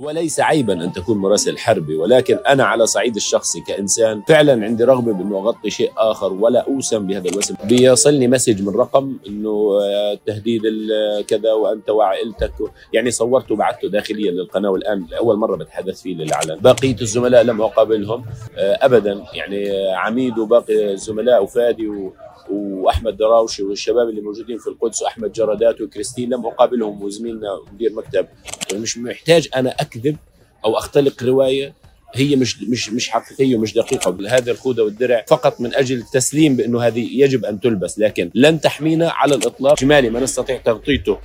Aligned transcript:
وليس 0.00 0.40
عيبا 0.40 0.72
أن 0.84 0.92
تكون 0.92 1.18
مراسل 1.18 1.58
حربي 1.58 1.96
ولكن 1.96 2.38
أنا 2.48 2.64
على 2.64 2.86
صعيد 2.86 3.16
الشخصي 3.16 3.60
كإنسان 3.60 4.22
فعلا 4.28 4.64
عندي 4.64 4.84
رغبة 4.84 5.12
بأنه 5.12 5.38
أغطي 5.38 5.70
شيء 5.70 5.92
آخر 5.96 6.32
ولا 6.32 6.60
أوسم 6.60 7.06
بهذا 7.06 7.28
الوسم. 7.28 7.54
بيصلني 7.64 8.28
message 8.28 8.62
من 8.62 8.74
رقم 8.76 9.16
إنه 9.26 9.78
آه، 9.82 10.18
تهديد 10.26 10.62
كذا 11.28 11.52
وأنت 11.52 11.90
وعائلتك. 11.90 12.52
يعني 12.92 13.10
صورته 13.10 13.54
وبعثته 13.54 13.88
داخليا 13.88 14.30
للقناة 14.30 14.70
والآن 14.70 15.06
لأول 15.10 15.36
مرة 15.36 15.56
بتحدث 15.56 16.02
فيه 16.02 16.14
للعلن. 16.14 16.60
بقية 16.60 16.96
الزملاء 17.00 17.42
لم 17.42 17.62
أقابلهم 17.62 18.24
آه، 18.56 18.78
ابدا. 18.82 19.24
يعني 19.34 19.70
عميد 19.94 20.38
وباقي 20.38 20.92
الزملاء 20.92 21.42
وفادي 21.42 21.88
و 21.88 22.12
وأحمد 22.50 23.16
دراوشي 23.16 23.62
والشباب 23.62 24.08
اللي 24.08 24.20
موجودين 24.20 24.58
في 24.58 24.66
القدس 24.66 25.02
واحمد 25.02 25.32
جرادات 25.32 25.80
وكريستين 25.80 26.30
لم 26.30 26.46
أقابلهم 26.46 27.02
وزميلنا 27.02 27.48
مدير 27.72 27.92
مكتب. 27.92 28.26
مش 28.74 28.98
محتاج 28.98 29.48
أنا 29.56 29.74
أكذب 29.80 30.16
أو 30.64 30.78
أختلق 30.78 31.22
رواية 31.22 31.74
هي 32.14 32.36
مش 32.36 32.62
مش 32.62 32.90
مش 32.90 33.08
حقيقية 33.08 33.56
ومش 33.56 33.74
دقيقة. 33.74 34.16
هذه 34.28 34.50
الخوذة 34.50 34.82
والدرع 34.82 35.24
فقط 35.28 35.60
من 35.60 35.74
أجل 35.74 35.98
التسليم 35.98 36.56
بأنه 36.56 36.80
هذه 36.82 37.22
يجب 37.22 37.44
أن 37.44 37.60
تلبس 37.60 37.98
لكن 37.98 38.30
لن 38.34 38.60
تحمينا 38.60 39.10
على 39.10 39.34
الإطلاق 39.34 39.72
اجمالي 39.72 40.10
ما 40.10 40.20
نستطيع 40.20 40.56
تغطيته 40.56 41.18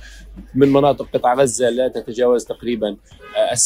من 0.54 0.72
مناطق 0.72 1.08
قطاع 1.14 1.34
غزة 1.34 1.70
لا 1.70 1.88
تتجاوز 1.88 2.44
تقريبا 2.44 2.96
ال 3.52 3.58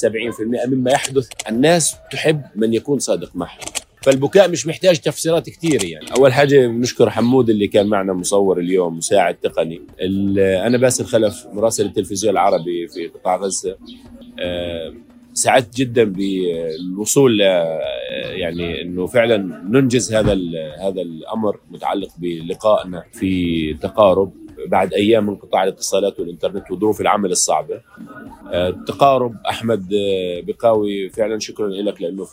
70% 0.66 0.68
مما 0.68 0.90
يحدث 0.90 1.29
الناس 1.48 1.96
تحب 2.12 2.42
من 2.54 2.74
يكون 2.74 2.98
صادق 2.98 3.37
معها 3.37 3.59
فالبكاء 4.02 4.50
مش 4.50 4.66
محتاج 4.66 4.98
تفسيرات 4.98 5.50
كثيره 5.50 5.84
يعني. 5.84 6.06
أول 6.16 6.32
حاجة 6.32 6.66
بنشكر 6.66 7.10
حمود 7.10 7.50
اللي 7.50 7.66
كان 7.66 7.86
معنا 7.86 8.12
مصور 8.12 8.59
اليوم 8.59 8.96
مساعد 8.96 9.34
تقني 9.34 9.82
أنا 10.66 10.78
باسل 10.78 11.04
خلف 11.04 11.46
مراسل 11.52 11.86
التلفزيون 11.86 12.32
العربي 12.32 12.88
في 12.88 13.06
قطاع 13.06 13.36
غزة. 13.36 13.76
سعدت 15.34 15.76
جدا 15.76 16.04
بالوصول 16.04 17.40
يعني 18.20 18.82
إنه 18.82 19.06
فعلا 19.06 19.37
ننجز 19.68 20.15
هذا 20.15 20.32
هذا 20.80 21.02
الأمر 21.02 21.60
متعلق 21.71 22.09
بلقائنا 22.18 23.04
في 23.12 23.74
تقارب 23.74 24.32
بعد 24.66 24.95
أيام 24.95 25.26
من 25.26 25.37
قطاع 25.37 25.65
الاتصالات 25.65 26.21
والإنترنت 26.21 26.71
وظروف 26.71 27.01
العمل 27.01 27.30
الصعبة. 27.30 27.80
آه، 28.52 28.71
تقارب 28.71 29.37
أحمد 29.48 29.93
آه، 29.93 30.40
بقاوي 30.40 31.09
فعلا 31.09 31.38
شكرا 31.38 31.68
لك 31.68 32.02
لأنه 32.02 32.26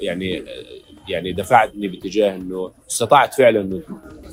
يعني 0.00 0.42
يعني 1.08 1.32
دفعتني 1.32 1.88
باتجاه 1.88 2.36
إنه 2.36 2.70
استطعت 2.90 3.34
فعلا 3.34 3.60
إنه 3.60 3.80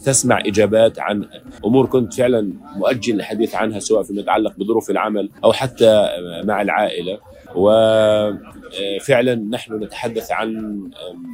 تسمع 0.05 0.39
إجابات 0.45 0.99
عن 0.99 1.27
أمور 1.65 1.85
كنت 1.85 2.13
فعلا 2.13 2.53
مؤجل 2.75 3.15
الحديث 3.15 3.55
عنها 3.55 3.79
سواء 3.79 4.03
فيما 4.03 4.21
يتعلق 4.21 4.53
بظروف 4.57 4.89
العمل 4.89 5.29
أو 5.43 5.53
حتى 5.53 6.09
مع 6.43 6.61
العائلة. 6.61 7.19
وفعلا 7.55 9.35
نحن 9.35 9.83
نتحدث 9.83 10.31
عن 10.31 10.79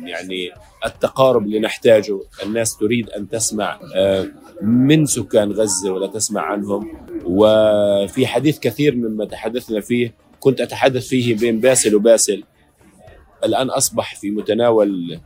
يعني 0.06 0.52
التقارب 0.86 1.46
اللي 1.46 1.60
نحتاجه. 1.60 2.20
الناس 2.46 2.78
تريد 2.78 3.10
أن 3.10 3.30
تسمع 3.30 3.80
من 4.62 5.06
سكان 5.06 5.52
غزة 5.52 5.92
ولا 5.92 6.08
تسمع 6.08 6.42
عنهم. 6.42 6.98
وفي 7.26 8.28
حديث 8.28 8.60
كثير 8.60 8.96
مما 8.96 9.26
تحدثنا 9.26 9.82
فيه 9.82 10.14
كنت 10.40 10.62
أتحدث 10.62 11.08
فيه 11.08 11.36
بين 11.36 11.60
باسل 11.60 11.96
وباسل. 11.96 12.44
الآن 13.46 13.70
أصبح 13.70 14.16
في 14.16 14.32
متناول 14.32 15.20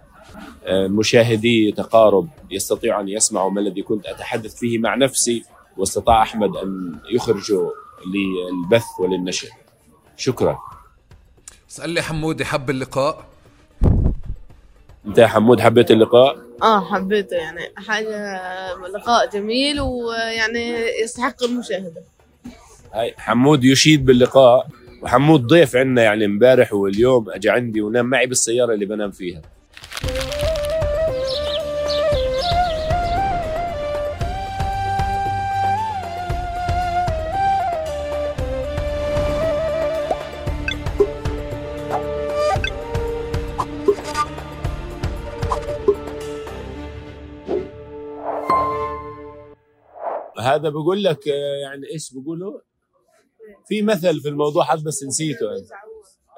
آه، 0.65 0.87
مشاهدي 0.87 1.71
تقارب 1.71 2.29
يستطيع 2.51 2.99
أن 2.99 3.09
يسمعوا 3.09 3.51
ما 3.51 3.61
الذي 3.61 3.81
كنت 3.81 4.05
أتحدث 4.05 4.55
فيه 4.55 4.79
مع 4.79 4.95
نفسي 4.95 5.43
واستطاع 5.77 6.21
أحمد 6.21 6.55
أن 6.55 6.99
يخرجه 7.11 7.71
للبث 8.05 8.85
وللنشر. 8.99 9.49
شكرا. 10.17 10.57
اسال 11.71 11.89
لي 11.89 12.01
حمودي 12.01 12.45
حب 12.45 12.69
اللقاء. 12.69 13.25
أنت 15.05 15.17
يا 15.17 15.27
حمود 15.27 15.61
حبيت 15.61 15.91
اللقاء؟ 15.91 16.37
آه 16.63 16.93
حبيته 16.93 17.35
يعني 17.35 17.59
حاجة 17.87 18.39
لقاء 18.95 19.29
جميل 19.29 19.81
ويعني 19.81 20.75
يستحق 21.03 21.43
المشاهدة. 21.43 22.03
هاي 22.93 23.13
حمود 23.17 23.63
يشيد 23.63 24.05
باللقاء. 24.05 24.67
وحمود 25.01 25.47
ضيف 25.47 25.75
عندنا 25.75 26.03
يعني 26.03 26.25
امبارح 26.25 26.73
واليوم 26.73 27.29
اجى 27.29 27.49
عندي 27.49 27.81
ونام 27.81 28.05
معي 28.05 28.27
بالسيارة 28.27 28.73
اللي 28.73 28.85
بنام 28.85 29.11
فيها. 29.11 29.41
هذا 50.39 50.69
بقول 50.69 51.03
لك 51.03 51.27
آه، 51.27 51.61
يعني 51.61 51.87
إيش 51.93 52.13
بقولوا 52.13 52.59
في 53.67 53.81
مثل 53.81 54.21
في 54.21 54.29
الموضوع 54.29 54.63
حد 54.63 54.83
بس 54.83 55.03
نسيته 55.03 55.45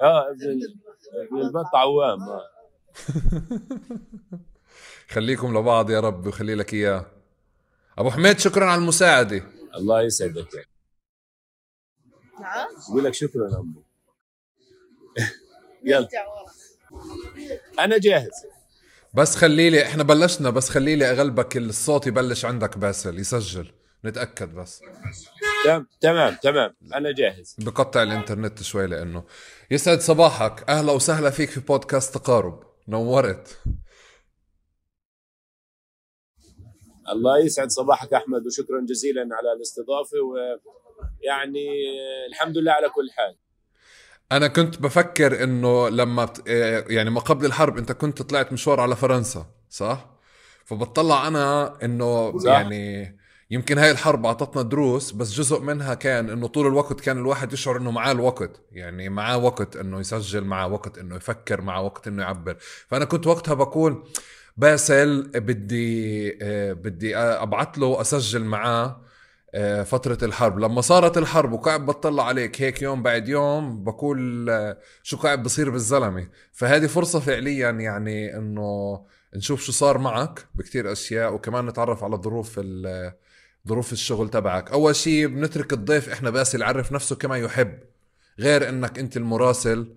آه 0.02 0.30
ابن 0.30 1.38
البط 1.40 1.74
عوام 1.74 2.20
آه. 2.22 2.50
خليكم 5.10 5.58
لبعض 5.58 5.90
يا 5.90 6.00
رب 6.00 6.26
ويخلي 6.26 6.54
لك 6.54 6.74
إياه. 6.74 7.06
أبو 7.98 8.10
حميد 8.10 8.38
شكرا 8.38 8.64
على 8.66 8.80
المساعدة. 8.80 9.42
الله 9.76 10.02
يسعدك. 10.02 10.68
نعم. 12.40 12.66
بقول 12.90 13.04
لك 13.04 13.14
شكرا 13.14 13.60
أمي. 13.60 13.82
يلا. 15.90 16.08
أنا 17.78 17.98
جاهز. 17.98 18.30
بس 19.14 19.36
خلي 19.36 19.70
لي 19.70 19.86
إحنا 19.86 20.02
بلشنا 20.02 20.50
بس 20.50 20.68
خلي 20.68 20.96
لي 20.96 21.10
أغلبك 21.10 21.56
الصوت 21.56 22.06
يبلش 22.06 22.44
عندك 22.44 22.78
باسل 22.78 23.18
يسجل. 23.18 23.72
نتأكد 24.04 24.54
بس. 24.54 24.82
تمام 25.64 25.86
تمام 26.00 26.36
تمام. 26.42 26.76
أنا 26.94 27.12
جاهز. 27.12 27.56
بقطع 27.58 28.02
الإنترنت 28.02 28.62
شوي 28.62 28.86
لأنه. 28.86 29.24
يسعد 29.70 30.00
صباحك. 30.00 30.70
أهلا 30.70 30.92
وسهلا 30.92 31.30
فيك 31.30 31.50
في 31.50 31.60
بودكاست 31.60 32.14
تقارب. 32.14 32.62
نورت. 32.88 33.62
الله 37.08 37.44
يسعد 37.44 37.68
صباحك 37.70 38.12
أحمد 38.12 38.46
وشكرا 38.46 38.86
جزيلا 38.88 39.20
على 39.20 39.52
الاستضافة 39.56 40.16
ويعني 40.20 41.68
الحمد 42.28 42.58
لله 42.58 42.72
على 42.72 42.88
كل 42.88 43.10
حال. 43.10 43.36
أنا 44.32 44.48
كنت 44.48 44.82
بفكر 44.82 45.44
إنه 45.44 45.88
لما 45.88 46.24
بت... 46.24 46.42
يعني 46.90 47.10
ما 47.10 47.20
قبل 47.20 47.46
الحرب 47.46 47.78
أنت 47.78 47.92
كنت 47.92 48.22
طلعت 48.22 48.52
مشوار 48.52 48.80
على 48.80 48.96
فرنسا 48.96 49.46
صح؟ 49.70 50.10
فبطلع 50.64 51.28
أنا 51.28 51.78
إنه 51.84 52.34
يعني 52.44 53.19
يمكن 53.50 53.78
هاي 53.78 53.90
الحرب 53.90 54.26
أعطتنا 54.26 54.62
دروس 54.62 55.12
بس 55.12 55.32
جزء 55.32 55.60
منها 55.60 55.94
كان 55.94 56.30
إنه 56.30 56.46
طول 56.48 56.66
الوقت 56.66 57.00
كان 57.00 57.18
الواحد 57.18 57.52
يشعر 57.52 57.76
إنه 57.76 57.90
معاه 57.90 58.12
الوقت. 58.12 58.60
يعني 58.72 59.08
معاه 59.08 59.38
وقت 59.38 59.76
إنه 59.76 60.00
يسجل 60.00 60.44
معاه 60.44 60.68
وقت 60.68 60.98
إنه 60.98 61.16
يفكر 61.16 61.60
معاه 61.60 61.82
وقت 61.82 62.08
إنه 62.08 62.22
يعبر. 62.22 62.56
فأنا 62.88 63.04
كنت 63.04 63.26
وقتها 63.26 63.54
بقول 63.54 64.04
باسل 64.56 65.30
بدي 65.34 66.38
آه، 66.42 66.72
بدي 66.72 67.16
أبعث 67.16 67.78
له 67.78 68.00
أسجل 68.00 68.44
معاه 68.44 69.00
آه، 69.54 69.82
فترة 69.82 70.18
الحرب. 70.22 70.58
لما 70.58 70.80
صارت 70.80 71.18
الحرب 71.18 71.52
وقاعد 71.52 71.86
بطلع 71.86 72.26
عليك 72.26 72.62
هيك 72.62 72.82
يوم 72.82 73.02
بعد 73.02 73.28
يوم 73.28 73.84
بقول 73.84 74.50
آه، 74.50 74.78
شو 75.02 75.16
قاعد 75.16 75.42
بصير 75.42 75.70
بالزلمة. 75.70 76.28
فهذه 76.52 76.86
فرصة 76.86 77.20
فعليا 77.20 77.70
يعني 77.70 78.36
إنه 78.36 79.00
نشوف 79.36 79.62
شو 79.62 79.72
صار 79.72 79.98
معك 79.98 80.46
بكتير 80.54 80.92
أشياء 80.92 81.34
وكمان 81.34 81.66
نتعرف 81.66 82.04
على 82.04 82.16
ظروف 82.16 82.60
ظروف 83.68 83.92
الشغل 83.92 84.28
تبعك. 84.28 84.70
أول 84.70 84.96
شيء 84.96 85.26
بنترك 85.26 85.72
الضيف 85.72 86.08
إحنا 86.08 86.30
بس 86.30 86.54
يعرف 86.54 86.92
نفسه 86.92 87.16
كما 87.16 87.38
يحب 87.38 87.80
غير 88.38 88.68
إنك 88.68 88.98
أنت 88.98 89.16
المراسل 89.16 89.96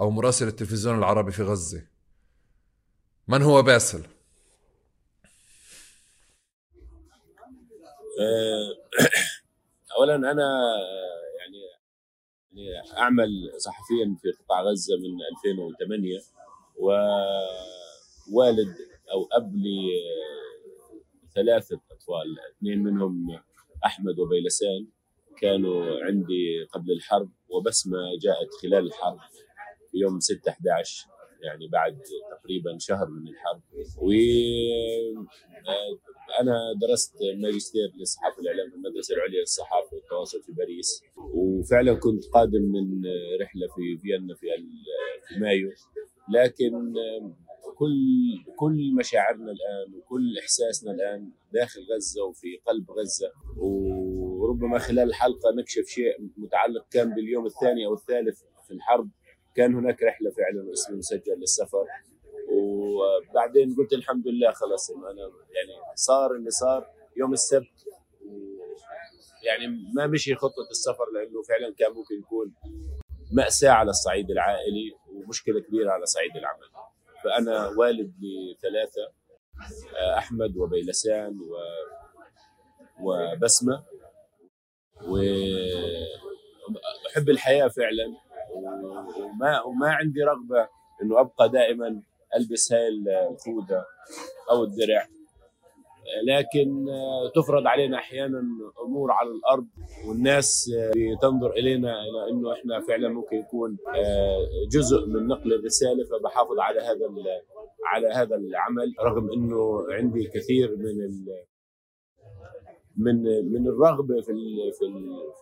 أو 0.00 0.10
مراسل 0.10 0.48
التلفزيون 0.48 0.98
العربي 0.98 1.32
في 1.32 1.42
غزة. 1.42 1.86
من 3.28 3.42
هو 3.42 3.62
باسل؟ 3.62 4.02
آه، 8.20 8.76
اولا 9.98 10.14
أنا 10.14 10.46
يعني 11.38 11.58
يعني 12.52 12.98
أعمل 12.98 13.52
صحفيا 13.58 14.16
في 14.22 14.30
قطاع 14.30 14.62
غزة 14.62 14.96
من 14.96 15.18
2008 15.36 16.20
ووالد 16.76 18.76
أو 19.12 19.28
أب 19.32 19.52
ثلاثة 21.34 21.80
أطفال 22.02 22.36
اثنين 22.56 22.82
منهم 22.82 23.26
أحمد 23.84 24.18
وبيلسان 24.18 24.86
كانوا 25.38 26.04
عندي 26.04 26.64
قبل 26.72 26.92
الحرب 26.92 27.30
وبسمة 27.48 27.98
جاءت 28.22 28.50
خلال 28.62 28.86
الحرب 28.86 29.18
في 29.90 29.98
يوم 29.98 30.20
6 30.20 30.50
11 30.50 31.06
يعني 31.42 31.68
بعد 31.68 31.98
تقريبا 32.30 32.78
شهر 32.78 33.08
من 33.10 33.28
الحرب. 33.28 33.62
و 33.98 34.10
أنا 36.40 36.56
درست 36.80 37.14
ماجستير 37.42 37.92
للصحافة 37.98 38.38
والاعلام 38.38 38.70
في 38.70 38.76
المدرسة 38.76 39.14
العليا 39.14 39.40
للصحافة 39.40 39.96
والتواصل 39.96 40.42
في 40.42 40.52
باريس. 40.52 41.02
وفعلا 41.34 41.94
كنت 41.94 42.24
قادم 42.24 42.62
من 42.62 43.02
رحلة 43.40 43.66
في 43.66 43.98
فيينا 44.02 44.34
في 44.34 44.46
في 45.28 45.40
مايو. 45.40 45.70
لكن 46.34 46.94
كل 47.82 48.54
كل 48.56 48.94
مشاعرنا 48.94 49.52
الآن 49.52 49.94
وكل 49.94 50.38
إحساسنا 50.38 50.92
الآن 50.92 51.30
داخل 51.52 51.80
غزة 51.94 52.24
وفي 52.24 52.56
قلب 52.66 52.90
غزة. 52.90 53.32
وربما 53.56 54.78
خلال 54.78 55.08
الحلقة 55.08 55.54
نكشف 55.58 55.86
شيء 55.86 56.30
متعلق 56.36 56.86
كان 56.90 57.14
باليوم 57.14 57.46
الثاني 57.46 57.86
أو 57.86 57.94
الثالث 57.94 58.42
في 58.66 58.70
الحرب. 58.74 59.10
كان 59.54 59.74
هناك 59.74 60.02
رحلة 60.02 60.30
فعلا 60.30 60.68
واسمي 60.68 60.96
مسجل 60.96 61.32
للسفر. 61.38 61.86
وبعدين 62.52 63.74
قلت 63.74 63.92
الحمد 63.92 64.28
لله 64.28 64.52
خلاص 64.52 64.90
أنا 64.90 65.22
يعني 65.56 65.94
صار 65.94 66.34
اللي 66.34 66.50
صار. 66.50 66.86
يوم 67.16 67.32
السبت 67.32 67.86
يعني 69.46 69.66
ما 69.94 70.06
مشي 70.06 70.34
خطة 70.34 70.68
السفر 70.70 71.04
لأنه 71.14 71.42
فعلا 71.42 71.74
كان 71.78 71.92
ممكن 71.92 72.14
يكون 72.18 72.54
مأساة 73.32 73.70
على 73.70 73.90
الصعيد 73.90 74.30
العائلي 74.30 74.92
ومشكلة 75.12 75.60
كبيرة 75.60 75.90
على 75.90 76.06
صعيد 76.06 76.36
العمل. 76.36 76.91
فأنا 77.24 77.68
والد 77.68 78.14
لثلاثة 78.20 79.12
آه، 79.96 80.18
أحمد 80.18 80.56
وبيلسان 80.56 81.38
و 81.40 81.56
وبسمة. 83.00 83.82
وأحب 87.06 87.28
الحياة 87.30 87.68
فعلا. 87.68 88.16
وما 89.16 89.62
وما 89.62 89.90
عندي 89.92 90.20
رغبة 90.22 90.68
إنه 91.02 91.20
أبقى 91.20 91.48
دائما 91.48 92.02
ألبس 92.36 92.72
هاي 92.72 92.88
الخوذة 92.88 93.84
أو 94.50 94.64
الدرع. 94.64 95.08
لكن 96.28 96.86
تفرض 97.34 97.66
علينا 97.66 97.96
أحيانا 97.96 98.42
أمور 98.86 99.10
على 99.12 99.28
الأرض 99.30 99.66
والناس 100.08 100.70
تنظر 101.22 101.50
إلينا 101.50 101.92
إلى 102.02 102.30
إنه 102.30 102.52
إحنا 102.52 102.80
فعلا 102.80 103.08
ممكن 103.08 103.36
يكون 103.36 103.76
جزء 104.72 105.06
من 105.06 105.26
نقل 105.26 105.52
الرسالة 105.52 106.04
فبحافظ 106.04 106.58
على 106.58 106.80
هذا 106.80 107.06
على 107.86 108.08
هذا 108.08 108.36
العمل 108.36 108.94
رغم 109.00 109.32
إنه 109.32 109.86
عندي 109.90 110.24
كثير 110.34 110.76
من 110.76 111.24
من 112.96 113.22
من 113.52 113.68
الرغبة 113.68 114.20
في 114.20 114.32
في 114.78 114.86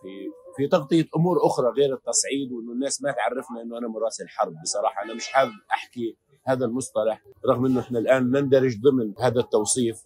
في 0.01 0.31
في 0.57 0.67
تغطية 0.67 1.05
أمور 1.15 1.37
أخرى 1.45 1.67
غير 1.77 1.93
التصعيد 1.93 2.51
وإنه 2.51 2.71
الناس 2.71 3.01
ما 3.03 3.11
تعرفنا 3.11 3.61
إنه 3.61 3.77
أنا 3.77 3.87
مراسل 3.87 4.27
حرب. 4.27 4.53
بصراحة 4.63 5.03
أنا 5.03 5.13
مش 5.13 5.27
حابب 5.27 5.51
أحكي 5.71 6.17
هذا 6.43 6.65
المصطلح 6.65 7.23
رغم 7.45 7.65
إنه 7.65 7.79
إحنا 7.79 7.99
الآن 7.99 8.31
نندرج 8.31 8.81
ضمن 8.81 9.13
هذا 9.19 9.39
التوصيف. 9.39 10.03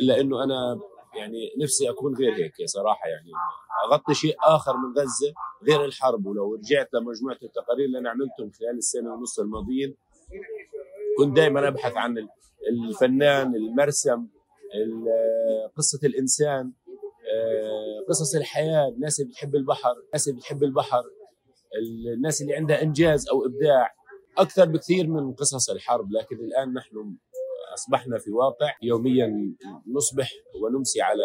إلا 0.00 0.20
إنه 0.20 0.44
أنا 0.44 0.80
يعني 1.16 1.52
نفسي 1.58 1.90
أكون 1.90 2.14
غير 2.16 2.34
هيك 2.34 2.52
صراحة 2.64 3.08
يعني. 3.08 3.30
أغطي 3.84 4.14
شيء 4.14 4.36
آخر 4.44 4.76
من 4.76 5.02
غزة 5.02 5.32
غير 5.62 5.84
الحرب 5.84 6.26
ولو 6.26 6.54
رجعت 6.54 6.94
لمجموعة 6.94 7.38
التقارير 7.42 7.86
اللي 7.86 7.98
أنا 7.98 8.10
عملتهم 8.10 8.50
خلال 8.50 8.78
السنة 8.78 9.14
ونص 9.14 9.38
الماضيين 9.40 9.96
كنت 11.18 11.36
دائما 11.36 11.68
أبحث 11.68 11.96
عن 11.96 12.28
الفنان 12.68 13.54
المرسم 13.54 14.26
قصة 15.76 15.98
الإنسان 16.04 16.72
آه، 17.34 18.04
قصص 18.08 18.34
الحياة 18.34 18.88
الناس 18.88 19.20
اللي 19.20 19.30
بتحب 19.30 19.54
البحر 19.54 19.92
الناس 20.06 20.28
اللي 20.28 20.38
بتحب 20.38 20.62
البحر 20.62 21.02
الناس 22.16 22.42
اللي 22.42 22.54
عندها 22.56 22.82
إنجاز 22.82 23.28
أو 23.28 23.46
إبداع 23.46 23.94
أكثر 24.38 24.64
بكثير 24.64 25.06
من 25.06 25.32
قصص 25.32 25.70
الحرب. 25.70 26.12
لكن 26.12 26.36
الآن 26.36 26.72
نحن 26.72 27.16
أصبحنا 27.74 28.18
في 28.18 28.30
واقع 28.30 28.74
يوميا 28.82 29.54
نصبح 29.96 30.30
ونمسي 30.62 31.02
على 31.02 31.24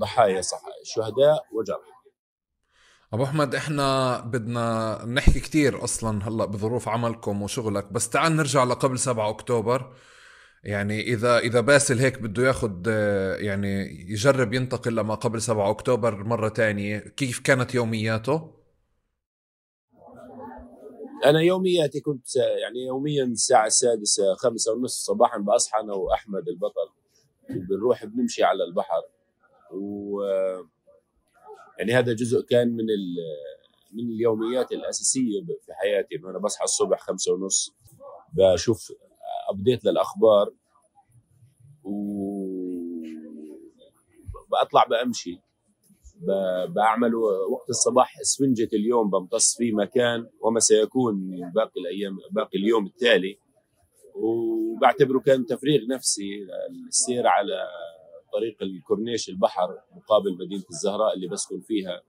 ضحايا 0.00 0.40
شهداء 0.84 1.44
وجرحى 1.52 2.00
أبو 3.12 3.24
أحمد 3.24 3.54
إحنا 3.54 4.18
بدنا 4.20 4.98
نحكي 5.04 5.40
كثير 5.40 5.84
أصلا 5.84 6.28
هلأ 6.28 6.44
بظروف 6.44 6.88
عملكم 6.88 7.42
وشغلك 7.42 7.92
بس 7.92 8.08
تعال 8.08 8.36
نرجع 8.36 8.64
لقبل 8.64 8.98
7 8.98 9.30
أكتوبر. 9.30 9.94
يعني 10.64 11.00
إذا 11.00 11.38
إذا 11.38 11.60
باسل 11.60 11.98
هيك 11.98 12.18
بده 12.22 12.46
ياخذ 12.46 12.88
يعني 13.40 13.86
يجرب 14.10 14.54
ينتقل 14.54 14.96
لما 14.96 15.14
قبل 15.14 15.42
7 15.42 15.70
أكتوبر 15.70 16.24
مرة 16.24 16.48
تانية 16.48 16.98
كيف 16.98 17.40
كانت 17.40 17.74
يومياته؟ 17.74 18.59
أنا 21.24 21.40
يومياتي 21.40 22.00
كنت 22.00 22.36
يعني 22.36 22.84
يوميا 22.86 23.24
الساعة 23.24 23.66
السادسة 23.66 24.34
خمسة 24.34 24.72
ونص 24.72 25.04
صباحا 25.04 25.38
بصحى 25.38 25.80
أنا 25.80 25.94
وأحمد 25.94 26.48
البطل 26.48 26.88
بنروح 27.50 28.04
بنمشي 28.04 28.42
على 28.42 28.64
البحر. 28.64 29.02
و 29.72 30.22
يعني 31.78 31.92
هذا 31.92 32.12
جزء 32.12 32.42
كان 32.46 32.68
من 32.68 32.84
من 33.92 34.10
اليوميات 34.10 34.72
الأساسية 34.72 35.40
في 35.66 35.72
حياتي 35.74 36.16
إنه 36.16 36.30
أنا 36.30 36.38
بصحى 36.38 36.64
الصبح 36.64 37.00
خمسة 37.00 37.32
ونص 37.32 37.74
بشوف 38.32 38.92
update 39.50 39.84
للأخبار 39.84 40.54
و 41.84 41.90
بطلع 44.62 44.84
بأمشي. 44.84 45.40
بعمل 46.68 47.14
وقت 47.50 47.70
الصباح 47.70 48.20
اسفنجة 48.20 48.68
اليوم 48.72 49.10
بمتص 49.10 49.56
فيه 49.56 49.72
مكان 49.72 50.26
وما 50.40 50.60
سيكون 50.60 51.30
باقي 51.54 51.80
الأيام 51.80 52.18
باقي 52.30 52.58
اليوم 52.58 52.86
التالي. 52.86 53.38
وبعتبره 54.14 55.18
كان 55.18 55.46
تفريغ 55.46 55.86
نفسي 55.86 56.46
السير 56.88 57.26
على 57.26 57.68
طريق 58.32 58.62
الكورنيش 58.62 59.28
البحر 59.28 59.68
مقابل 59.96 60.32
مدينة 60.32 60.64
الزهراء 60.70 61.14
اللي 61.14 61.28
بسكن 61.28 61.60
فيها 61.60 62.02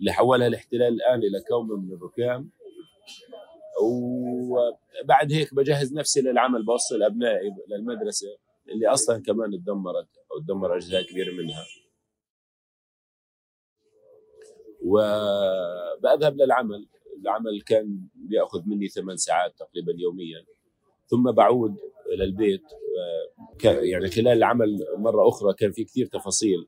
اللي 0.00 0.12
حولها 0.12 0.46
الاحتلال 0.46 0.88
الآن 0.94 1.18
إلى 1.18 1.40
كوم 1.48 1.68
من 1.68 1.92
الركام. 1.92 2.50
وبعد 3.82 5.32
هيك 5.32 5.54
بجهز 5.54 5.94
نفسي 5.94 6.20
للعمل 6.20 6.64
بوصل 6.64 7.02
أبنائي 7.02 7.50
للمدرسة 7.68 8.28
اللي 8.68 8.88
أصلا 8.88 9.22
كمان 9.22 9.50
تدمرت 9.50 10.08
أو 10.32 10.38
تدمر 10.40 10.76
أجزاء 10.76 11.02
كبيرة 11.02 11.32
منها. 11.32 11.64
وبذهب 14.84 16.36
للعمل. 16.36 16.86
العمل 17.22 17.62
كان 17.66 18.00
بيأخذ 18.14 18.62
مني 18.66 18.88
ثمان 18.88 19.16
ساعات 19.16 19.54
تقريبا 19.58 19.92
يوميا. 19.98 20.44
ثم 21.06 21.30
بعود 21.30 21.76
إلى 22.14 22.24
البيت 22.24 22.62
يعني 23.64 24.08
خلال 24.08 24.28
العمل 24.28 24.78
مرة 24.98 25.28
أخرى 25.28 25.54
كان 25.54 25.72
في 25.72 25.84
كثير 25.84 26.06
تفاصيل. 26.06 26.66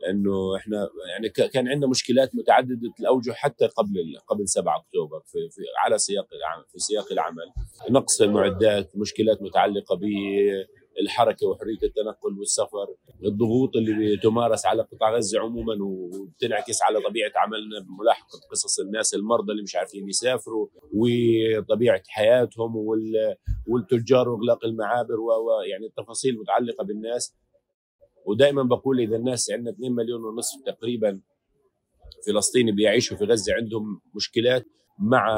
لأنه 0.00 0.56
إحنا 0.56 0.88
يعني 1.10 1.28
كان 1.28 1.68
عندنا 1.68 1.90
مشكلات 1.90 2.34
متعددة 2.34 2.92
الأوجه 3.00 3.32
حتى 3.32 3.66
قبل 3.66 4.18
قبل 4.26 4.48
7 4.48 4.76
أكتوبر 4.78 5.20
في, 5.26 5.38
في 5.50 5.62
على 5.84 5.98
سياق 5.98 6.26
العمل 6.32 6.64
في 6.72 6.78
سياق 6.78 7.12
العمل. 7.12 7.52
نقص 7.90 8.20
المعدات 8.22 8.90
مشكلات 8.96 9.42
متعلقة 9.42 9.96
ب 9.96 10.02
الحركة 11.00 11.46
وحرية 11.46 11.78
التنقل 11.82 12.38
والسفر 12.38 12.86
الضغوط 13.24 13.76
اللي 13.76 14.16
تمارس 14.16 14.66
على 14.66 14.82
قطاع 14.82 15.16
غزة 15.16 15.40
عموما 15.40 15.74
وبتنعكس 15.84 16.82
على 16.82 17.00
طبيعة 17.00 17.32
عملنا 17.36 17.80
بملاحقة 17.80 18.38
قصص 18.50 18.80
الناس 18.80 19.14
المرضى 19.14 19.52
اللي 19.52 19.62
مش 19.62 19.76
عارفين 19.76 20.08
يسافروا 20.08 20.68
وطبيعة 20.94 22.02
حياتهم 22.08 22.76
والتجار 23.66 24.28
وإغلاق 24.28 24.64
المعابر 24.64 25.20
ويعني 25.20 25.86
التفاصيل 25.86 26.38
متعلقة 26.38 26.84
بالناس. 26.84 27.34
ودائما 28.26 28.62
بقول 28.62 29.00
إذا 29.00 29.16
الناس 29.16 29.50
عندنا 29.50 29.70
2 29.70 29.92
مليون 29.92 30.24
ونصف 30.24 30.62
تقريبا 30.66 31.20
فلسطيني 32.26 32.72
بيعيشوا 32.72 33.16
في 33.16 33.24
غزة 33.24 33.54
عندهم 33.54 34.00
مشكلات 34.14 34.66
مع 34.98 35.28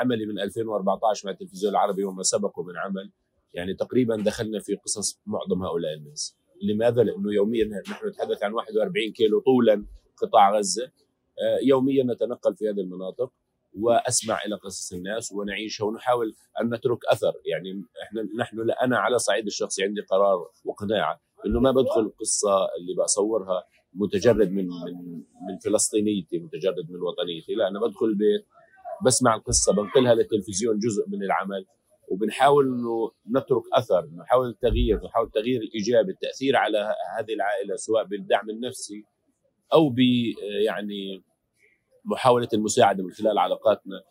عملي 0.00 0.26
من 0.26 0.40
2014 0.40 1.26
مع 1.26 1.32
التلفزيون 1.32 1.72
العربي 1.72 2.04
وما 2.04 2.22
سبقه 2.22 2.62
من 2.62 2.76
عمل. 2.76 3.12
يعني 3.54 3.74
تقريبا 3.74 4.16
دخلنا 4.16 4.60
في 4.60 4.74
قصص 4.74 5.20
معظم 5.26 5.62
هؤلاء 5.62 5.94
الناس. 5.94 6.36
لماذا؟ 6.62 7.02
لأنه 7.02 7.32
يوميا 7.34 7.64
نحن 7.64 8.08
نتحدث 8.08 8.42
عن 8.42 8.52
41 8.52 9.12
كيلو 9.12 9.40
طولا 9.40 9.86
قطاع 10.16 10.58
غزة. 10.58 10.84
آه، 10.84 11.58
يوميا 11.66 12.04
نتنقل 12.04 12.56
في 12.56 12.68
هذه 12.68 12.80
المناطق 12.80 13.32
وأسمع 13.74 14.38
إلى 14.46 14.56
قصص 14.56 14.92
الناس 14.92 15.32
ونعيشها 15.32 15.84
ونحاول 15.84 16.34
أن 16.60 16.74
نترك 16.74 16.98
أثر. 17.12 17.32
يعني 17.44 17.84
إحنا 18.02 18.28
نحن 18.38 18.70
أنا 18.82 18.98
على 18.98 19.18
صعيد 19.18 19.46
الشخصي 19.46 19.82
عندي 19.84 20.00
قرار 20.00 20.50
وقناعة 20.64 21.20
إنه 21.46 21.60
ما 21.60 21.70
بدخل 21.70 22.00
القصة 22.00 22.54
اللي 22.78 22.94
بصورها 23.04 23.64
متجرد 23.94 24.50
من 24.50 24.66
من 24.66 25.16
من 25.48 25.58
فلسطينيتي 25.64 26.38
متجرد 26.38 26.90
من 26.90 27.02
وطنيتي. 27.02 27.54
لا 27.54 27.68
أنا 27.68 27.80
بدخل 27.80 28.06
البيت 28.06 28.46
بسمع 29.06 29.34
القصة 29.34 29.72
بنقلها 29.72 30.14
للتلفزيون 30.14 30.78
جزء 30.78 31.08
من 31.08 31.22
العمل. 31.22 31.66
وبنحاول 32.12 32.64
إنه 32.66 33.10
نترك 33.30 33.62
أثر 33.72 34.08
نحاول 34.16 34.48
التغيير 34.48 35.00
نحاول 35.04 35.26
التغيير 35.26 35.60
الايجابي 35.60 36.12
التأثير 36.12 36.56
على 36.56 36.94
هذه 37.18 37.34
العائلة 37.34 37.76
سواء 37.76 38.04
بالدعم 38.04 38.50
النفسي 38.50 39.04
أو 39.72 39.88
ب 39.88 39.98
يعني 40.66 41.22
محاولة 42.04 42.48
المساعدة 42.54 43.04
من 43.04 43.10
خلال 43.10 43.38
علاقاتنا 43.38 44.02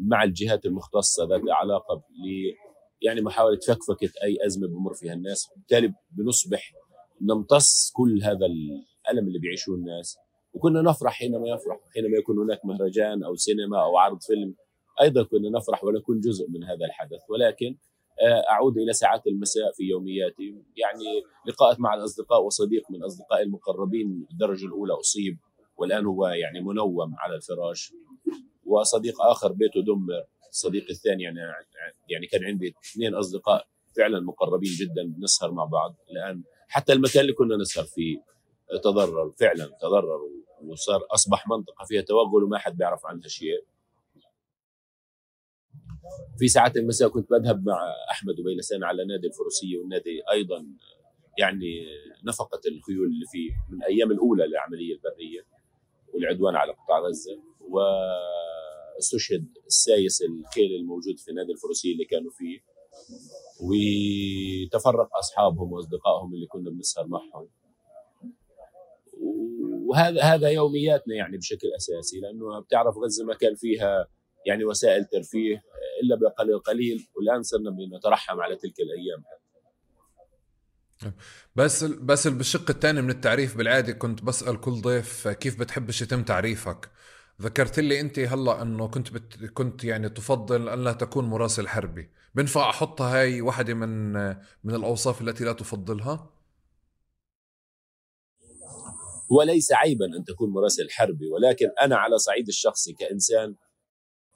مع 0.00 0.24
الجهات 0.24 0.66
المختصة 0.66 1.24
ذات 1.24 1.40
علاقة 1.48 1.94
ل 1.96 2.52
يعني 3.02 3.20
محاولة 3.20 3.58
فكفكة 3.68 4.12
أي 4.24 4.46
أزمة 4.46 4.68
بمر 4.68 4.94
فيها 4.94 5.12
الناس. 5.12 5.50
بالتالي 5.56 5.94
بنصبح 6.10 6.72
نمتص 7.22 7.92
كل 7.94 8.22
هذا 8.22 8.46
الألم 8.46 9.28
اللي 9.28 9.38
بيعيشوه 9.38 9.74
الناس. 9.76 10.16
وكنا 10.52 10.82
نفرح 10.82 11.12
حينما 11.12 11.48
يفرح 11.48 11.78
حينما 11.94 12.18
يكون 12.18 12.38
هناك 12.38 12.64
مهرجان 12.64 13.24
أو 13.24 13.36
سينما 13.36 13.82
أو 13.82 13.96
عرض 13.96 14.18
فيلم 14.22 14.54
أيضا 15.00 15.22
كنا 15.22 15.50
نفرح 15.58 15.84
ونكون 15.84 16.20
جزء 16.20 16.50
من 16.50 16.64
هذا 16.64 16.84
الحدث 16.86 17.20
ولكن 17.30 17.76
آه، 18.22 18.50
أعود 18.50 18.78
إلى 18.78 18.92
ساعات 18.92 19.26
المساء 19.26 19.72
في 19.72 19.82
يومياتي. 19.82 20.54
يعني 20.76 21.22
لقاءات 21.46 21.80
مع 21.80 21.94
الأصدقاء 21.94 22.44
وصديق 22.44 22.90
من 22.90 23.02
اصدقائي 23.02 23.42
المقربين 23.42 24.26
الدرجة 24.30 24.66
الأولى 24.66 24.92
أصيب 24.92 25.38
والآن 25.76 26.06
هو 26.06 26.26
يعني 26.26 26.60
منوم 26.60 27.14
على 27.18 27.34
الفراش. 27.36 27.92
وصديق 28.66 29.22
آخر 29.22 29.52
بيته 29.52 29.82
دمر 29.82 30.24
الصديق 30.50 30.86
الثاني 30.90 31.22
يعني 31.22 31.38
يعني 32.08 32.26
كان 32.26 32.44
عندي 32.44 32.74
اثنين 32.92 33.14
أصدقاء 33.14 33.66
فعلا 33.96 34.20
مقربين 34.20 34.70
جدا 34.80 35.14
نسهر 35.18 35.52
مع 35.52 35.64
بعض. 35.64 35.94
الآن 36.10 36.42
حتى 36.68 36.92
المكان 36.92 37.22
اللي 37.22 37.32
كنا 37.32 37.56
نسهر 37.56 37.84
فيه 37.84 38.16
تضرر 38.84 39.30
فعلا 39.30 39.64
تضرر 39.80 40.20
وصار 40.64 41.00
أصبح 41.14 41.48
منطقة 41.48 41.84
فيها 41.84 42.02
توغل 42.02 42.44
وما 42.44 42.58
حد 42.58 42.76
بيعرف 42.76 43.06
عنها 43.06 43.28
شيء. 43.28 43.64
في 46.38 46.48
ساعات 46.48 46.76
المساء 46.76 47.08
كنت 47.08 47.30
بذهب 47.30 47.66
مع 47.66 47.94
أحمد 48.10 48.40
وبيلسان 48.40 48.84
على 48.84 49.04
نادي 49.04 49.26
الفروسية 49.26 49.78
والنادي 49.78 50.22
أيضا 50.32 50.66
يعني 51.38 51.86
نفقة 52.24 52.60
الخيول 52.68 53.06
اللي 53.06 53.26
فيه 53.32 53.50
من 53.70 53.82
الأيام 53.82 54.10
الأولى 54.10 54.46
للعملية 54.46 54.94
البرية 54.94 55.40
والعدوان 56.14 56.56
على 56.56 56.72
قطاع 56.72 56.98
غزة 56.98 57.42
واستشهد 58.96 59.46
السايس 59.66 60.22
الخيل 60.22 60.74
الموجود 60.80 61.18
في 61.18 61.32
نادي 61.32 61.52
الفروسية 61.52 61.92
اللي 61.92 62.04
كانوا 62.04 62.30
فيه 62.30 62.58
وتفرق 63.60 65.16
أصحابهم 65.18 65.72
وأصدقائهم 65.72 66.34
اللي 66.34 66.46
كنا 66.46 66.70
بنسهر 66.70 67.06
معهم. 67.06 67.48
وهذا 69.86 70.22
هذا 70.22 70.48
يومياتنا 70.48 71.14
يعني 71.14 71.36
بشكل 71.36 71.68
أساسي 71.76 72.20
لأنه 72.20 72.60
بتعرف 72.60 72.96
غزة 72.96 73.24
ما 73.24 73.34
كان 73.34 73.54
فيها 73.54 74.08
يعني 74.46 74.64
وسائل 74.64 75.04
ترفيه 75.04 75.62
إلا 76.02 76.16
بقليل 76.16 76.58
قليل 76.58 77.08
والآن 77.16 77.42
صرنا 77.42 77.70
بنترحم 77.70 78.40
على 78.40 78.56
تلك 78.56 78.74
الأيام. 78.80 79.24
بس 81.56 81.84
بس 81.84 82.28
بالشق 82.28 82.70
الثاني 82.70 83.02
من 83.02 83.10
التعريف 83.10 83.56
بالعادي 83.56 83.92
كنت 83.92 84.24
بسأل 84.24 84.60
كل 84.60 84.72
ضيف 84.72 85.28
كيف 85.28 85.60
بتحبش 85.60 86.02
يتم 86.02 86.22
تعريفك. 86.22 86.90
ذكرت 87.42 87.80
لي 87.80 88.00
أنت 88.00 88.18
هلا 88.18 88.62
إنه 88.62 88.88
كنت 88.88 89.12
بت... 89.12 89.44
كنت 89.44 89.84
يعني 89.84 90.08
تفضل 90.08 90.68
أن 90.68 90.84
لا 90.84 90.92
تكون 90.92 91.24
مراسل 91.24 91.68
حربي 91.68 92.10
بنفع 92.34 92.70
احطها 92.70 93.20
هاي 93.20 93.40
واحدة 93.40 93.74
من 93.74 94.12
من 94.64 94.74
الأوصاف 94.74 95.20
التي 95.20 95.44
لا 95.44 95.52
تفضلها؟ 95.52 96.30
وليس 99.30 99.72
عيبا 99.72 100.06
أن 100.06 100.24
تكون 100.24 100.50
مراسل 100.50 100.90
حربي 100.90 101.26
ولكن 101.28 101.66
أنا 101.82 101.96
على 101.96 102.18
صعيد 102.18 102.48
الشخصي 102.48 102.92
كإنسان 102.92 103.54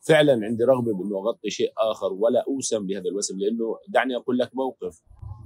فعلا 0.00 0.32
عندي 0.32 0.64
رغبة 0.64 0.94
بإنه 0.94 1.18
أغطي 1.18 1.50
شيء 1.50 1.72
آخر 1.78 2.12
ولا 2.12 2.44
أوسم 2.48 2.86
بهذا 2.86 3.08
الوسم 3.08 3.38
لأنه 3.38 3.78
دعني 3.88 4.16
أقول 4.16 4.38
لك 4.38 4.50
موقف. 4.54 5.02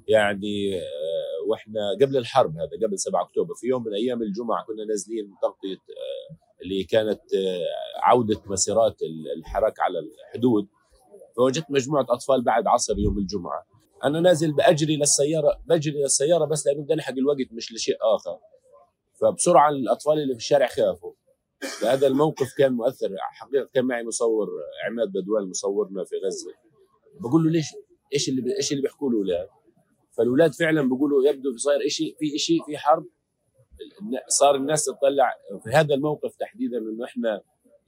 يعني 0.09 0.77
آه، 0.79 1.49
وإحنا 1.51 1.81
قبل 2.01 2.17
الحرب 2.17 2.57
هذا 2.57 2.87
قبل 2.87 2.99
7 2.99 3.23
أكتوبر 3.23 3.55
في 3.55 3.67
يوم 3.67 3.85
من 3.85 3.95
أيام 3.95 4.23
الجمعة 4.23 4.65
كنا 4.65 4.85
نازلين 4.85 5.35
تغطيه 5.43 5.75
آه، 5.75 6.37
اللي 6.63 6.85
كانت 6.85 7.21
آه، 7.35 7.65
عودة 8.03 8.43
مسيرات 8.47 8.97
الحراك 9.37 9.81
على 9.81 9.99
الحدود. 9.99 10.69
فوجدت 11.37 11.71
مجموعة 11.71 12.07
أطفال 12.11 12.45
بعد 12.45 12.67
عصر 12.67 12.99
يوم 12.99 13.19
الجمعة. 13.19 13.67
أنا 14.05 14.21
نازل 14.21 14.53
بأجري 14.53 14.97
للسيارة 14.97 15.61
بجري 15.67 16.03
للسيارة 16.03 16.45
بس 16.45 16.67
لأنه 16.67 16.83
بدي 16.83 16.95
ألحق 16.95 17.13
الوقت 17.13 17.53
مش 17.53 17.73
لشيء 17.73 17.97
آخر. 18.17 18.39
فبسرعة 19.21 19.69
الأطفال 19.69 20.13
اللي 20.13 20.35
في 20.35 20.41
الشارع 20.41 20.67
خافوا. 20.67 21.13
فهذا 21.81 22.07
الموقف 22.07 22.55
كان 22.59 22.73
مؤثر. 22.73 23.17
حقيقة 23.19 23.69
كان 23.75 23.85
معي 23.85 24.05
مصور 24.05 24.49
عماد 24.87 25.09
بدوان 25.09 25.49
مصورنا 25.49 26.05
في 26.05 26.17
غزة. 26.17 26.55
بقول 27.21 27.45
له 27.45 27.51
ليش؟ 27.51 27.67
إيش 28.13 28.29
اللي 28.29 28.57
إيش 28.57 28.73
اللي 28.73 28.83
بيحكوا 28.83 29.11
له 29.11 29.23
الاولاد 29.23 29.49
فالاولاد 30.17 30.55
فعلا 30.55 30.83
بيقولوا 30.83 31.29
يبدو 31.29 31.57
صاير 31.57 31.89
شيء 31.89 32.17
في 32.19 32.39
شيء 32.39 32.65
في 32.65 32.79
حرب. 32.79 33.07
صار 34.29 34.55
الناس 34.55 34.85
تطلع. 34.85 35.35
في 35.65 35.71
هذا 35.71 35.95
الموقف 35.95 36.37
تحديدا 36.37 36.79
إنه 36.79 37.05
إحنا 37.05 37.41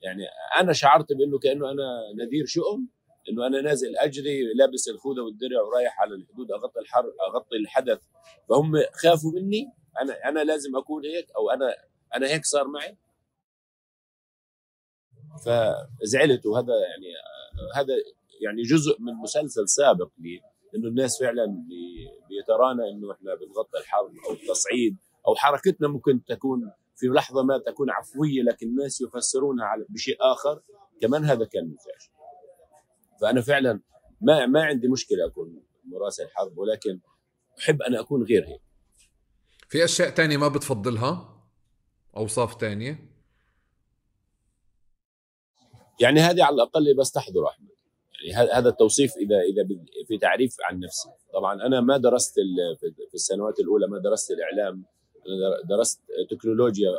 يعني 0.02 0.22
أنا 0.60 0.72
شعرت 0.72 1.12
بإنه 1.12 1.38
كأنه 1.38 1.70
أنا 1.70 2.12
نذير 2.18 2.46
شؤم 2.46 2.88
إنه 3.28 3.46
أنا 3.46 3.60
نازل 3.60 3.96
أجري 3.96 4.54
لابس 4.54 4.88
الخوذة 4.88 5.20
والدرع 5.20 5.62
ورايح 5.62 6.00
على 6.00 6.14
الحدود 6.14 6.50
أغطي 6.50 6.80
الحرب 6.80 7.12
أغطي 7.28 7.56
الحدث. 7.56 8.00
فهم 8.48 8.72
خافوا 8.92 9.32
مني. 9.32 9.72
أنا 10.00 10.28
أنا 10.28 10.44
لازم 10.44 10.76
أكون 10.76 11.04
هيك 11.04 11.26
أو 11.36 11.50
أنا 11.50 11.76
أنا 12.14 12.26
هيك 12.26 12.44
صار 12.44 12.68
معي. 12.68 12.96
فزعلت. 15.36 16.46
وهذا 16.46 16.72
يعني 16.72 17.12
هذا 17.74 17.94
يعني 18.40 18.62
جزء 18.62 19.00
من 19.00 19.12
مسلسل 19.12 19.68
سابق 19.68 20.10
لي 20.18 20.40
إنه 20.74 20.88
الناس 20.88 21.20
فعلا 21.20 21.46
بيترانا 22.28 22.88
إنه 22.90 23.12
إحنا 23.12 23.34
بنغطي 23.34 23.78
الحرب 23.78 24.12
أو 24.28 24.32
التصعيد 24.32 24.96
أو 25.28 25.34
حركتنا 25.34 25.88
ممكن 25.88 26.24
تكون 26.24 26.72
في 26.96 27.06
لحظة 27.06 27.42
ما 27.42 27.58
تكون 27.58 27.90
عفوية 27.90 28.42
لكن 28.42 28.66
الناس 28.66 29.00
يفسرونها 29.00 29.64
على 29.64 29.86
بشيء 29.88 30.16
آخر. 30.20 30.62
كمان 31.00 31.24
هذا 31.24 31.44
كان 31.44 31.64
مزعج. 31.64 32.10
فأنا 33.20 33.40
فعلا 33.40 33.80
ما 34.20 34.46
ما 34.46 34.64
عندي 34.64 34.88
مشكلة 34.88 35.26
أكون 35.26 35.62
مراسل 35.84 36.28
حرب 36.28 36.58
ولكن 36.58 37.00
أحب 37.58 37.82
أن 37.82 37.94
أكون 37.94 38.22
غير 38.22 38.46
هيك. 38.46 38.60
في 39.68 39.84
أشياء 39.84 40.10
تانية 40.10 40.36
ما 40.36 40.48
بتفضلها؟ 40.48 41.42
أوصاف 42.16 42.54
تانية؟ 42.54 43.05
يعني 46.00 46.20
هذه 46.20 46.44
على 46.44 46.54
الأقل 46.54 46.96
بس 46.96 47.12
تحضر 47.12 47.46
أحمد. 47.46 47.68
يعني 48.24 48.52
هذا 48.52 48.68
التوصيف 48.68 49.12
إذا 49.16 49.40
إذا 49.40 49.68
في 50.06 50.18
تعريف 50.18 50.56
عن 50.64 50.80
نفسي. 50.80 51.08
طبعا 51.32 51.66
أنا 51.66 51.80
ما 51.80 51.96
درست 51.96 52.34
في 53.08 53.14
السنوات 53.14 53.60
الأولى 53.60 53.86
ما 53.88 53.98
درست 53.98 54.30
الإعلام. 54.30 54.84
أنا 55.26 55.76
درست 55.76 56.00
تكنولوجيا 56.30 56.90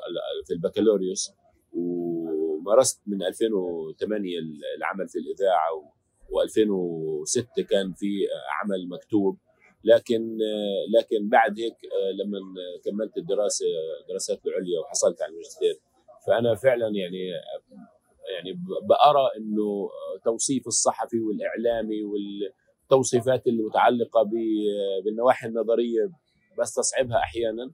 في 0.48 0.54
البكالوريوس. 0.54 1.32
ومارست 1.74 3.02
من 3.08 3.24
2008 3.24 4.40
العمل 4.78 5.08
في 5.08 5.20
الإذاعة. 5.20 5.94
و2006 6.28 7.62
كان 7.62 7.94
في 7.94 8.28
عمل 8.64 8.90
مكتوب. 8.90 9.38
لكن 9.84 10.38
لكن 11.00 11.30
بعد 11.30 11.60
هيك 11.60 11.76
لما 12.20 12.40
كملت 12.86 13.18
الدراسة 13.18 13.66
دراسات 14.10 14.46
العليا 14.46 14.80
وحصلت 14.80 15.22
على 15.22 15.32
الماجستير. 15.32 15.80
فأنا 16.28 16.56
فعلا 16.56 16.88
يعني 16.88 17.32
يعني 18.36 18.54
بأرى 18.90 19.30
إنه 19.38 19.90
توصيف 20.26 20.68
الصحفي 20.68 21.20
والإعلامي 21.20 22.04
والتوصيفات 22.04 23.48
المتعلقة 23.48 24.24
بالنواحي 25.06 25.48
النظرية 25.48 26.12
بستصعبها 26.60 27.18
أحيانا 27.18 27.72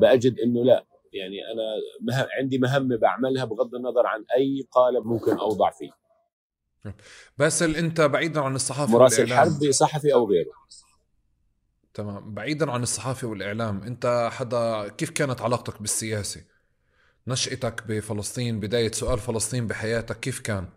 بجد 0.00 0.40
إنه 0.40 0.64
لا 0.64 0.84
يعني 1.12 1.36
أنا 1.52 1.62
مه... 2.00 2.28
عندي 2.38 2.58
مهمة 2.58 2.96
بعملها 2.96 3.44
بغض 3.44 3.74
النظر 3.74 4.06
عن 4.06 4.24
أي 4.36 4.66
قالب 4.70 5.06
ممكن 5.06 5.38
أوضع 5.38 5.70
فيه. 5.70 5.90
بس 7.38 7.62
أنت 7.62 8.00
بعيدا 8.00 8.40
عن 8.40 8.54
الصحافة 8.54 8.92
مراسل 8.92 9.32
حربي 9.32 9.72
صحفي 9.72 10.14
أو 10.14 10.28
غيره. 10.28 10.50
تمام 11.94 12.34
بعيدا 12.34 12.70
عن 12.70 12.82
الصحافة 12.82 13.28
والإعلام 13.28 13.82
أنت 13.82 14.28
حدا 14.32 14.88
كيف 14.88 15.10
كانت 15.10 15.40
علاقتك 15.40 15.80
بالسياسة؟ 15.80 16.40
نشأتك 17.28 17.86
بفلسطين 17.88 18.60
بداية 18.60 18.92
سؤال 18.92 19.18
فلسطين 19.18 19.66
بحياتك 19.66 20.20
كيف 20.20 20.40
كان؟ 20.40 20.68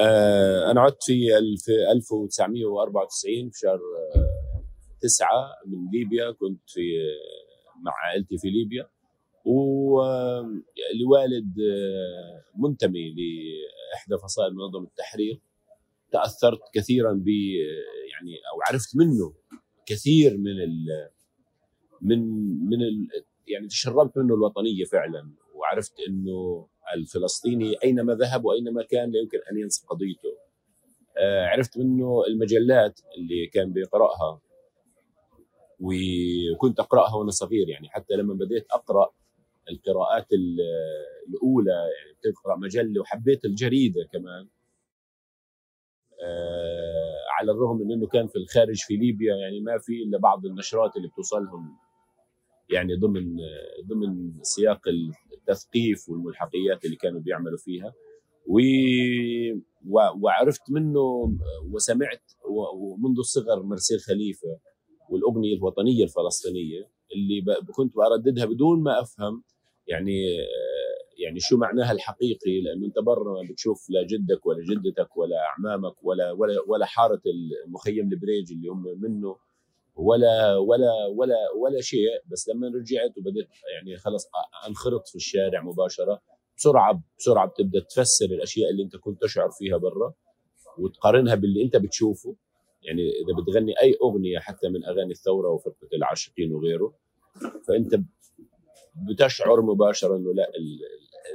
آه 0.00 0.70
أنا 0.70 0.80
عدت 0.80 1.02
في 1.04 1.92
1994 1.92 3.50
في 3.50 3.58
شهر 3.58 3.80
آه، 4.14 4.64
تسعة 5.00 5.50
من 5.66 5.90
ليبيا 5.92 6.30
كنت 6.30 6.60
في 6.66 6.80
آه، 6.80 7.82
مع 7.82 7.92
عائلتي 7.92 8.38
في 8.38 8.50
ليبيا 8.50 8.88
ولوالد 9.44 10.34
منتمي 12.56 13.10
لإحدى 13.10 14.18
فصائل 14.22 14.54
منظمة 14.54 14.86
التحرير 14.86 15.40
تأثرت 16.12 16.60
كثيرا 16.74 17.12
ب 17.12 17.28
يعني 17.28 18.34
أو 18.52 18.62
عرفت 18.68 18.96
منه 18.96 19.34
كثير 19.86 20.36
من 20.36 20.60
ال 20.60 21.08
من 22.00 22.18
من 22.68 22.78
يعني 23.50 23.66
تشربت 23.68 24.18
منه 24.18 24.34
الوطنية 24.34 24.84
فعلا 24.84 25.30
وعرفت 25.54 26.00
إنه 26.08 26.68
الفلسطيني 26.94 27.76
أينما 27.84 28.14
ذهب 28.14 28.44
وأينما 28.44 28.82
كان 28.82 29.10
لا 29.10 29.18
يمكن 29.18 29.38
أن 29.52 29.58
ينسى 29.58 29.86
قضيته. 29.86 30.28
آه، 31.18 31.46
عرفت 31.46 31.78
منه 31.78 32.22
المجلات 32.28 33.00
اللي 33.18 33.46
كان 33.46 33.72
بيقرأها 33.72 34.40
وكنت 35.80 36.80
أقرأها 36.80 37.14
وأنا 37.14 37.30
صغير 37.30 37.68
يعني 37.68 37.88
حتى 37.88 38.14
لما 38.14 38.34
بديت 38.34 38.66
أقرأ 38.70 39.10
القراءات 39.70 40.26
الأولى 41.28 41.70
يعني 41.70 42.18
بتقرا 42.18 42.56
مجلة 42.56 43.00
وحبيت 43.00 43.44
الجريدة 43.44 44.08
كمان. 44.12 44.48
آه، 46.22 47.18
على 47.38 47.52
الرغم 47.52 47.76
من 47.76 47.92
إنه 47.92 48.06
كان 48.06 48.26
في 48.26 48.36
الخارج 48.36 48.76
في 48.76 48.96
ليبيا 48.96 49.36
يعني 49.36 49.60
ما 49.60 49.78
في 49.78 50.02
إلا 50.02 50.18
بعض 50.18 50.46
النشرات 50.46 50.96
اللي 50.96 51.08
بتوصلهم. 51.08 51.76
يعني 52.70 52.94
ضمن 52.96 53.36
ضمن 53.86 54.32
سياق 54.42 54.80
التثقيف 55.34 56.08
والملحقيات 56.08 56.84
اللي 56.84 56.96
كانوا 56.96 57.20
بيعملوا 57.20 57.58
فيها. 57.58 57.92
و 58.46 58.58
وعرفت 60.22 60.70
منه 60.70 61.00
وسمعت 61.72 62.22
ومنذ 62.74 63.18
الصغر 63.18 63.62
مرسيل 63.62 64.00
خليفة 64.00 64.58
والأغنية 65.10 65.56
الوطنية 65.56 66.04
الفلسطينية 66.04 66.90
اللي 67.14 67.44
كنت 67.72 67.94
برددها 67.96 68.44
بدون 68.44 68.82
ما 68.82 69.00
أفهم 69.00 69.42
يعني 69.86 70.20
يعني 71.24 71.40
شو 71.40 71.56
معناها 71.56 71.92
الحقيقي 71.92 72.60
لأنه 72.60 72.86
أنت 72.86 72.98
برا 72.98 73.42
ما 73.42 73.48
بتشوف 73.50 73.90
لا 73.90 74.02
جدك 74.06 74.46
ولا 74.46 74.64
جدتك 74.64 75.16
ولا 75.16 75.36
أعمامك 75.36 76.04
ولا 76.04 76.32
ولا 76.32 76.54
ولا 76.68 76.86
حارة 76.86 77.22
المخيم 77.66 78.12
البريج 78.12 78.52
اللي 78.52 78.68
هم 78.68 78.84
منه. 79.00 79.36
ولا 79.98 80.56
ولا 80.56 81.06
ولا 81.16 81.36
ولا 81.56 81.80
شيء 81.80 82.08
بس 82.26 82.48
لما 82.48 82.68
رجعت 82.68 83.18
وبدأت 83.18 83.48
يعني 83.74 83.96
خلص 83.96 84.28
أنخرط 84.66 85.08
في 85.08 85.16
الشارع 85.16 85.62
مباشرة 85.62 86.22
بسرعة 86.56 87.02
بسرعة 87.18 87.46
بتبدأ 87.46 87.80
تفسر 87.80 88.26
الأشياء 88.26 88.70
اللي 88.70 88.82
أنت 88.82 88.96
كنت 88.96 89.22
تشعر 89.22 89.50
فيها 89.50 89.76
برا 89.76 90.14
وتقارنها 90.78 91.34
باللي 91.34 91.62
أنت 91.62 91.76
بتشوفه. 91.76 92.36
يعني 92.82 93.02
إذا 93.02 93.42
بتغني 93.42 93.72
أي 93.82 93.98
أغنية 94.02 94.38
حتى 94.38 94.68
من 94.68 94.84
أغاني 94.84 95.10
الثورة 95.10 95.48
وفرقة 95.50 95.88
العاشقين 95.92 96.54
وغيره 96.54 96.94
فأنت 97.68 98.00
بتشعر 99.08 99.62
مباشرة 99.62 100.16
إنه 100.16 100.34
لا 100.34 100.50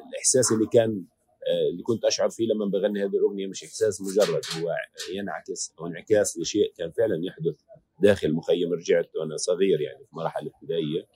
الإحساس 0.09 0.51
اللي 0.51 0.67
كان 0.67 1.05
آه، 1.47 1.69
اللي 1.71 1.83
كنت 1.83 2.05
أشعر 2.05 2.29
فيه 2.29 2.47
لما 2.47 2.65
بغني 2.65 3.03
هذه 3.03 3.17
الأغنية 3.17 3.47
مش 3.47 3.63
إحساس 3.63 4.01
مجرد 4.01 4.41
هو 4.57 4.75
ينعكس 5.15 5.73
أو 5.79 5.87
انعكاس 5.87 6.37
لشيء 6.39 6.73
كان 6.77 6.91
فعلا 6.91 7.19
يحدث. 7.23 7.55
داخل 8.03 8.33
مخيم 8.33 8.73
رجعت 8.73 9.15
وأنا 9.15 9.37
صغير 9.37 9.81
يعني 9.81 10.05
في 10.05 10.15
مراحل 10.15 10.47
ابتدائية. 10.47 11.07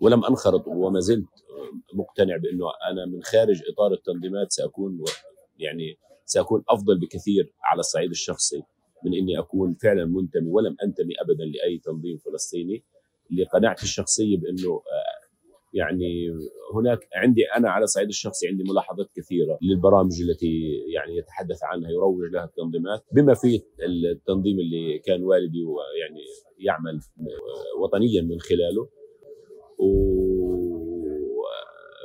ولم 0.00 0.24
أنخرط 0.24 0.64
وما 0.66 1.00
زلت 1.00 1.28
مقتنع 1.94 2.36
بأنه 2.36 2.64
أنا 2.90 3.06
من 3.06 3.22
خارج 3.22 3.62
إطار 3.72 3.92
التنظيمات 3.92 4.52
سأكون 4.52 5.04
يعني 5.58 5.98
سأكون 6.24 6.64
أفضل 6.68 6.98
بكثير 7.00 7.52
على 7.62 7.80
الصعيد 7.80 8.10
الشخصي 8.10 8.62
من 9.04 9.14
إني 9.14 9.38
أكون 9.38 9.74
فعلا 9.74 10.04
منتمي 10.04 10.50
ولم 10.50 10.76
أنتمي 10.84 11.14
ابدا 11.20 11.44
لأي 11.44 11.78
تنظيم 11.78 12.16
فلسطيني. 12.16 12.84
لقناعتي 13.30 13.82
الشخصية 13.82 14.36
بأنه 14.36 14.82
يعني 15.72 16.30
هناك 16.74 16.98
عندي 17.14 17.40
أنا 17.56 17.70
على 17.70 17.84
الصعيد 17.84 18.08
الشخصي 18.08 18.48
عندي 18.48 18.64
ملاحظات 18.70 19.10
كثيرة 19.16 19.58
للبرامج 19.62 20.12
التي 20.22 20.82
يعني 20.94 21.16
يتحدث 21.16 21.58
عنها 21.64 21.90
يروج 21.90 22.32
لها 22.32 22.44
التنظيمات 22.44 23.04
بما 23.12 23.34
فيه 23.34 23.60
التنظيم 24.12 24.60
اللي 24.60 24.98
كان 24.98 25.22
والدي 25.22 25.64
يعني 26.00 26.20
يعمل 26.58 27.00
وطنيا 27.80 28.22
من 28.22 28.40
خلاله. 28.40 28.88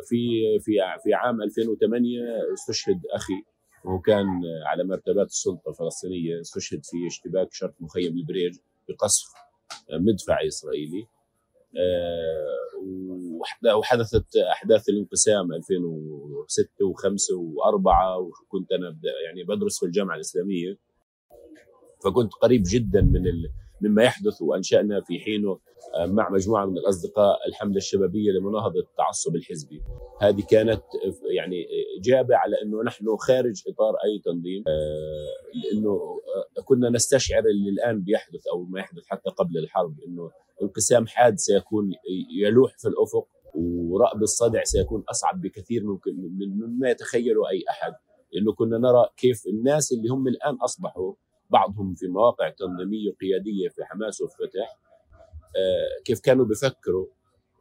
وفي 0.01 0.59
في 0.59 0.71
في 1.03 1.13
عام 1.13 1.41
2008 1.41 2.19
استشهد 2.53 3.01
أخي 3.13 3.43
وهو 3.85 3.99
كان 3.99 4.27
على 4.65 4.83
مرتبات 4.83 5.27
السلطة 5.27 5.69
الفلسطينية 5.69 6.41
استشهد 6.41 6.79
في 6.83 7.07
اشتباك 7.07 7.47
شرق 7.51 7.73
مخيم 7.79 8.17
البريج 8.17 8.53
بقصف 8.89 9.27
مدفع 9.91 10.47
إسرائيلي. 10.47 11.05
آه، 11.77 12.71
وحدثت 13.77 14.35
أحداث 14.35 14.89
الانقسام 14.89 15.53
2006 15.53 16.65
و5 16.65 17.15
و4 17.37 18.17
وكنت 18.19 18.71
أنا 18.71 18.97
يعني 19.25 19.43
بدرس 19.43 19.79
في 19.79 19.85
الجامعة 19.85 20.15
الإسلامية. 20.15 20.77
فكنت 22.03 22.33
قريب 22.33 22.63
جدا 22.65 23.01
من 23.01 23.21
مما 23.81 24.03
يحدث 24.03 24.41
وأنشأنا 24.41 25.01
في 25.01 25.19
حينه 25.19 25.59
آه، 25.95 26.05
مع 26.05 26.29
مجموعة 26.29 26.65
من 26.65 26.77
الأصدقاء 26.77 27.47
الحملة 27.47 27.77
الشبابية 27.77 28.31
لمناهضة 28.31 28.79
التعصب 28.79 29.35
الحزبي. 29.35 29.81
هذه 30.21 30.41
كانت 30.49 30.81
يعني 31.35 31.67
إجابة 31.99 32.35
على 32.35 32.61
إنه 32.61 32.83
نحن 32.83 33.05
خارج 33.17 33.63
إطار 33.67 33.93
أي 33.95 34.21
تنظيم 34.25 34.63
آه، 34.67 35.57
لأنه 35.63 36.21
كنا 36.65 36.89
نستشعر 36.89 37.43
اللي 37.45 37.69
الآن 37.69 38.01
بيحدث 38.01 38.47
أو 38.53 38.63
ما 38.63 38.79
يحدث 38.79 39.03
حتى 39.07 39.29
قبل 39.29 39.57
الحرب 39.57 39.95
إنه 40.07 40.31
انقسام 40.61 41.07
حاد 41.07 41.39
سيكون 41.39 41.91
يلوح 42.31 42.77
في 42.77 42.87
الأفق 42.87 43.27
ورأب 43.55 44.23
الصدع 44.23 44.63
سيكون 44.63 45.03
أصعب 45.09 45.41
بكثير 45.41 45.83
ممكن 45.83 46.11
مما 46.39 46.89
يتخيله 46.89 47.49
أي 47.49 47.63
أحد. 47.69 47.93
لأنه 48.33 48.53
كنا 48.53 48.77
نرى 48.77 49.09
كيف 49.17 49.47
الناس 49.47 49.91
اللي 49.91 50.09
هم 50.09 50.27
الآن 50.27 50.55
أصبحوا 50.55 51.13
بعضهم 51.49 51.95
في 51.95 52.07
مواقع 52.07 52.49
تنظيمية 52.49 53.11
قياديه 53.21 53.69
في 53.69 53.83
حماس 53.85 54.21
وفتح 54.21 54.77
آه، 55.55 56.03
كيف 56.05 56.19
كانوا 56.19 56.45
بيفكروا 56.45 57.07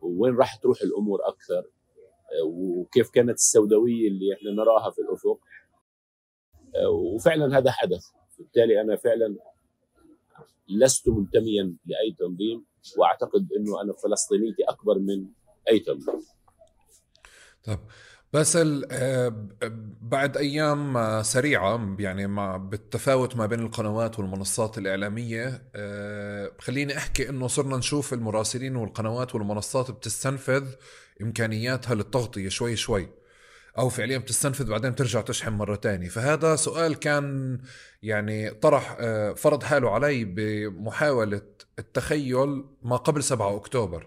وين 0.02 0.36
راح 0.36 0.56
تروح 0.56 0.82
الأمور 0.82 1.18
أكثر 1.28 1.58
آه، 1.58 2.44
وكيف 2.44 3.10
كانت 3.10 3.38
السوداوية 3.38 4.08
اللي 4.08 4.34
إحنا 4.34 4.50
نراها 4.50 4.90
في 4.90 4.98
الأفق. 4.98 5.40
آه، 6.76 6.88
وفعلا 6.88 7.58
هذا 7.58 7.70
حدث. 7.70 8.04
بالتالي 8.38 8.80
أنا 8.80 8.96
فعلا 8.96 9.36
لست 10.68 11.08
منتميا 11.08 11.76
لأي 11.86 12.12
تنظيم. 12.18 12.64
واعتقد 12.98 13.48
انه 13.56 13.82
أنا 13.82 13.92
فلسطينيتي 13.92 14.62
اكبر 14.68 14.98
من 14.98 15.26
اي 15.68 15.78
تنظيم 15.78 16.20
طيب 17.64 17.78
بس 18.32 18.58
آه، 18.90 19.48
بعد 20.00 20.36
أيام 20.36 20.96
آه، 20.96 21.22
سريعة 21.22 21.96
يعني 21.98 22.26
مع 22.26 22.56
بالتفاوت 22.56 23.36
ما 23.36 23.46
بين 23.46 23.60
القنوات 23.60 24.18
والمنصات 24.18 24.78
الإعلامية 24.78 25.62
آه، 25.74 26.52
خليني 26.58 26.96
أحكي 26.96 27.28
إنه 27.28 27.46
صرنا 27.46 27.76
نشوف 27.76 28.12
المراسلين 28.12 28.76
والقنوات 28.76 29.34
والمنصات 29.34 29.90
بتستنفذ 29.90 30.64
إمكانياتها 31.22 31.94
للتغطية 31.94 32.48
شوي 32.48 32.76
شوي 32.76 33.08
أو 33.78 33.88
فعليا 33.88 34.18
بتستنفذ 34.18 34.70
بعدين 34.70 34.94
ترجع 34.94 35.20
تشحن 35.20 35.52
مرة 35.52 35.76
تانية. 35.76 36.08
فهذا 36.08 36.56
سؤال 36.56 36.98
كان 36.98 37.58
يعني 38.02 38.50
طرح 38.50 38.96
فرض 39.36 39.62
حاله 39.62 39.90
علي 39.90 40.24
بمحاولة 40.24 41.42
التخيل 41.80 42.64
ما 42.82 42.96
قبل 42.96 43.22
7 43.22 43.56
أكتوبر. 43.56 44.06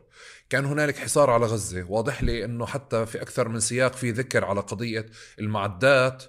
كان 0.49 0.65
هنالك 0.65 0.97
حصار 0.97 1.29
على 1.29 1.45
غزة. 1.45 1.83
واضح 1.89 2.23
لي 2.23 2.45
أنه 2.45 2.65
حتى 2.65 3.05
في 3.05 3.21
أكثر 3.21 3.47
من 3.47 3.59
سياق 3.59 3.93
في 3.93 4.11
ذكر 4.11 4.45
على 4.45 4.59
قضية 4.59 5.05
المعدات 5.39 6.23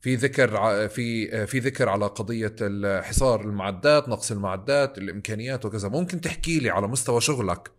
في 0.00 0.14
ذكر 0.14 0.48
في 0.88 1.46
في 1.46 1.58
ذكر 1.58 1.88
على 1.88 2.06
قضية 2.06 2.56
حصار 3.00 3.40
المعدات 3.40 4.08
نقص 4.08 4.30
المعدات 4.30 4.98
الإمكانيات 4.98 5.64
وكذا. 5.64 5.88
ممكن 5.88 6.20
تحكي 6.20 6.58
لي 6.58 6.70
على 6.70 6.88
مستوى 6.88 7.20
شغلك؟ 7.20 7.70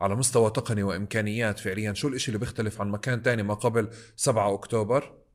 على 0.00 0.14
مستوى 0.14 0.50
تقني 0.50 0.82
وإمكانيات 0.82 1.58
فعليا؟ 1.58 1.92
شو 1.92 2.08
الإشي 2.08 2.28
اللي 2.28 2.38
بيختلف 2.38 2.80
عن 2.80 2.90
مكان 2.90 3.22
تاني 3.22 3.42
ما 3.42 3.54
قبل 3.54 3.88
7 4.16 4.54
أكتوبر؟ 4.54 5.25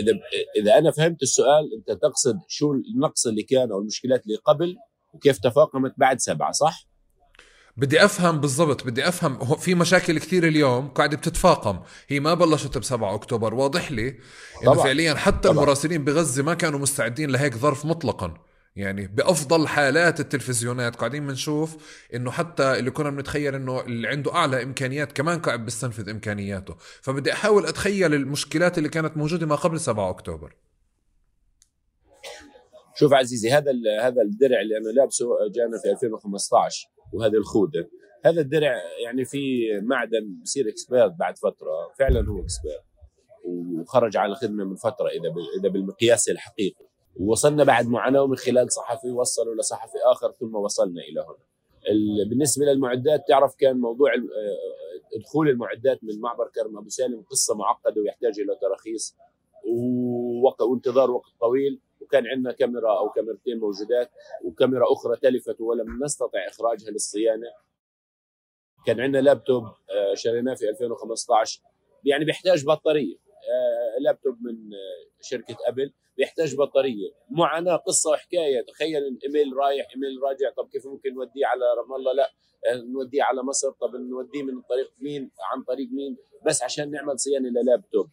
إذا 0.00 0.12
إذا 0.56 0.78
أنا 0.78 0.90
فهمت 0.90 1.22
السؤال 1.22 1.70
أنت 1.78 2.00
تقصد 2.02 2.38
شو 2.48 2.72
النقص 2.72 3.26
اللي 3.26 3.42
كان 3.42 3.72
أو 3.72 3.80
المشكلات 3.80 4.26
اللي 4.26 4.36
قبل 4.36 4.76
وكيف 5.12 5.38
تفاقمت 5.38 5.94
بعد 5.98 6.20
سبعة 6.20 6.52
صح؟ 6.52 6.88
بدي 7.76 8.04
أفهم 8.04 8.40
بالضبط 8.40 8.86
بدي 8.86 9.08
أفهم 9.08 9.56
في 9.56 9.74
مشاكل 9.74 10.18
كثير 10.18 10.48
اليوم 10.48 10.88
قاعدة 10.88 11.16
بتتفاقم 11.16 11.78
هي 12.08 12.20
ما 12.20 12.34
بلشت 12.34 12.78
ب 12.78 12.84
7 12.84 13.14
أكتوبر 13.14 13.54
واضح 13.54 13.92
لي 13.92 14.18
إنه 14.62 14.74
فعليا 14.74 15.14
حتى 15.14 15.48
طبعا. 15.48 15.52
المراسلين 15.52 16.04
بغزة 16.04 16.42
ما 16.42 16.54
كانوا 16.54 16.78
مستعدين 16.78 17.30
لهيك 17.30 17.54
ظرف 17.56 17.84
مطلقا 17.86 18.34
يعني 18.76 19.06
بأفضل 19.06 19.68
حالات 19.68 20.20
التلفزيونات. 20.20 20.96
قاعدين 20.96 21.26
بنشوف 21.26 21.76
إنه 22.14 22.30
حتى 22.30 22.78
اللي 22.78 22.90
كنا 22.90 23.10
بنتخيل 23.10 23.54
إنه 23.54 23.80
اللي 23.80 24.08
عنده 24.08 24.34
أعلى 24.34 24.62
إمكانيات 24.62 25.12
كمان 25.12 25.38
قاعد 25.38 25.64
بيستنفذ 25.64 26.08
إمكانياته. 26.08 26.74
فبدي 26.78 27.32
أحاول 27.32 27.66
أتخيل 27.66 28.14
المشكلات 28.14 28.78
اللي 28.78 28.88
كانت 28.88 29.16
موجودة 29.16 29.46
ما 29.46 29.54
قبل 29.54 29.80
7 29.80 30.10
أكتوبر. 30.10 30.54
شوف 32.94 33.12
عزيزي 33.12 33.50
هذا 33.50 33.72
هذا 34.02 34.22
الدرع 34.22 34.60
اللي 34.60 34.76
أنا 34.78 34.88
لابسه 34.88 35.26
جانا 35.54 35.78
في 35.82 35.90
2015 35.90 36.88
وهذه 37.12 37.34
الخوذه 37.34 37.88
هذا 38.24 38.40
الدرع 38.40 38.72
يعني 39.04 39.24
في 39.24 39.66
معدن 39.82 40.40
بصير 40.42 40.68
إكسبيرت 40.68 41.12
بعد 41.12 41.38
فترة 41.38 41.92
فعلا 41.98 42.28
هو 42.28 42.42
إكسبيرت 42.42 42.84
وخرج 43.44 44.16
على 44.16 44.32
الخدمه 44.32 44.64
من 44.64 44.76
فترة 44.76 45.08
إذا 45.08 45.34
إذا 45.60 45.68
بالمقياس 45.68 46.28
الحقيقي. 46.28 46.86
ووصلنا 47.20 47.64
بعد 47.64 47.88
معاناة 47.88 48.26
من 48.26 48.36
خلال 48.36 48.72
صحفي 48.72 49.10
وصلوا 49.10 49.54
لصحفي 49.54 49.98
آخر 50.04 50.32
ثم 50.32 50.54
وصلنا 50.54 51.02
إلى 51.02 51.20
هنا. 51.20 51.44
بالنسبة 52.30 52.64
للمعدات 52.64 53.28
تعرف 53.28 53.54
كان 53.54 53.76
موضوع 53.76 54.14
آه، 54.14 55.18
دخول 55.18 55.48
المعدات 55.48 56.04
من 56.04 56.20
معبر 56.20 56.48
كرم 56.48 56.78
أبو 56.78 56.88
سالم 56.88 57.22
قصة 57.22 57.54
معقدة 57.54 58.00
ويحتاج 58.00 58.40
إلى 58.40 58.56
تراخيص 58.60 59.16
وانتظار 60.60 61.10
وقت 61.10 61.30
طويل 61.40 61.80
وكان 62.00 62.26
عندنا 62.26 62.52
كاميرا 62.52 62.98
أو 62.98 63.10
كاميرتين 63.10 63.58
موجودات 63.58 64.10
وكاميرا 64.44 64.92
أخرى 64.92 65.16
تلفت 65.16 65.60
ولم 65.60 66.04
نستطع 66.04 66.38
إخراجها 66.48 66.90
للصيانة. 66.90 67.46
كان 68.86 69.00
عندنا 69.00 69.20
لابتوب 69.22 69.64
آه، 69.64 70.14
شريناه 70.14 70.54
في 70.54 70.68
2015 70.68 71.60
يعني 72.04 72.24
بيحتاج 72.24 72.64
بطارية. 72.66 73.16
لابتوب 74.00 74.34
من 74.42 74.74
آه، 74.74 75.10
شركة 75.20 75.56
أبل 75.66 75.92
بيحتاج 76.16 76.56
بطارية. 76.56 77.10
معاناة 77.30 77.76
قصة 77.76 78.10
وحكايه 78.10 78.60
تخيل 78.62 79.02
الايميل 79.02 79.56
رايح 79.56 79.86
إيميل 79.94 80.22
راجع 80.22 80.50
طب 80.56 80.68
كيف 80.68 80.86
ممكن 80.86 81.14
نوديه 81.14 81.46
على 81.46 81.64
رام 81.78 81.94
الله؟ 81.94 82.12
لا. 82.12 82.30
نوديه 82.74 83.22
على 83.22 83.42
مصر. 83.42 83.70
طب 83.70 83.96
نوديه 83.96 84.42
من 84.42 84.62
طريق 84.62 84.92
مين؟ 84.98 85.30
عن 85.52 85.62
طريق 85.62 85.88
مين؟ 85.92 86.16
بس 86.46 86.62
عشان 86.62 86.90
نعمل 86.90 87.18
صيانة 87.18 87.48
للابتوب 87.48 88.10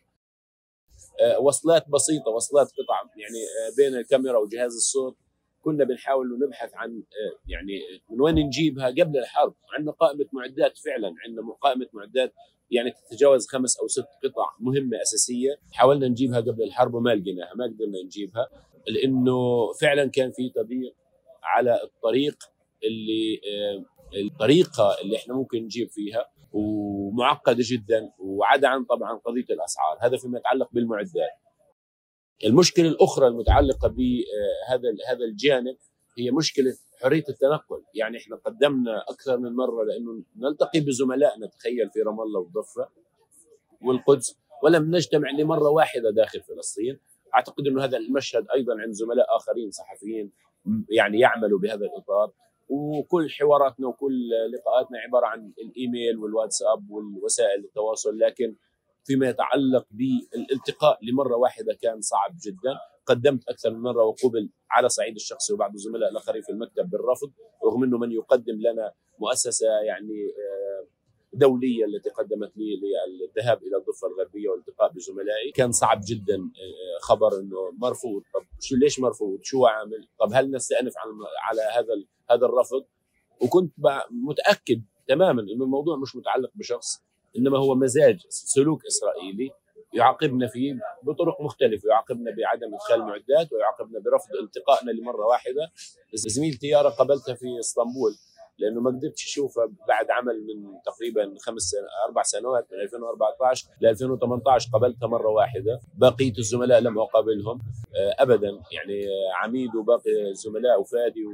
وصلات 1.39 1.89
بسيطة 1.89 2.31
وصلات 2.31 2.67
قطع 2.67 3.01
يعني 3.17 3.39
بين 3.77 3.99
الكاميرا 3.99 4.37
وجهاز 4.37 4.75
الصوت. 4.75 5.17
كنا 5.61 5.83
بنحاول 5.83 6.39
نبحث 6.47 6.71
عن 6.73 7.03
يعني 7.47 7.79
من 8.09 8.21
وين 8.21 8.35
نجيبها 8.35 8.87
قبل 8.87 9.17
الحرب 9.17 9.55
عندنا 9.77 9.91
قائمه 9.91 10.25
معدات 10.33 10.77
فعلا 10.77 11.15
عندنا 11.25 11.53
قائمه 11.61 11.87
معدات 11.93 12.33
يعني 12.71 12.91
تتجاوز 12.91 13.47
خمس 13.47 13.79
أو 13.79 13.87
ست 13.87 14.07
قطع 14.23 14.45
مهمة 14.59 15.01
أساسية. 15.01 15.49
حاولنا 15.71 16.07
نجيبها 16.07 16.39
قبل 16.39 16.63
الحرب 16.63 16.93
وما 16.93 17.09
لقيناها 17.15 17.53
ما 17.55 17.65
قدرنا 17.65 18.03
نجيبها 18.05 18.47
لأنه 18.87 19.71
فعلا 19.81 20.09
كان 20.09 20.31
في 20.31 20.49
تضييق 20.49 20.95
على 21.43 21.83
الطريق 21.83 22.37
اللي 22.83 23.41
الطريقة 24.25 25.01
اللي 25.01 25.17
إحنا 25.17 25.33
ممكن 25.33 25.63
نجيب 25.63 25.89
فيها 25.89 26.25
ومعقدة 26.53 27.63
جدا 27.71 28.11
وعدا 28.19 28.67
عن 28.67 28.85
طبعا 28.85 29.17
قضية 29.17 29.45
الأسعار. 29.49 29.97
هذا 30.01 30.17
فيما 30.17 30.39
يتعلق 30.39 30.69
بالمعدات. 30.71 31.31
المشكلة 32.45 32.87
الأخرى 32.87 33.27
المتعلقة 33.27 33.87
بهذا 33.87 34.89
هذا 35.09 35.25
الجانب 35.25 35.77
هي 36.17 36.31
مشكلة 36.31 36.77
حرية 37.01 37.23
التنقل. 37.29 37.83
يعني 37.93 38.17
إحنا 38.17 38.35
قدمنا 38.35 39.03
أكثر 39.09 39.37
من 39.37 39.55
مرة 39.55 39.83
لأنه 39.83 40.23
نلتقي 40.35 40.79
بزملائنا 40.79 41.47
تخيل 41.47 41.89
في 41.89 42.01
رام 42.01 42.21
الله 42.21 42.39
والضفة 42.39 42.87
والقدس 43.81 44.37
ولم 44.63 44.95
نجتمع 44.95 45.31
لمرة 45.31 45.69
واحدة 45.69 46.11
داخل 46.11 46.41
فلسطين. 46.41 46.99
أعتقد 47.35 47.67
إنه 47.67 47.83
هذا 47.83 47.97
المشهد 47.97 48.45
أيضا 48.55 48.81
عند 48.81 48.91
زملاء 48.91 49.35
آخرين 49.35 49.71
صحفيين 49.71 50.31
يعني 50.89 51.19
يعملوا 51.19 51.59
بهذا 51.59 51.85
الإطار. 51.85 52.31
وكل 52.69 53.29
حواراتنا 53.29 53.87
وكل 53.87 54.29
لقاءاتنا 54.53 54.99
عبارة 54.99 55.25
عن 55.25 55.51
الإيميل 55.61 56.17
والواتساب 56.17 56.91
والوسائل 56.91 57.59
التواصل 57.59 58.19
لكن 58.19 58.55
فيما 59.03 59.29
يتعلق 59.29 59.85
بالالتقاء 59.91 60.99
لمرة 61.05 61.35
واحدة 61.35 61.73
كان 61.81 62.01
صعب 62.01 62.35
جدا. 62.45 62.73
قدمت 63.05 63.49
أكثر 63.49 63.69
من 63.69 63.79
مرة 63.79 64.03
وقبل 64.03 64.49
على 64.71 64.89
صعيد 64.89 65.15
الشخصي 65.15 65.53
وبعض 65.53 65.73
الزملاء 65.73 66.11
الآخرين 66.11 66.41
في 66.41 66.49
المكتب 66.49 66.89
بالرفض 66.89 67.31
رغم 67.65 67.83
إنه 67.83 67.97
من 67.97 68.11
يقدم 68.11 68.61
لنا 68.61 68.93
مؤسسة 69.19 69.67
يعني 69.67 70.25
آه، 70.27 70.87
دولية 71.33 71.85
التي 71.85 72.09
قدمت 72.09 72.57
لي 72.57 72.79
للذهاب 73.07 73.63
إلى 73.63 73.77
الضفة 73.77 74.07
الغربية 74.07 74.49
والالتقاء 74.49 74.91
بزملائي. 74.91 75.51
كان 75.51 75.71
صعب 75.71 76.01
جدا 76.07 76.35
آه، 76.35 76.99
خبر 77.01 77.39
إنه 77.39 77.71
مرفوض. 77.77 78.21
طب 78.33 78.41
شو 78.59 78.75
ليش 78.75 78.99
مرفوض؟ 78.99 79.39
شو 79.43 79.65
عامل؟ 79.65 80.07
طب 80.19 80.29
هل 80.33 80.51
نستأنف 80.51 80.93
على 81.49 81.61
هذا 81.61 82.03
هذا 82.31 82.45
الرفض؟ 82.45 82.85
وكنت 83.41 83.73
متأكد 84.11 84.81
تماما 85.07 85.41
إنه 85.41 85.63
الموضوع 85.63 85.97
مش 85.97 86.15
متعلق 86.15 86.51
بشخص 86.55 87.03
إنما 87.37 87.57
هو 87.57 87.75
مزاج 87.75 88.19
سلوك 88.29 88.85
إسرائيلي 88.85 89.49
يعاقبنا 89.93 90.47
فيه 90.47 90.73
بطرق 91.03 91.41
مختلفة 91.41 91.89
يعاقبنا 91.89 92.31
بعدم 92.31 92.73
إدخال 92.73 92.95
المعدات 93.01 93.53
ويعاقبنا 93.53 93.99
برفض 93.99 94.29
التقائنا 94.43 94.91
لمرة 94.91 95.25
واحدة. 95.25 95.71
زميل 96.13 96.57
طياره 96.57 96.89
قابلتها 96.89 97.35
في 97.35 97.45
إسطنبول 97.59 98.11
لأنه 98.59 98.81
ما 98.81 98.89
قدرتش 98.89 99.25
اشوفها 99.25 99.65
بعد 99.87 100.11
عمل 100.11 100.33
من 100.47 100.81
تقريبا 100.85 101.35
خمس 101.39 101.61
سنة 101.61 101.87
أربع 102.07 102.21
سنوات 102.23 102.67
من 102.71 102.79
2014 102.79 103.67
ل 103.81 103.85
2018 103.87 104.69
قابلتها 104.73 105.07
مرة 105.07 105.29
واحدة. 105.29 105.79
بقية 105.97 106.33
الزملاء 106.37 106.79
لم 106.79 106.99
أقابلهم 106.99 107.59
آه، 107.95 108.15
ابدا. 108.23 108.49
يعني 108.71 109.05
عميد 109.43 109.75
وباقي 109.75 110.29
الزملاء 110.29 110.81
وفادي 110.81 111.25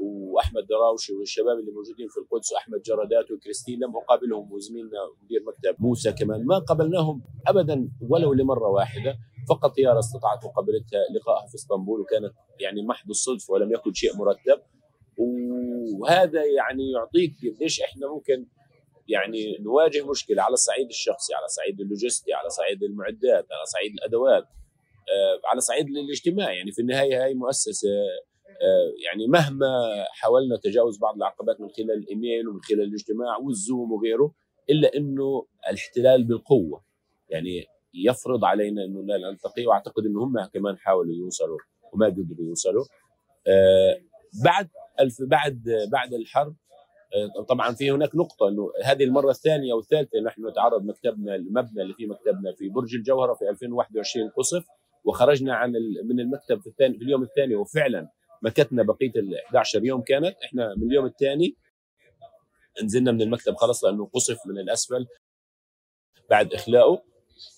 وأحمد 0.00 0.66
دراوشي 0.66 1.12
والشباب 1.12 1.58
اللي 1.58 1.72
موجودين 1.72 2.08
في 2.08 2.16
القدس 2.20 2.52
واحمد 2.52 2.82
جرادات 2.82 3.30
وكريستين 3.30 3.78
لم 3.80 3.96
أقابلهم 3.96 4.52
وزميلنا 4.52 4.98
مدير 5.22 5.42
مكتب 5.46 5.76
موسى 5.78 6.12
كمان. 6.12 6.44
ما 6.46 6.58
قابلناهم 6.58 7.22
ابدا 7.46 7.88
ولو 8.08 8.32
لمرة 8.32 8.68
واحدة 8.68 9.18
فقط 9.48 9.76
طياره 9.76 9.98
استطاعت 9.98 10.44
مقابلتها 10.44 11.00
لقائها 11.14 11.46
في 11.46 11.54
إسطنبول 11.54 12.00
وكانت 12.00 12.32
يعني 12.60 12.82
محض 12.82 13.10
الصدفه 13.10 13.52
ولم 13.52 13.72
يكن 13.72 13.92
شيء 13.92 14.16
مرتب. 14.16 14.62
وهذا 15.98 16.44
يعني 16.44 16.90
يعطيك 16.92 17.34
قديش 17.56 17.80
إحنا 17.80 18.08
ممكن 18.08 18.46
يعني 19.08 19.58
نواجه 19.60 20.06
مشكلة 20.10 20.42
على 20.42 20.52
الصعيد 20.52 20.86
الشخصي 20.86 21.34
على 21.34 21.48
صعيد 21.48 21.80
اللوجستي 21.80 22.32
على 22.32 22.48
صعيد 22.48 22.82
المعدات 22.82 23.46
على 23.52 23.64
صعيد 23.72 23.92
الأدوات 23.92 24.44
آه، 24.44 25.48
على 25.50 25.60
صعيد 25.60 25.86
الاجتماع. 25.86 26.52
يعني 26.52 26.72
في 26.72 26.82
النهاية 26.82 27.24
هاي 27.24 27.34
مؤسسة 27.34 27.88
يعني 29.04 29.26
مهما 29.26 29.68
حاولنا 30.10 30.56
تجاوز 30.56 30.98
بعض 30.98 31.16
العقبات 31.16 31.60
من 31.60 31.68
خلال 31.68 31.90
الإيميل 31.90 32.48
ومن 32.48 32.60
خلال 32.60 32.82
الاجتماع 32.82 33.36
والزوم 33.36 33.92
وغيره 33.92 34.34
إلا 34.70 34.96
إنه 34.96 35.46
الاحتلال 35.70 36.24
بالقوة. 36.24 36.84
يعني 37.28 37.66
يفرض 37.94 38.44
علينا 38.44 38.84
إنه 38.84 39.02
لا 39.02 39.18
نلتقي 39.18 39.66
وأعتقد 39.66 40.06
إنه 40.06 40.24
هم 40.24 40.44
كمان 40.44 40.78
حاولوا 40.78 41.14
يوصلوا 41.14 41.58
وما 41.92 42.06
قدروا 42.06 42.46
يوصلوا. 42.48 42.84
آه، 43.46 44.00
بعد 44.44 44.68
ألف 45.00 45.22
بعد 45.22 45.88
بعد 45.92 46.14
الحرب 46.14 46.56
آه، 47.14 47.42
طبعا 47.42 47.72
في 47.72 47.90
هناك 47.90 48.16
نقطة 48.16 48.48
إنه 48.48 48.70
هذه 48.84 49.04
المرة 49.04 49.30
الثانية 49.30 49.74
والثالثة 49.74 50.20
نحن 50.20 50.48
نتعرض 50.48 50.84
مكتبنا 50.84 51.34
المبنى 51.34 51.82
اللي 51.82 51.94
فيه 51.94 52.06
مكتبنا 52.06 52.52
في 52.58 52.68
برج 52.68 52.94
الجوهرة 52.94 53.34
في 53.34 53.48
2021 53.50 54.28
قصف 54.28 54.64
وخرجنا 55.04 55.54
عن 55.54 55.72
من 56.04 56.20
المكتب 56.20 56.60
في 56.60 56.66
الثاني 56.66 56.98
في 56.98 57.04
اليوم 57.04 57.22
الثاني 57.22 57.54
وفعلا 57.54 58.08
مكتنا 58.44 58.82
بقية 58.82 59.12
ال 59.16 59.34
11 59.46 59.84
يوم 59.84 60.02
كانت. 60.02 60.36
إحنا 60.44 60.74
من 60.76 60.86
اليوم 60.90 61.06
الثاني 61.06 61.56
نزلنا 62.82 63.12
من 63.12 63.22
المكتب 63.22 63.54
خلص 63.54 63.84
لأنه 63.84 64.06
قصف 64.06 64.38
من 64.46 64.58
الأسفل 64.58 65.06
بعد 66.30 66.54
إخلاؤه 66.54 67.02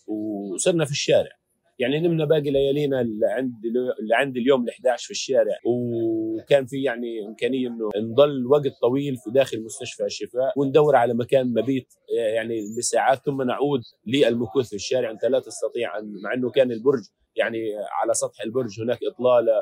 وصرنا 0.07 0.85
في 0.85 0.91
الشارع. 0.91 1.31
يعني 1.79 2.01
نمنا 2.01 2.25
باقي 2.25 2.51
ليالينا 2.51 3.01
اللي 3.01 3.27
عند 3.27 3.53
اللي 4.01 4.15
عندي 4.17 4.41
اليوم 4.41 4.65
ال 4.65 4.71
11 4.71 5.05
في 5.05 5.11
الشارع. 5.11 5.59
وكان 5.65 6.67
في 6.67 6.83
يعني 6.83 7.27
إمكانية 7.27 7.69
إنه 7.69 7.91
نضل 7.97 8.47
وقت 8.47 8.73
طويل 8.83 9.17
في 9.17 9.31
داخل 9.31 9.65
مستشفى 9.65 10.05
الشفاء 10.05 10.53
وندور 10.57 10.97
على 10.97 11.15
مكان 11.15 11.55
مبيت 11.55 11.95
يعني 12.37 12.61
لساعات 12.79 13.25
ثم 13.25 13.43
نعود 13.43 13.81
للمكوث 14.07 14.69
في 14.69 14.77
الشارع. 14.77 15.11
أنت 15.11 15.25
لا 15.25 15.41
تستطيع 15.41 15.99
أن 15.99 16.13
مع 16.25 16.35
إنه 16.35 16.51
كان 16.51 16.73
البرج 16.73 17.03
يعني 17.37 17.59
على 18.03 18.15
سطح 18.15 18.43
البرج 18.43 18.81
هناك 18.81 18.99
إطلالة 19.13 19.53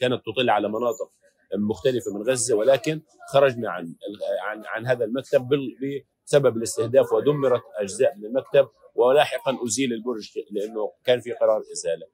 كانت 0.00 0.22
تطل 0.26 0.50
على 0.50 0.68
مناطق 0.68 1.10
مختلفة 1.54 2.14
من 2.14 2.22
غزة 2.22 2.56
ولكن 2.56 3.00
خرجنا 3.32 3.70
عن 3.70 3.94
عن 4.42 4.62
عن 4.66 4.86
هذا 4.86 5.04
المكتب 5.04 5.48
بسبب 6.24 6.56
الاستهداف 6.56 7.12
ودمرت 7.12 7.62
أجزاء 7.76 8.16
من 8.16 8.26
المكتب 8.26 8.68
ولاحقا 8.94 9.58
أزيل 9.66 9.92
البرج 9.92 10.30
لأنه 10.50 10.92
كان 11.04 11.20
في 11.20 11.32
قرار 11.32 11.62
إزالة. 11.72 12.06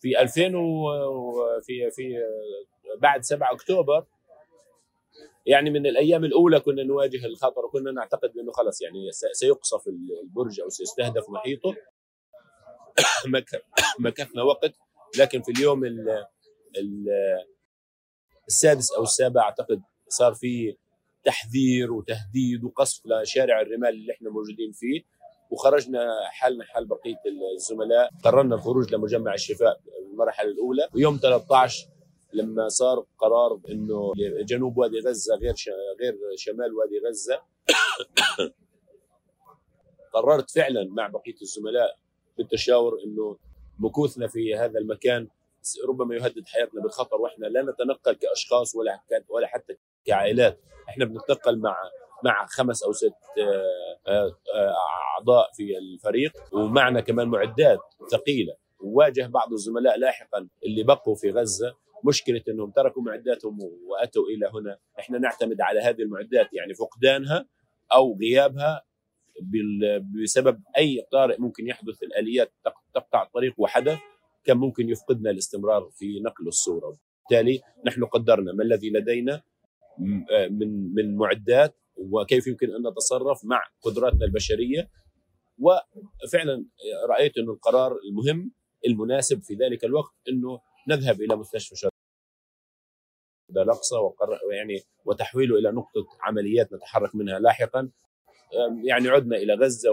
في 0.00 0.20
2000 0.20 0.56
وفي 0.56 1.90
في 1.90 2.18
بعد 2.98 3.24
7 3.24 3.52
أكتوبر 3.52 4.04
يعني 5.46 5.70
من 5.70 5.86
الأيام 5.86 6.24
الأولى 6.24 6.60
كنا 6.60 6.82
نواجه 6.82 7.26
الخطر 7.26 7.64
وكنا 7.64 7.92
نعتقد 7.92 8.38
انه 8.38 8.52
خلص 8.52 8.82
يعني 8.82 9.10
سيقصف 9.32 9.88
البرج 10.22 10.60
أو 10.60 10.68
سيستهدف 10.68 11.30
محيطه 11.30 11.74
مكثنا 13.98 14.42
وقت 14.42 14.74
لكن 15.18 15.42
في 15.42 15.52
اليوم 15.52 15.84
السادس 18.48 18.92
أو 18.92 19.02
السابع 19.02 19.42
أعتقد 19.42 19.82
صار 20.08 20.34
في 20.34 20.76
تحذير 21.24 21.92
وتهديد 21.92 22.64
وقصف 22.64 23.06
لشارع 23.06 23.60
الرمال 23.60 23.88
اللي 23.88 24.12
إحنا 24.12 24.30
موجودين 24.30 24.72
فيه. 24.72 25.02
وخرجنا 25.50 26.28
حالنا 26.30 26.64
حال 26.64 26.86
بقية 26.86 27.16
الزملاء. 27.56 28.10
قررنا 28.24 28.54
الخروج 28.54 28.94
لمجمع 28.94 29.34
الشفاء 29.34 29.80
المرحلة 30.12 30.50
الأولى. 30.50 30.88
ويوم 30.94 31.18
13 31.22 31.88
لما 32.32 32.68
صار 32.68 33.04
قرار 33.18 33.60
إنه 33.68 34.12
جنوب 34.44 34.78
وادي 34.78 35.00
غزة 35.00 35.34
غير 35.34 35.54
غير 36.00 36.16
شمال 36.36 36.74
وادي 36.74 37.00
غزة. 37.08 37.40
قررت 40.14 40.50
فعلا 40.50 40.84
مع 40.90 41.06
بقية 41.08 41.34
الزملاء 41.42 41.98
بالتشاور 42.38 42.98
إنه 43.04 43.38
مكوثنا 43.78 44.28
في 44.28 44.54
هذا 44.54 44.78
المكان. 44.78 45.28
ربما 45.88 46.14
يهدد 46.14 46.46
حياتنا 46.46 46.82
بالخطر 46.82 47.16
وإحنا 47.20 47.46
لا 47.46 47.62
نتنقل 47.62 48.12
كأشخاص 48.12 48.74
ولا 48.74 49.02
ولا 49.28 49.46
حتى 49.46 49.76
كعائلات. 50.04 50.60
إحنا 50.88 51.04
بنتنقل 51.04 51.58
مع 51.58 51.76
مع 52.24 52.46
خمس 52.46 52.82
أو 52.82 52.92
ست 52.92 53.12
آه، 53.38 54.36
آه، 54.54 54.74
أعضاء 55.18 55.50
في 55.56 55.78
الفريق 55.78 56.32
ومعنا 56.52 57.00
كمان 57.00 57.28
معدات 57.28 57.78
ثقيلة. 58.12 58.56
واجه 58.80 59.26
بعض 59.26 59.52
الزملاء 59.52 59.98
لاحقا 59.98 60.48
اللي 60.64 60.82
بقوا 60.82 61.14
في 61.14 61.30
غزة 61.30 61.74
مشكلة 62.04 62.42
إنهم 62.48 62.70
تركوا 62.70 63.02
معداتهم 63.02 63.58
وأتوا 63.86 64.24
إلى 64.26 64.50
هنا، 64.54 64.78
إحنا 64.98 65.18
نعتمد 65.18 65.60
على 65.60 65.80
هذه 65.80 66.02
المعدات 66.02 66.48
يعني 66.52 66.74
فقدانها 66.74 67.46
أو 67.92 68.18
غيابها 68.20 68.84
بسبب 70.22 70.62
أي 70.76 71.06
طارئ 71.12 71.40
ممكن 71.40 71.66
يحدث. 71.66 72.02
الآليات 72.02 72.52
تقطع 72.94 73.22
الطريق 73.22 73.54
وحدث 73.58 73.98
كان 74.44 74.56
ممكن 74.56 74.88
يفقدنا 74.88 75.30
الاستمرار 75.30 75.90
في 75.92 76.20
نقل 76.20 76.48
الصورة. 76.48 76.96
بالتالي 77.30 77.60
نحن 77.86 78.04
قدرنا 78.04 78.52
ما 78.52 78.64
الذي 78.64 78.90
لدينا 78.90 79.42
من 80.50 80.94
من 80.94 81.16
معدات 81.16 81.76
وكيف 81.96 82.46
يمكن 82.46 82.66
أن 82.66 82.88
نتصرف 82.90 83.44
مع 83.44 83.62
قدراتنا 83.82 84.24
البشرية. 84.24 84.90
وفعلا 85.58 86.66
رأيت 87.08 87.38
إنه 87.38 87.52
القرار 87.52 87.98
المهم 88.10 88.52
المناسب 88.86 89.42
في 89.42 89.54
ذلك 89.54 89.84
الوقت 89.84 90.14
إنه 90.28 90.60
نذهب 90.88 91.20
إلى 91.20 91.36
مستشفى 91.36 91.76
شرق 91.76 91.92
الأقصى 93.50 93.96
يعني 94.52 94.80
وتحويله 95.04 95.58
إلى 95.58 95.70
نقطة 95.70 96.06
عمليات 96.20 96.72
نتحرك 96.72 97.14
منها 97.14 97.38
لاحقا. 97.38 97.90
يعني 98.84 99.08
عدنا 99.08 99.36
إلى 99.36 99.54
غزة 99.54 99.90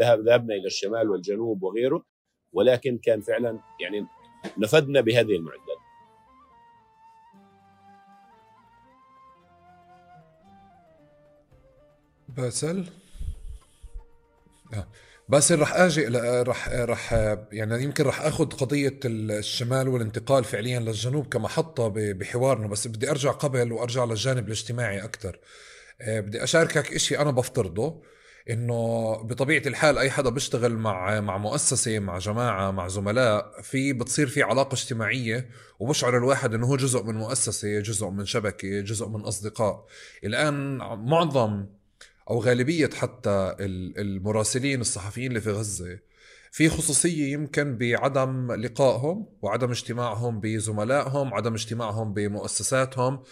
و 0.00 0.02
ذهبنا 0.02 0.54
إلى 0.54 0.66
الشمال 0.66 1.10
والجنوب 1.10 1.62
وغيره 1.62 2.02
ولكن 2.52 2.98
كان 2.98 3.20
فعلا 3.20 3.60
يعني 3.80 4.06
نفذنا 4.58 5.00
بهذه 5.00 5.36
المعدات. 5.36 5.76
باسل؟ 12.28 12.84
آه. 14.74 14.88
باسل 15.28 15.60
رح 15.60 15.74
آجي 15.74 16.06
رح 16.42 16.68
رح 16.68 17.12
يعني 17.52 17.82
يمكن 17.82 18.04
رح 18.04 18.20
آخذ 18.20 18.44
قضية 18.44 19.00
الشمال 19.04 19.88
والانتقال 19.88 20.44
فعليا 20.44 20.80
للجنوب 20.80 21.26
كمحطه 21.26 21.88
بحوارنا 21.88 22.66
بس 22.66 22.88
بدي 22.88 23.10
أرجع 23.10 23.30
قبل 23.30 23.72
وأرجع 23.72 24.04
للجانب 24.04 24.46
الاجتماعي 24.46 25.04
أكثر 25.04 25.40
آه، 26.00 26.20
بدي 26.20 26.44
أشاركك 26.44 26.94
إشي 26.94 27.18
أنا 27.18 27.30
بفترضه. 27.30 28.02
إنه 28.50 29.12
بطبيعة 29.22 29.62
الحال 29.66 29.98
أي 29.98 30.10
حدا 30.10 30.30
بيشتغل 30.30 30.76
مع 30.76 31.20
مع 31.20 31.38
مؤسسة 31.38 31.98
مع 31.98 32.18
جماعة 32.18 32.70
مع 32.70 32.88
زملاء 32.88 33.60
في 33.62 33.92
بتصير 33.92 34.26
في 34.26 34.42
علاقة 34.42 34.74
اجتماعية 34.74 35.48
وبشعر 35.78 36.18
الواحد 36.18 36.54
إنه 36.54 36.66
هو 36.66 36.76
جزء 36.76 37.02
من 37.02 37.14
مؤسسة 37.14 37.80
جزء 37.80 38.08
من 38.08 38.24
شبكة 38.24 38.80
جزء 38.80 39.08
من 39.08 39.20
أصدقاء. 39.20 39.86
الآن 40.24 40.76
معظم 40.78 41.66
أو 42.30 42.40
غالبية 42.40 42.90
حتى 42.94 43.56
المراسلين 43.60 44.80
الصحفيين 44.80 45.28
اللي 45.28 45.40
في 45.40 45.50
غزة 45.50 45.98
في 46.50 46.68
خصوصية 46.68 47.32
يمكن 47.32 47.78
بعدم 47.78 48.52
لقائهم 48.52 49.26
وعدم 49.42 49.70
اجتماعهم 49.70 50.40
بزملائهم 50.40 51.34
عدم 51.34 51.54
اجتماعهم 51.54 52.12
بمؤسساتهم. 52.12 53.22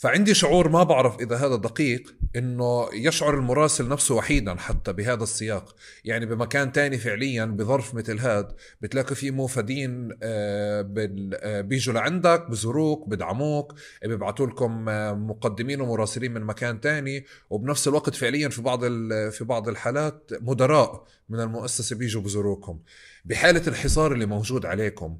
فعندي 0.00 0.34
شعور 0.34 0.68
ما 0.68 0.82
بعرف 0.82 1.20
إذا 1.20 1.36
هذا 1.36 1.56
دقيق 1.56 2.14
إنه 2.36 2.88
يشعر 2.92 3.34
المراسل 3.34 3.88
نفسه 3.88 4.14
وحيدا 4.14 4.54
حتى 4.54 4.92
بهذا 4.92 5.22
السياق. 5.22 5.76
يعني 6.04 6.26
بمكان 6.26 6.72
تاني 6.72 6.98
فعليا 6.98 7.44
بظرف 7.44 7.94
مثل 7.94 8.20
هذا 8.20 8.54
بتلاقي 8.80 9.14
في 9.14 9.30
موفدين 9.30 10.08
آه، 10.22 10.94
آه، 11.42 11.60
بيجوا 11.60 11.94
لعندك 11.94 12.50
بزوروك 12.50 13.08
بدعموك 13.08 13.74
بيبعتوا 14.04 14.46
لكم 14.46 14.88
آه، 14.88 15.12
مقدمين 15.12 15.80
ومراسلين 15.80 16.34
من 16.34 16.40
مكان 16.40 16.80
تاني. 16.80 17.24
وبنفس 17.50 17.88
الوقت 17.88 18.14
فعليا 18.14 18.48
في 18.48 18.62
بعض 18.62 18.84
في 19.30 19.44
بعض 19.44 19.68
الحالات 19.68 20.30
مدراء 20.40 21.06
من 21.28 21.40
المؤسسة 21.40 21.96
بيجوا 21.96 22.22
بزوروكم. 22.22 22.80
بحالة 23.24 23.62
الحصار 23.66 24.12
اللي 24.12 24.26
موجود 24.26 24.66
عليكم 24.66 25.18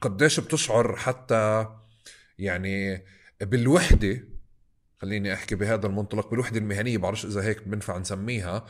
قديش 0.00 0.40
بتشعر 0.40 0.96
حتى 0.96 1.66
يعني 2.38 3.04
بالوحدة 3.40 4.28
خليني 4.96 5.34
أحكي 5.34 5.54
بهذا 5.54 5.86
المنطلق 5.86 6.30
بالوحدة 6.30 6.58
المهنية 6.58 6.98
بعرفش 6.98 7.24
إذا 7.24 7.42
هيك 7.42 7.68
بنفع 7.68 7.98
نسميها 7.98 8.66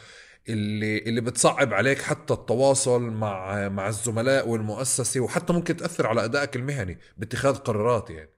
اللي 0.48 0.98
اللي 0.98 1.20
بتصعب 1.20 1.74
عليك 1.74 1.98
حتى 2.02 2.34
التواصل 2.34 3.02
مع 3.02 3.68
مع 3.68 3.88
الزملاء 3.88 4.48
والمؤسسة 4.48 5.20
وحتى 5.20 5.52
ممكن 5.52 5.76
تأثر 5.76 6.06
على 6.06 6.24
أدائك 6.24 6.56
المهني 6.56 6.98
باتخاذ 7.18 7.54
قرارات 7.56 8.10
يعني. 8.10 8.30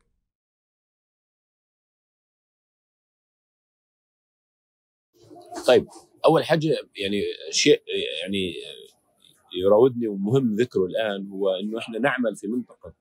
طيب 5.66 5.86
أول 6.26 6.44
حاجة 6.44 6.68
يعني 6.96 7.22
شيء 7.50 7.82
يعني 8.22 8.54
يراودني 9.64 10.08
ومهم 10.08 10.54
ذكره 10.54 10.84
الآن 10.84 11.28
هو 11.28 11.50
إنه 11.50 11.78
إحنا 11.78 11.98
نعمل 11.98 12.36
في 12.36 12.46
منطقة 12.46 12.94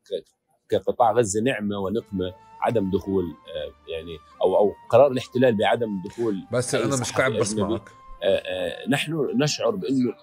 كقطاع 0.69 1.11
غزة 1.11 1.41
نعمة 1.41 1.77
ونقمة 1.79 2.33
عدم 2.61 2.89
دخول 2.89 3.23
آه، 3.23 3.91
يعني 3.91 4.17
أو 4.41 4.57
أو 4.57 4.73
قرار 4.89 5.11
الاحتلال 5.11 5.57
بعدم 5.57 6.01
دخول 6.05 6.47
بس 6.51 6.75
أنا 6.75 7.01
مش 7.01 7.11
قاعد 7.11 7.31
بسمعك. 7.31 7.89
آه، 8.23 8.25
آه، 8.25 8.89
نحن 8.89 9.29
نشعر 9.35 9.75
بأنه 9.75 10.15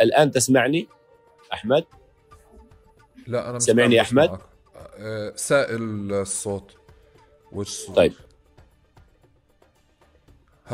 الآن 0.00 0.30
تسمعني؟ 0.30 0.88
أحمد؟ 1.52 1.84
لا 3.26 3.48
أنا 3.48 3.56
مش 3.56 3.62
سمعني 3.62 3.94
يا 3.94 4.02
أحمد؟ 4.02 4.38
سائل 5.34 6.12
الصوت. 6.12 6.76
والصوت 7.52 7.96
طيب. 7.96 8.12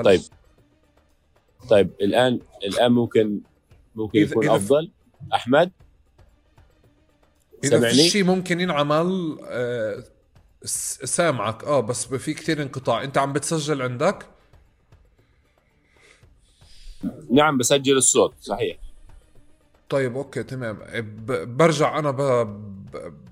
طيب. 0.05 0.21
طيب 1.69 1.91
الآن 2.01 2.41
الآن 2.65 2.93
ممكن 2.93 3.41
ممكن 3.95 4.19
يكون 4.19 4.45
إذا 4.45 4.57
أفضل. 4.57 4.93
أحمد؟ 5.35 5.73
إذا 7.65 7.89
في 7.89 8.09
شيء 8.09 8.25
ممكن 8.25 8.61
ينعمل 8.61 9.39
آه 9.49 10.05
سامعك. 11.05 11.65
آه 11.65 11.81
بس 11.81 12.07
في 12.07 12.35
كثير 12.35 12.63
انقطاع. 12.63 13.03
أنت 13.03 13.19
عم 13.19 13.33
بتسجل 13.33 13.83
عندك؟ 13.83 14.27
نعم 17.31 17.59
بسجل 17.59 17.97
الصوت 17.97 18.35
صحيح. 18.41 18.79
طيب 19.89 20.17
okay 20.17 20.43
تمام. 20.43 20.79
برجع 21.57 21.99
أنا 21.99 22.11
ب... 22.11 22.21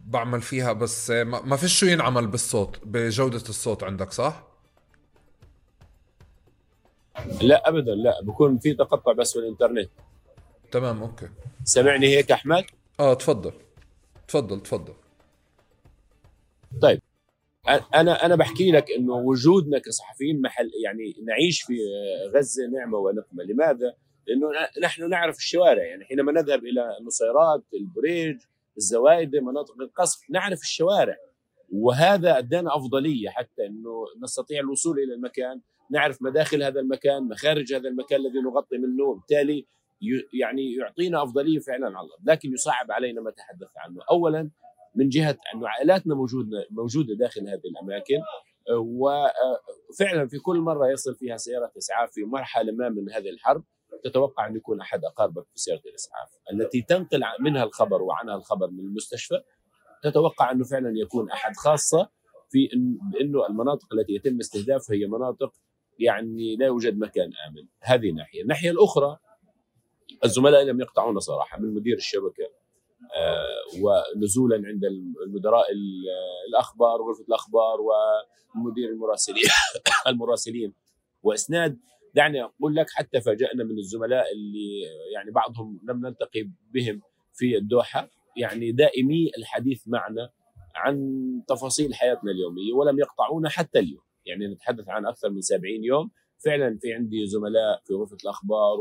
بعمل 0.07 0.43
فيها 0.43 0.73
بس 0.73 1.11
ما 1.11 1.57
فيش 1.57 1.79
شو 1.81 1.87
ينعمل 1.87 2.27
بالصوت 2.27 2.79
بجودة 2.85 3.37
الصوت 3.49 3.83
عندك 3.85 4.13
صح؟ 4.13 4.43
لا 7.41 7.69
ابدا 7.69 7.95
لا. 7.95 8.21
بكون 8.23 8.59
في 8.59 8.75
تقطع 8.75 9.13
بس 9.13 9.33
في 9.33 9.39
الانترنت 9.39 9.91
تمام 10.73 11.03
okay. 11.03 11.29
سمعني 11.65 12.07
هيك 12.07 12.33
أحمد؟ 12.33 12.65
آه 13.01 13.15
تفضل. 13.15 13.53
تفضل 14.35 14.61
تفضل. 14.61 14.95
طيب 16.83 17.01
أنا 17.95 18.27
أنا 18.27 18.37
بحكي 18.37 18.71
لك 18.71 18.91
إنه 18.91 19.15
وجودنا 19.15 19.79
كصحفيين 19.79 20.43
محل 20.43 20.71
يعني 20.85 21.15
نعيش 21.27 21.63
في 21.63 21.75
غزة 22.35 22.67
نعمة 22.67 22.99
ونقمة. 22.99 23.45
لماذا؟ 23.45 23.95
لأنه 24.27 24.49
نحن 24.83 25.09
نعرف 25.09 25.37
الشوارع. 25.37 25.85
يعني 25.85 26.05
حينما 26.05 26.33
نذهب 26.33 26.65
إلى 26.65 26.99
النصيرات 27.01 27.65
البريج 27.75 28.37
الزوايد 28.77 29.37
مناطق 29.37 29.81
القصف 29.81 30.31
نعرف 30.31 30.61
الشوارع. 30.61 31.17
وهذا 31.73 32.39
ادانا 32.39 32.77
أفضلية 32.77 33.29
حتى 33.29 33.67
إنه 33.67 34.05
نستطيع 34.23 34.61
الوصول 34.61 34.99
إلى 34.99 35.15
المكان 35.15 35.61
نعرف 35.91 36.23
مداخل 36.23 36.63
هذا 36.63 36.81
المكان 36.81 37.29
مخارج 37.29 37.75
هذا 37.75 37.89
المكان 37.89 38.21
الذي 38.21 38.39
نغطي 38.39 38.79
منه. 38.79 39.05
وبالتالي 39.05 39.67
يعني 40.41 40.75
يعطينا 40.75 41.23
أفضلية 41.23 41.59
فعلا 41.59 41.87
على 41.87 42.07
الأرض 42.07 42.21
لكن 42.25 42.53
يصعب 42.53 42.93
علينا 42.93 43.21
ما 43.21 43.31
تحدث 43.31 43.69
عنه. 43.77 44.01
اولا 44.11 44.51
من 44.95 45.09
جهة 45.09 45.39
انه 45.55 45.69
عائلاتنا 45.69 46.15
موجوده 46.15 46.67
موجودة 46.71 47.15
داخل 47.15 47.49
هذه 47.49 47.63
الأماكن 47.65 48.19
وفعلا 48.71 50.29
في 50.29 50.39
كل 50.39 50.59
مرة 50.59 50.89
يصل 50.89 51.15
فيها 51.15 51.37
سيارة 51.37 51.73
إسعاف 51.79 52.11
في 52.13 52.25
مرحلة 52.25 52.73
ما 52.73 52.89
من 52.89 53.11
هذه 53.11 53.31
الحرب 53.31 53.65
تتوقع 54.05 54.47
أن 54.47 54.57
يكون 54.57 54.81
أحد 54.81 55.05
اقاربك 55.05 55.45
في 55.45 55.59
سيارة 55.59 55.83
الإسعاف. 55.87 56.29
التي 56.53 56.83
تنقل 56.83 57.23
منها 57.41 57.65
الخبر 57.65 58.03
وعنها 58.03 58.35
الخبر 58.35 58.71
من 58.71 58.81
المستشفى 58.81 59.41
تتوقع 60.03 60.51
أنه 60.51 60.65
فعلا 60.65 60.93
يكون 60.97 61.31
أحد 61.31 61.57
خاصة 61.57 62.11
في 62.51 62.69
انه 63.21 63.47
المناطق 63.47 63.95
التي 63.95 64.13
يتم 64.13 64.39
استهدافها 64.39 64.97
هي 64.97 65.07
مناطق 65.07 65.53
يعني 65.99 66.57
لا 66.57 66.67
يوجد 66.67 66.99
مكان 66.99 67.31
آمن. 67.49 67.69
هذه 67.81 68.11
ناحية. 68.11 68.43
الناحية 68.43 68.71
الأخرى 68.71 69.19
الزملاء 70.25 70.63
لم 70.63 70.81
يقطعونا 70.81 71.21
صراحة 71.21 71.61
من 71.61 71.75
مدير 71.75 71.97
الشبكة 71.97 72.45
آه، 73.17 73.47
ونزولا 73.83 74.57
عند 74.57 74.85
المدراء 75.27 75.67
الأخبار 76.49 77.03
وغرفه 77.03 77.25
الأخبار 77.29 77.79
ومدير 77.81 78.89
المراسلين 78.89 79.51
المراسلين. 80.09 80.75
وإسناد 81.23 81.79
دعني 82.15 82.45
أقول 82.45 82.75
لك 82.75 82.87
حتى 82.91 83.21
فاجأنا 83.21 83.65
من 83.65 83.79
الزملاء 83.79 84.33
اللي 84.33 84.83
يعني 85.15 85.31
بعضهم 85.31 85.81
لم 85.89 86.07
نلتقي 86.07 86.51
بهم 86.75 87.01
في 87.33 87.57
الدوحة. 87.57 88.11
يعني 88.37 88.73
دائمي 88.73 89.31
الحديث 89.39 89.89
معنا 89.89 90.31
عن 90.75 90.97
تفاصيل 91.49 91.95
حياتنا 91.95 92.31
اليومية 92.31 92.73
ولم 92.73 92.99
يقطعونا 92.99 93.49
حتى 93.49 93.79
اليوم. 93.79 94.03
يعني 94.27 94.47
نتحدث 94.47 94.89
عن 94.89 95.07
أكثر 95.07 95.31
من 95.31 95.41
70 95.41 95.85
يوم 95.85 96.11
فعلا 96.45 96.79
في 96.81 96.93
عندي 96.93 97.27
زملاء 97.27 97.81
في 97.85 97.95
غرفة 97.95 98.17
الأخبار 98.25 98.81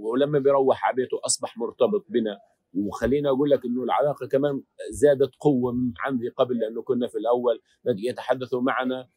ولما 0.00 0.38
بيروح 0.38 0.86
على 0.86 0.96
بيته 0.96 1.20
أصبح 1.26 1.58
مرتبط 1.58 2.04
بنا. 2.08 2.38
وخليني 2.74 3.28
أقول 3.28 3.50
لك 3.50 3.64
إنه 3.64 3.82
العلاقة 3.82 4.26
كمان 4.26 4.62
زادت 4.90 5.34
قوة 5.40 5.74
عن 5.98 6.18
ذي 6.18 6.28
قبل 6.28 6.58
لأنه 6.58 6.82
كنا 6.82 7.08
في 7.08 7.18
الأول 7.18 7.60
يتحدثوا 7.86 8.60
معنا 8.60 9.08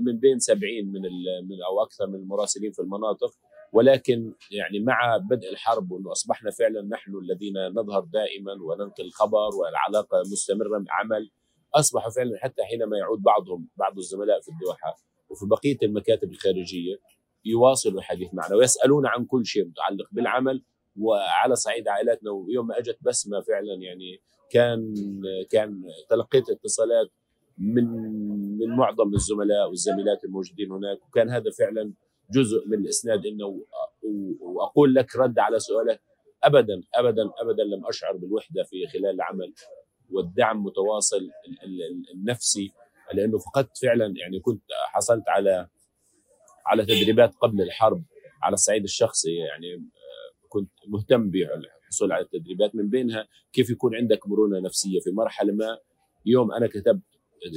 من 0.00 0.18
بين 0.18 0.38
70 0.38 0.62
من 0.84 1.02
من 1.48 1.62
أو 1.68 1.82
أكثر 1.82 2.06
من 2.06 2.14
المراسلين 2.14 2.72
في 2.72 2.82
المناطق. 2.82 3.30
ولكن 3.72 4.34
يعني 4.50 4.80
مع 4.80 5.16
بدء 5.16 5.50
الحرب 5.50 5.90
وإنه 5.90 6.12
أصبحنا 6.12 6.50
فعلا 6.50 6.82
نحن 6.82 7.12
الذين 7.16 7.68
نظهر 7.68 8.00
دائما 8.00 8.52
وننقل 8.52 9.04
الخبر 9.04 9.50
والعلاقة 9.60 10.18
مستمرة 10.32 10.84
عمل 10.90 11.30
أصبحوا 11.74 12.10
فعلا 12.10 12.38
حتى 12.38 12.62
حينما 12.62 12.98
يعود 12.98 13.22
بعضهم 13.22 13.68
بعض 13.76 13.98
الزملاء 13.98 14.40
في 14.40 14.48
الدوحة. 14.48 15.09
وفي 15.30 15.46
بقية 15.46 15.78
المكاتب 15.82 16.30
الخارجية 16.30 16.96
يواصلوا 17.44 17.98
الحديث 17.98 18.34
معنا 18.34 18.56
ويسألون 18.56 19.06
عن 19.06 19.24
كل 19.24 19.46
شيء 19.46 19.64
متعلق 19.64 20.08
بالعمل 20.12 20.64
وعلى 20.96 21.56
صعيد 21.56 21.88
عائلاتنا. 21.88 22.30
ويوم 22.30 22.66
ما 22.66 22.78
أجت 22.78 22.98
بسمة 23.02 23.40
فعلا 23.40 23.74
يعني 23.74 24.20
كان 24.50 24.94
كان 25.50 25.82
تلقيت 26.10 26.50
اتصالات 26.50 27.10
من 27.58 27.84
من 28.58 28.76
معظم 28.76 29.14
الزملاء 29.14 29.68
والزميلات 29.68 30.24
الموجودين 30.24 30.72
هناك. 30.72 31.06
وكان 31.08 31.30
هذا 31.30 31.50
فعلا 31.58 31.92
جزء 32.30 32.68
من 32.68 32.78
الإسناد 32.78 33.26
إنه 33.26 33.64
وأقول 34.40 34.94
لك 34.94 35.16
رد 35.16 35.38
على 35.38 35.58
سؤالك 35.58 36.00
ابدا 36.44 36.82
ابدا 36.94 37.22
ابدا 37.42 37.64
لم 37.64 37.86
أشعر 37.86 38.16
بالوحدة 38.16 38.62
في 38.62 38.86
خلال 38.86 39.14
العمل. 39.14 39.54
والدعم 40.10 40.64
متواصل 40.64 41.30
النفسي 42.14 42.72
لأنه 43.14 43.38
فقدت 43.38 43.78
فعلا 43.82 44.14
يعني 44.16 44.40
كنت 44.40 44.62
حصلت 44.92 45.28
على 45.28 45.68
على 46.66 46.84
تدريبات 46.84 47.34
قبل 47.34 47.62
الحرب 47.62 48.04
على 48.42 48.54
الصعيد 48.54 48.82
الشخصي 48.82 49.34
يعني 49.34 49.88
كنت 50.48 50.70
مهتم 50.88 51.30
بالحصول 51.30 52.12
على 52.12 52.24
التدريبات 52.24 52.74
من 52.74 52.88
بينها. 52.88 53.28
كيف 53.52 53.70
يكون 53.70 53.96
عندك 53.96 54.28
مرونة 54.28 54.60
نفسية 54.60 55.00
في 55.00 55.10
مرحلة 55.10 55.52
ما؟ 55.52 55.78
يوم 56.26 56.52
أنا 56.52 56.66
كتبت 56.66 57.02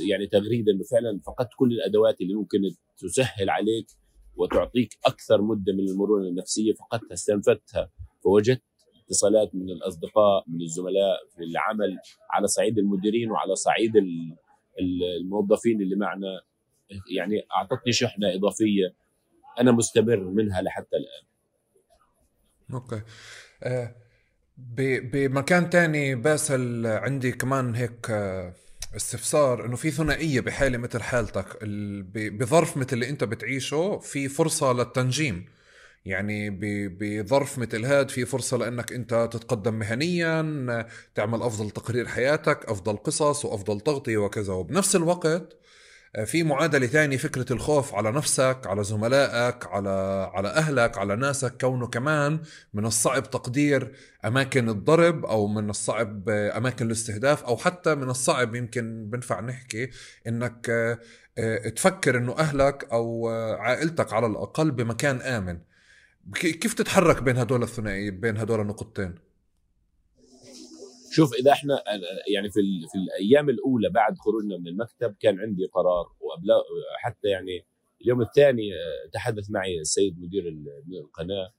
يعني 0.10 0.28
تغريده 0.28 0.72
إنه 0.72 0.84
فعلا 0.92 1.20
فقدت 1.26 1.50
كل 1.58 1.72
الأدوات 1.72 2.22
اللي 2.22 2.34
ممكن 2.34 2.60
تسهل 2.98 3.50
عليك 3.50 3.88
وتعطيك 4.36 4.90
أكثر 5.06 5.42
مدة 5.42 5.74
من 5.74 5.90
المرونة 5.90 6.28
النفسية 6.28 6.74
فقدتها 6.74 7.14
استنفدتها 7.14 7.92
فوجدت 8.24 8.64
اتصالات 9.06 9.56
من 9.56 9.70
الأصدقاء 9.70 10.44
من 10.48 10.62
الزملاء 10.62 11.18
في 11.36 11.44
العمل 11.44 11.98
على 12.32 12.48
صعيد 12.48 12.78
المديرين 12.78 13.32
وعلى 13.32 13.56
صعيد 13.56 13.96
الموظفين 14.80 15.82
اللي 15.82 15.96
معنا 15.96 16.42
يعني 17.18 17.46
أعطتني 17.52 17.94
شحنة 17.94 18.36
إضافية 18.36 18.94
أنا 19.60 19.72
مستمر 19.72 20.20
منها 20.20 20.62
لحتى 20.62 20.98
الآن. 20.98 21.26
okay. 22.74 23.02
آه 23.64 23.96
بمكان 24.58 25.70
تاني 25.70 26.16
باسل 26.16 26.88
عندي 26.88 27.32
كمان 27.32 27.76
هيك 27.76 28.10
آه 28.10 28.54
استفسار 28.96 29.66
إنه 29.66 29.76
في 29.76 29.92
ثنائية 29.92 30.42
بحاله 30.42 30.78
مثل 30.78 31.02
حالتك. 31.02 31.58
بظرف 32.14 32.78
مثل 32.78 32.94
اللي 32.94 33.10
أنت 33.10 33.24
بتعيشه 33.24 34.00
في 34.00 34.28
فرصة 34.28 34.74
للتنجيم. 34.74 35.46
يعني 36.06 36.50
بظرف 36.90 37.60
مثل 37.60 37.86
هاد 37.86 38.10
في 38.10 38.26
فرصة 38.26 38.58
لأنك 38.58 38.94
أنت 38.94 39.30
تتقدم 39.32 39.74
مهنيا 39.74 40.42
تعمل 41.16 41.42
أفضل 41.42 41.72
تقرير 41.72 42.08
حياتك 42.08 42.66
أفضل 42.66 42.98
قصص 42.98 43.46
وأفضل 43.46 43.80
تغطية 43.82 44.18
وكذا. 44.18 44.54
وبنفس 44.54 44.96
الوقت 44.96 45.58
في 46.26 46.44
معادلة 46.44 46.88
ثانية 46.88 47.18
فكرة 47.18 47.54
الخوف 47.54 47.96
على 47.96 48.12
نفسك 48.12 48.62
على 48.66 48.84
زملائك 48.84 49.68
على 49.68 49.90
على 50.34 50.48
أهلك 50.48 50.98
على 50.98 51.16
ناسك 51.16 51.62
كونه 51.62 51.88
كمان 51.88 52.40
من 52.74 52.86
الصعب 52.86 53.30
تقدير 53.30 53.92
أماكن 54.26 54.70
الضرب 54.70 55.26
أو 55.26 55.48
من 55.48 55.70
الصعب 55.70 56.30
أماكن 56.30 56.86
الاستهداف 56.86 57.44
أو 57.44 57.58
حتى 57.58 57.96
من 57.96 58.10
الصعب 58.10 58.56
يمكن 58.56 59.10
بنفع 59.10 59.40
نحكي 59.40 59.90
إنك 60.28 60.70
آه، 61.38 61.70
تفكر 61.70 62.18
إنه 62.18 62.36
أهلك 62.40 62.88
أو 62.92 63.30
عائلتك 63.60 64.14
على 64.14 64.28
الأقل 64.28 64.72
بمكان 64.72 65.22
آمن. 65.22 65.73
كيف 66.36 66.74
تتحرك 66.74 67.24
بين 67.24 67.38
هدول 67.38 67.64
الثنائي 67.64 68.12
بين 68.12 68.38
هدول 68.38 68.60
النقطتين؟ 68.60 69.16
شوف 71.12 71.34
إذا 71.34 71.52
إحنا 71.52 71.84
يعني 72.34 72.52
في 72.52 72.60
في 72.92 72.98
الأيام 72.98 73.50
الأولى 73.50 73.90
بعد 73.90 74.18
خروجنا 74.18 74.58
من 74.58 74.68
المكتب 74.68 75.16
كان 75.20 75.40
عندي 75.40 75.66
قرار 75.66 76.06
وقبل 76.20 76.48
حتى 76.98 77.28
يعني 77.28 77.66
اليوم 78.02 78.22
الثاني 78.22 78.74
آه، 78.74 79.10
تحدث 79.14 79.52
معي 79.52 79.80
السيد 79.80 80.20
مدير 80.20 80.44
القناة 81.04 81.54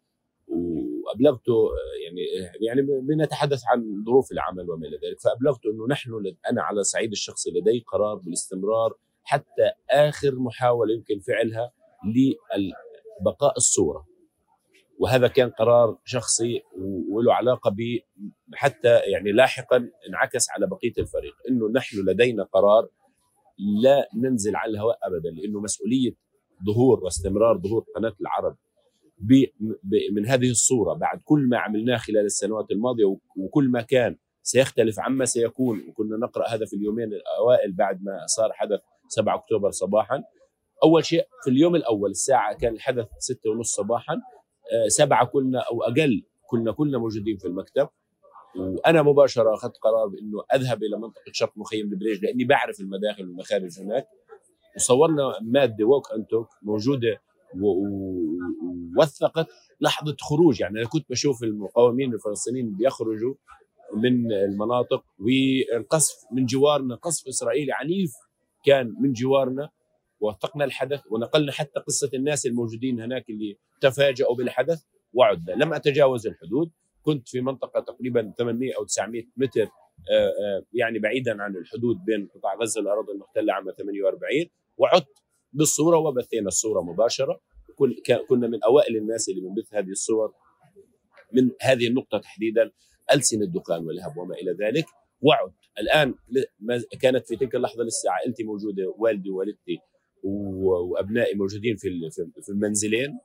وأبلغته 0.48 1.52
آه، 1.52 2.04
يعني 2.04 2.20
يعني 2.60 2.82
بنتحدث 3.02 3.62
عن 3.66 4.04
ظروف 4.06 4.32
العمل 4.32 4.70
وما 4.70 4.86
إلى 4.86 4.96
ذلك 4.96 5.20
فأبلغته 5.20 5.70
إنه 5.70 5.86
نحن 5.86 6.10
أنا 6.50 6.62
على 6.62 6.80
الصعيد 6.80 7.10
الشخصي 7.10 7.50
لدي 7.50 7.84
قرار 7.92 8.14
بالاستمرار 8.14 8.94
حتى 9.22 9.70
آخر 9.90 10.34
محاولة 10.34 10.94
يمكن 10.94 11.20
فعلها 11.20 11.72
لبقاء 13.20 13.56
الصورة. 13.56 14.13
وهذا 15.04 15.28
كان 15.28 15.50
قرار 15.50 15.98
شخصي 16.04 16.62
وله 17.10 17.34
علاقة 17.34 17.70
ب 17.70 17.80
حتى 18.54 18.98
يعني 18.98 19.32
لاحقا 19.32 19.88
انعكس 20.08 20.50
على 20.50 20.66
بقية 20.66 20.92
الفريق 20.98 21.34
إنه 21.48 21.68
نحن 21.68 21.96
لدينا 21.96 22.44
قرار 22.44 22.88
لا 23.82 24.08
ننزل 24.16 24.56
على 24.56 24.70
الهواء 24.70 24.98
ابدا 25.02 25.30
لأنه 25.30 25.60
مسؤولية 25.60 26.14
ظهور 26.66 27.04
واستمرار 27.04 27.58
ظهور 27.58 27.84
قناة 27.96 28.14
العرب 28.20 28.56
من 30.12 30.26
هذه 30.26 30.50
الصورة 30.50 30.94
بعد 30.94 31.20
كل 31.24 31.48
ما 31.48 31.58
عملناه 31.58 31.96
خلال 31.96 32.24
السنوات 32.24 32.70
الماضية 32.70 33.16
وكل 33.36 33.68
ما 33.68 33.80
كان 33.80 34.16
سيختلف 34.42 35.00
عما 35.00 35.24
سيكون 35.24 35.88
وكنا 35.88 36.16
نقرأ 36.16 36.48
هذا 36.48 36.66
في 36.66 36.76
اليومين 36.76 37.08
الأوائل 37.12 37.72
بعد 37.72 38.02
ما 38.02 38.26
صار 38.26 38.52
حدث 38.52 38.80
7 39.08 39.34
أكتوبر 39.34 39.70
صباحا. 39.70 40.22
أول 40.84 41.04
شيء 41.04 41.26
في 41.44 41.50
اليوم 41.50 41.76
الأول 41.76 42.10
الساعة 42.10 42.56
كان 42.56 42.74
الحدث 42.74 43.06
6 43.18 43.50
ونص 43.50 43.74
صباحا. 43.74 44.20
سبعة 44.88 45.26
كلنا 45.26 45.58
أو 45.58 45.82
أقل 45.82 46.22
كنا 46.46 46.72
كلنا 46.72 46.98
موجودين 46.98 47.36
في 47.36 47.48
المكتب. 47.48 47.88
وأنا 48.56 49.02
مباشرة 49.02 49.54
أخذت 49.54 49.76
قرار 49.76 50.06
بإنه 50.06 50.44
أذهب 50.54 50.82
إلى 50.82 50.98
منطقة 50.98 51.32
شرق 51.32 51.52
مخيم 51.56 51.92
البريج 51.92 52.24
لأني 52.24 52.44
بعرف 52.44 52.80
المداخل 52.80 53.22
والمخارج 53.22 53.80
هناك. 53.80 54.06
وصورنا 54.76 55.38
مادة 55.42 55.84
ووك 55.84 56.12
ان 56.12 56.26
توك 56.26 56.48
موجودة 56.62 57.22
ووثقت 57.60 59.46
لحظة 59.80 60.16
خروج. 60.20 60.60
يعني 60.60 60.78
أنا 60.78 60.88
كنت 60.88 61.10
بشوف 61.10 61.42
المقاومين 61.42 62.14
الفلسطينيين 62.14 62.76
بيخرجوا 62.76 63.34
من 63.96 64.32
المناطق 64.32 65.04
والقصف 65.18 66.14
من 66.32 66.46
جوارنا 66.46 66.94
قصف 66.94 67.28
إسرائيلي 67.28 67.72
عنيف 67.72 68.12
كان 68.66 68.94
من 69.00 69.12
جوارنا. 69.12 69.70
وثقنا 70.24 70.64
الحدث 70.64 71.00
ونقلنا 71.10 71.52
حتى 71.52 71.80
قصة 71.80 72.10
الناس 72.14 72.46
الموجودين 72.46 73.00
هناك 73.00 73.30
اللي 73.30 73.58
تفاجئوا 73.80 74.34
بالحدث 74.36 74.82
وعدنا. 75.12 75.64
لم 75.64 75.74
أتجاوز 75.74 76.26
الحدود. 76.26 76.70
كنت 77.02 77.28
في 77.28 77.40
منطقة 77.40 77.80
تقريبا 77.80 78.32
800 78.38 78.76
أو 78.76 78.84
900 78.84 79.22
متر 79.36 79.62
آه، 79.62 79.68
آه، 80.10 80.64
يعني 80.72 80.98
بعيدا 80.98 81.42
عن 81.42 81.56
الحدود 81.56 81.96
بين 82.04 82.28
قطاع 82.34 82.54
غزة 82.54 82.80
والأراضي 82.80 83.12
المحتلة 83.12 83.52
عام 83.52 83.64
48 83.78 84.50
وعدت 84.76 85.22
بالصورة 85.52 85.98
وبثينا 85.98 86.48
الصورة 86.48 86.80
مباشرة. 86.80 87.40
كنا 88.28 88.46
من 88.48 88.62
أوائل 88.62 88.96
الناس 88.96 89.28
اللي 89.28 89.40
بنبث 89.40 89.74
هذه 89.74 89.90
الصور 89.90 90.32
من 91.32 91.50
هذه 91.60 91.86
النقطة 91.86 92.18
تحديدا 92.18 92.70
ألسن 93.14 93.42
الدخان 93.42 93.86
والهب 93.86 94.16
وما 94.16 94.34
إلى 94.34 94.52
ذلك. 94.52 94.86
وعد 95.20 95.52
الآن 95.78 96.14
كانت 97.00 97.26
في 97.26 97.36
تلك 97.36 97.54
اللحظة 97.54 97.84
لسه 97.84 98.10
عائلتي 98.10 98.44
موجودة 98.44 98.94
والدي 98.98 99.30
ووالدتي 99.30 99.78
وأبنائي 100.24 101.34
موجودين 101.34 101.76
في 101.76 101.88
في 102.42 102.48
المنزلين. 102.48 103.18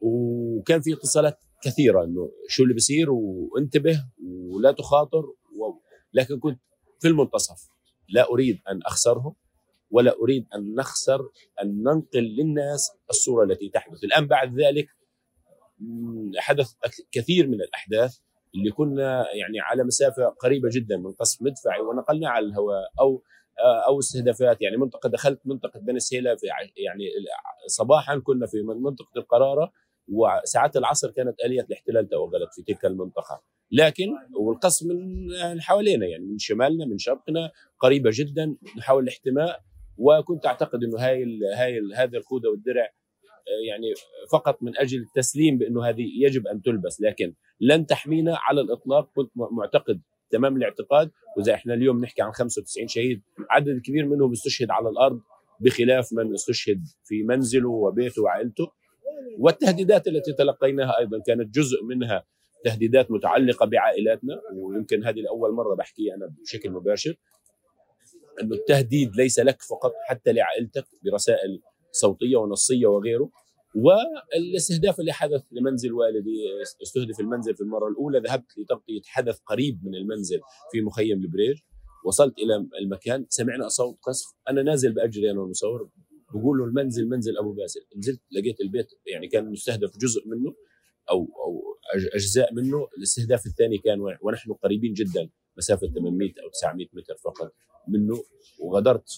وكان 0.00 0.80
في 0.80 0.92
اتصالات 0.92 1.38
كثيرة 1.62 2.04
إنه 2.04 2.30
شو 2.48 2.62
اللي 2.62 2.74
بصير 2.74 3.10
وانتبه 3.10 4.04
ولا 4.24 4.72
تخاطر 4.72 5.24
و... 5.26 5.80
لكن 6.12 6.38
كنت 6.38 6.60
في 7.00 7.08
المنتصف. 7.08 7.68
لا 8.08 8.30
أريد 8.30 8.58
أن 8.68 8.80
أخسرهم 8.82 9.34
ولا 9.90 10.14
أريد 10.22 10.46
أن 10.54 10.74
نخسر 10.74 11.20
أن 11.62 11.82
ننقل 11.82 12.22
للناس 12.22 12.90
الصورة 13.10 13.44
التي 13.44 13.68
تحدث. 13.68 14.04
الآن 14.04 14.26
بعد 14.26 14.60
ذلك 14.60 14.88
حدث 16.36 16.72
كثير 17.12 17.48
من 17.48 17.60
الأحداث 17.60 18.18
اللي 18.54 18.70
كنا 18.70 19.26
يعني 19.34 19.60
على 19.60 19.84
مسافة 19.84 20.24
قريبة 20.24 20.68
جدا 20.72 20.96
من 20.96 21.12
قصف 21.12 21.42
مدفعي 21.42 21.80
ونقلنا 21.80 22.28
على 22.28 22.46
الهواء 22.46 22.90
أو 23.00 23.22
أو 23.86 23.98
استهدافات. 23.98 24.62
يعني 24.62 24.76
منطقة 24.76 25.08
دخلت 25.08 25.40
منطقة 25.44 25.80
بني 25.80 26.00
سهيله 26.00 26.36
في 26.36 26.46
يعني 26.76 27.04
صباحا 27.66 28.18
كنا 28.18 28.46
في 28.46 28.62
منطقة 28.62 29.10
القرارة 29.16 29.72
وساعات 30.08 30.76
العصر 30.76 31.10
كانت 31.10 31.40
آلية 31.44 31.60
الاحتلال 31.60 32.08
توغلت 32.08 32.54
في 32.54 32.62
تلك 32.62 32.84
المنطقة. 32.84 33.42
لكن 33.70 34.08
والقصف 34.40 34.86
من 34.86 35.00
حوالينا 35.60 36.06
يعني 36.06 36.24
من 36.24 36.38
شمالنا 36.38 36.86
من 36.86 36.98
شرقنا 36.98 37.50
قريبة 37.78 38.10
جدا 38.12 38.56
نحاول 38.78 39.02
الاحتماء. 39.02 39.60
وكنت 39.98 40.46
أعتقد 40.46 40.84
إنه 40.84 40.98
هاي 40.98 41.24
هاي 41.54 41.80
هذا 41.94 42.18
الخوذة 42.18 42.48
والدرع 42.48 42.92
يعني 43.68 43.94
فقط 44.32 44.62
من 44.62 44.78
أجل 44.78 44.98
التسليم 44.98 45.58
بإنه 45.58 45.84
هذه 45.84 46.06
يجب 46.22 46.46
أن 46.46 46.62
تلبس. 46.62 47.00
لكن 47.00 47.34
لن 47.60 47.86
تحمينا 47.86 48.38
على 48.40 48.60
الإطلاق. 48.60 49.10
كنت 49.14 49.30
معتقد 49.34 50.00
تمام 50.30 50.56
الاعتقاد 50.56 51.10
وإذا 51.36 51.54
إحنا 51.54 51.74
اليوم 51.74 52.00
نحكي 52.00 52.22
عن 52.22 52.32
95 52.32 52.88
شهيد 52.88 53.22
عدد 53.50 53.80
كبير 53.84 54.06
منهم 54.06 54.32
استشهد 54.32 54.70
على 54.70 54.88
الأرض 54.88 55.20
بخلاف 55.60 56.12
من 56.12 56.34
استشهد 56.34 56.82
في 57.04 57.22
منزله 57.22 57.68
وبيته 57.68 58.22
وعائلته. 58.22 58.68
والتهديدات 59.38 60.08
التي 60.08 60.32
تلقيناها 60.32 60.98
أيضا 60.98 61.18
كانت 61.26 61.54
جزء 61.54 61.84
منها 61.84 62.24
تهديدات 62.64 63.10
متعلقة 63.10 63.66
بعائلاتنا 63.66 64.40
ويمكن 64.54 65.04
هذه 65.04 65.20
لأول 65.20 65.52
مرة 65.54 65.74
بحكيها 65.74 66.14
أنا 66.14 66.34
بشكل 66.42 66.70
مباشر. 66.70 67.14
إنه 68.42 68.54
التهديد 68.54 69.16
ليس 69.16 69.38
لك 69.38 69.62
فقط 69.62 69.92
حتى 70.08 70.32
لعائلتك 70.32 70.84
برسائل 71.04 71.62
صوتية 71.92 72.36
ونصية 72.36 72.86
وغيره. 72.86 73.30
والاستهداف 73.76 75.00
اللي 75.00 75.12
حدث 75.12 75.42
لمنزل 75.52 75.92
والدي 75.92 76.36
استهدف 76.82 77.20
المنزل 77.20 77.54
في 77.54 77.60
المرة 77.60 77.88
الأولى 77.88 78.18
ذهبت 78.18 78.58
لتغطية 78.58 79.00
حدث 79.04 79.38
قريب 79.46 79.80
من 79.84 79.94
المنزل 79.94 80.40
في 80.72 80.80
مخيم 80.80 81.18
البريج. 81.20 81.56
وصلت 82.06 82.38
إلى 82.38 82.66
المكان 82.82 83.26
سمعنا 83.28 83.68
صوت 83.68 83.98
قصف. 84.02 84.34
أنا 84.48 84.62
نازل 84.62 84.92
بأجري 84.92 85.30
أنا 85.30 85.40
والمصور. 85.40 85.90
بقول 86.34 86.58
له 86.58 86.64
المنزل 86.64 87.08
منزل 87.08 87.38
أبو 87.38 87.52
باسل. 87.52 87.80
نزلت 87.96 88.20
لقيت 88.30 88.60
البيت 88.60 88.86
يعني 89.12 89.28
كان 89.28 89.50
مستهدف 89.50 89.98
جزء 89.98 90.28
منه 90.28 90.54
أو 91.10 91.18
أو 91.18 91.62
أجزاء 92.14 92.54
منه. 92.54 92.88
الاستهداف 92.98 93.46
الثاني 93.46 93.78
كان 93.78 94.00
ونحن 94.22 94.52
قريبين 94.52 94.92
جدا 94.92 95.30
مسافة 95.56 95.86
800 95.86 96.28
أو 96.44 96.48
900 96.48 96.86
متر 96.92 97.16
فقط 97.24 97.52
منه. 97.88 98.22
وغادرت 98.60 99.08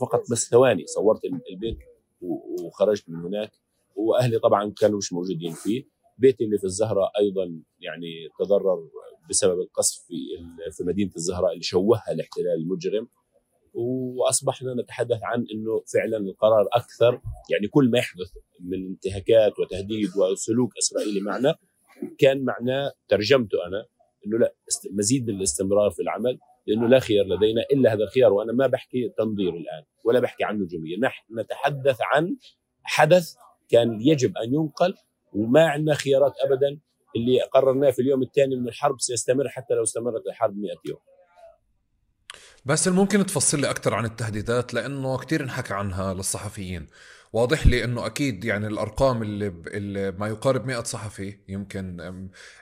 فقط 0.00 0.20
بس 0.30 0.50
ثواني. 0.50 0.86
صورت 0.86 1.20
البيت 1.50 1.78
وخرجت 2.20 3.04
من 3.08 3.16
هناك. 3.16 3.63
وأهلي 3.94 4.38
طبعا 4.38 4.72
كانوا 4.80 4.98
مش 4.98 5.12
موجودين 5.12 5.52
فيه. 5.52 5.84
بيتي 6.18 6.44
اللي 6.44 6.58
في 6.58 6.64
الزهراء 6.64 7.10
أيضا 7.18 7.62
يعني 7.80 8.28
تضرر 8.38 8.88
بسبب 9.30 9.60
القصف 9.60 10.04
في 10.06 10.14
في 10.76 10.84
مدينة 10.84 11.10
الزهراء 11.16 11.52
اللي 11.52 11.62
شوهها 11.62 12.12
الاحتلال 12.12 12.54
المجرم. 12.62 13.08
وأصبحنا 13.74 14.74
نتحدث 14.74 15.18
عن 15.22 15.46
إنه 15.54 15.82
فعلا 15.94 16.16
القرار 16.16 16.68
أكثر 16.72 17.20
يعني 17.50 17.68
كل 17.68 17.90
ما 17.90 17.98
يحدث 17.98 18.30
من 18.60 18.86
انتهاكات 18.86 19.58
وتهديد 19.58 20.10
وسلوك 20.16 20.70
إسرائيلي 20.78 21.20
معنا 21.20 21.56
كان 22.18 22.44
معناه 22.44 22.92
ترجمته 23.08 23.66
أنا 23.66 23.86
إنه 24.26 24.38
لا 24.38 24.54
مزيد 24.92 25.30
من 25.30 25.36
الاستمرار 25.36 25.90
في 25.90 26.02
العمل 26.02 26.38
لأنه 26.66 26.88
لا 26.88 26.98
خيار 26.98 27.26
لدينا 27.26 27.62
إلا 27.72 27.92
هذا 27.92 28.04
الخيار 28.04 28.32
وأنا 28.32 28.52
ما 28.52 28.66
بحكي 28.66 29.08
تنظير 29.18 29.48
الآن 29.48 29.84
ولا 30.04 30.20
بحكي 30.20 30.44
عن 30.44 30.58
نجومية. 30.58 30.96
نحن 30.98 31.40
نتحدث 31.40 31.98
عن 32.14 32.36
حدث 32.82 33.34
كان 33.68 34.00
يجب 34.00 34.36
أن 34.36 34.54
ينقل 34.54 34.94
وما 35.32 35.68
عندنا 35.68 35.94
خيارات 35.94 36.32
ابدا. 36.44 36.80
اللي 37.16 37.40
قررناه 37.40 37.90
في 37.90 38.02
اليوم 38.02 38.22
الثاني 38.22 38.56
من 38.56 38.68
الحرب 38.68 39.00
سيستمر 39.00 39.48
حتى 39.48 39.74
لو 39.74 39.82
استمرت 39.82 40.26
الحرب 40.26 40.56
100 40.56 40.72
يوم. 40.84 40.98
بس 42.64 42.88
ممكن 42.88 43.26
تفصل 43.26 43.60
لي 43.60 43.70
أكثر 43.70 43.94
عن 43.94 44.04
التهديدات؟ 44.04 44.74
لأنه 44.74 45.18
كثير 45.18 45.42
انحكى 45.42 45.74
عنها 45.74 46.14
للصحفيين. 46.14 46.86
واضح 47.32 47.66
لي 47.66 47.84
إنه 47.84 48.06
أكيد 48.06 48.44
يعني 48.44 48.66
الأرقام 48.66 49.22
اللي, 49.22 49.46
اللي 49.66 50.10
ما 50.10 50.28
يقارب 50.28 50.66
100 50.66 50.82
صحفي 50.82 51.38
يمكن 51.48 52.00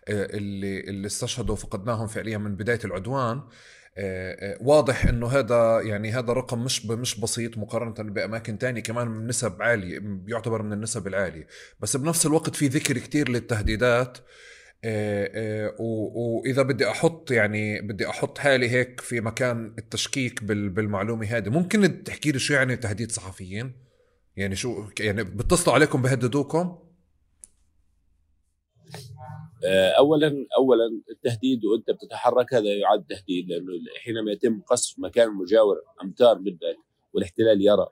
اللي 0.08 0.80
اللي 0.80 1.06
استشهدوا 1.06 1.56
فقدناهم 1.56 2.06
فعليا 2.06 2.38
من 2.38 2.56
بداية 2.56 2.80
العدوان 2.84 3.42
واضح 4.60 5.06
إنه 5.06 5.26
هذا 5.26 5.80
يعني 5.80 6.12
هذا 6.12 6.32
رقم 6.32 6.64
مش 6.64 6.86
مش 6.86 7.20
بسيط 7.20 7.58
مقارنة 7.58 8.10
بأماكن 8.10 8.58
تانية 8.58 8.80
كمان 8.80 9.08
من 9.08 9.26
نسب 9.26 9.62
عالية 9.62 9.98
بيعتبر 9.98 10.62
من 10.62 10.72
النسب 10.72 11.06
العالية. 11.06 11.46
بس 11.80 11.96
بنفس 11.96 12.26
الوقت 12.26 12.56
في 12.56 12.66
ذكر 12.66 12.98
كتير 12.98 13.28
للتهديدات 13.28 14.18
وإذا 15.78 16.62
بدي 16.62 16.90
أحط 16.90 17.30
يعني 17.30 17.80
بدي 17.80 18.08
أحط 18.08 18.38
حالي 18.38 18.70
هيك 18.70 19.00
في 19.00 19.20
مكان 19.20 19.74
التشكيك 19.78 20.44
بالمعلومة 20.44 21.26
هذه 21.26 21.48
ممكن 21.48 22.04
تحكي 22.04 22.32
لي 22.32 22.38
شو 22.38 22.54
يعني 22.54 22.76
تهديد 22.76 23.12
صحفيين؟ 23.12 23.72
يعني 24.36 24.56
شو 24.56 24.84
يعني 25.00 25.24
بتصلوا 25.24 25.74
عليكم 25.74 26.02
بهددوكم؟ 26.02 26.58
آه، 26.58 26.91
اولا 29.98 30.46
اولا 30.58 31.02
التهديد 31.10 31.64
وأنت 31.64 31.90
بتتحرك 31.90 32.54
هذا 32.54 32.74
يعد 32.74 33.04
تهديد 33.04 33.48
لأنه 33.48 33.72
حينما 34.04 34.32
يتم 34.32 34.60
قصف 34.60 34.98
مكان 34.98 35.30
مجاور 35.34 35.76
أمتار 36.02 36.38
بدك 36.38 36.76
والاحتلال 37.14 37.62
يرى 37.66 37.86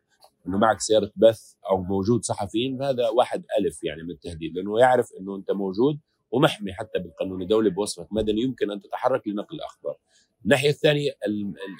إنه 0.46 0.58
معك 0.58 0.80
سيارة 0.80 1.10
بث 1.16 1.54
أو 1.70 1.82
موجود 1.82 2.24
صحفيين 2.24 2.78
فهذا 2.78 3.08
واحد 3.08 3.44
ألف 3.58 3.84
يعني 3.84 4.02
من 4.02 4.10
التهديد 4.10 4.56
لأنه 4.56 4.80
يعرف 4.80 5.08
إنه 5.20 5.36
أنت 5.36 5.50
موجود 5.50 5.98
ومحمي 6.30 6.72
حتى 6.72 6.98
بالقانون 6.98 7.42
الدولي 7.42 7.70
بوصفك 7.70 8.12
مدني 8.12 8.42
يمكن 8.42 8.70
أن 8.70 8.80
تتحرك 8.80 9.28
لنقل 9.28 9.56
الأخبار. 9.56 9.96
الناحية 10.44 10.68
الثانية 10.70 11.10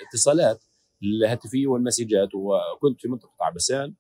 الاتصالات 0.01 0.65
الهاتفية 1.03 1.67
والمسجات 1.67 2.29
وكنت 2.35 3.01
في 3.01 3.09
منطقة 3.09 3.33
عبسان 3.41 3.95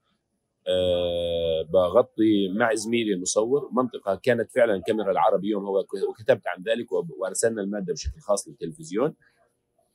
أه 0.68 1.62
بغطي 1.72 2.48
مع 2.48 2.74
زميلي 2.74 3.14
المصور. 3.14 3.70
منطقة 3.72 4.20
كانت 4.22 4.52
فعلا 4.52 4.82
كاميرا 4.86 5.10
العربي 5.10 5.48
يوم 5.48 5.64
هو 5.64 5.84
وكتبت 6.10 6.46
عن 6.46 6.62
ذلك 6.62 6.92
وأرسلنا 6.92 7.62
المادة 7.62 7.92
بشكل 7.92 8.20
خاص 8.20 8.48
للتلفزيون. 8.48 9.14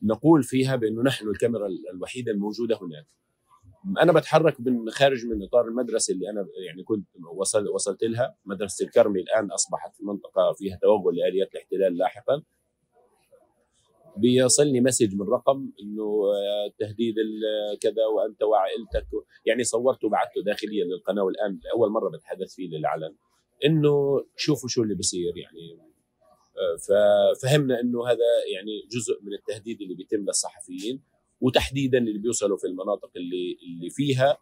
نقول 0.02 0.44
فيها 0.44 0.76
بأنه 0.76 1.02
نحن 1.04 1.28
الكاميرا 1.28 1.68
الوحيدة 1.94 2.32
الموجودة 2.32 2.80
هناك. 2.82 3.06
أنا 4.02 4.12
بتحرك 4.12 4.60
من 4.60 4.90
خارج 4.90 5.26
من 5.26 5.44
إطار 5.44 5.68
المدرسة 5.68 6.14
اللي 6.14 6.30
أنا 6.30 6.48
يعني 6.66 6.84
كنت 6.84 7.08
وصل 7.36 7.68
وصلت 7.68 8.04
لها. 8.04 8.36
مدرسة 8.46 8.86
الكرمي 8.86 9.22
الآن 9.22 9.52
أصبحت 9.52 9.92
منطقة 10.04 10.54
فيها 10.58 10.80
توغل 10.82 11.16
لآليات 11.16 11.56
الاحتلال 11.56 11.98
لاحقا. 11.98 12.42
بيصلني 14.18 14.82
مسج 14.82 15.16
من 15.16 15.28
رقم 15.30 15.72
إنه 15.82 16.22
تهديد 16.80 17.16
كذا 17.82 18.06
وأنت 18.06 18.44
وعائلتك 18.44 19.08
يعني 19.46 19.64
صورته 19.64 20.08
وبعثته 20.08 20.44
داخليا 20.46 20.86
للقناة 20.86 21.24
والآن 21.24 21.60
أول 21.74 21.92
مرة 21.92 22.10
بتحدث 22.10 22.54
فيه 22.56 22.70
للعلن 22.70 23.16
إنه 23.66 24.26
شوفوا 24.36 24.70
شو 24.70 24.84
اللي 24.84 24.96
بصير 24.96 25.38
يعني. 25.38 25.80
ففهمنا 26.88 27.80
إنه 27.82 28.08
هذا 28.08 28.26
يعني 28.54 28.82
جزء 28.92 29.24
من 29.24 29.34
التهديد 29.34 29.82
اللي 29.82 29.96
بيتم 29.96 30.26
للصحفيين 30.26 31.02
وتحديدا 31.42 31.98
اللي 31.98 32.20
بيوصلوا 32.20 32.58
في 32.58 32.68
المناطق 32.68 33.12
اللي 33.16 33.58
اللي 33.64 33.90
فيها. 33.90 34.38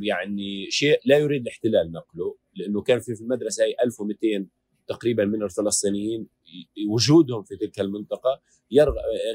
يعني 0.00 0.70
شيء 0.70 1.00
لا 1.04 1.18
يريد 1.18 1.42
الاحتلال 1.42 1.92
نقله 1.92 2.36
لأنه 2.56 2.82
كان 2.82 3.00
في 3.00 3.14
في 3.14 3.20
المدرسة 3.20 3.64
هي 3.64 3.74
1200 3.84 4.46
تقريبا 4.88 5.24
من 5.24 5.42
الفلسطينيين 5.42 6.26
وجودهم 6.88 7.42
في 7.42 7.56
تلك 7.56 7.80
المنطقة 7.80 8.40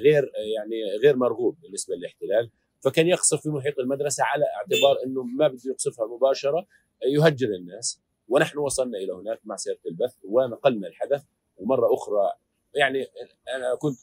غير 0.03 0.32
يعني 0.55 0.84
غير 1.03 1.16
مرغوب 1.16 1.57
بالنسبة 1.61 1.95
للاحتلال 1.95 2.49
فكان 2.84 3.07
يقصف 3.07 3.41
في 3.41 3.49
محيط 3.49 3.80
المدرسة 3.80 4.24
على 4.24 4.45
اعتبار 4.45 5.03
إنه 5.05 5.24
ما 5.24 5.47
بده 5.47 5.61
يقصفها 5.66 6.07
مباشرة 6.07 6.68
يهجر 7.05 7.47
الناس 7.47 8.01
ونحن 8.28 8.57
وصلنا 8.57 8.97
إلى 8.97 9.13
هناك 9.13 9.39
مع 9.45 9.55
سيارة 9.55 9.80
البث 9.86 10.16
ونقلنا 10.24 10.88
الحدث 10.88 11.24
ومرة 11.57 11.93
أخرى 11.93 12.32
يعني 12.76 13.07
أنا 13.55 13.76
كنت 13.76 13.97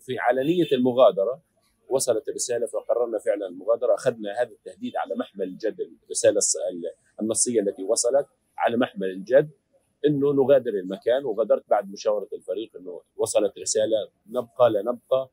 في 0.00 0.18
علنية 0.18 0.68
المغادرة 0.72 1.42
وصلت 1.88 2.28
الرسالة 2.28 2.66
فقررنا 2.66 3.18
فعلا 3.18 3.46
المغادرة 3.46 3.94
أخذنا 3.94 4.32
هذا 4.40 4.50
التهديد 4.50 4.96
على 4.96 5.14
محمل 5.14 5.42
الجد 5.42 5.76
الرسالة 6.04 6.40
النصية 7.20 7.60
التي 7.60 7.84
وصلت 7.84 8.26
على 8.58 8.76
محمل 8.76 9.10
الجد 9.10 9.50
إنه 10.06 10.32
نغادر 10.32 10.70
المكان 10.70 11.24
وغادرت 11.24 11.64
بعد 11.68 11.90
مشاورة 11.92 12.28
الفريق 12.32 12.76
إنه 12.76 13.00
وصلت 13.16 13.58
رسالة 13.58 14.08
نبقى 14.26 14.70
لا 14.70 14.82
نبقى. 14.82 15.30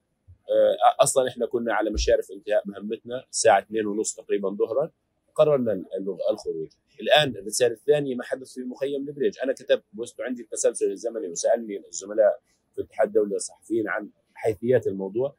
آه، 0.49 1.03
أصلا 1.03 1.27
إحنا 1.27 1.45
كنا 1.45 1.73
على 1.73 1.89
مشارف 1.89 2.31
انتهاء 2.31 2.63
مهمتنا 2.65 3.25
الساعة 3.29 3.59
2 3.59 3.85
ونص 3.85 4.15
تقريبا 4.15 4.49
ظهرا 4.49 4.91
قررنا 5.35 5.83
الخروج. 6.31 6.69
الآن 7.01 7.29
الرسالة 7.37 7.73
الثانية 7.73 8.15
ما 8.15 8.23
حدث 8.23 8.53
في 8.53 8.61
مخيم 8.61 9.07
البريج 9.07 9.33
أنا 9.43 9.53
كتبت 9.53 9.83
post 9.93 10.21
عندي 10.21 10.41
التسلسل 10.41 10.91
الزمني 10.91 11.27
وسالني 11.27 11.87
الزملاء 11.87 12.39
في 12.75 12.81
الاتحاد 12.81 13.07
الدولي 13.07 13.33
للصحفيين 13.33 13.87
عن 13.89 14.09
حيثيات 14.33 14.87
الموضوع. 14.87 15.35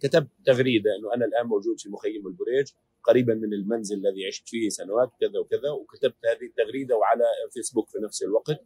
كتبت 0.00 0.28
تغريدة 0.46 0.90
إنه 0.98 1.14
أنا 1.14 1.24
الآن 1.24 1.46
موجود 1.46 1.80
في 1.80 1.88
مخيم 1.88 2.26
البريج 2.26 2.66
قريبا 3.02 3.34
من 3.34 3.52
المنزل 3.52 3.96
الذي 3.96 4.26
عشت 4.26 4.48
فيه 4.48 4.68
سنوات 4.68 5.10
كذا 5.20 5.38
وكذا. 5.38 5.70
وكتبت 5.70 6.16
هذه 6.26 6.46
التغريدة 6.46 6.96
وعلى 6.96 7.24
فيسبوك 7.52 7.88
في 7.88 7.98
نفس 7.98 8.22
الوقت. 8.22 8.64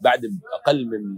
بعد 0.00 0.24
أقل 0.52 0.86
من 0.86 1.16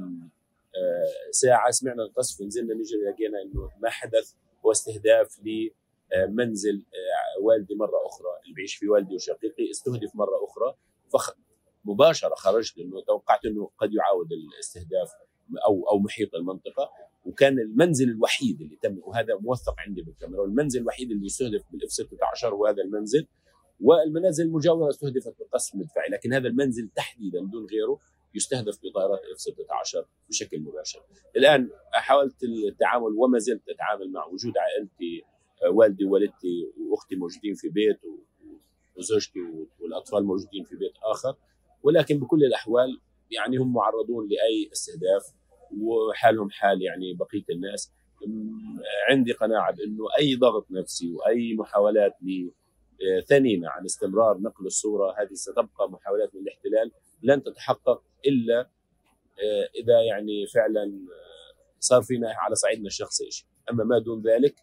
آه، 0.76 1.30
ساعة 1.30 1.70
سمعنا 1.70 2.02
القصف 2.02 2.42
نزلنا 2.42 2.74
نجري 2.74 3.00
لقينا 3.10 3.42
إنه 3.42 3.70
ما 3.82 3.90
حدث 3.90 4.34
هو 4.66 4.72
استهداف 4.72 5.40
لمنزل 5.44 6.74
آه، 6.74 7.42
والدي 7.42 7.74
مرة 7.74 8.06
أخرى 8.06 8.28
اللي 8.44 8.54
بيعيش 8.54 8.74
فيه 8.74 8.88
والدي 8.88 9.14
وشقيقي 9.14 9.70
استهدف 9.70 10.16
مرة 10.16 10.44
أخرى 10.44 10.76
فخ 11.12 11.36
مباشرة 11.84 12.34
خرجت 12.34 12.78
لأنه 12.78 13.02
توقعت 13.02 13.44
إنه 13.44 13.70
قد 13.78 13.94
يعاود 13.94 14.28
الاستهداف 14.32 15.10
أو 15.66 15.88
أو 15.90 15.98
محيط 15.98 16.34
المنطقة. 16.34 16.90
وكان 17.26 17.58
المنزل 17.58 18.10
الوحيد 18.10 18.60
اللي 18.60 18.76
تم 18.82 18.98
وهذا 19.04 19.36
موثق 19.40 19.74
عندي 19.78 20.02
بالكاميرا 20.02 20.44
المنزل 20.44 20.80
الوحيد 20.80 21.10
اللي 21.10 21.26
يستهدف 21.26 21.62
بالإف 21.70 21.92
16 21.92 22.54
هو 22.54 22.66
هذا 22.66 22.82
المنزل. 22.82 23.26
والمنازل 23.80 24.44
المجاورة 24.44 24.88
استهدفت 24.88 25.38
بالقصف 25.38 25.74
المدفعي 25.74 26.08
لكن 26.08 26.32
هذا 26.32 26.48
المنزل 26.48 26.88
تحديدا 26.96 27.40
دون 27.40 27.66
غيره 27.66 27.98
يستهدف 28.34 28.78
بطائرات 28.84 29.20
إف 29.34 29.40
16 29.40 30.06
بشكل 30.28 30.60
مباشر. 30.60 31.02
الآن 31.36 31.70
حاولت 31.92 32.42
التعامل 32.44 33.12
وما 33.16 33.38
زلت 33.38 33.68
أتعامل 33.68 34.12
مع 34.12 34.26
وجود 34.26 34.52
عائلتي 34.58 35.22
والدي 35.70 36.04
ووالدتي 36.04 36.72
وأختي 36.90 37.16
موجودين 37.16 37.54
في 37.54 37.68
بيت 37.68 38.00
وزوجتي 38.96 39.40
والأطفال 39.80 40.24
موجودين 40.24 40.64
في 40.64 40.76
بيت 40.76 40.92
آخر 41.02 41.36
ولكن 41.82 42.18
بكل 42.18 42.44
الأحوال 42.44 43.00
يعني 43.30 43.56
هم 43.56 43.72
معرضون 43.72 44.28
لأي 44.28 44.70
استهداف 44.72 45.22
وحالهم 45.80 46.50
حال 46.50 46.82
يعني 46.82 47.14
بقية 47.14 47.44
الناس 47.50 47.92
عندي 49.10 49.32
قناعة 49.32 49.72
بأنه 49.74 50.04
أي 50.18 50.34
ضغط 50.36 50.66
نفسي 50.70 51.12
وأي 51.12 51.54
محاولات 51.54 52.16
ثنينة 53.28 53.68
عن 53.68 53.84
استمرار 53.84 54.38
نقل 54.38 54.66
الصورة 54.66 55.14
هذه 55.20 55.32
ستبقى 55.34 55.90
محاولات 55.90 56.34
من 56.34 56.40
الاحتلال 56.40 56.90
لن 57.22 57.42
تتحقق 57.42 58.02
إلا 58.26 58.60
آه، 58.60 59.68
إذا 59.74 60.02
يعني 60.08 60.46
فعلا 60.46 60.82
آه، 60.84 61.78
صار 61.80 62.02
فينا 62.02 62.34
على 62.36 62.54
صعيدنا 62.54 62.86
الشخصي 62.86 63.30
شيء 63.30 63.46
أما 63.70 63.84
ما 63.84 63.98
دون 63.98 64.22
ذلك 64.22 64.54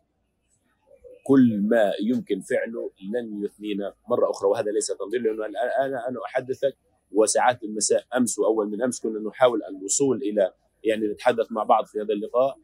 كل 1.24 1.62
ما 1.62 1.94
يمكن 2.02 2.42
فعله 2.42 2.92
لن 3.14 3.46
يثنينا 3.46 3.94
مرة 4.10 4.30
أخرى. 4.32 4.50
وهذا 4.50 4.72
ليس 4.72 4.88
تنظير 4.88 5.22
لأنه 5.22 5.46
أنا 5.46 6.08
أنا 6.08 6.20
أحدثك 6.26 6.78
وساعات 7.12 7.64
المساء 7.64 8.06
أمس 8.18 8.40
وأول 8.40 8.70
من 8.70 8.82
أمس 8.82 9.00
كنا 9.00 9.30
نحاول 9.30 9.64
الوصول 9.64 10.18
إلى 10.18 10.54
يعني 10.84 11.08
نتحدث 11.08 11.52
مع 11.52 11.64
بعض 11.64 11.86
في 11.86 12.02
هذا 12.02 12.14
اللقاء. 12.14 12.58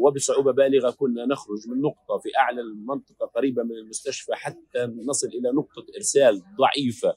وبصعوبة 0.00 0.52
بالغة 0.52 0.90
كنا 0.90 1.26
نخرج 1.26 1.68
من 1.68 1.80
نقطة 1.80 2.18
في 2.18 2.28
أعلى 2.38 2.60
المنطقة 2.60 3.26
قريبة 3.26 3.62
من 3.62 3.72
المستشفى 3.72 4.34
حتى 4.34 4.86
نصل 5.04 5.28
إلى 5.28 5.50
نقطة 5.52 5.86
إرسال 5.96 6.42
ضعيفة 6.58 7.16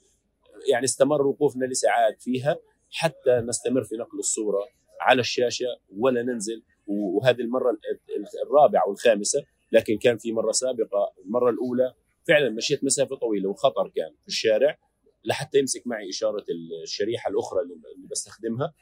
يعني 0.71 0.85
استمر 0.85 1.27
وقوفنا 1.27 1.65
لساعات 1.65 2.21
فيها 2.21 2.57
حتى 2.91 3.31
نستمر 3.31 3.83
في 3.83 3.95
نقل 3.95 4.19
الصورة 4.19 4.67
على 5.01 5.21
الشاشة 5.21 5.65
ولا 5.97 6.23
ننزل. 6.23 6.63
وهذه 6.87 7.41
المرة 7.41 7.77
الرابعة 8.47 8.87
والخامسة 8.87 9.43
لكن 9.71 9.97
كان 9.97 10.17
في 10.17 10.31
مرة 10.31 10.51
سابقة 10.51 11.13
المرة 11.25 11.49
الأولى 11.49 11.93
فعلا 12.27 12.49
مشيت 12.49 12.83
مسافة 12.83 13.15
طويلة 13.15 13.49
وخطر 13.49 13.91
كان 13.95 14.11
في 14.21 14.27
الشارع 14.27 14.77
لحتى 15.25 15.59
يمسك 15.59 15.87
معي 15.87 16.09
إشارة 16.09 16.45
الشريحة 16.83 17.29
الأخرى 17.29 17.61
اللي 17.61 18.07
بستخدمها 18.11 18.73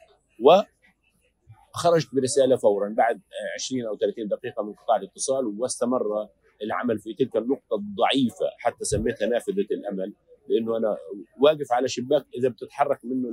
وخرجت 1.74 2.14
برسالة 2.14 2.56
فورا 2.56 2.88
بعد 2.88 3.20
20 3.54 3.86
أو 3.86 3.96
30 3.96 4.28
دقيقة 4.28 4.62
من 4.62 4.72
قطاع 4.72 4.96
الاتصال 4.96 5.46
واستمر 5.46 6.28
العمل 6.62 6.98
في 6.98 7.14
تلك 7.14 7.36
النقطة 7.36 7.74
الضعيفة 7.76 8.46
حتى 8.58 8.84
سميتها 8.84 9.26
نافذة 9.26 9.66
الأمل. 9.70 10.14
لأنه 10.48 10.76
أنا 10.76 10.96
واقف 11.40 11.72
على 11.72 11.88
شباك 11.88 12.26
اذا 12.34 12.48
بتتحرك 12.48 13.04
منه 13.04 13.28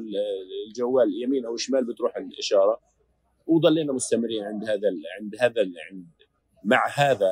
الجوال 0.67 1.23
يمين 1.23 1.45
أو 1.45 1.57
شمال 1.57 1.85
بتروح 1.85 2.17
الاشاره 2.17 2.79
وظلينا 3.47 3.93
مستمرين 3.93 4.43
عند 4.43 4.63
هذا 4.63 4.87
عند 5.19 5.35
هذا 5.39 5.61
عند 5.91 6.07
مع 6.63 6.87
هذا 6.95 7.31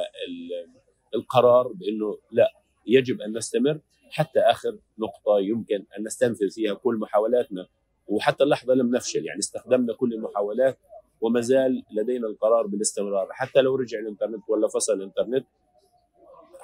القرار 1.16 1.68
بانه 1.68 2.18
لا 2.32 2.50
يجب 2.88 3.22
أن 3.22 3.38
نستمر 3.38 3.80
حتى 4.12 4.40
آخر 4.40 4.78
نقطة 5.00 5.40
يمكن 5.40 5.86
أن 5.98 6.04
نستنفذ 6.04 6.50
فيها 6.50 6.74
كل 6.74 6.96
محاولاتنا 6.96 7.68
وحتى 8.08 8.44
اللحظة 8.44 8.74
لم 8.74 8.96
نفشل 8.96 9.26
يعني 9.26 9.40
استخدمنا 9.40 9.94
كل 9.94 10.14
المحاولات 10.14 10.78
وما 11.22 11.42
زال 11.42 11.84
لدينا 11.92 12.28
القرار 12.28 12.68
بالاستمرار 12.68 13.28
حتى 13.32 13.62
لو 13.62 13.76
رجع 13.76 14.00
الإنترنت 14.00 14.50
ولا 14.50 14.68
فصل 14.68 14.94
الإنترنت 14.94 15.46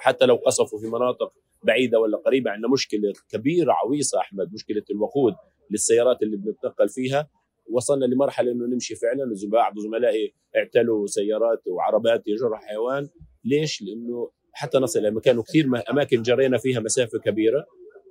حتى 0.00 0.26
لو 0.26 0.34
قصفوا 0.36 0.78
في 0.78 0.86
مناطق 0.86 1.32
بعيدة 1.62 1.98
ولا 1.98 2.16
قريبة 2.16 2.50
عندنا 2.50 2.72
مشكلة 2.72 3.12
كبيرة 3.28 3.72
عويصة 3.72 4.18
أحمد 4.18 4.52
مشكلة 4.52 4.82
الوقود 4.90 5.34
للسيارات 5.70 6.22
اللي 6.22 6.36
بنتنقل 6.36 6.88
فيها 6.88 7.30
وصلنا 7.70 8.04
لمرحلة 8.04 8.52
إنه 8.52 8.66
نمشي 8.66 8.94
فعلا 8.94 9.34
بعض 9.46 9.78
زملائي 9.78 10.34
اعتلوا 10.56 11.06
سيارات 11.06 11.62
وعربات 11.66 12.28
يجرها 12.28 12.58
حيوان 12.58 13.08
ليش؟ 13.44 13.82
لأنه 13.82 14.30
حتى 14.52 14.78
نصل 14.78 14.98
إلى 15.00 15.10
مكان 15.10 15.38
وكثير 15.38 15.66
أماكن 15.90 16.22
جرينا 16.22 16.58
فيها 16.58 16.80
مسافة 16.80 17.18
كبيرة 17.18 17.66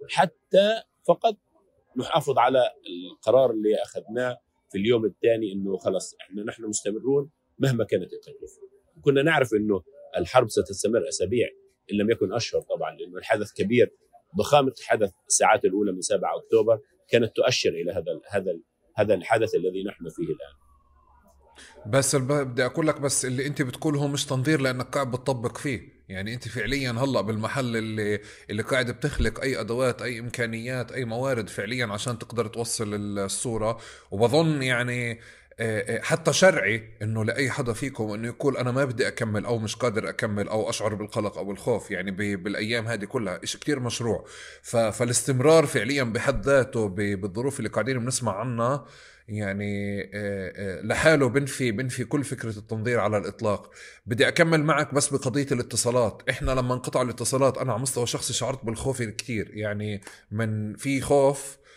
حتى 0.10 0.82
فقط 1.08 1.38
نحافظ 1.98 2.38
على 2.38 2.64
القرار 3.12 3.52
اللي 3.52 3.76
أخذناه 3.76 4.38
في 4.72 4.78
اليوم 4.78 5.06
الثاني 5.06 5.54
إنه 5.54 5.78
خلص 5.78 6.16
إحنا 6.22 6.44
نحن 6.44 6.66
مستمرون 6.66 7.30
مهما 7.60 7.84
كانت 7.84 8.14
التكلفة. 8.14 8.62
كنا 9.02 9.22
نعرف 9.22 9.54
إنه 9.54 9.84
الحرب 10.18 10.50
ستستمر 10.50 11.08
أسابيع 11.10 11.48
إن 11.92 11.98
لم 11.98 12.12
يكن 12.12 12.34
أشهر 12.34 12.62
طبعا 12.62 12.92
لأنه 12.92 13.18
الحدث 13.18 13.54
كبير. 13.54 13.92
ضخامة 14.38 14.74
الحدث 14.80 15.12
الساعات 15.28 15.66
الأولى 15.66 15.92
من 15.92 16.02
7 16.02 16.38
أكتوبر 16.38 16.80
كانت 17.10 17.36
تؤشر 17.36 17.70
إلى 17.70 17.92
هذا 17.92 18.20
هذا 18.30 18.52
هذا 18.96 19.14
الحدث 19.14 19.56
الذي 19.56 19.84
نحن 19.84 20.10
فيه 20.10 20.24
الآن. 20.24 20.60
بس 21.86 22.16
بدي 22.16 22.66
أقول 22.66 22.88
لك 22.88 23.02
بس 23.02 23.26
اللي 23.26 23.48
أنت 23.48 23.62
بتقوله 23.62 24.08
مش 24.08 24.26
تنظير 24.26 24.62
لأنك 24.62 24.86
قاعد 24.86 25.12
بتطبق 25.12 25.58
فيه. 25.58 26.00
يعني 26.10 26.34
أنت 26.34 26.48
فعليا 26.48 26.92
هلأ 26.92 27.22
بالمحل 27.22 27.78
اللي 27.78 28.20
اللي 28.50 28.64
قاعد 28.64 28.92
بتخلق 28.92 29.42
أي 29.42 29.60
أدوات 29.60 30.02
أي 30.02 30.20
إمكانيات 30.20 30.92
أي 30.92 31.06
موارد 31.06 31.50
فعليا 31.50 31.86
عشان 31.86 32.20
تقدر 32.20 32.48
توصل 32.48 32.96
الصورة. 33.20 33.80
وبظن 34.12 34.62
يعني 34.64 35.20
حتى 36.02 36.34
شرعي 36.34 36.84
إنه 37.02 37.26
لأي 37.26 37.50
حدا 37.50 37.74
فيكم 37.74 38.14
إنه 38.14 38.28
يقول 38.28 38.58
أنا 38.58 38.72
ما 38.72 38.86
بدي 38.86 39.08
أكمل 39.08 39.46
أو 39.46 39.58
مش 39.58 39.76
قادر 39.76 40.10
أكمل 40.10 40.50
أو 40.50 40.70
أشعر 40.70 40.94
بالقلق 40.94 41.38
أو 41.38 41.52
الخوف 41.52 41.92
يعني 41.92 42.12
بالأيام 42.36 42.88
هذه 42.88 43.06
كلها 43.06 43.40
شيء 43.44 43.62
كثير 43.62 43.80
مشروع. 43.80 44.26
فالاستمرار 44.64 45.66
فعليا 45.66 46.04
بحد 46.04 46.46
ذاته 46.46 46.88
بالظروف 46.90 47.60
اللي 47.60 47.70
قاعدين 47.70 48.00
بنسمع 48.00 48.40
عنها 48.40 48.86
يعني 49.28 50.04
آه، 50.14 50.82
لحاله 50.82 51.30
بنفي 51.30 51.72
بنفي 51.72 52.04
كل 52.04 52.24
فكرة 52.24 52.58
التنظير 52.58 53.00
على 53.00 53.18
الإطلاق. 53.18 53.72
بدي 54.06 54.28
أكمل 54.28 54.64
معك 54.64 54.94
بس 54.94 55.10
بقضية 55.14 55.48
الاتصالات. 55.52 56.22
إحنا 56.30 56.52
لما 56.52 56.74
انقطع 56.74 57.02
الاتصالات 57.02 57.58
أنا 57.58 57.74
على 57.74 57.82
مستوى 57.82 58.06
شخصي 58.06 58.34
شعرت 58.34 58.66
بالخوف 58.66 59.02
كثير 59.02 59.52
يعني 59.54 60.02
من 60.32 60.76
في 60.76 61.02
خوف 61.02 61.58
آه، 61.58 61.69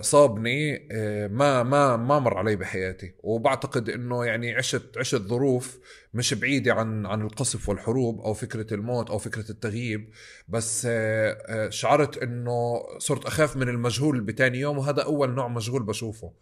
صابني 0.00 0.88
آه، 0.92 1.26
ما 1.26 1.62
ما 1.62 1.96
ما 1.96 2.18
مر 2.18 2.38
علي 2.38 2.56
بحياتي. 2.56 3.14
وبعتقد 3.22 3.88
إنه 3.88 4.24
يعني 4.24 4.54
عشت 4.54 4.98
عشت 4.98 5.22
ظروف 5.22 5.78
مش 6.14 6.34
بعيدة 6.34 6.74
عن 6.74 7.06
عن 7.06 7.22
القصف 7.22 7.68
والحروب 7.68 8.20
أو 8.20 8.34
فكرة 8.34 8.74
الموت 8.74 9.10
أو 9.10 9.18
فكرة 9.18 9.50
التغييب. 9.50 10.10
بس 10.48 10.86
آه، 10.90 11.68
شعرت 11.68 12.18
إنه 12.18 12.82
صرت 12.98 13.24
أخاف 13.26 13.56
من 13.56 13.68
المجهول 13.68 14.20
بتاني 14.20 14.58
يوم 14.60 14.78
وهذا 14.78 15.02
أول 15.02 15.30
نوع 15.34 15.48
مجهول 15.48 15.82
بشوفه. 15.82 16.32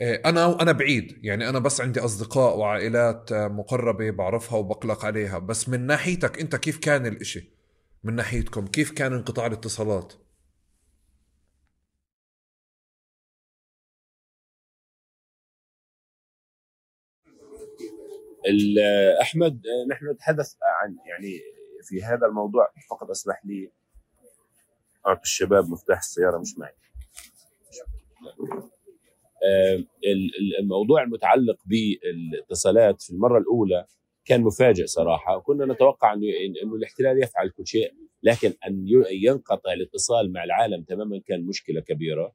أنا 0.00 0.62
أنا 0.62 0.72
بعيد. 0.72 1.18
يعني 1.22 1.48
أنا 1.48 1.58
بس 1.58 1.80
عندي 1.80 2.00
أصدقاء 2.00 2.58
وعائلات 2.58 3.32
مقربة 3.32 4.10
بعرفها 4.10 4.58
وبقلق 4.58 5.04
عليها. 5.04 5.38
بس 5.38 5.68
من 5.68 5.86
ناحيتك 5.86 6.40
أنت 6.40 6.56
كيف 6.56 6.78
كان 6.78 7.06
الإشي؟ 7.06 7.50
من 8.04 8.14
ناحيتكم 8.14 8.66
كيف 8.66 8.90
كان 8.90 9.12
انقطاع 9.12 9.46
الاتصالات؟ 9.46 10.12
أحمد 19.20 19.62
نحن 19.90 20.10
نتحدث 20.10 20.54
عن 20.82 20.96
يعني 21.06 21.40
في 21.82 22.02
هذا 22.02 22.26
الموضوع 22.26 22.68
فقط 22.90 23.10
أسمح 23.10 23.40
لي. 23.44 23.70
أعطي 25.06 25.22
الشباب 25.22 25.68
مفتاح 25.68 25.98
السيارة 25.98 26.38
مش 26.38 26.58
معي. 26.58 26.72
آه، 29.44 29.84
الموضوع 30.60 31.02
المتعلق 31.02 31.56
بالاتصالات 31.66 33.02
في 33.02 33.10
المرة 33.10 33.38
الأولى 33.38 33.86
كان 34.24 34.42
مفاجئ 34.42 34.86
صراحة 34.86 35.36
وكنا 35.36 35.66
نتوقع 35.66 36.12
انه 36.12 36.26
إنه 36.62 36.74
الاحتلال 36.74 37.22
يفعل 37.22 37.50
كل 37.50 37.66
شيء 37.66 37.94
لكن 38.22 38.52
أن 38.66 38.84
ينقطع 39.10 39.72
الاتصال 39.72 40.32
مع 40.32 40.44
العالم 40.44 40.82
تماما 40.82 41.20
كان 41.26 41.46
مشكلة 41.46 41.80
كبيرة 41.80 42.34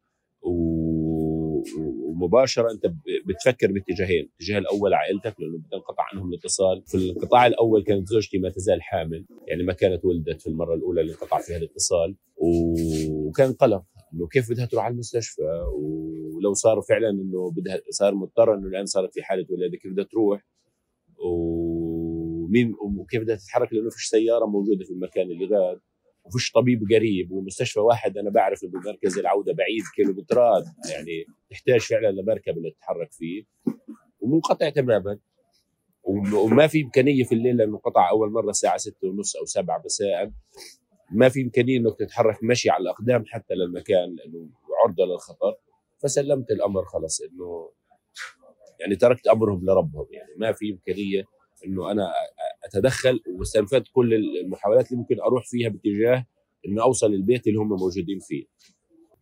ومباشرة 1.80 2.72
أنت 2.72 2.94
بتفكر 3.28 3.72
باتجاهين، 3.72 4.30
الاتجاه 4.30 4.60
الأول 4.60 4.94
عائلتك 4.94 5.36
لأنه 5.40 5.58
بتنقطع 5.58 6.04
عنهم 6.14 6.30
الاتصال، 6.30 6.84
في 6.88 6.96
الانقطاع 6.96 7.48
الأول 7.48 7.84
كانت 7.84 8.08
زوجتي 8.08 8.38
ما 8.38 8.50
تزال 8.50 8.82
حامل، 8.82 9.26
يعني 9.48 9.64
ما 9.64 9.74
كانت 9.74 10.06
ولدت 10.06 10.42
في 10.42 10.48
المرة 10.48 10.76
الأولى 10.76 11.02
اللي 11.02 11.12
انقطع 11.12 11.40
فيها 11.40 11.58
الاتصال، 11.58 12.16
وكان 12.38 13.54
قلق 13.54 13.84
إنه 14.14 14.28
كيف 14.28 14.52
بدها 14.52 14.66
تروح 14.66 14.84
على 14.86 14.92
المستشفى؟ 14.92 15.42
ولو 16.36 16.54
صار 16.54 16.82
فعلا 16.82 17.10
إنه 17.10 17.52
بدها 17.52 17.82
صار 17.90 18.16
مضطر 18.16 18.54
إنه 18.54 18.68
الآن 18.68 18.86
صارت 18.86 19.14
في 19.14 19.24
حالة 19.24 19.46
ولادة 19.50 19.78
كيف 19.78 19.92
بدها 19.92 20.06
تروح؟ 20.06 20.46
ومين 21.20 22.76
وكيف 23.00 23.22
بدها 23.22 23.36
تتحرك؟ 23.36 23.74
لأنه 23.74 23.90
فيش 23.90 24.06
سيارة 24.06 24.46
موجودة 24.46 24.86
في 24.86 24.92
المكان 24.92 25.32
اللي 25.32 25.46
غاد 25.46 25.80
وفيش 26.28 26.52
طبيب 26.52 26.82
قريب 26.96 27.32
ومستشفى 27.32 27.80
واحد 27.80 28.18
أنا 28.18 28.30
بعرف 28.30 28.64
انه 28.64 28.80
مركز 28.86 29.18
العودة 29.18 29.54
بعيد 29.54 29.84
كيلومترات 29.96 30.64
يعني 30.92 31.26
تحتاج 31.50 31.80
فعلا 31.80 32.12
لمركب 32.12 32.58
اللي 32.58 32.72
تتحرك 32.72 33.12
فيه. 33.12 33.44
ومنقطع 34.20 34.70
تماما. 34.70 35.20
وما 36.34 36.68
في 36.68 36.82
إمكانية 36.82 37.24
في 37.24 37.36
الليل 37.36 37.58
لأنه 37.58 37.72
انقطع 37.72 38.10
أول 38.10 38.32
مرة 38.32 38.50
الساعة 38.50 38.78
ستة 38.78 39.08
ونص 39.08 39.36
أو 39.36 39.46
سبعة 39.46 39.82
مساء. 39.86 40.32
ما 41.12 41.30
في 41.30 41.42
إمكانية 41.42 41.78
إنك 41.78 42.00
تتحرك 42.00 42.44
مشي 42.44 42.70
على 42.70 42.82
الأقدام 42.82 43.24
حتى 43.28 43.54
للمكان 43.54 44.16
لأنه 44.16 44.50
عرضة 44.84 45.06
للخطر. 45.06 45.56
فسلمت 46.04 46.52
الأمر 46.52 46.86
خلص 46.86 47.22
إنه 47.22 47.72
يعني 48.80 48.96
تركت 48.96 49.28
أمرهم 49.28 49.66
لربهم 49.66 50.08
يعني. 50.12 50.32
ما 50.38 50.52
في 50.52 50.72
إمكانية 50.72 51.24
إنه 51.66 51.92
أنا 51.92 52.14
أتدخل 52.68 53.20
واستنفذت 53.40 53.88
كل 53.94 54.14
المحاولات 54.14 54.92
اللي 54.92 55.00
ممكن 55.00 55.20
أروح 55.22 55.46
فيها 55.46 55.70
باتجاه 55.70 56.26
إنه 56.68 56.84
أوصل 56.84 57.14
البيت 57.14 57.48
اللي 57.48 57.60
هم 57.60 57.70
موجودين 57.70 58.20
فيه. 58.20 58.46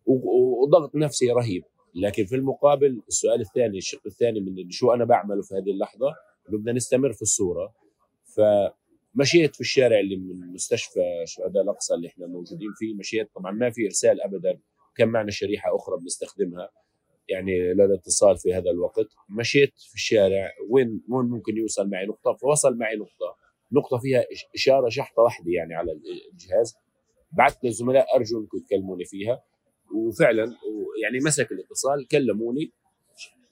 وضغط 0.06 0.94
نفسي 0.94 1.30
رهيب. 1.30 1.62
لكن 1.94 2.24
في 2.24 2.36
المقابل 2.36 3.02
السؤال 3.08 3.40
الثاني 3.40 3.78
الشق 3.78 4.00
الثاني 4.06 4.40
من 4.40 4.70
شو 4.70 4.92
أنا 4.92 5.04
بعمله 5.04 5.42
في 5.42 5.54
هذه 5.54 5.70
اللحظة؟ 5.70 6.14
إنه 6.48 6.58
بدنا 6.58 6.72
نستمر 6.72 7.12
في 7.12 7.22
الصورة. 7.22 7.74
فمشيت 8.24 9.54
في 9.54 9.60
الشارع 9.60 10.00
اللي 10.00 10.16
من 10.16 10.52
مستشفى 10.52 11.22
شهداء 11.24 11.62
الأقصى 11.62 11.94
اللي 11.94 12.08
إحنا 12.08 12.26
موجودين 12.26 12.68
فيه. 12.78 12.94
مشيت 12.94 13.30
طبعا 13.34 13.52
ما 13.52 13.70
في 13.70 13.84
إرسال 13.84 14.22
ابدا. 14.22 14.58
كان 14.96 15.08
معنا 15.08 15.30
شريحة 15.30 15.76
أخرى 15.76 15.96
بنستخدمها. 16.00 16.70
يعني 17.28 17.74
للاتصال 17.74 18.38
في 18.38 18.54
هذا 18.54 18.70
الوقت. 18.70 19.06
مشيت 19.28 19.72
في 19.78 19.94
الشارع 19.94 20.50
وين 20.70 21.02
وين 21.08 21.26
ممكن 21.26 21.56
يوصل 21.56 21.90
معي 21.90 22.06
نقطة؟ 22.06 22.32
فوصل 22.32 22.76
معي 22.76 22.96
نقطة. 22.96 23.36
نقطة 23.72 23.98
فيها 23.98 24.24
إشارة 24.54 24.88
شحطة 24.88 25.22
واحدة 25.22 25.50
يعني 25.52 25.74
على 25.74 25.92
الجهاز. 26.32 26.74
بعثت 27.32 27.64
للزملاء 27.64 28.16
أرجو 28.16 28.40
أنكم 28.40 28.58
تكلموني 28.58 29.04
فيها. 29.04 29.42
وفعلا 29.94 30.44
يعني 31.02 31.18
مسك 31.24 31.52
الاتصال 31.52 32.08
كلموني. 32.08 32.72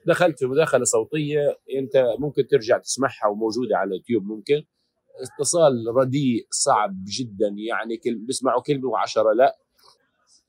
دخلت 0.07 0.39
في 0.39 0.47
مداخلة 0.47 0.85
صوتية. 0.85 1.59
أنت 1.75 2.05
ممكن 2.19 2.47
ترجع 2.47 2.79
تسمعها 2.79 3.27
وموجودة 3.33 3.77
على 3.77 3.89
اليوتيوب 3.89 4.25
ممكن. 4.25 4.63
اتصال 5.21 5.73
رديء 5.97 6.47
صعب 6.51 6.97
جدا 7.19 7.55
يعني 7.69 7.97
كل 7.97 8.15
بيسمعوا 8.15 8.63
كلمة 8.63 8.89
وعشرة 8.89 9.33
لا. 9.33 9.59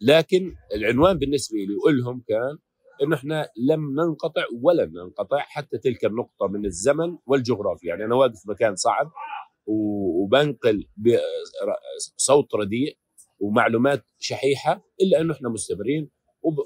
لكن 0.02 0.56
العنوان 0.76 1.18
بالنسبة 1.18 1.58
لي 1.58 1.76
ولهم 1.86 2.24
كان 2.28 2.58
إنه 3.04 3.16
إحنا 3.16 3.50
لم 3.70 3.92
ننقطع 3.92 4.44
ولن 4.62 4.92
ننقطع 4.94 5.40
حتى 5.40 5.78
تلك 5.78 6.06
النقطة 6.06 6.48
من 6.48 6.66
الزمن 6.66 7.18
والجغرافيا. 7.26 7.90
يعني 7.90 8.06
أنا 8.06 8.16
واقف 8.16 8.40
في 8.40 8.50
مكان 8.50 8.76
صعب 8.76 9.12
وبنقل 9.66 10.88
بصوت 12.18 12.56
رديء 12.56 12.98
ومعلومات 13.40 14.06
شحيحة 14.20 14.86
إلا 15.02 15.22
إنه 15.22 15.34
إحنا 15.34 15.50
مستمرين 15.50 16.10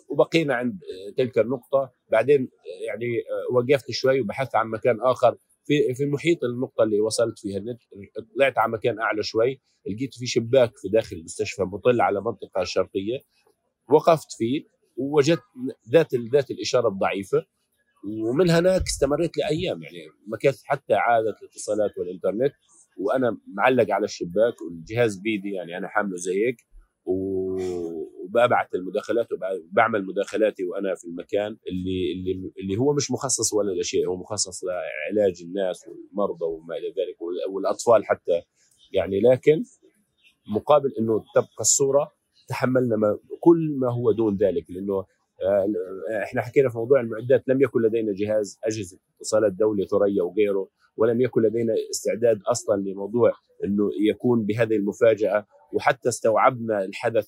وبقينا 0.10 0.56
عند 0.56 0.80
تلك 1.18 1.38
النقطة. 1.38 1.94
بعدين 2.12 2.50
يعني 2.88 3.08
وقفت 3.52 3.92
شوي 3.92 4.22
وبحثت 4.22 4.56
عن 4.56 4.68
مكان 4.68 5.02
آخر 5.02 5.38
في 5.66 5.94
في 5.94 6.06
محيط 6.06 6.44
النقطة 6.44 6.84
اللي 6.84 7.00
وصلت 7.00 7.40
فيها 7.40 7.58
النت. 7.58 7.80
طلعت 8.36 8.58
على 8.58 8.72
مكان 8.72 9.00
أعلى 9.00 9.24
شوي 9.24 9.62
لقيت 9.88 10.14
في 10.14 10.26
شباك 10.26 10.78
في 10.78 10.90
داخل 10.90 11.16
المستشفى 11.16 11.64
مطل 11.64 12.02
على 12.02 12.20
المنطقة 12.20 12.62
الشرقيه 12.62 13.20
وقفت 13.90 14.32
فيه 14.38 14.64
ووجدت 15.00 15.44
ذات 15.92 16.16
ذات 16.16 16.52
الإشارة 16.52 16.88
الضعيفة 16.88 17.46
ومن 18.30 18.50
هناك 18.50 18.82
استمريت 18.82 19.38
لأيام 19.38 19.84
يعني 19.84 19.98
مكثت 20.28 20.62
حتى 20.66 20.94
عادت 20.94 21.42
الاتصالات 21.42 21.98
والإنترنت 21.98 22.54
وأنا 22.98 23.38
معلق 23.48 23.94
على 23.94 24.06
الشباك 24.06 24.62
والجهاز 24.62 25.16
بيدي 25.20 25.52
يعني 25.52 25.78
أنا 25.78 25.88
حامله 25.88 26.16
زي 26.16 26.46
هيك 26.48 26.58
وببعث 27.06 28.76
المداخلات 28.76 29.28
وبعمل 29.32 30.06
مداخلاتي 30.06 30.64
وأنا 30.66 30.96
في 30.96 31.06
المكان 31.06 31.58
اللي 31.70 32.12
اللي 32.14 32.52
اللي 32.60 32.78
هو 32.78 32.94
مش 32.94 33.12
مخصص 33.12 33.54
ولا 33.54 33.82
لشيء 33.82 34.08
هو 34.08 34.16
مخصص 34.18 34.64
لعلاج 34.64 35.42
الناس 35.42 35.88
والمرضى 35.88 36.46
وما 36.46 36.76
إلى 36.78 36.88
ذلك 36.88 37.22
والأطفال 37.54 38.06
حتى 38.06 38.42
يعني 38.92 39.20
لكن 39.22 39.64
مقابل 40.56 40.94
إنه 41.00 41.24
تبقى 41.36 41.60
الصورة 41.60 42.12
تحملنا 42.50 42.96
ما 42.96 43.20
كل 43.40 43.76
ما 43.80 43.94
هو 43.94 44.12
دون 44.12 44.38
ذلك 44.38 44.72
لأنه 44.72 45.06
آه، 45.42 46.24
إحنا 46.24 46.42
حكينا 46.42 46.70
في 46.70 46.78
موضوع 46.78 47.02
المعدات 47.02 47.44
لم 47.48 47.62
يكن 47.62 47.82
لدينا 47.82 48.14
جهاز 48.14 48.60
أجهزة 48.64 49.00
اتصالات 49.16 49.54
دولي 49.54 49.86
ثريا 49.86 50.24
وغيره 50.24 50.70
ولم 50.98 51.22
يكن 51.22 51.42
لدينا 51.42 51.74
استعداد 51.92 52.42
أصلا 52.52 52.82
لموضوع 52.82 53.32
إنه 53.64 53.90
يكون 54.10 54.46
بهذه 54.46 54.76
المفاجأة 54.76 55.46
وحتى 55.74 56.10
استوعبنا 56.10 56.84
الحدث 56.84 57.28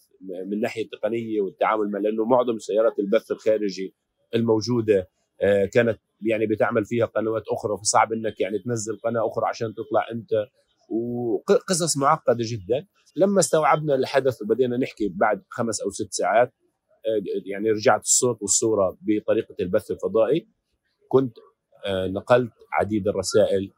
من 0.51 0.59
ناحية 0.59 0.83
التقنية 0.83 1.41
والتعامل 1.41 1.91
مع 1.91 1.99
لأنه 1.99 2.25
معظم 2.25 2.57
سيارات 2.57 2.99
البث 2.99 3.31
الخارجي 3.31 3.95
الموجودة 4.35 5.09
آه، 5.41 5.65
كانت 5.65 5.99
يعني 6.21 6.45
بتعمل 6.45 6.85
فيها 6.85 7.05
قنوات 7.05 7.43
أخرى 7.51 7.77
فصعب 7.77 8.13
إنك 8.13 8.39
يعني 8.41 8.59
تنزل 8.59 8.97
قناة 9.03 9.27
أخرى 9.27 9.45
عشان 9.49 9.73
تطلع 9.73 10.05
أنت. 10.11 10.29
وقصص 10.91 11.97
معقدة 11.97 12.43
جدا. 12.51 12.87
لما 13.15 13.39
استوعبنا 13.39 13.95
الحدث 13.95 14.41
وبدينا 14.41 14.77
نحكي 14.77 15.09
بعد 15.09 15.43
خمس 15.49 15.81
أو 15.81 15.89
ست 15.89 16.13
ساعات 16.13 16.53
آه، 17.05 17.41
يعني 17.45 17.71
رجعت 17.71 18.01
الصوت 18.01 18.41
والصورة 18.41 18.97
بطريقة 19.01 19.55
البث 19.59 19.91
الفضائي 19.91 20.47
كنت 21.07 21.37
آه، 21.85 22.07
نقلت 22.07 22.51
عديد 22.71 23.07
الرسائل 23.07 23.71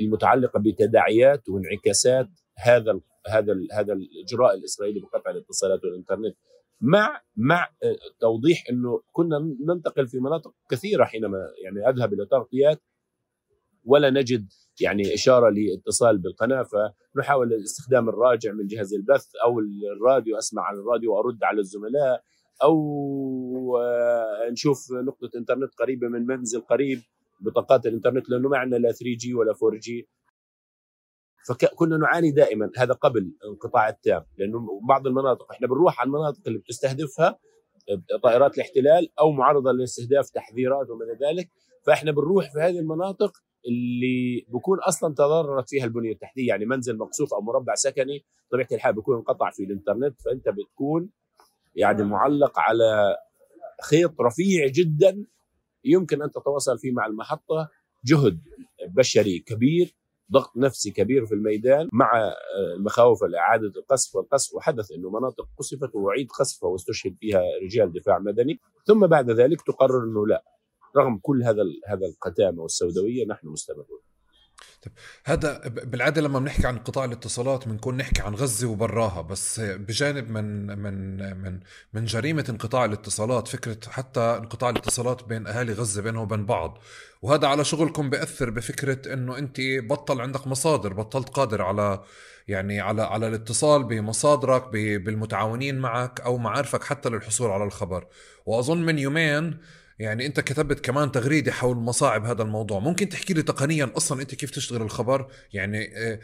المتعلقة 0.00 0.60
بتداعيات 0.60 1.48
وانعكاسات 1.48 2.28
هذا 2.58 3.00
هذا 3.28 3.54
هذا 3.72 3.92
الإجراء 3.92 4.54
الإسرائيلي 4.54 5.00
بقطع 5.00 5.30
الاتصالات 5.30 5.84
والإنترنت 5.84 6.36
مع 6.80 7.22
مع 7.36 7.68
آه، 7.82 7.96
توضيح 8.20 8.64
إنه 8.70 9.02
كنا 9.12 9.56
ننتقل 9.68 10.06
في 10.06 10.18
مناطق 10.18 10.54
كثيرة 10.70 11.04
حينما 11.04 11.38
يعني 11.64 11.88
أذهب 11.88 12.12
إلى 12.12 12.26
تغطيات 12.26 12.82
ولا 13.84 14.10
نجد 14.10 14.52
يعني 14.80 15.14
إشارة 15.14 15.50
لاتصال 15.50 16.18
بالقناة 16.18 16.62
فنحاول 17.14 17.54
استخدام 17.54 18.08
الراجع 18.08 18.52
من 18.52 18.66
جهاز 18.66 18.94
البث 18.94 19.26
أو 19.44 19.60
الراديو 19.96 20.38
أسمع 20.38 20.62
على 20.62 20.78
الراديو 20.78 21.14
وأرد 21.14 21.38
على 21.42 21.60
الزملاء 21.60 22.22
أو 22.62 23.76
آه، 23.76 24.50
نشوف 24.50 24.92
نقطة 24.92 25.30
إنترنت 25.36 25.74
قريبة 25.74 26.08
من 26.08 26.26
منزل 26.26 26.60
قريب 26.60 27.00
بطاقات 27.40 27.86
الإنترنت 27.86 28.30
لأنه 28.30 28.48
ما 28.48 28.58
عندنا 28.58 28.78
لا 28.78 28.92
3 28.92 29.04
جي 29.04 29.34
ولا 29.34 29.54
4 29.62 29.80
جي 29.80 30.08
فكنا 31.48 31.96
نعاني 31.96 32.30
دائما 32.30 32.70
هذا 32.76 32.92
قبل 32.92 33.32
انقطاع 33.50 33.88
التام 33.88 34.24
لأنه 34.38 34.80
بعض 34.88 35.06
المناطق 35.06 35.52
إحنا 35.52 35.66
بنروح 35.66 36.00
على 36.00 36.06
المناطق 36.06 36.40
اللي 36.46 36.58
بتستهدفها 36.58 37.38
طائرات 38.22 38.54
الاحتلال 38.54 39.08
أو 39.20 39.32
معرضة 39.32 39.72
لاستهداف 39.72 40.30
تحذيرات 40.30 40.90
وما 40.90 41.04
إلى 41.04 41.26
ذلك 41.28 41.48
فإحنا 41.86 42.12
بنروح 42.12 42.52
في 42.52 42.58
هذه 42.58 42.78
المناطق 42.78 43.32
اللي 43.68 44.46
بكون 44.48 44.78
أصلا 44.78 45.14
تضررت 45.14 45.68
فيها 45.68 45.84
البنية 45.84 46.12
التحتية 46.12 46.48
يعني 46.48 46.66
منزل 46.66 46.98
مقصوف 46.98 47.34
أو 47.34 47.40
مربع 47.40 47.74
سكني 47.74 48.24
طبيعة 48.50 48.68
الحال 48.72 48.94
بيكون 48.94 49.16
انقطع 49.16 49.50
في 49.50 49.64
الإنترنت 49.64 50.20
فأنت 50.20 50.48
بتكون 50.48 51.10
يعني 51.76 52.02
معلق 52.02 52.58
على 52.58 53.16
خيط 53.82 54.20
رفيع 54.20 54.66
جدا 54.66 55.24
يمكن 55.84 56.22
أن 56.22 56.30
تتواصل 56.30 56.78
فيه 56.78 56.92
مع 56.92 57.06
المحطة. 57.06 57.68
جهد 58.04 58.40
بشري 58.88 59.38
كبير 59.38 59.94
ضغط 60.32 60.56
نفسي 60.56 60.90
كبير 60.90 61.26
في 61.26 61.34
الميدان 61.34 61.88
مع 61.92 62.12
آه، 62.16 62.34
مخاوف 62.78 63.24
اعاده 63.24 63.72
القصف 63.76 64.16
والقصف 64.16 64.54
وحدث 64.54 64.92
إنه 64.92 65.10
مناطق 65.10 65.48
قصفت 65.58 65.90
واعيد 65.94 66.28
قصفها 66.30 66.70
واستشهد 66.70 67.16
فيها 67.20 67.42
رجال 67.62 67.92
دفاع 67.92 68.18
مدني. 68.18 68.60
ثم 68.86 69.06
بعد 69.06 69.30
ذلك 69.30 69.62
تقرر 69.62 70.04
إنه 70.04 70.26
لا. 70.26 70.44
رغم 70.96 71.18
كل 71.22 71.42
هذا 71.42 71.62
هذا 71.86 72.06
القتامه 72.06 72.62
والسوداوية 72.62 73.26
نحن 73.26 73.48
مستمرون. 73.48 74.00
طيب 74.82 74.92
هذا 75.24 75.68
بالعادة 75.68 76.22
لما 76.22 76.38
بنحكي 76.38 76.66
عن 76.66 76.78
قطاع 76.78 77.04
الاتصالات 77.04 77.68
بنكون 77.68 77.96
نحكي 77.96 78.22
عن 78.22 78.34
غزة 78.34 78.68
وبراها 78.68 79.22
بس 79.22 79.60
بجانب 79.60 80.30
من 80.30 80.66
من 80.78 81.16
من 81.42 81.60
من 81.92 82.04
جريمة 82.04 82.44
انقطاع 82.48 82.84
الاتصالات 82.84 83.48
فكرة 83.48 83.78
حتى 83.88 84.20
انقطاع 84.20 84.70
الاتصالات 84.70 85.24
بين 85.24 85.46
أهالي 85.46 85.72
غزة 85.72 86.02
بينهم 86.02 86.22
وبين 86.22 86.46
بعض. 86.46 86.78
وهذا 87.22 87.46
على 87.48 87.64
شغلكم 87.64 88.10
بيأثر 88.10 88.50
بفكرة 88.50 89.12
إنه 89.12 89.38
أنت 89.38 89.56
بطل 89.60 90.20
عندك 90.20 90.46
مصادر 90.46 90.92
بطلت 90.92 91.28
قادر 91.28 91.62
على 91.62 92.02
يعني 92.48 92.80
على 92.80 93.02
على 93.02 93.28
الاتصال 93.28 93.84
بمصادرك 93.84 94.68
بالمتعاونين 94.68 95.78
معك 95.78 96.20
أو 96.20 96.38
معارفك 96.38 96.84
حتى 96.84 97.08
للحصول 97.08 97.50
على 97.50 97.64
الخبر. 97.64 98.06
وأظن 98.46 98.82
من 98.82 98.98
يومين 98.98 99.58
يعني 99.98 100.26
أنت 100.26 100.40
كتبت 100.40 100.80
كمان 100.80 101.12
تغريدة 101.12 101.52
حول 101.52 101.76
مصاعب 101.76 102.24
هذا 102.24 102.42
الموضوع. 102.42 102.78
ممكن 102.80 103.08
تحكي 103.08 103.34
لي 103.34 103.42
تقنيا 103.42 103.92
أصلا 103.96 104.22
أنت 104.22 104.34
كيف 104.34 104.50
تشتغل 104.50 104.82
الخبر؟ 104.82 105.30
يعني 105.52 105.78
آه، 105.96 106.20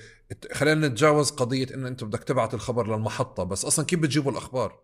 خلينا 0.53 0.89
نتجاوز 0.89 1.31
قضية 1.31 1.66
انه 1.75 1.89
أنت 1.89 2.05
بدك 2.05 2.25
تبعت 2.25 2.55
الخبر 2.55 2.97
للمحطة 2.97 3.45
بس 3.45 3.64
أصلا 3.64 3.85
كيف 3.87 4.01
بتجيبوا 4.01 4.33
الأخبار؟ 4.33 4.81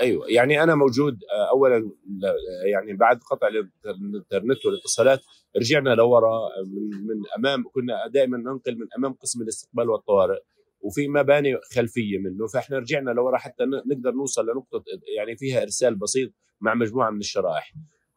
أيوه 0.00 0.24
يعني 0.28 0.62
أنا 0.62 0.74
موجود 0.74 1.18
آه، 1.32 1.50
اولا 1.50 1.90
يعني 2.72 2.92
بعد 2.92 3.20
قطع 3.30 3.48
الإنترنت 3.48 4.66
والاتصالات 4.66 5.20
رجعنا 5.56 5.90
لورا 5.90 6.48
من, 6.66 7.06
من 7.06 7.22
أمام 7.38 7.64
كنا 7.74 8.06
دائما 8.08 8.38
ننقل 8.38 8.78
من 8.78 8.86
أمام 8.98 9.12
قسم 9.12 9.42
الاستقبال 9.42 9.90
والطوارئ. 9.90 10.38
وفي 10.80 11.08
مباني 11.08 11.56
خلفية 11.74 12.18
منه. 12.18 12.46
فإحنا 12.46 12.78
رجعنا 12.78 13.10
لورا 13.10 13.38
حتى 13.38 13.64
نقدر 13.64 14.10
نوصل 14.10 14.42
لنقطة 14.46 14.84
يعني 15.16 15.36
فيها 15.36 15.62
إرسال 15.62 15.94
بسيط 15.94 16.32
مع 16.60 16.74
مجموعة 16.74 17.10
من 17.10 17.18
الشرائح 17.18 17.72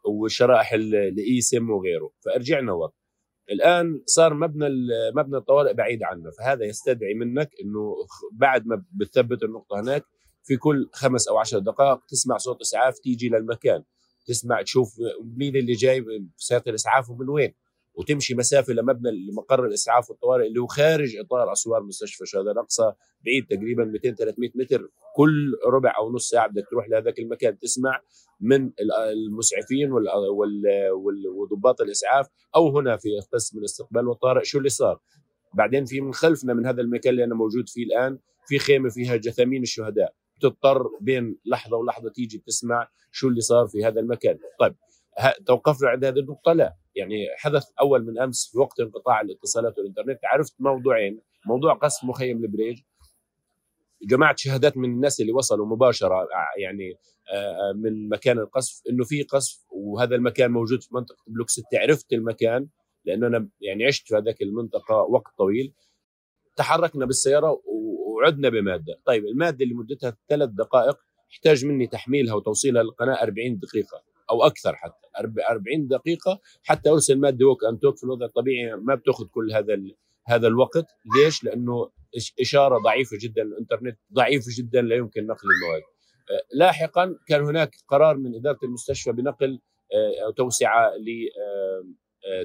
والشرائح 0.05 0.74
الاي 0.74 1.41
سم 1.41 1.70
وغيره. 1.70 2.11
فرجعنا 2.26 2.74
ورا. 2.74 2.91
الآن 3.51 4.01
صار 4.05 4.34
مبنى 4.34 4.70
مبنى 5.16 5.38
الطوارئ 5.38 5.74
بعيد 5.74 6.03
عنا 6.03 6.32
فهذا 6.39 6.66
يستدعي 6.66 7.14
منك 7.14 7.49
إنه 7.64 7.95
بعد 8.32 8.68
ما 8.68 8.86
بتثبت 8.91 9.43
النقطة 9.43 9.80
هناك 9.80 10.03
في 10.43 10.57
كل 10.57 10.89
خمس 10.93 11.28
أو 11.28 11.38
عشر 11.38 11.59
دقائق 11.59 12.05
تسمع 12.05 12.38
صوت 12.38 12.61
إسعاف 12.61 12.99
تيجي 12.99 13.30
للمكان. 13.30 13.84
تسمع 14.26 14.61
تشوف 14.61 14.95
مين 15.38 15.55
اللي 15.55 15.74
جاي 15.74 16.05
سياره 16.38 16.64
الإسعاف 16.68 17.09
ومن 17.09 17.30
وين. 17.30 17.53
وتمشي 17.96 18.36
مسافة 18.36 18.74
لمبنى 18.74 19.12
مقر 19.38 19.66
الإسعاف 19.66 20.10
والطوارئ 20.10 20.48
اللي 20.48 20.62
هو 20.62 20.68
خارج 20.68 21.16
إطار 21.16 21.52
أسوار 21.52 21.84
مستشفى 21.84 22.22
الشهداء 22.22 22.54
الاقصى 22.54 22.91
بعيد 23.26 23.46
تقريبا 23.50 23.86
200 23.86 24.16
300 24.16 24.50
متر. 24.56 24.89
كل 25.16 25.54
ربع 25.68 25.94
أو 25.98 26.14
نص 26.14 26.30
ساعة 26.30 26.48
بدك 26.48 26.64
تروح 26.72 26.89
لهذاك 26.89 27.20
المكان 27.20 27.58
تسمع 27.60 28.02
من 28.41 28.72
المسعفين 29.28 29.91
وضباط 31.36 31.82
الإسعاف 31.82 32.28
أو 32.56 32.78
هنا 32.78 32.98
في 32.98 33.10
قسم 33.34 33.60
الاستقبال 33.60 34.08
والطوارئ 34.08 34.44
شو 34.44 34.58
اللي 34.58 34.70
صار. 34.70 35.00
بعدين 35.54 35.86
في 35.86 36.02
من 36.02 36.14
خلفنا 36.14 36.54
من 36.54 36.66
هذا 36.66 36.82
المكان 36.82 37.14
اللي 37.14 37.24
أنا 37.24 37.36
موجود 37.36 37.70
فيه 37.70 37.86
الآن 37.86 38.20
في 38.48 38.60
خيمة 38.60 38.89
فيها 38.89 39.16
جثامين 39.16 39.62
الشهداء. 39.62 40.14
بتضطر 40.38 40.84
بين 41.02 41.38
لحظة 41.46 41.78
ولحظة 41.78 42.10
تيجي 42.10 42.44
تسمع 42.48 42.88
شو 43.12 43.28
اللي 43.28 43.41
صار 43.41 43.68
في 43.68 43.86
هذا 43.86 44.00
المكان. 44.00 44.38
طيب 44.60 44.76
توقفنا 45.47 45.89
عند 45.89 46.05
هذه 46.05 46.20
النقطة؟ 46.20 46.53
لا. 46.53 46.76
يعني 46.95 47.28
حدث 47.38 47.64
أول 47.82 48.05
من 48.05 48.20
أمس 48.20 48.49
في 48.51 48.59
وقت 48.59 48.80
انقطاع 48.80 49.22
الاتصالات 49.22 49.78
والإنترنت. 49.78 50.20
عرفت 50.24 50.55
موضوعين. 50.59 51.22
موضوع 51.45 51.74
قصف 51.74 52.03
مخيم 52.03 52.43
البريج. 52.43 52.82
جمعت 54.03 54.39
شهادات 54.39 54.78
من 54.78 54.89
الناس 54.89 55.22
اللي 55.22 55.32
وصلوا 55.32 55.66
مباشرة 55.66 56.28
يعني 56.57 56.93
من 57.76 58.09
مكان 58.09 58.39
القصف 58.39 58.82
إنه 58.89 59.03
في 59.03 59.24
قصف 59.24 59.66
وهذا 59.72 60.16
المكان 60.16 60.51
موجود 60.51 60.84
في 60.84 60.95
منطقة 60.95 61.24
block 61.28 61.50
6 61.49 61.64
عرفت 61.74 62.14
المكان 62.14 62.68
لأنه 63.05 63.28
أنا 63.28 63.49
يعني 63.61 63.86
عشت 63.86 64.07
في 64.07 64.16
هذاك 64.16 64.41
المنطقة 64.41 64.95
وقت 64.95 65.32
طويل. 65.38 65.74
تحركنا 66.55 67.05
بالسيارة 67.05 67.61
وعدنا 67.66 68.49
بمادة. 68.49 69.01
طيب 69.05 69.26
المادة 69.26 69.64
اللي 69.64 69.76
مدتها 69.76 70.18
ثلاث 70.30 70.49
دقائق 70.49 70.97
يحتاج 71.32 71.66
مني 71.66 71.88
تحميلها 71.88 72.36
وتوصيلها 72.36 72.84
للقناة 72.84 73.14
40 73.24 73.59
دقيقة. 73.59 74.03
أو 74.34 74.44
أكثر 74.44 74.76
حتى 74.76 75.08
40 75.50 75.88
دقيقة 75.88 76.40
حتى 76.64 76.90
أرسل 76.90 77.20
ماده 77.20 77.46
ووك 77.48 77.64
أن 77.64 77.80
توك 77.80 77.98
في 77.98 78.04
الوضع 78.04 78.26
الطبيعي 78.26 78.76
ما 78.76 78.96
بتاخذ 78.96 79.26
كل 79.26 79.54
هذا 79.54 79.78
هذا 80.28 80.48
الوقت 80.48 80.86
ليش؟ 81.18 81.44
لأنه 81.44 81.90
إشارة 82.40 82.78
ضعيفة 82.78 83.18
جدا 83.22 83.42
الإنترنت 83.42 84.00
ضعيف 84.14 84.44
جدا 84.58 84.82
لا 84.82 84.96
يمكن 84.96 85.28
نقل 85.28 85.48
المواد 85.48 85.82
آه، 86.32 86.44
لاحقا 86.54 87.16
كان 87.28 87.42
هناك 87.42 87.76
قرار 87.88 88.18
من 88.18 88.36
إدارة 88.36 88.60
المستشفى 88.64 89.12
بنقل 89.12 89.60
آه، 89.94 90.32
توسعة 90.32 90.88
آه، 90.88 91.86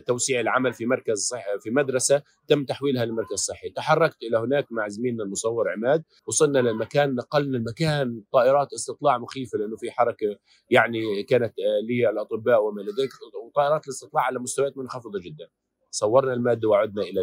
توسيع 0.07 0.41
العمل 0.41 0.72
في 0.72 0.87
مركز 0.87 1.18
صحي 1.18 1.59
في 1.61 1.70
مدرسة 1.70 2.22
تم 2.49 2.64
تحويلها 2.64 3.05
لمركز 3.05 3.39
صحي. 3.39 3.70
تحركت 3.70 4.22
إلى 4.22 4.39
هناك 4.39 4.72
مع 4.72 4.89
زميلنا 4.89 5.24
المصور 5.24 5.70
عماد 5.70 6.05
وصلنا 6.26 6.59
للمكان 6.59 7.14
نقلنا 7.14 7.59
المكان 7.59 8.22
طائرات 8.33 8.72
استطلاع 8.72 9.18
مخيفة 9.18 9.59
لأنه 9.59 9.76
في 9.76 9.91
حركة 9.91 10.37
يعني 10.70 11.22
كانت 11.22 11.55
للاطباء 11.91 12.64
وما 12.64 12.83
إلى 12.83 12.91
ذلك 12.91 13.11
وطائرات 13.45 13.85
الاستطلاع 13.85 14.24
على 14.24 14.39
مستويات 14.39 14.79
منخفضة 14.79 15.20
جدا. 15.20 15.49
صورنا 15.91 16.33
المادة 16.33 16.68
وعدنا 16.68 17.03
إلى 17.03 17.20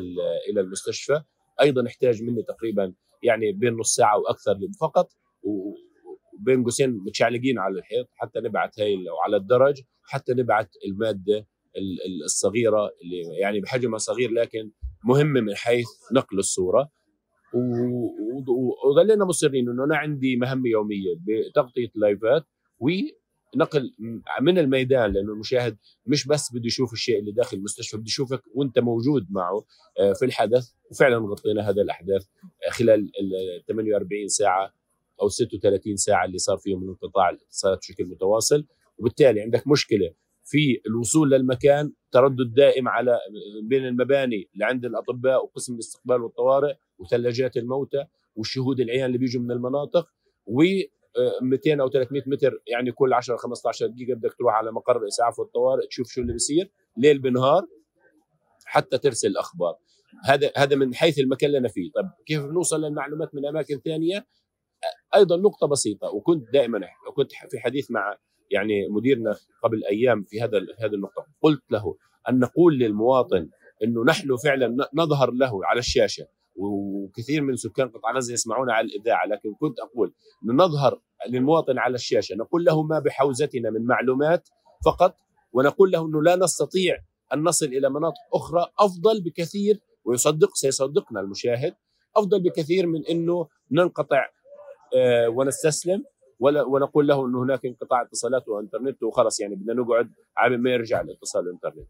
إلى 0.49 0.61
المستشفى. 0.61 1.21
أيضا 1.61 1.87
احتاج 1.87 2.23
مني 2.23 2.43
تقريبا 2.43 2.93
يعني 3.23 3.51
بين 3.51 3.73
نص 3.73 3.95
ساعة 3.95 4.17
وأكثر 4.19 4.59
فقط 4.81 5.11
وبين 5.43 6.63
قوسين 6.63 6.89
متشعلقين 6.89 7.59
على 7.59 7.79
الحيط 7.79 8.09
حتى 8.15 8.39
نبعث 8.39 8.79
هي 8.79 8.95
على 9.25 9.37
الدرج 9.37 9.81
حتى 10.03 10.33
نبعث 10.33 10.67
المادة 10.87 11.47
الصغيرة 12.25 12.89
اللي 13.03 13.21
يعني 13.41 13.59
بحجمها 13.59 13.97
صغير 13.97 14.31
لكن 14.31 14.71
مهمه 15.05 15.41
من 15.41 15.55
حيث 15.55 15.87
نقل 16.13 16.39
الصورة. 16.39 16.89
وظلينا 18.85 19.25
مصرين 19.25 19.69
إنه 19.69 19.83
أنا 19.83 19.97
عندي 19.97 20.35
مهمة 20.37 20.69
يومية 20.69 21.15
بتغطية 21.19 21.91
لايفات 21.95 22.45
ونقل 22.79 23.93
من 24.41 24.57
الميدان 24.57 25.11
لأنه 25.11 25.33
المشاهد 25.33 25.77
مش 26.05 26.27
بس 26.27 26.53
بده 26.53 26.65
يشوف 26.65 26.93
الشيء 26.93 27.19
اللي 27.19 27.31
داخل 27.31 27.57
المستشفى 27.57 27.97
بده 27.97 28.05
يشوفك 28.07 28.43
وأنت 28.53 28.79
موجود 28.79 29.27
معه 29.29 29.65
آه، 29.99 30.13
في 30.13 30.25
الحدث. 30.25 30.69
وفعلا 30.91 31.17
غطينا 31.17 31.69
هذا 31.69 31.81
الأحداث 31.81 32.25
خلال 32.69 33.11
ال 33.21 33.65
48 33.67 34.27
ساعة 34.27 34.73
أو 35.21 35.29
36 35.29 35.95
ساعة 35.95 36.25
اللي 36.25 36.37
صار 36.37 36.57
فيهم 36.57 36.83
من 36.83 36.89
انقطاع 36.89 37.29
الاتصالات 37.29 37.77
بشكل 37.77 38.05
متواصل. 38.05 38.65
وبالتالي 38.97 39.41
عندك 39.41 39.67
مشكلة 39.67 40.13
في 40.45 40.81
الوصول 40.87 41.31
للمكان 41.31 41.91
تردد 42.11 42.53
دائم 42.53 42.87
على 42.87 43.19
بين 43.63 43.85
المباني 43.87 44.49
اللي 44.53 44.65
عند 44.65 44.85
الأطباء 44.85 45.43
وقسم 45.43 45.73
الاستقبال 45.73 46.21
والطوارئ 46.21 46.73
وثلاجات 46.99 47.57
الموتى 47.57 48.05
والشهود 48.35 48.79
العيان 48.79 49.05
اللي 49.05 49.17
بيجوا 49.17 49.41
من 49.41 49.51
المناطق 49.51 50.07
و 50.45 50.63
200 51.41 51.71
آه، 51.71 51.81
أو 51.81 51.89
300 51.89 52.23
متر 52.27 52.61
يعني 52.67 52.91
كل 52.91 53.13
10 53.13 53.37
15 53.37 53.87
دقيقة 53.87 54.15
بدك 54.15 54.33
تروح 54.33 54.53
على 54.53 54.71
مقر 54.71 55.01
الإسعاف 55.01 55.39
والطوارئ 55.39 55.87
تشوف 55.87 56.07
شو 56.07 56.21
اللي 56.21 56.33
بيصير 56.33 56.71
ليل 56.97 57.19
بنهار 57.19 57.65
حتى 58.65 58.97
ترسل 58.97 59.27
الأخبار. 59.27 59.75
هذا 60.23 60.51
هذا 60.57 60.75
من 60.75 60.95
حيث 60.95 61.19
المكان 61.19 61.47
اللي 61.47 61.57
أنا 61.57 61.67
فيه. 61.67 61.91
طيب 61.91 62.05
كيف 62.25 62.45
بنوصل 62.45 62.81
للمعلومات 62.81 63.35
من 63.35 63.45
أماكن 63.45 63.79
ثانية؟ 63.85 64.25
أيضا 65.15 65.37
نقطة 65.37 65.67
بسيطة 65.67 66.07
وكنت 66.09 66.53
دائما 66.53 66.81
وكنت 67.07 67.31
في 67.31 67.59
حديث 67.59 67.91
مع 67.91 68.17
يعني 68.51 68.87
مديرنا 68.89 69.35
قبل 69.63 69.83
أيام 69.91 70.23
في 70.23 70.41
هذا 70.41 70.57
هذه 70.57 70.93
النقطة 70.93 71.25
قلت 71.41 71.63
له 71.71 71.95
أن 72.29 72.39
نقول 72.39 72.79
للمواطن 72.79 73.49
إنه 73.83 74.03
نحن 74.03 74.35
فعلا 74.43 74.87
نظهر 74.93 75.31
له 75.31 75.65
على 75.65 75.79
الشاشة 75.79 76.27
وكثير 76.55 77.41
من 77.41 77.55
سكان 77.55 77.89
قطاع 77.89 78.11
غزة 78.11 78.33
يسمعون 78.33 78.69
على 78.69 78.87
الإذاعة 78.87 79.25
لكن 79.25 79.53
كنت 79.59 79.79
أقول 79.79 80.13
نظهر 80.43 81.01
للمواطن 81.29 81.77
على 81.77 81.95
الشاشة 81.95 82.35
نقول 82.35 82.65
له 82.65 82.83
ما 82.83 82.99
بحوزتنا 82.99 83.69
من 83.69 83.85
معلومات 83.85 84.49
فقط 84.85 85.15
ونقول 85.53 85.91
له 85.91 86.05
إنه 86.05 86.23
لا 86.23 86.35
نستطيع 86.35 86.97
أن 87.33 87.43
نصل 87.43 87.65
إلى 87.65 87.89
مناطق 87.89 88.21
أخرى 88.33 88.67
أفضل 88.79 89.21
بكثير 89.21 89.79
ويصدق 90.05 90.55
سيصدقنا 90.55 91.19
المشاهد 91.19 91.75
أفضل 92.15 92.43
بكثير 92.43 92.87
من 92.87 93.05
إنه 93.05 93.47
ننقطع 93.71 94.25
آه، 94.95 95.29
ونستسلم. 95.29 96.03
ولا 96.39 96.63
ونقول 96.63 97.07
له 97.07 97.25
إنه 97.25 97.43
هناك 97.43 97.65
انقطاع 97.65 98.01
اتصالات 98.01 98.47
وإنترنت 98.47 99.03
وخلص 99.03 99.39
يعني 99.39 99.55
بدنا 99.55 99.73
نقعد 99.73 100.11
على 100.37 100.57
ما 100.57 100.69
يرجع 100.69 101.01
الاتصال 101.01 101.45
والانترنت 101.45 101.87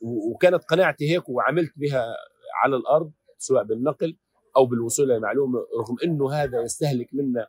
وكانت 0.00 0.64
قناعتي 0.64 1.10
هيك 1.10 1.28
وعملت 1.28 1.72
بها 1.76 2.16
على 2.62 2.76
الأرض 2.76 3.12
سواء 3.38 3.64
بالنقل 3.64 4.16
أو 4.56 4.66
بالوصول 4.66 5.08
للمعلومه 5.08 5.58
رغم 5.58 5.96
إنه 6.04 6.32
هذا 6.32 6.62
يستهلك 6.62 7.08
منا 7.12 7.40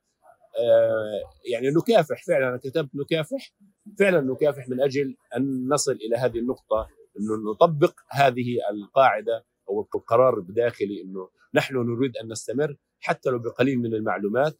آه 0.59 1.21
يعني 1.51 1.69
نكافح 1.69 2.23
فعلا 2.27 2.49
أنا 2.49 2.57
كتبت 2.57 2.89
نكافح 2.95 3.53
فعلا 3.99 4.21
نكافح 4.21 4.69
من 4.69 4.81
أجل 4.81 5.15
أن 5.37 5.67
نصل 5.67 5.91
إلى 5.91 6.15
هذه 6.15 6.39
النقطة 6.39 6.87
إنه 7.19 7.51
نطبق 7.51 7.93
هذه 8.11 8.57
القاعدة 8.71 9.45
أو 9.69 9.87
القرار 9.95 10.37
الداخلي 10.37 11.01
إنه 11.01 11.29
نحن 11.53 11.75
نريد 11.75 12.17
أن 12.17 12.31
نستمر 12.31 12.75
حتى 12.99 13.29
لو 13.29 13.39
بقليل 13.39 13.79
من 13.79 13.93
المعلومات 13.93 14.59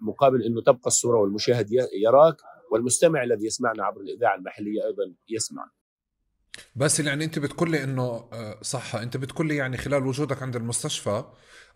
مقابل 0.00 0.42
إنه 0.42 0.62
تبقى 0.62 0.86
الصورة 0.86 1.18
والمشاهد 1.18 1.72
يراك 2.02 2.36
والمستمع 2.72 3.22
الذي 3.22 3.46
يسمعنا 3.46 3.84
عبر 3.84 4.00
الإذاعة 4.00 4.34
المحلية 4.34 4.84
أيضا 4.86 5.14
يسمع. 5.28 5.70
بس 6.76 7.00
يعني 7.00 7.24
أنت 7.24 7.38
بتقول 7.38 7.70
لي 7.70 7.84
إنه 7.84 8.02
آه، 8.32 8.58
صح 8.62 8.94
أنت 8.94 9.16
بتقول 9.16 9.48
لي 9.48 9.56
يعني 9.56 9.76
خلال 9.76 10.06
وجودك 10.06 10.42
عند 10.42 10.56
المستشفى 10.56 11.24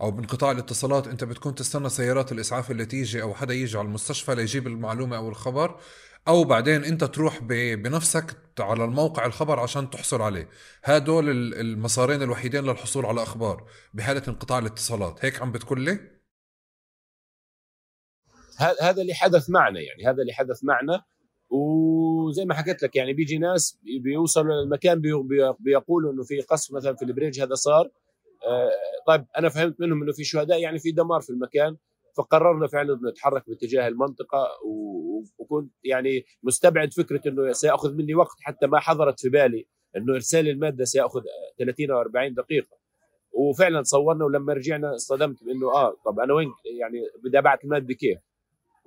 أو 0.01 0.11
بانقطاع 0.11 0.51
الاتصالات 0.51 1.09
أنت 1.09 1.25
بتكون 1.25 1.55
تستنى 1.55 1.89
سيارات 1.89 2.33
الإسعاف 2.33 2.71
اللي 2.71 2.87
تيجي 2.87 3.23
أو 3.23 3.35
حدا 3.35 3.55
يجي 3.55 3.79
على 3.79 3.87
المستشفى 3.87 4.35
ليجيب 4.35 4.66
المعلومة 4.66 5.16
أو 5.16 5.29
الخبر 5.29 5.81
أو 6.29 6.45
بعدين 6.45 6.85
أنت 6.85 7.05
تروح 7.05 7.43
بنفسك 7.43 8.37
على 8.61 8.85
الموقع 8.85 9.27
الخبر 9.27 9.61
عشان 9.61 9.91
تحصل 9.91 10.23
عليه. 10.23 10.49
هدول 10.85 11.31
المسارين 11.55 12.23
الوحيدين 12.23 12.64
للحصول 12.64 13.07
على 13.07 13.23
أخبار 13.23 13.66
بحالة 13.95 14.23
انقطاع 14.29 14.59
الاتصالات. 14.59 15.25
هيك 15.25 15.43
عم 15.43 15.53
بتقول 15.53 15.81
لي؟ 15.81 16.20
هذا 18.61 19.02
اللي 19.02 19.14
حدث 19.14 19.50
معنا 19.50 19.80
يعني 19.80 20.04
هذا 20.06 20.22
اللي 20.22 20.32
حدث 20.32 20.64
معنا. 20.64 21.02
وزي 21.50 22.44
ما 22.44 22.54
حكيت 22.54 22.82
لك 22.82 22.96
يعني 22.96 23.12
بيجي 23.12 23.38
ناس 23.38 23.78
بيوصلوا 24.02 24.62
للمكان 24.62 25.00
بيقولوا 25.61 26.12
إنه 26.12 26.22
في 26.22 26.40
قصف 26.40 26.74
مثلا 26.74 26.94
في 26.94 27.04
البريج 27.04 27.40
هذا 27.40 27.54
صار. 27.54 27.90
آه، 28.46 28.70
طيب 29.06 29.24
أنا 29.38 29.48
فهمت 29.48 29.80
منهم 29.80 30.02
إنه 30.02 30.12
في 30.12 30.24
شهداء 30.24 30.61
يعني 30.61 30.78
في 30.78 30.90
دمار 30.90 31.20
في 31.20 31.30
المكان 31.30 31.76
فقررنا 32.16 32.66
فعلا 32.66 33.00
نتحرك 33.11 33.48
باتجاه 33.48 33.88
المنطقة. 33.88 34.46
وكنت 35.38 35.72
يعني 35.84 36.24
مستبعد 36.42 36.92
فكرة 36.92 37.20
إنه 37.26 37.52
سيأخذ 37.52 37.94
مني 37.94 38.14
وقت 38.14 38.36
حتى 38.40 38.66
ما 38.66 38.80
حضرت 38.80 39.20
في 39.20 39.28
بالي 39.28 39.66
إنه 39.96 40.14
إرسال 40.14 40.48
المادة 40.48 40.84
سيأخذ 40.84 41.20
30 41.58 41.90
أو 41.90 42.00
40 42.00 42.34
دقيقة. 42.34 42.80
وفعلا 43.32 43.82
صورنا 43.82 44.24
ولما 44.24 44.52
رجعنا 44.52 44.94
اصطدمت 44.94 45.44
بإنه 45.44 45.66
آه 45.74 45.96
طب 46.06 46.20
أنا 46.20 46.34
وين 46.34 46.48
يعني 46.80 46.98
بدي 47.24 47.38
أبعث 47.38 47.64
المادة 47.64 47.94
كيف؟ 47.94 48.18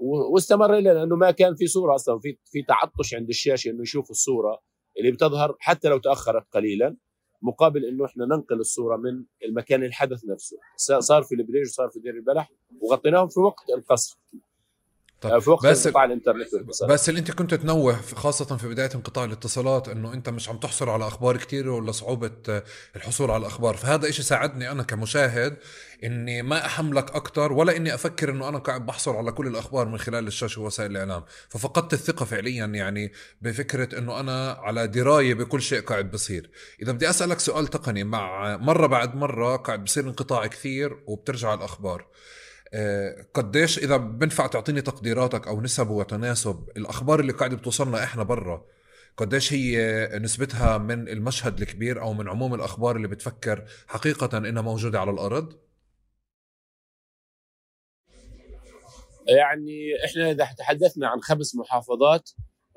واستمر 0.03 0.73
إلى 0.73 0.93
لأنه 0.93 1.15
ما 1.15 1.31
كان 1.31 1.55
في 1.55 1.67
صورة 1.67 1.95
أصلا. 1.95 2.19
في 2.19 2.37
في 2.43 2.61
تعطش 2.67 3.13
عند 3.13 3.29
الشاشة 3.29 3.69
إنه 3.69 3.81
يشوف 3.81 4.09
الصورة 4.11 4.59
اللي 4.99 5.11
بتظهر 5.11 5.55
حتى 5.59 5.89
لو 5.89 5.97
تأخرت 5.97 6.45
قليلا 6.51 6.97
مقابل 7.41 7.85
إنه 7.85 8.05
إحنا 8.05 8.25
ننقل 8.25 8.59
الصورة 8.59 8.97
من 8.97 9.25
المكان 9.45 9.83
الحدث 9.83 10.25
نفسه. 10.25 10.57
صار 10.99 11.23
في 11.23 11.35
البريج 11.35 11.65
وصار 11.65 11.89
في 11.89 11.99
دير 11.99 12.13
البلح 12.13 12.51
وغطيناهم 12.81 13.27
في 13.27 13.39
وقت 13.39 13.69
القصف. 13.77 14.17
طيب. 15.23 15.39
في 15.39 15.49
وقت 15.49 15.65
بس 15.65 15.87
انقطاع 15.87 16.03
الانترنت 16.03 16.53
والاتصالات 16.53 16.93
بس 16.93 17.09
اللي 17.09 17.19
انت 17.19 17.31
كنت 17.31 17.53
تنوه 17.53 18.01
خاصة 18.15 18.57
في 18.57 18.67
بداية 18.67 18.89
انقطاع 18.95 19.25
الاتصالات 19.25 19.89
انه 19.89 20.13
انت 20.13 20.29
مش 20.29 20.49
عم 20.49 20.57
تحصل 20.57 20.89
على 20.89 21.07
أخبار 21.07 21.37
كثير 21.37 21.69
ولا 21.69 21.91
صعوبة 21.91 22.61
الحصول 22.95 23.31
على 23.31 23.41
الاخبار. 23.41 23.77
فهذا 23.77 24.09
إشي 24.09 24.23
ساعدني 24.23 24.71
أنا 24.71 24.83
كمشاهد 24.83 25.57
إني 26.03 26.41
ما 26.41 26.65
أحملك 26.65 27.15
أكثر 27.15 27.53
ولا 27.53 27.75
إني 27.77 27.93
أفكر 27.93 28.29
إنه 28.29 28.49
أنا 28.49 28.57
قاعد 28.57 28.85
بحصل 28.85 29.15
على 29.15 29.31
كل 29.31 29.47
الأخبار 29.47 29.87
من 29.87 29.97
خلال 29.97 30.27
الشاشة 30.27 30.61
ووسائل 30.61 30.91
الإعلام. 30.91 31.23
ففقدت 31.49 31.93
الثقة 31.93 32.25
فعليا 32.25 32.65
يعني 32.65 33.11
بفكرة 33.41 33.99
إنه 33.99 34.19
أنا 34.19 34.51
على 34.51 34.87
دراية 34.87 35.33
بكل 35.33 35.61
شيء 35.61 35.81
قاعد 35.81 36.11
بصير. 36.11 36.49
إذا 36.81 36.91
بدي 36.91 37.09
أسألك 37.09 37.39
سؤال 37.39 37.67
تقني 37.67 38.03
مع 38.03 38.57
مرة 38.57 38.87
بعد 38.87 39.15
مرة 39.15 39.55
قاعد 39.55 39.83
بصير 39.83 40.03
انقطاع 40.03 40.47
كثير 40.47 41.03
وبترجع 41.07 41.53
الأخبار. 41.53 42.01
آه، 42.01 42.07
قديش 43.33 43.77
إذا 43.79 43.97
بنفع 43.97 44.47
تعطيني 44.47 44.81
تقديراتك 44.81 45.47
أو 45.47 45.61
نسب 45.61 45.89
وتناسب 45.89 46.69
الأخبار 46.77 47.19
اللي 47.19 47.33
قاعدة 47.33 47.55
بتوصلنا 47.57 48.03
إحنا 48.03 48.23
برا 48.23 48.65
قديش 49.17 49.53
هي 49.53 50.09
نسبتها 50.19 50.77
من 50.77 51.07
المشهد 51.07 51.61
الكبير 51.61 52.01
أو 52.01 52.13
من 52.13 52.29
عموم 52.29 52.53
الأخبار 52.53 52.95
اللي 52.95 53.07
بتفكر 53.07 53.65
حقيقة 53.87 54.37
إنها 54.37 54.61
موجودة 54.61 54.99
على 54.99 55.11
الأرض؟ 55.11 55.53
يعني 59.27 60.05
إحنا 60.05 60.31
إذا 60.31 60.49
تحدثنا 60.57 61.07
عن 61.07 61.21
خمس 61.21 61.55
محافظات 61.55 62.29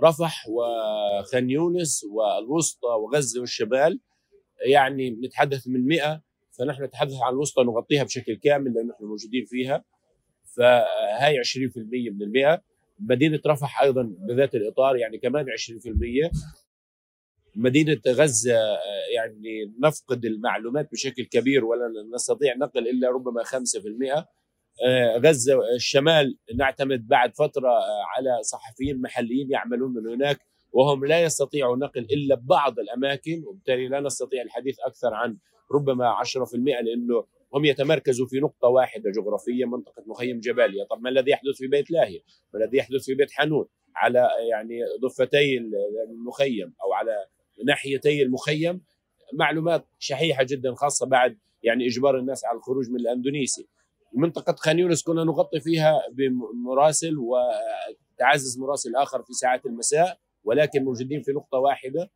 رفح 0.02 0.44
وخان 0.48 1.50
يونس 1.50 2.04
والوسطى 2.04 2.88
وغزة 2.88 3.40
والشمال 3.40 4.00
يعني 4.66 5.10
نتحدث 5.10 5.68
من 5.68 5.86
100 5.86 6.22
فنحن 6.58 6.84
نتحدث 6.84 7.14
عن 7.22 7.32
الوسطى 7.32 7.62
نغطيها 7.62 8.04
بشكل 8.04 8.34
كامل 8.34 8.74
لأنه 8.74 8.92
نحن 8.92 9.04
موجودين 9.04 9.44
فيها. 9.44 9.84
فهاي 10.56 11.38
20% 11.38 12.10
من 12.10 12.22
المئة. 12.22 12.62
مدينة 13.00 13.40
رفح 13.46 13.82
أيضا 13.82 14.02
بذات 14.28 14.54
الإطار 14.54 14.96
يعني 14.96 15.18
كمان 15.18 15.46
20% 15.48 16.30
مدينة 17.56 18.00
غزة 18.08 18.58
يعني 19.14 19.74
نفقد 19.80 20.24
المعلومات 20.24 20.92
بشكل 20.92 21.24
كبير 21.24 21.64
ولا 21.64 21.92
نستطيع 22.14 22.54
نقل 22.56 22.88
إلا 22.88 23.10
ربما 23.10 23.42
5% 23.42 24.26
آه، 24.86 25.16
غزة 25.16 25.54
الشمال 25.76 26.38
نعتمد 26.54 27.08
بعد 27.08 27.34
فترة 27.36 27.70
على 28.16 28.42
صحفيين 28.42 29.00
محليين 29.00 29.50
يعملون 29.50 29.94
من 29.94 30.08
هناك 30.08 30.40
وهم 30.72 31.04
لا 31.04 31.22
يستطيعوا 31.22 31.76
نقل 31.76 32.00
إلا 32.00 32.34
بعض 32.34 32.78
الأماكن 32.78 33.42
وبالتالي 33.46 33.88
لا 33.88 34.00
نستطيع 34.00 34.42
الحديث 34.42 34.80
أكثر 34.80 35.14
عن 35.14 35.36
ربما 35.72 36.14
10% 36.24 36.54
لأنه 36.54 37.24
هم 37.54 37.64
يتمركزوا 37.64 38.26
في 38.26 38.40
نقطة 38.40 38.68
واحدة 38.68 39.10
جغرافية 39.10 39.64
منطقة 39.64 40.02
مخيم 40.06 40.40
جباليا 40.40 40.84
طب 40.84 41.00
ما 41.00 41.10
الذي 41.10 41.30
يحدث 41.30 41.56
في 41.56 41.66
بيت 41.66 41.90
لاهية؟ 41.90 42.20
ما 42.54 42.64
الذي 42.64 42.76
يحدث 42.76 43.04
في 43.04 43.14
بيت 43.14 43.30
حنون 43.32 43.66
على 43.96 44.28
يعني 44.50 44.80
ضفتي 45.02 45.58
المخيم 46.10 46.74
أو 46.84 46.92
على 46.92 47.26
ناحيتي 47.66 48.22
المخيم 48.22 48.80
معلومات 49.32 49.86
شحيحة 49.98 50.42
جدا 50.42 50.74
خاصة 50.74 51.06
بعد 51.06 51.38
يعني 51.62 51.86
إجبار 51.86 52.18
الناس 52.18 52.44
على 52.44 52.58
الخروج 52.58 52.90
من 52.90 53.00
الأندونيسي. 53.00 53.68
منطقة 54.14 54.52
خان 54.58 54.78
يونس 54.78 55.02
كنا 55.02 55.24
نغطي 55.24 55.60
فيها 55.60 56.02
بمراسل 56.12 57.14
وتعزز 57.18 58.58
مراسل 58.58 58.96
آخر 58.96 59.22
في 59.22 59.32
ساعات 59.32 59.66
المساء 59.66 60.18
ولكن 60.44 60.84
موجودين 60.84 61.22
في 61.22 61.32
نقطة 61.32 61.58
واحدة. 61.58 62.10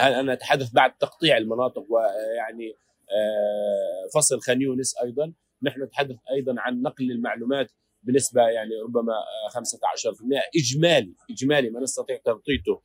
أنا 0.00 0.32
أتحدث 0.32 0.72
بعد 0.72 0.96
تقطيع 0.98 1.36
المناطق 1.36 1.86
ويعني 1.88 2.74
آه، 3.10 4.08
فصل 4.14 4.40
خان 4.40 4.62
يونس 4.62 4.94
أيضا؟ 5.02 5.32
نحن 5.62 5.82
نتحدث 5.82 6.16
أيضا 6.30 6.54
عن 6.58 6.82
نقل 6.82 7.10
المعلومات 7.10 7.70
بنسبة 8.02 8.42
يعني 8.42 8.70
ربما 8.84 9.12
15% 9.50 10.42
إجمالي 10.56 11.14
إجمالي 11.30 11.70
ما 11.70 11.80
نستطيع 11.80 12.16
تغطيته. 12.16 12.82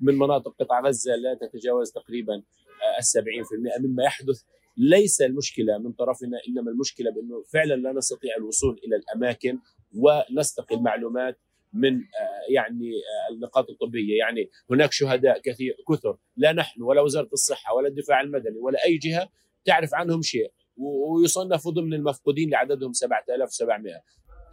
من 0.00 0.18
مناطق 0.18 0.54
قطاع 0.60 0.80
غزة 0.80 1.14
لا 1.14 1.34
تتجاوز 1.34 1.92
تقريبا 1.92 2.34
آه، 2.34 2.98
ال 2.98 3.04
70% 3.04 3.80
مما 3.80 4.04
يحدث. 4.04 4.42
ليس 4.76 5.22
المشكلة 5.22 5.78
من 5.78 5.92
طرفنا 5.92 6.38
إنما 6.48 6.70
المشكلة 6.70 7.10
بأنه 7.10 7.42
فعلا 7.52 7.74
لا 7.74 7.92
نستطيع 7.92 8.36
الوصول 8.36 8.80
إلى 8.84 8.96
الأماكن 8.96 9.58
ونستقي 9.94 10.74
المعلومات 10.76 11.38
من 11.72 11.94
آه، 11.94 12.52
يعني 12.54 12.90
آه، 12.90 13.34
النقاط 13.34 13.70
الطبية. 13.70 14.18
يعني 14.18 14.50
هناك 14.70 14.92
شهداء 14.92 15.40
كثير 15.40 15.76
كثر. 15.88 16.16
لا 16.36 16.52
نحن 16.52 16.82
ولا 16.82 17.00
وزارة 17.00 17.28
الصحة 17.32 17.74
ولا 17.74 17.88
الدفاع 17.88 18.20
المدني 18.20 18.58
ولا 18.58 18.84
أي 18.84 18.98
جهة 18.98 19.28
تعرف 19.64 19.94
عنهم 19.94 20.22
شيء 20.22 20.52
ويصنفوا 20.76 21.72
ضمن 21.72 21.94
المفقودين 21.94 22.50
لعددهم 22.50 22.92
7700 22.92 24.02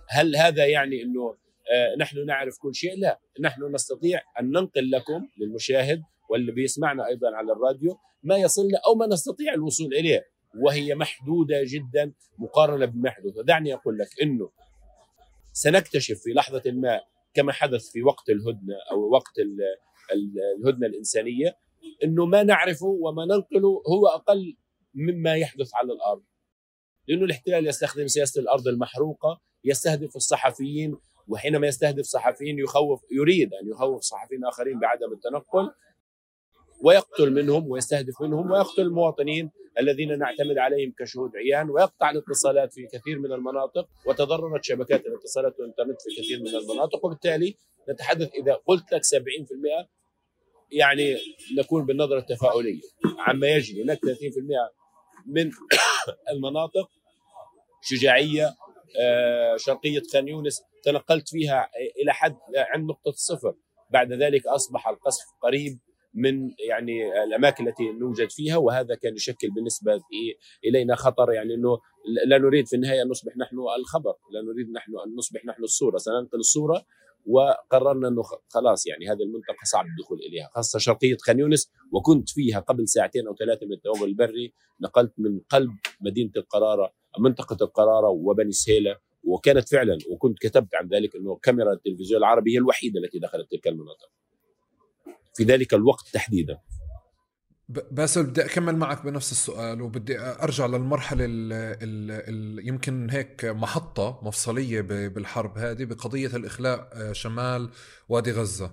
هل 0.10 0.36
هذا 0.36 0.66
يعني 0.66 1.02
إنه 1.02 1.36
آه، 1.72 1.96
نحن 2.00 2.26
نعرف 2.26 2.58
كل 2.58 2.76
شيء؟ 2.76 3.00
لا. 3.00 3.20
نحن 3.40 3.76
نستطيع 3.76 4.22
أن 4.40 4.52
ننقل 4.52 4.92
لكم 4.92 5.28
للمشاهد 5.38 6.02
واللي 6.30 6.52
بيسمعنا 6.52 7.08
أيضا 7.08 7.36
على 7.36 7.52
الراديو 7.52 7.98
ما 8.24 8.38
يصلنا 8.38 8.80
أو 8.88 8.96
ما 8.96 9.08
نستطيع 9.08 9.54
الوصول 9.54 9.94
إليه 9.94 10.26
وهي 10.60 10.96
محدودة 10.96 11.64
جدا 11.64 12.14
مقارنة 12.38 12.86
بما 12.86 13.10
يحدث 13.10 13.38
ودعني 13.38 13.74
أقول 13.74 13.98
لك 13.98 14.08
إنه 14.24 14.50
سنكتشف 15.56 16.20
في 16.20 16.30
لحظة 16.34 16.64
ما 16.66 17.02
كما 17.34 17.52
حدث 17.52 17.90
في 17.92 18.04
وقت 18.04 18.30
الهدنة 18.30 18.76
أو 18.92 19.10
وقت 19.10 19.40
الهدنة 20.60 20.88
الإنسانية 20.88 21.58
أنه 22.04 22.26
ما 22.26 22.44
نعرفه 22.44 22.86
وما 22.86 23.26
ننقله 23.26 23.84
هو 23.88 24.08
أقل 24.08 24.58
مما 24.94 25.36
يحدث 25.36 25.76
على 25.76 25.94
الأرض. 25.94 26.24
لأنه 27.08 27.26
الاحتلال 27.26 27.68
يستخدم 27.68 28.08
سياسة 28.08 28.42
الأرض 28.42 28.68
المحروقة 28.68 29.42
يستهدف 29.64 30.16
الصحفيين 30.16 30.98
وحينما 31.28 31.68
يستهدف 31.68 32.06
صحفيين 32.06 32.60
يخوف 32.60 33.02
يريد 33.12 33.54
أن 33.54 33.70
يخوف 33.70 34.02
صحفيين 34.02 34.46
آخرين 34.46 34.80
بعدم 34.80 35.14
التنقل 35.14 35.72
ويقتل 36.82 37.32
منهم 37.34 37.72
ويستهدف 37.72 38.22
منهم 38.22 38.52
ويقتل 38.52 38.82
المواطنين 38.82 39.52
الذين 39.80 40.20
نعتمد 40.20 40.58
عليهم 40.58 40.94
كشهود 41.00 41.32
عيان 41.36 41.70
ويقطع 41.70 42.10
الاتصالات 42.10 42.74
في 42.74 42.88
كثير 42.94 43.20
من 43.20 43.32
المناطق 43.32 43.88
وتضررت 44.06 44.64
شبكات 44.64 45.06
الاتصالات 45.06 45.60
والإنترنت 45.60 46.02
في 46.02 46.22
كثير 46.22 46.40
من 46.40 46.48
المناطق. 46.48 47.06
وبالتالي 47.06 47.56
نتحدث 47.90 48.30
إذا 48.34 48.54
قلت 48.54 48.94
لك 48.94 49.02
70% 49.04 49.88
يعني 50.72 51.18
نكون 51.58 51.86
بالنظرة 51.86 52.20
التفاؤليه 52.20 52.82
عما 53.20 53.48
يجري 53.48 53.84
هناك 53.84 54.00
30% 54.00 54.02
من 55.26 55.52
المناطق 56.32 56.90
شجاعية 57.82 58.56
آه، 59.00 59.58
شرقية 59.58 60.02
خان 60.14 60.28
يونس. 60.28 60.62
تنقلت 60.84 61.30
فيها 61.30 61.70
إلى 62.02 62.14
حد 62.14 62.38
عند 62.56 62.90
نقطة 62.90 63.10
الصفر 63.10 63.56
بعد 63.90 64.14
ذلك 64.14 64.48
أصبح 64.48 64.88
القصف 64.88 65.26
قريب. 65.42 65.80
من 66.16 66.50
يعني 66.70 67.24
الأماكن 67.24 67.68
التي 67.68 67.92
نوجد 67.92 68.32
فيها 68.32 68.58
وهذا 68.58 68.96
كان 68.96 69.16
يشكل 69.16 69.50
بالنسبة 69.56 70.02
إلينا 70.66 70.96
خطر 70.96 71.32
يعني 71.32 71.54
إنه 71.54 71.80
لا 72.26 72.38
نريد 72.38 72.68
في 72.68 72.76
النهاية 72.76 73.02
أن 73.02 73.08
نصبح 73.08 73.38
نحن 73.38 73.58
الخبر، 73.80 74.14
لا 74.32 74.42
نريد 74.42 74.72
نحن 74.72 74.92
أن 75.06 75.16
نصبح 75.16 75.46
نحن 75.46 75.64
الصورة، 75.64 75.98
سننقل 75.98 76.40
الصورة 76.40 76.86
وقررنا 77.26 78.08
إنه 78.08 78.22
خلاص 78.50 78.88
يعني 78.88 79.08
هذه 79.08 79.24
المنطقة 79.24 79.64
صعب 79.72 79.86
الدخول 79.86 80.20
إليها، 80.20 80.50
خاصة 80.56 80.80
شرقية 80.80 81.18
خان 81.22 81.40
يونس 81.40 81.72
وكنت 81.92 82.30
فيها 82.30 82.60
قبل 82.60 82.88
ساعتين 82.88 83.28
أو 83.28 83.36
ثلاثة 83.36 83.66
من 83.66 83.74
التوغل 83.74 84.10
البري، 84.10 84.54
نقلت 84.82 85.14
من 85.18 85.40
قلب 85.50 85.72
مدينة 86.02 86.32
القرارة 86.38 86.94
منطقة 87.20 87.58
القرارة 87.62 88.10
وبني 88.10 88.52
سهيلة 88.52 88.98
وكانت 89.24 89.70
فعلا 89.70 89.98
وكنت 90.10 90.40
كتبت 90.40 90.76
عن 90.76 90.88
ذلك 90.88 91.16
إنه 91.16 91.36
كاميرا 91.36 91.74
التلفزيون 91.74 92.20
العربي 92.20 92.54
هي 92.54 92.58
الوحيدة 92.58 93.00
التي 93.00 93.20
دخلت 93.20 93.52
تلك 93.52 93.68
المناطق. 93.68 94.10
في 95.36 95.44
ذلك 95.44 95.74
الوقت 95.74 96.08
تحديدا. 96.14 96.58
بس 97.70 98.18
بدي 98.18 98.46
أكمل 98.46 98.76
معك 98.76 99.06
بنفس 99.06 99.32
السؤال 99.32 99.82
وبدي 99.82 100.20
أرجع 100.20 100.66
للمرحلة 100.66 101.26
ال 101.26 101.54
ال 101.54 102.12
ال 102.60 102.68
يمكن 102.68 103.10
هيك 103.10 103.46
محطة 103.46 104.20
مفصلية 104.24 104.82
بالحرب 104.82 105.58
هذه 105.58 105.86
بقضية 105.86 106.28
الإخلاء 106.28 106.90
آه، 106.94 107.12
شمال 107.12 107.70
وادي 108.10 108.32
غزة 108.32 108.72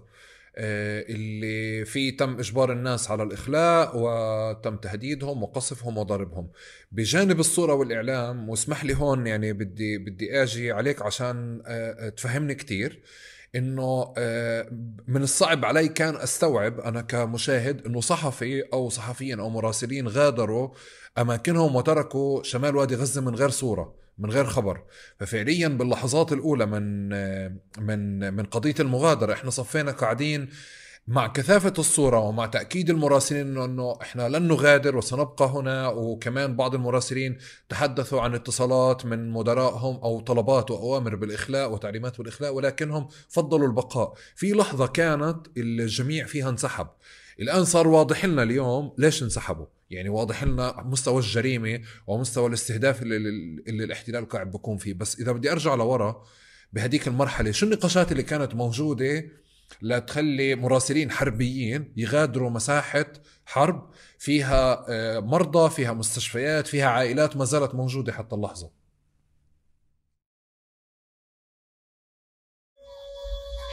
آه، 0.56 1.04
اللي 1.08 1.84
فيه 1.84 2.16
تم 2.16 2.38
إجبار 2.38 2.72
الناس 2.72 3.10
على 3.10 3.22
الإخلاء 3.22 3.92
وتم 3.94 4.76
تهديدهم 4.76 5.42
وقصفهم 5.42 5.98
وضربهم. 5.98 6.50
بجانب 6.92 7.40
الصورة 7.40 7.74
والإعلام 7.74 8.48
واسمح 8.48 8.84
لي 8.84 8.94
هون 8.94 9.26
يعني 9.26 9.52
بدي 9.52 9.98
بدي 9.98 10.42
آجي 10.42 10.72
عليك 10.72 11.02
عشان 11.02 11.62
آه، 11.66 12.08
تفهمني 12.08 12.54
كثير 12.54 13.02
إنه 13.54 14.14
آه، 14.18 14.68
من 15.06 15.22
الصعب 15.22 15.64
علي 15.64 15.88
كان 15.88 16.16
أستوعب 16.16 16.80
أنا 16.80 17.02
كمشاهد 17.02 17.86
إنه 17.86 18.00
صحفي 18.00 18.62
أو 18.72 18.88
صحفيين 18.88 19.40
أو 19.40 19.50
مراسلين 19.50 20.08
غادروا 20.08 20.68
أماكنهم 21.18 21.76
وتركوا 21.76 22.42
شمال 22.42 22.76
وادي 22.76 22.94
غزة 22.94 23.20
من 23.20 23.34
غير 23.34 23.48
صورة 23.50 23.94
من 24.18 24.30
غير 24.30 24.44
خبر. 24.44 24.82
ففعليا 25.18 25.68
باللحظات 25.68 26.32
الأولى 26.32 26.66
من 26.66 27.12
آه، 27.12 27.56
من 27.78 28.34
من 28.34 28.44
قضية 28.44 28.74
المغادرة 28.80 29.32
إحنا 29.32 29.50
صفينا 29.50 29.92
قاعدين 29.92 30.48
مع 31.12 31.26
كثافة 31.26 31.72
الصورة 31.78 32.18
ومع 32.18 32.46
تأكيد 32.46 32.90
المراسلين 32.90 33.58
أنه 33.58 33.98
إحنا 34.02 34.28
لن 34.28 34.48
نغادر 34.48 34.96
وسنبقى 34.96 35.46
هنا 35.46 35.88
وكمان 35.88 36.56
بعض 36.56 36.74
المراسلين 36.74 37.38
تحدثوا 37.68 38.20
عن 38.20 38.34
اتصالات 38.34 39.06
من 39.06 39.30
مدرائهم 39.30 39.96
أو 39.96 40.20
طلبات 40.20 40.70
وأوامر 40.70 41.16
بالإخلاء 41.16 41.72
وتعليمات 41.72 42.18
بالإخلاء 42.18 42.54
ولكنهم 42.54 43.08
فضلوا 43.28 43.66
البقاء. 43.66 44.14
في 44.36 44.52
لحظة 44.52 44.86
كانت 44.86 45.46
الجميع 45.56 46.26
فيها 46.26 46.48
انسحب. 46.50 46.86
الآن 47.40 47.64
صار 47.64 47.88
واضح 47.88 48.24
لنا 48.24 48.42
اليوم 48.42 48.94
ليش 48.98 49.22
انسحبوا. 49.22 49.66
يعني 49.90 50.08
واضح 50.08 50.44
لنا 50.44 50.82
مستوى 50.84 51.18
الجريمة 51.18 51.80
ومستوى 52.06 52.46
الاستهداف 52.46 53.02
اللي, 53.02 53.16
اللي 53.68 53.84
الاحتلال 53.84 54.28
قاعد 54.28 54.50
بكون 54.50 54.76
فيه. 54.76 54.94
بس 54.94 55.20
إذا 55.20 55.32
بدي 55.32 55.52
أرجع 55.52 55.74
لورا 55.74 56.24
بهديك 56.72 57.08
المرحلة 57.08 57.50
شو 57.50 57.66
النقاشات 57.66 58.12
اللي 58.12 58.22
كانت 58.22 58.54
موجودة 58.54 59.24
لتخلي 59.82 60.54
مراسلين 60.54 61.10
حربيين 61.10 61.92
يغادروا 61.96 62.50
مساحة 62.50 63.06
حرب 63.46 63.90
فيها 64.18 64.86
آه، 64.88 65.20
مرضى 65.20 65.70
فيها 65.70 65.92
مستشفيات 65.92 66.66
فيها 66.66 66.86
عائلات 66.86 67.36
ما 67.36 67.44
زالت 67.44 67.74
موجودة 67.74 68.12
حتى 68.12 68.34
اللحظة. 68.34 68.70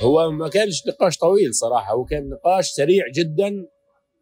هو 0.04 0.32
ما 0.32 0.50
كانش 0.50 0.88
نقاش 0.88 1.18
طويل 1.18 1.54
صراحة 1.54 1.94
هو 1.94 2.06
كان 2.06 2.30
نقاش 2.30 2.70
سريع 2.70 3.06
جدا 3.16 3.68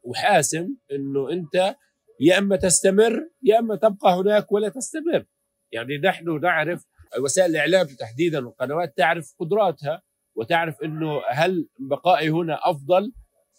وحاسم 0.04 0.68
إنه 0.92 1.32
أنت 1.32 1.76
يا 2.22 2.38
إما 2.38 2.56
تستمر 2.56 3.30
يا 3.44 3.60
إما 3.60 3.76
تبقى 3.76 4.14
هناك 4.20 4.52
ولا 4.52 4.70
تستمر. 4.70 5.26
يعني 5.72 5.98
نحن 5.98 6.40
نعرف 6.42 6.86
وسائل 7.20 7.52
الإعلام 7.52 7.88
تحديدا 7.88 8.46
والقنوات 8.46 8.98
تعرف 8.98 9.34
قدراتها 9.40 10.02
وتعرف 10.38 10.82
إنه 10.84 11.22
هل 11.30 11.68
بقائي 11.80 12.30
هنا 12.30 12.60
أفضل 12.64 13.12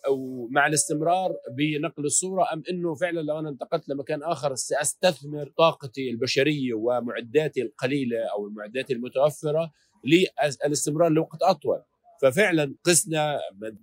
أو 0.07 0.49
مع 0.51 0.67
الاستمرار 0.67 1.35
بنقل 1.57 2.05
الصورة 2.05 2.53
أم 2.53 2.63
إنه 2.71 2.95
فعلا 2.95 3.21
لو 3.21 3.39
أنا 3.39 3.49
انتقلت 3.49 3.89
لمكان 3.89 4.23
آخر 4.23 4.55
سأستثمر 4.55 5.53
طاقتي 5.59 6.11
البشرية 6.11 6.75
ومعداتي 6.75 7.63
القليلة 7.63 8.19
أو 8.33 8.47
المعدات 8.47 8.91
المتوفرة 8.91 9.71
للإستمرار 10.05 11.09
لوقت 11.13 11.43
أطول؟ 11.43 11.83
ففعلا 12.23 12.75
قسنا 12.85 13.39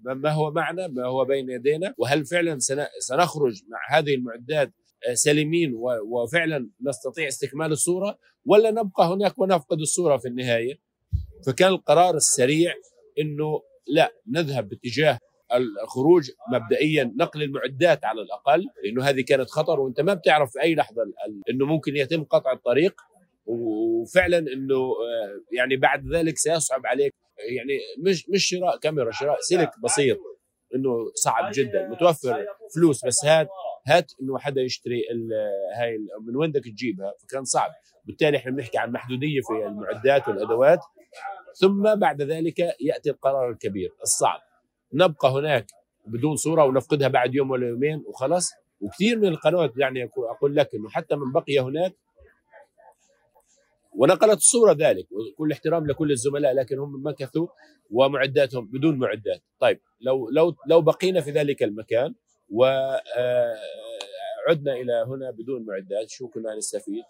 ما 0.06 0.32
هو 0.32 0.52
معنا 0.52 0.88
ما 0.88 1.06
هو 1.06 1.26
بين 1.26 1.50
يدينا 1.50 1.94
وهل 1.98 2.26
فعلا 2.26 2.58
سنخرج 3.00 3.62
مع 3.68 3.98
هذه 3.98 4.16
المعدات 4.16 4.74
سليمين 5.14 5.74
وفعلا 6.12 6.70
نستطيع 6.82 7.28
استكمال 7.28 7.72
الصورة 7.72 8.18
ولا 8.46 8.72
نبقى 8.72 9.08
هناك 9.08 9.40
ونفقد 9.40 9.80
الصورة 9.80 10.18
في 10.18 10.28
النهاية؟ 10.28 10.85
فكان 11.48 11.70
القرار 11.70 12.16
السريع 12.16 12.74
إنه 13.20 13.62
لا 13.88 14.12
نذهب 14.28 14.70
باتجاه 14.70 15.20
الخروج 15.54 16.32
مبدئيا 16.54 17.14
نقل 17.18 17.44
المعدات 17.44 18.06
على 18.06 18.22
الأقل 18.22 18.64
لأنه 18.84 19.04
هذه 19.04 19.22
كانت 19.22 19.50
خطر 19.50 19.80
وأنت 19.80 20.02
ما 20.02 20.14
بتعرف 20.14 20.52
في 20.52 20.62
أي 20.62 20.76
لحظة 20.76 21.02
إنه 21.50 21.66
ممكن 21.66 21.96
يتم 21.96 22.24
قطع 22.24 22.52
الطريق 22.52 23.02
وفعلا 23.46 24.38
إنه 24.38 24.76
آه، 24.76 25.42
يعني 25.52 25.76
بعد 25.76 26.08
ذلك 26.14 26.38
سيصعب 26.38 26.86
عليك 26.86 27.14
يعني 27.56 27.80
مش 28.00 28.30
مش 28.30 28.46
شراء 28.46 28.80
كاميرا 28.80 29.12
شراء 29.12 29.38
سلك 29.40 29.72
بسيط 29.84 30.18
إنه 30.76 31.12
صعب 31.16 31.52
جدا 31.54 31.88
متوفر 31.88 32.46
فلوس 32.76 33.06
بس 33.06 33.26
هات 33.26 33.48
هات 33.88 34.12
إنه 34.22 34.38
حدا 34.38 34.62
يشتري 34.62 35.02
هاي 35.76 35.98
من 36.28 36.36
وين 36.36 36.52
بدك 36.52 36.64
تجيبها؟ 36.64 37.14
فكان 37.20 37.44
صعب. 37.44 37.72
بالتالي 38.06 38.38
إحنا 38.38 38.52
بنحكي 38.52 38.78
عن 38.78 38.92
محدودية 38.92 39.42
في 39.42 39.68
المعدات 39.68 40.28
والأدوات. 40.28 40.80
ثم 41.56 41.96
بعد 41.96 42.22
ذلك 42.22 42.60
يأتي 42.60 43.10
القرار 43.10 43.50
الكبير 43.50 43.94
الصعب. 44.02 44.40
نبقى 44.94 45.30
هناك 45.30 45.66
بدون 46.08 46.36
صورة 46.36 46.66
ونفقدها 46.66 47.08
بعد 47.08 47.36
يوم 47.36 47.52
ولا 47.52 47.68
يومين 47.68 48.04
وخلاص. 48.08 48.52
وكثير 48.82 49.18
من 49.20 49.28
القنوات 49.28 49.78
يعني 49.78 50.10
أقول 50.18 50.56
لك 50.56 50.76
إنه 50.76 50.90
حتى 50.90 51.16
من 51.16 51.32
بقي 51.32 51.60
هناك 51.60 51.94
ونقلت 53.96 54.38
الصورة 54.38 54.74
ذلك. 54.74 55.08
وكل 55.12 55.52
احترام 55.52 55.88
لكل 55.88 56.12
الزملاء 56.12 56.54
لكن 56.54 56.80
هم 56.80 57.08
مكثوا 57.08 57.48
ومعداتهم 57.92 58.66
بدون 58.66 59.00
معدات. 59.00 59.42
طيب 59.60 59.80
لو 60.02 60.30
لو 60.30 60.56
لو 60.68 60.82
بقينا 60.82 61.22
في 61.22 61.32
ذلك 61.32 61.64
المكان 61.64 62.14
وعدنا 62.50 63.02
آه، 64.72 64.82
إلى 64.82 65.06
هنا 65.08 65.32
بدون 65.32 65.66
معدات. 65.66 66.10
شو 66.10 66.28
كنا 66.28 66.56
نستفيد. 66.56 67.04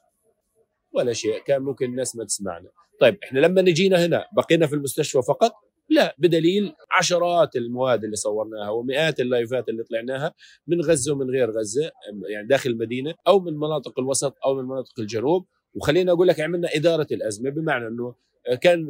ولا 0.96 1.14
شيء. 1.14 1.44
كان 1.44 1.62
ممكن 1.62 1.86
الناس 1.86 2.16
ما 2.16 2.24
تسمعنا. 2.26 2.70
طيب 3.00 3.18
إحنا 3.24 3.40
لما 3.40 3.62
نجينا 3.62 4.06
هنا 4.06 4.26
بقينا 4.38 4.68
في 4.68 4.76
المستشفى 4.76 5.22
فقط؟ 5.22 5.52
لا 5.90 6.16
بدليل 6.18 6.74
عشرات 6.98 7.56
المواد 7.56 8.04
اللي 8.04 8.16
صورناها 8.16 8.70
ومئات 8.70 9.20
اللايفات 9.20 9.70
اللي 9.70 9.84
طلعناها 9.84 10.34
من 10.68 10.82
غزة 10.82 11.14
ومن 11.14 11.30
غير 11.30 11.52
غزة 11.52 11.92
يعني 12.30 12.48
داخل 12.48 12.70
المدينة 12.70 13.14
أو 13.28 13.40
من 13.40 13.54
مناطق 13.58 14.00
الوسط 14.00 14.36
أو 14.46 14.56
من 14.56 14.64
مناطق 14.66 15.00
الجنوب. 15.00 15.46
وخلينا 15.76 16.12
أقول 16.12 16.28
لك 16.28 16.40
عملنا 16.40 16.70
إدارة 16.76 17.08
الأزمة 17.12 17.50
بمعنى 17.50 17.88
إنه 17.88 18.16
كان 18.62 18.88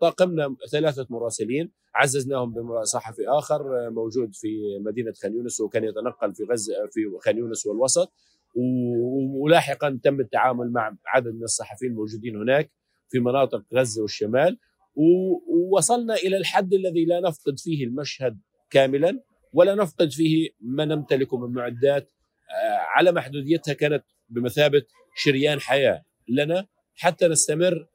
طاقمنا 0.00 0.56
ثلاثة 0.70 1.06
مراسلين 1.10 1.72
عززناهم 1.94 2.80
بصحفي 2.80 3.28
آخر 3.28 3.90
موجود 3.90 4.34
في 4.34 4.78
مدينة 4.80 5.12
خان 5.22 5.34
يونس 5.34 5.60
وكان 5.60 5.84
يتنقل 5.84 6.34
في 6.34 6.44
غزة 6.44 6.74
في 6.92 7.00
خان 7.24 7.38
يونس 7.38 7.66
والوسط. 7.66 8.12
ولاحقا 8.54 10.00
تم 10.02 10.20
التعامل 10.20 10.72
مع 10.72 10.96
عدد 11.06 11.34
من 11.34 11.42
الصحفيين 11.42 11.92
الموجودين 11.92 12.36
هناك 12.36 12.70
في 13.08 13.18
مناطق 13.20 13.62
غزة 13.74 14.02
والشمال 14.02 14.58
ووصلنا 14.94 16.14
إلى 16.14 16.36
الحد 16.36 16.74
الذي 16.74 17.04
لا 17.04 17.20
نفقد 17.20 17.58
فيه 17.58 17.84
المشهد 17.84 18.40
كاملا 18.70 19.20
ولا 19.52 19.74
نفقد 19.74 20.12
فيه 20.12 20.50
ما 20.60 20.84
نمتلكه 20.84 21.36
من 21.36 21.54
معدات 21.54 22.12
آه، 22.50 22.76
على 22.76 23.12
محدوديتها 23.12 23.74
كانت 23.74 24.04
بمثابة 24.28 24.82
شريان 25.16 25.60
حياة 25.60 26.04
لنا. 26.28 26.66
حتى 26.94 27.28
نستمر 27.28 27.86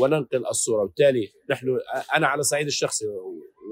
وننقل 0.00 0.46
الصورة. 0.46 0.82
وبالتالي 0.82 1.28
نحن 1.50 1.78
أنا 2.16 2.26
على 2.26 2.40
الصعيد 2.40 2.66
الشخصي 2.66 3.04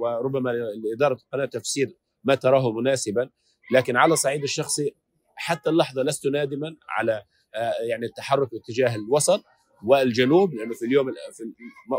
وربما 0.01 0.51
لإدارة 0.51 1.14
القناة 1.14 1.45
تفسير 1.45 1.97
ما 2.24 2.34
تراه 2.34 2.72
مناسبا 2.72 3.30
لكن 3.72 3.97
على 3.97 4.12
الصعيد 4.12 4.43
الشخصي 4.43 4.95
حتى 5.43 5.70
اللحظة 5.70 6.03
لست 6.03 6.26
نادما 6.26 6.76
على 6.88 7.22
آه، 7.55 7.72
يعني 7.88 8.07
التحرك 8.07 8.49
اتجاه 8.55 8.95
الوسط 8.95 9.45
والجنوب 9.84 10.55
لأنه 10.55 10.74
في 10.74 10.84
اليوم 10.84 11.12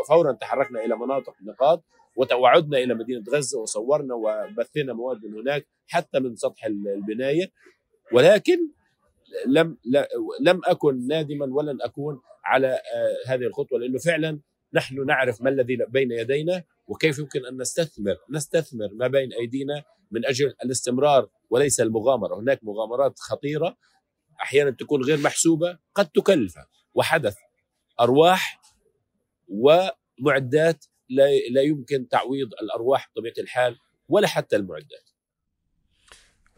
فورا 0.08 0.32
تحركنا 0.32 0.84
إلى 0.84 0.96
مناطق 0.96 1.34
النقاط 1.40 1.84
وعدنا 2.32 2.78
إلى 2.78 2.94
مدينة 2.94 3.24
غزة 3.32 3.60
وصورنا 3.60 4.14
وبثنا 4.14 4.92
مواد 4.92 5.24
من 5.24 5.40
هناك 5.40 5.66
حتى 5.88 6.20
من 6.20 6.36
سطح 6.36 6.64
البناية. 6.64 7.50
ولكن 8.12 8.58
لم 9.46 9.76
لم 10.40 10.60
أكن 10.64 11.06
نادما 11.06 11.46
ولن 11.54 11.82
أكون 11.82 12.20
على 12.44 12.68
آه، 12.68 13.32
هذه 13.32 13.42
الخطوة 13.42 13.78
لأنه 13.78 13.98
فعلا 13.98 14.40
نحن 14.74 15.06
نعرف 15.06 15.42
ما 15.42 15.50
الذي 15.50 15.78
بين 15.88 16.10
يدينا 16.10 16.64
وكيف 16.86 17.18
يمكن 17.18 17.46
أن 17.46 17.56
نستثمر 17.60 18.16
نستثمر 18.30 18.88
ما 18.92 19.06
بين 19.06 19.32
أيدينا 19.32 19.84
من 20.10 20.26
أجل 20.26 20.54
الاستمرار 20.64 21.28
وليس 21.54 21.80
المغامرة، 21.80 22.40
هناك 22.40 22.60
مغامرات 22.62 23.18
خطيرة 23.18 23.76
أحيانا 24.42 24.70
تكون 24.70 25.02
غير 25.02 25.18
محسوبة 25.18 25.78
قد 25.94 26.08
تكلف 26.08 26.54
وحدث 26.94 27.36
أرواح 28.00 28.60
ومعدات 29.48 30.84
لا 31.50 31.62
يمكن 31.62 32.08
تعويض 32.08 32.48
الأرواح 32.62 33.10
بطبيعة 33.10 33.34
الحال 33.38 33.78
ولا 34.08 34.28
حتى 34.28 34.56
المعدات. 34.56 35.03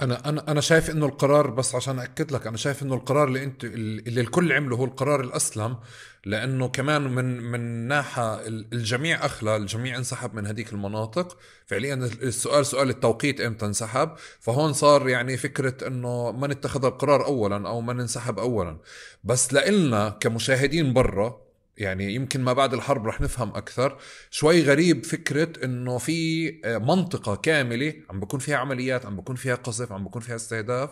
أنا 0.01 0.29
أنا 0.29 0.51
أنا 0.51 0.61
شايف 0.61 0.91
إنه 0.91 1.07
القرار 1.07 1.51
بس 1.51 1.75
عشان 1.75 1.99
اكد 1.99 2.33
لك 2.33 2.47
أنا 2.47 2.57
شايف 2.57 2.83
إنه 2.83 2.95
القرار 2.95 3.29
اللي 3.29 3.45
أنت 3.45 3.65
اللي 3.65 4.21
الكل 4.21 4.53
عمله 4.53 4.77
هو 4.77 4.85
القرار 4.85 5.21
الأسلم 5.21 5.77
لأنه 6.25 6.69
كمان 6.69 7.03
من 7.03 7.41
من 7.41 7.61
ناحية 7.89 8.47
الجميع 8.47 9.27
أخلى 9.27 9.57
الجميع 9.57 9.97
انسحب 9.97 10.35
من 10.35 10.47
هذيك 10.47 10.73
المناطق. 10.73 11.39
فعليا 11.67 11.95
السؤال 11.95 12.67
سؤال 12.67 12.91
التوقيت 12.91 13.41
إمتى 13.41 13.67
انسحب؟ 13.67 14.15
فهون 14.41 14.73
صار 14.73 15.09
يعني 15.09 15.37
فكرة 15.37 15.87
إنه 15.87 16.33
من 16.33 16.51
اتخذ 16.51 16.85
القرار 16.85 17.25
اولا 17.27 17.69
أو 17.69 17.81
من 17.81 18.01
انسحب 18.01 18.39
اولا. 18.39 18.79
بس 19.25 19.53
لإلنا 19.53 20.09
كمشاهدين 20.09 20.93
برا 20.93 21.46
يعني 21.79 22.15
يمكن 22.15 22.41
ما 22.41 22.53
بعد 22.53 22.75
الحرب 22.75 23.07
رح 23.07 23.21
نفهم 23.21 23.49
أكثر. 23.49 23.99
شوي 24.31 24.63
غريب 24.63 25.05
فكرة 25.05 25.65
إنه 25.65 25.99
في 25.99 26.51
منطقة 26.65 27.37
كاملة 27.37 27.95
عم 28.11 28.21
بكون 28.21 28.41
فيها 28.41 28.57
عمليات 28.57 29.07
عم 29.07 29.17
بكون 29.17 29.37
فيها 29.37 29.55
قصف 29.55 29.93
عم 29.93 30.05
بكون 30.05 30.23
فيها 30.23 30.37
استهداف 30.37 30.91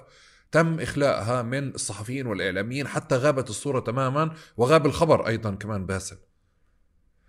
تم 0.52 0.80
اخلاءها 0.80 1.42
من 1.42 1.68
الصحفيين 1.68 2.26
والإعلاميين 2.26 2.88
حتى 2.88 3.16
غابت 3.16 3.50
الصورة 3.50 3.80
تماما 3.80 4.34
وغاب 4.56 4.86
الخبر 4.86 5.26
أيضا 5.26 5.54
كمان 5.54 5.86
باسل. 5.86 6.16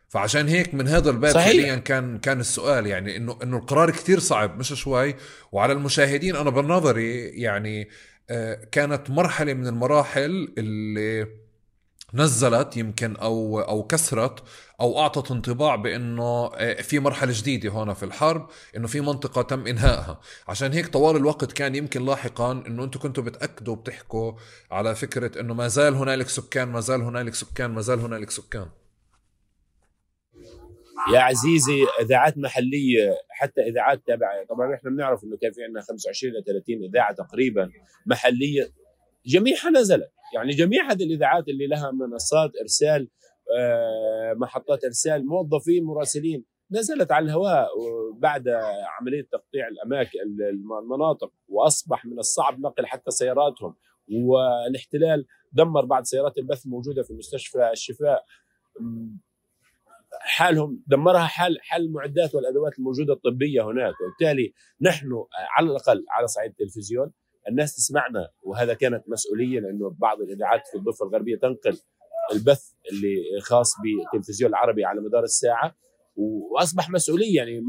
فعشان 0.10 0.48
هيك 0.48 0.74
من 0.74 0.88
هذا 0.88 1.10
الباب 1.10 1.34
فعليا 1.34 1.76
كان 1.76 2.18
كان 2.18 2.40
السؤال 2.40 2.88
يعني 2.88 3.18
إنه 3.18 3.40
إنه 3.44 3.58
القرار 3.58 3.92
كثير 3.92 4.20
صعب 4.20 4.60
مش 4.60 4.74
شوي. 4.74 5.16
وعلى 5.52 5.74
المشاهدين 5.74 6.36
أنا 6.36 6.50
بنظري 6.50 7.20
يعني 7.20 7.90
آه، 8.30 8.64
كانت 8.72 9.10
مرحلة 9.10 9.54
من 9.54 9.68
المراحل 9.68 10.54
اللي 10.58 11.45
نزلت 12.16 12.78
يمكن 12.78 13.16
أو 13.16 13.60
أو 13.60 13.84
كسرت 13.84 14.44
أو 14.82 15.00
أعطت 15.00 15.32
انطباع 15.32 15.76
بأنه 15.76 16.52
آه، 16.56 16.82
في 16.82 17.00
مرحلة 17.00 17.32
جديدة 17.36 17.70
هون 17.70 17.94
في 17.94 18.04
الحرب 18.04 18.50
إنه 18.78 18.88
في 18.88 19.02
منطقة 19.02 19.42
تم 19.42 19.68
إنهائها. 19.68 20.22
عشان 20.48 20.74
هيك 20.74 20.88
طوال 20.88 21.16
الوقت 21.16 21.52
كان 21.52 21.76
يمكن 21.76 22.06
لاحقا 22.06 22.52
إنه 22.52 22.84
أنتم 22.84 23.00
كنتوا 23.00 23.24
بتأكدوا 23.24 23.74
وبتحكوا 23.74 24.34
على 24.72 24.96
فكرة 24.96 25.42
إنه 25.42 25.54
ما 25.54 25.68
زال 25.68 25.94
هنالك 25.94 26.28
سكان 26.30 26.68
ما 26.68 26.80
زال 26.80 27.02
هنالك 27.02 27.34
سكان 27.36 27.72
ما 27.72 27.82
زال 27.82 28.00
هنالك 28.00 28.30
سكان. 28.30 28.70
يا 31.14 31.20
عزيزي 31.20 31.86
إذاعات 32.02 32.38
محلية 32.38 33.18
حتى 33.30 33.62
إذاعات 33.62 34.02
تابعة. 34.08 34.46
طبعا 34.50 34.76
إحنا 34.76 34.90
بنعرف 34.92 35.24
إنه 35.24 35.38
كان 35.42 35.52
في 35.52 35.64
عندنا 35.64 35.82
25 35.82 36.34
ل 36.34 36.44
30 36.44 36.84
إذاعة 36.84 37.14
تقريبا 37.14 37.72
محلية. 38.06 38.70
جميعها 39.26 39.70
نزلت. 39.70 40.12
يعني 40.36 40.52
جميع 40.52 40.92
هذه 40.92 41.04
الإذاعات 41.04 41.48
اللي 41.48 41.68
لها 41.68 41.92
منصات 41.92 42.52
إرسال 42.62 43.10
آه، 43.58 44.34
محطات 44.34 44.84
إرسال 44.84 45.26
موظفين 45.28 45.84
مراسلين 45.84 46.46
نزلت 46.72 47.12
على 47.12 47.26
الهواء 47.26 47.68
بعد 48.18 48.48
عملية 49.00 49.28
تقطيع 49.32 49.68
الأماكن 49.68 50.20
المناطق 50.84 51.32
وأصبح 51.48 52.06
من 52.06 52.20
الصعب 52.20 52.60
نقل 52.60 52.86
حتى 52.86 53.12
سياراتهم 53.12 53.76
والاحتلال 54.12 55.26
دمر 55.54 55.86
بعض 55.86 56.04
سيارات 56.04 56.38
البث 56.38 56.66
الموجوده 56.66 57.04
في 57.04 57.14
مستشفى 57.14 57.70
الشفاء. 57.72 58.26
حالهم 60.22 60.84
دمرها 60.88 61.26
حال 61.26 61.58
حال 61.62 61.82
المعدات 61.82 62.36
والأدوات 62.36 62.80
الموجودة 62.80 63.14
الطبية 63.14 63.62
هناك 63.62 63.94
وبالتالي 64.02 64.54
نحن 64.82 65.10
على 65.58 65.70
الأقل 65.70 66.06
على 66.10 66.28
صعيد 66.28 66.52
التلفزيون 66.52 67.12
الناس 67.50 67.76
تسمعنا 67.76 68.30
وهذا 68.44 68.74
كانت 68.74 69.04
مسؤولية 69.08 69.60
لأنه 69.60 69.96
بعض 70.00 70.22
الإذاعات 70.22 70.62
في 70.72 70.78
الضفة 70.78 71.06
الغربية 71.06 71.36
تنقل 71.36 71.80
البث 72.34 72.72
اللي 72.92 73.16
خاص 73.42 73.72
بالتلفزيون 73.84 74.50
العربي 74.50 74.86
على 74.86 75.02
مدار 75.02 75.24
الساعة 75.24 75.76
وأصبح 76.18 76.90
مسؤولية. 76.90 77.36
يعني 77.36 77.64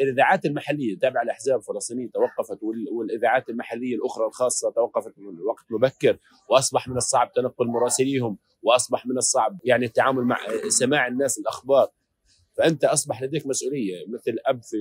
الإذاعات 0.00 0.44
المحلية 0.44 0.98
تابعة 0.98 1.24
لأحزاب 1.24 1.60
فلسطينية 1.62 2.08
توقفت 2.10 2.58
والإذاعات 2.92 3.48
المحلية 3.48 3.94
الأخرى 3.94 4.26
الخاصة 4.26 4.70
توقفت 4.70 5.18
من 5.18 5.40
وقت 5.40 5.64
مبكر 5.70 6.18
وأصبح 6.50 6.88
من 6.88 6.96
الصعب 6.96 7.32
تنقل 7.32 7.66
مراسليهم 7.66 8.38
وأصبح 8.62 9.06
من 9.06 9.16
الصعب 9.16 9.58
يعني 9.64 9.86
التعامل 9.86 10.24
مع 10.24 10.38
سماع 10.68 11.06
الناس 11.06 11.38
الأخبار. 11.38 11.88
فأنت 12.58 12.84
أصبح 12.84 13.22
لديك 13.22 13.46
مسؤولية 13.46 14.04
مثل 14.08 14.38
أب 14.46 14.62
في 14.62 14.76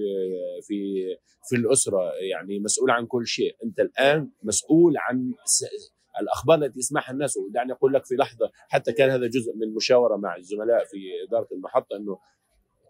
في 0.68 1.06
في 1.50 1.56
الأسرة 1.56 2.12
يعني 2.32 2.60
مسؤول 2.60 2.92
عن 2.92 3.06
كل 3.06 3.28
شيء. 3.28 3.56
أنت 3.64 3.80
الآن 3.80 4.30
مسؤول 4.44 4.98
عن 4.98 5.34
الأخبار 6.22 6.58
التي 6.66 6.80
يسمعها 6.80 7.12
الناس. 7.12 7.38
ودعني 7.38 7.72
أقول 7.72 7.94
لك 7.94 8.06
في 8.06 8.16
لحظة 8.16 8.52
حتى 8.70 8.92
كان 8.92 9.10
هذا 9.10 9.28
جزء 9.28 9.56
من 9.56 9.74
مشاورة 9.74 10.18
مع 10.18 10.36
الزملاء 10.36 10.86
في 10.86 10.98
إدارة 11.28 11.48
المحطة 11.52 11.96
إنه 11.96 12.18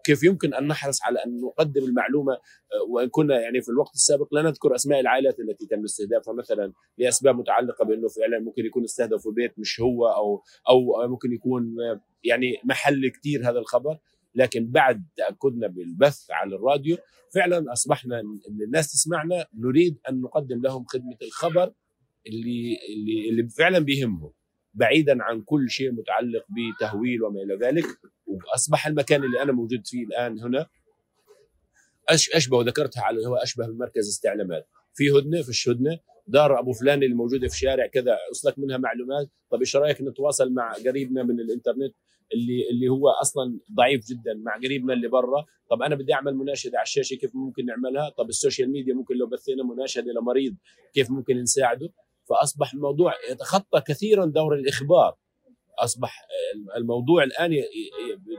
كيف 0.04 0.22
يمكن 0.22 0.54
أن 0.54 0.66
نحرص 0.66 1.02
على 1.02 1.18
أن 1.26 1.40
نقدم 1.40 1.84
المعلومة 1.84 2.32
آه، 2.32 2.90
وإن 2.90 3.08
كنا 3.08 3.40
يعني 3.40 3.60
في 3.60 3.68
الوقت 3.68 3.94
السابق 3.94 4.34
لا 4.34 4.42
نذكر 4.42 4.74
أسماء 4.74 5.00
العائلات 5.00 5.40
التي 5.40 5.66
تم 5.66 5.84
استهدافها. 5.84 6.34
مثلا 6.34 6.72
لأسباب 6.98 7.36
متعلقة 7.36 7.84
بأنه 7.84 8.08
فعلا 8.08 8.38
ممكن 8.38 8.66
يكون 8.66 8.84
استهدفوا 8.84 9.32
بيت 9.32 9.58
مش 9.58 9.80
هو 9.80 10.06
أو 10.06 10.42
أو 10.68 11.08
ممكن 11.08 11.32
يكون 11.32 11.76
آه، 11.80 12.00
يعني 12.24 12.56
محل 12.64 13.08
كثير 13.08 13.50
هذا 13.50 13.58
الخبر. 13.58 13.98
لكن 14.34 14.66
بعد 14.70 15.04
تاكدنا 15.16 15.66
بالبث 15.66 16.30
على 16.30 16.56
الراديو 16.56 16.96
فعلا 17.34 17.72
أصبحنا 17.72 18.20
إن 18.20 18.62
الناس 18.62 18.92
تسمعنا 18.92 19.46
نريد 19.54 19.98
أن 20.08 20.20
نقدم 20.20 20.62
لهم 20.62 20.84
خدمة 20.84 21.16
الخبر 21.22 21.72
اللي 22.26 22.76
اللي 22.88 23.28
اللي 23.30 23.48
فعلا 23.48 23.78
بيهمهم 23.78 24.32
بعيدا 24.74 25.22
عن 25.22 25.42
كل 25.42 25.70
شيء 25.70 25.92
متعلق 25.92 26.44
بتهويل 26.48 27.22
وما 27.22 27.42
إلى 27.42 27.54
ذلك. 27.56 27.84
وأصبح 28.26 28.86
المكان 28.86 29.24
اللي 29.24 29.42
أنا 29.42 29.52
موجود 29.52 29.86
فيه 29.86 30.04
الآن 30.04 30.38
هنا 30.40 30.66
أشبه 32.34 32.56
وذكرتها 32.56 33.02
على 33.02 33.26
هو 33.26 33.36
أشبه 33.36 33.66
بمركز 33.66 34.08
استعلامات. 34.08 34.68
في 34.94 35.10
هدنة 35.10 35.42
في 35.42 35.70
هدنه 35.70 35.98
دار 36.26 36.58
أبو 36.58 36.72
فلان 36.72 37.02
اللي 37.02 37.14
موجوده 37.14 37.48
في 37.48 37.58
شارع 37.58 37.86
كذا 37.86 38.18
اوصلك 38.28 38.58
منها 38.58 38.76
معلومات 38.76 39.30
طب 39.50 39.60
إيش 39.60 39.76
رأيك 39.76 40.02
نتواصل 40.02 40.52
مع 40.52 40.72
قريبنا 40.72 41.22
من 41.22 41.40
الإنترنت؟ 41.40 41.94
اللي 42.34 42.70
اللي 42.70 42.88
هو 42.88 43.08
أصلا 43.08 43.58
ضعيف 43.76 44.06
جدا 44.08 44.34
مع 44.34 44.56
قريبنا 44.56 44.92
اللي 44.92 45.08
برا. 45.08 45.44
طب 45.70 45.82
أنا 45.82 45.94
بدي 45.94 46.14
أعمل 46.14 46.34
مناشدة 46.36 46.78
على 46.78 46.84
الشاشة 46.84 47.14
كيف 47.14 47.36
ممكن 47.36 47.66
نعملها؟ 47.66 48.08
طب 48.08 48.28
ال 48.28 48.34
social 48.34 48.72
media 48.72 48.94
ممكن 48.94 49.14
لو 49.16 49.26
بثينا 49.26 49.64
مناشدة 49.64 50.12
لمريض 50.12 50.54
كيف 50.94 51.10
ممكن 51.10 51.36
نساعده؟ 51.42 51.88
فأصبح 52.28 52.74
الموضوع 52.74 53.14
يتخطى 53.30 53.80
كثيرا 53.80 54.24
دور 54.24 54.54
الإخبار. 54.54 55.16
أصبح 55.78 56.26
الموضوع 56.76 57.22
الآن 57.22 57.50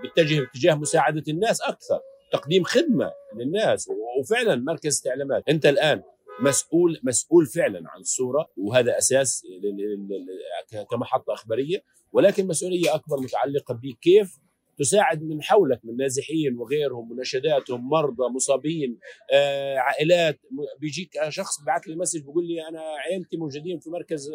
بيتجه 0.02 0.44
اتجاه 0.44 0.76
مساعدة 0.76 1.24
الناس 1.28 1.62
أكثر 1.62 2.00
تقديم 2.32 2.64
خدمة 2.64 3.12
للناس. 3.36 3.90
وفعلا 4.20 4.56
مركز 4.56 4.88
استعلامات 4.88 5.44
أنت 5.50 5.66
الآن 5.66 6.02
مسؤول 6.42 7.00
مسؤول 7.04 7.46
فعلا 7.46 7.90
عن 7.90 8.00
الصورة 8.00 8.50
وهذا 8.58 8.98
أساس 8.98 9.46
كمحطة 10.92 11.34
إخبارية. 11.34 11.84
ولكن 12.12 12.48
مسؤولية 12.48 12.96
أكبر 12.96 13.20
متعلقة 13.20 13.74
بكيف 13.74 14.40
تساعد 14.80 15.24
من 15.24 15.42
حولك 15.42 15.80
من 15.84 15.98
نازحين 15.98 16.58
وغيرهم 16.58 17.12
مناشداتهم 17.12 17.90
مرضى 17.90 18.24
مصابين 18.36 19.00
آه، 19.34 19.78
عائلات. 19.78 20.40
بيجيك 20.80 21.30
شخص 21.30 21.64
بعث 21.66 21.88
لي 21.88 21.96
مسج 21.96 22.20
بيقول 22.20 22.48
لي 22.48 22.68
أنا 22.68 22.82
عائلتي 22.82 23.38
موجودين 23.38 23.80
في 23.80 23.90
مركز 23.90 24.32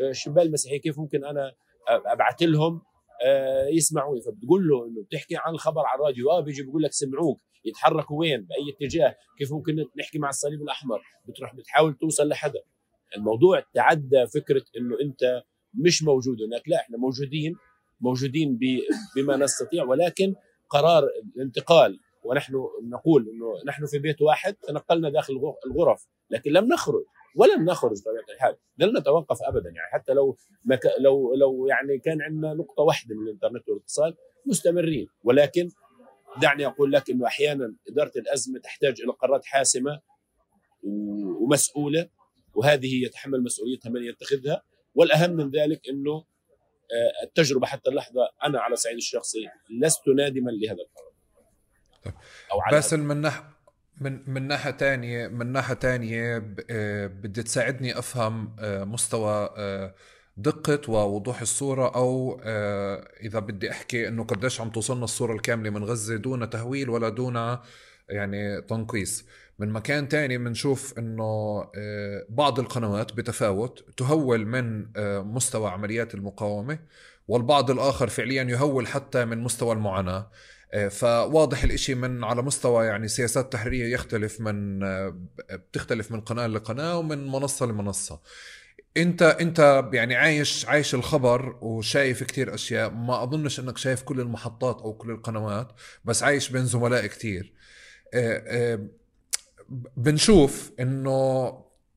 آه، 0.00 0.12
شبال 0.12 0.42
المسيحيه 0.42 0.80
كيف 0.80 0.98
ممكن 0.98 1.24
أنا 1.24 1.52
ابعث 1.88 2.42
لهم؟ 2.42 2.82
آه، 3.26 3.66
يسمعوني. 3.66 4.20
فبتقول 4.20 4.68
له 4.68 4.86
إنه 4.86 5.02
بتحكي 5.02 5.36
عن 5.36 5.54
الخبر 5.54 5.82
على 5.86 6.00
الراديو. 6.00 6.30
آه 6.30 6.40
بيجي 6.40 6.62
بيقول 6.62 6.82
لك 6.82 6.92
سمعوك. 6.92 7.40
يتحركوا 7.64 8.18
وين؟ 8.18 8.40
بأي 8.40 8.86
اتجاه؟ 8.86 9.16
كيف 9.38 9.52
ممكن 9.52 9.86
نحكي 9.98 10.18
مع 10.18 10.28
الصليب 10.28 10.62
الأحمر؟ 10.62 11.00
بتروح 11.28 11.54
بتحاول 11.54 11.94
توصل 11.94 12.28
لحدا. 12.28 12.60
الموضوع 13.16 13.64
تعدى 13.74 14.26
فكرة 14.34 14.64
إنه 14.76 14.96
أنت 15.02 15.42
مش 15.78 16.02
موجود 16.02 16.42
هناك. 16.42 16.68
لا 16.68 16.76
إحنا 16.76 16.98
موجودين 16.98 17.56
موجودين 18.00 18.58
بما 19.16 19.36
نستطيع 19.36 19.84
ولكن 19.84 20.34
قرار 20.70 21.08
الانتقال 21.36 22.00
ونحن 22.24 22.54
نقول 22.82 23.28
إنه 23.28 23.52
نحن 23.66 23.86
في 23.86 23.98
بيت 23.98 24.22
واحد 24.22 24.54
تنقلنا 24.54 25.10
داخل 25.10 25.34
الغرف 25.66 26.06
لكن 26.30 26.50
لم 26.52 26.64
نخرج 26.64 27.04
ولن 27.36 27.64
نخرج 27.64 28.00
بطبيعة 28.00 28.34
الحال. 28.34 28.56
لن 28.78 28.98
نتوقف 28.98 29.38
ابدا 29.42 29.70
يعني. 29.70 29.92
حتى 29.92 30.12
لو 30.12 30.36
مك... 30.64 30.80
لو 31.00 31.34
لو 31.34 31.66
يعني 31.66 31.98
كان 31.98 32.22
عندنا 32.22 32.54
نقطة 32.54 32.82
واحدة 32.82 33.14
من 33.14 33.22
الإنترنت 33.22 33.68
والاتصال 33.68 34.14
مستمرين. 34.46 35.06
ولكن 35.24 35.68
دعني 36.42 36.66
أقول 36.66 36.92
لك 36.92 37.10
إنه 37.10 37.26
أحيانا 37.26 37.74
إدارة 37.88 38.12
الأزمة 38.16 38.58
تحتاج 38.58 39.00
إلى 39.00 39.12
قرارات 39.12 39.44
حاسمة 39.44 40.00
ومسؤولة 41.40 42.08
وهذه 42.54 43.04
يتحمل 43.04 43.42
مسؤوليتها 43.42 43.90
من 43.90 44.02
يتخذها. 44.02 44.62
والأهم 44.94 45.30
من 45.30 45.50
ذلك 45.50 45.80
إنه 45.88 46.24
آه، 46.92 47.24
التجربة 47.24 47.66
حتى 47.66 47.90
اللحظة 47.90 48.20
أنا 48.44 48.60
على 48.60 48.72
الصعيد 48.72 48.96
الشخصي 48.96 49.38
لست 49.80 50.08
نادما 50.16 50.50
لهذا 50.50 50.78
القرار. 50.82 51.14
أو 52.52 52.60
على 52.60 52.76
بس 52.76 52.94
من 52.94 53.16
ناحيه 53.16 53.54
من 54.00 54.30
من 54.30 54.48
ناحية 54.48 54.70
ثانية 54.70 55.28
من 55.28 55.52
ناحية 55.52 55.74
ثانية 55.74 56.54
آه، 56.70 57.06
بدي 57.06 57.42
تساعدني 57.42 57.98
أفهم 57.98 58.56
آه، 58.60 58.84
مستوى 58.84 59.50
دقة 60.36 60.90
ووضوح 60.90 61.40
الصورة 61.40 61.94
أو 61.94 62.40
إذا 63.20 63.38
بدي 63.38 63.70
أحكي 63.70 64.08
إنه 64.08 64.24
قديش 64.24 64.60
عم 64.60 64.70
توصلنا 64.70 65.04
الصورة 65.04 65.32
الكاملة 65.34 65.70
من 65.70 65.84
غزة 65.84 66.16
دون 66.16 66.50
تهويل 66.50 66.90
ولا 66.90 67.08
دون 67.08 67.58
يعني 68.08 68.62
تنقيص. 68.62 69.26
من 69.58 69.70
مكان 69.70 70.08
تاني 70.08 70.38
بنشوف 70.38 70.98
إنه 70.98 71.24
آه، 71.76 72.26
بعض 72.28 72.60
القنوات 72.60 73.12
بتفاوت 73.12 73.84
تهول 73.96 74.46
من 74.46 74.86
آه، 74.96 75.20
مستوى 75.20 75.70
عمليات 75.70 76.14
المقاومة 76.14 76.78
والبعض 77.28 77.70
الآخر 77.70 78.08
فعليا 78.08 78.42
يهول 78.42 78.86
حتى 78.86 79.24
من 79.24 79.38
مستوى 79.38 79.72
المعاناة. 79.72 80.30
آه، 80.72 80.88
فواضح 80.88 81.64
الإشي 81.64 81.94
من 81.94 82.24
على 82.24 82.42
مستوى 82.42 82.86
يعني 82.86 83.08
سياسات 83.08 83.52
تحريرية 83.52 83.94
يختلف 83.94 84.40
من 84.40 84.80
بتختلف 85.50 86.12
من 86.12 86.20
قناة 86.20 86.46
لقناة 86.46 86.98
ومن 86.98 87.26
منصة 87.26 87.66
لمنصة. 87.66 88.20
أنت 88.96 89.22
أنت 89.22 89.84
يعني 89.92 90.14
عايش 90.16 90.66
عايش 90.66 90.94
الخبر 90.94 91.58
وشايف 91.62 92.22
كتير 92.22 92.54
أشياء 92.54 92.90
ما 92.90 93.22
أظنش 93.22 93.60
إنك 93.60 93.78
شايف 93.78 94.02
كل 94.02 94.20
المحطات 94.20 94.80
أو 94.82 94.92
كل 94.94 95.10
القنوات 95.10 95.72
بس 96.04 96.22
عايش 96.22 96.48
بين 96.48 96.66
زملاء 96.66 97.06
كتير. 97.06 97.52
بنشوف 99.96 100.72
إنه 100.80 101.52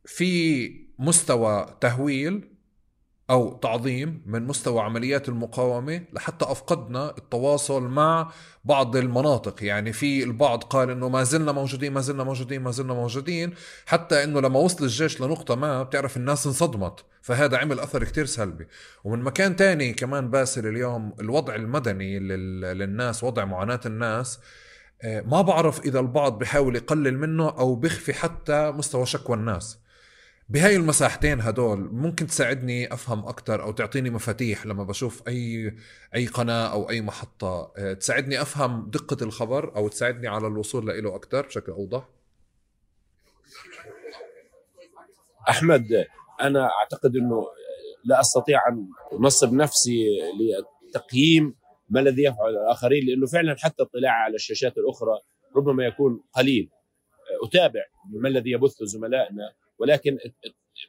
في 0.05 0.69
مستوى 0.99 1.77
تهويل 1.81 2.57
أو 3.29 3.57
تعظيم 3.57 4.23
من 4.25 4.47
مستوى 4.47 4.81
عمليات 4.81 5.29
المقاومة 5.29 6.01
لحتى 6.13 6.45
أفقدنا 6.45 7.17
التواصل 7.17 7.83
مع 7.83 8.31
بعض 8.65 8.95
المناطق. 8.95 9.63
يعني 9.63 9.93
في 9.93 10.23
البعض 10.23 10.63
قال 10.63 10.89
إنه 10.89 11.09
ما 11.09 11.23
زلنا 11.23 11.51
موجودين 11.51 11.93
ما 11.93 12.01
زلنا 12.01 12.23
موجودين 12.23 12.61
ما 12.61 12.71
زلنا 12.71 12.93
موجودين 12.93 13.53
حتى 13.85 14.23
إنه 14.23 14.41
لما 14.41 14.59
وصل 14.59 14.83
الجيش 14.83 15.21
لنقطة 15.21 15.55
ما 15.55 15.83
بتعرف 15.83 16.17
الناس 16.17 16.47
انصدمت. 16.47 17.05
فهذا 17.21 17.57
عمل 17.57 17.79
أثر 17.79 18.03
كتير 18.03 18.25
سلبي. 18.25 18.67
ومن 19.03 19.23
مكان 19.23 19.55
تاني 19.55 19.93
كمان 19.93 20.29
باسل 20.29 20.67
اليوم 20.67 21.15
الوضع 21.19 21.55
المدني 21.55 22.19
للناس 22.19 23.23
وضع 23.23 23.45
معاناة 23.45 23.81
الناس 23.85 24.39
ما 25.03 25.41
بعرف 25.41 25.79
إذا 25.79 25.99
البعض 25.99 26.39
بحاول 26.39 26.75
يقلل 26.75 27.17
منه 27.17 27.49
أو 27.49 27.75
بيخفي 27.75 28.13
حتى 28.13 28.71
مستوى 28.71 29.05
شكوى 29.05 29.37
الناس. 29.37 29.79
بهاي 30.49 30.75
المساحتين 30.75 31.41
هدول 31.41 31.79
ممكن 31.79 32.27
تساعدني 32.27 32.93
أفهم 32.93 33.27
أكثر 33.27 33.63
أو 33.63 33.71
تعطيني 33.71 34.09
مفاتيح 34.09 34.65
لما 34.65 34.83
بشوف 34.83 35.27
أي 35.27 35.75
أي 36.15 36.25
قناة 36.25 36.71
أو 36.71 36.89
أي 36.89 37.01
محطة. 37.01 37.71
آه، 37.77 37.93
تساعدني 37.93 38.41
أفهم 38.41 38.89
دقة 38.89 39.23
الخبر 39.23 39.75
أو 39.75 39.87
تساعدني 39.87 40.27
على 40.27 40.47
الوصول 40.47 41.03
له 41.03 41.15
أكثر 41.15 41.45
بشكل 41.45 41.71
أوضح؟ 41.71 42.09
أحمد 45.49 46.05
أنا 46.41 46.69
أعتقد 46.79 47.15
إنه 47.15 47.47
لا 48.03 48.19
أستطيع 48.19 48.67
أن 48.67 48.87
أنصب 49.13 49.53
نفسي 49.53 50.05
لتقييم 50.89 51.55
ما 51.89 51.99
الذي 51.99 52.23
يفعل 52.23 52.49
الآخرين؟ 52.49 53.05
لأنه 53.05 53.27
فعلا 53.27 53.55
حتى 53.59 53.83
اطلاعي 53.83 54.23
على 54.23 54.35
الشاشات 54.35 54.77
الأخرى 54.77 55.19
ربما 55.55 55.85
يكون 55.85 56.23
قليل. 56.33 56.69
أتابع 57.43 57.85
ما 58.09 58.29
الذي 58.29 58.51
يبثه 58.51 58.85
زملائنا 58.85 59.53
ولكن 59.79 60.17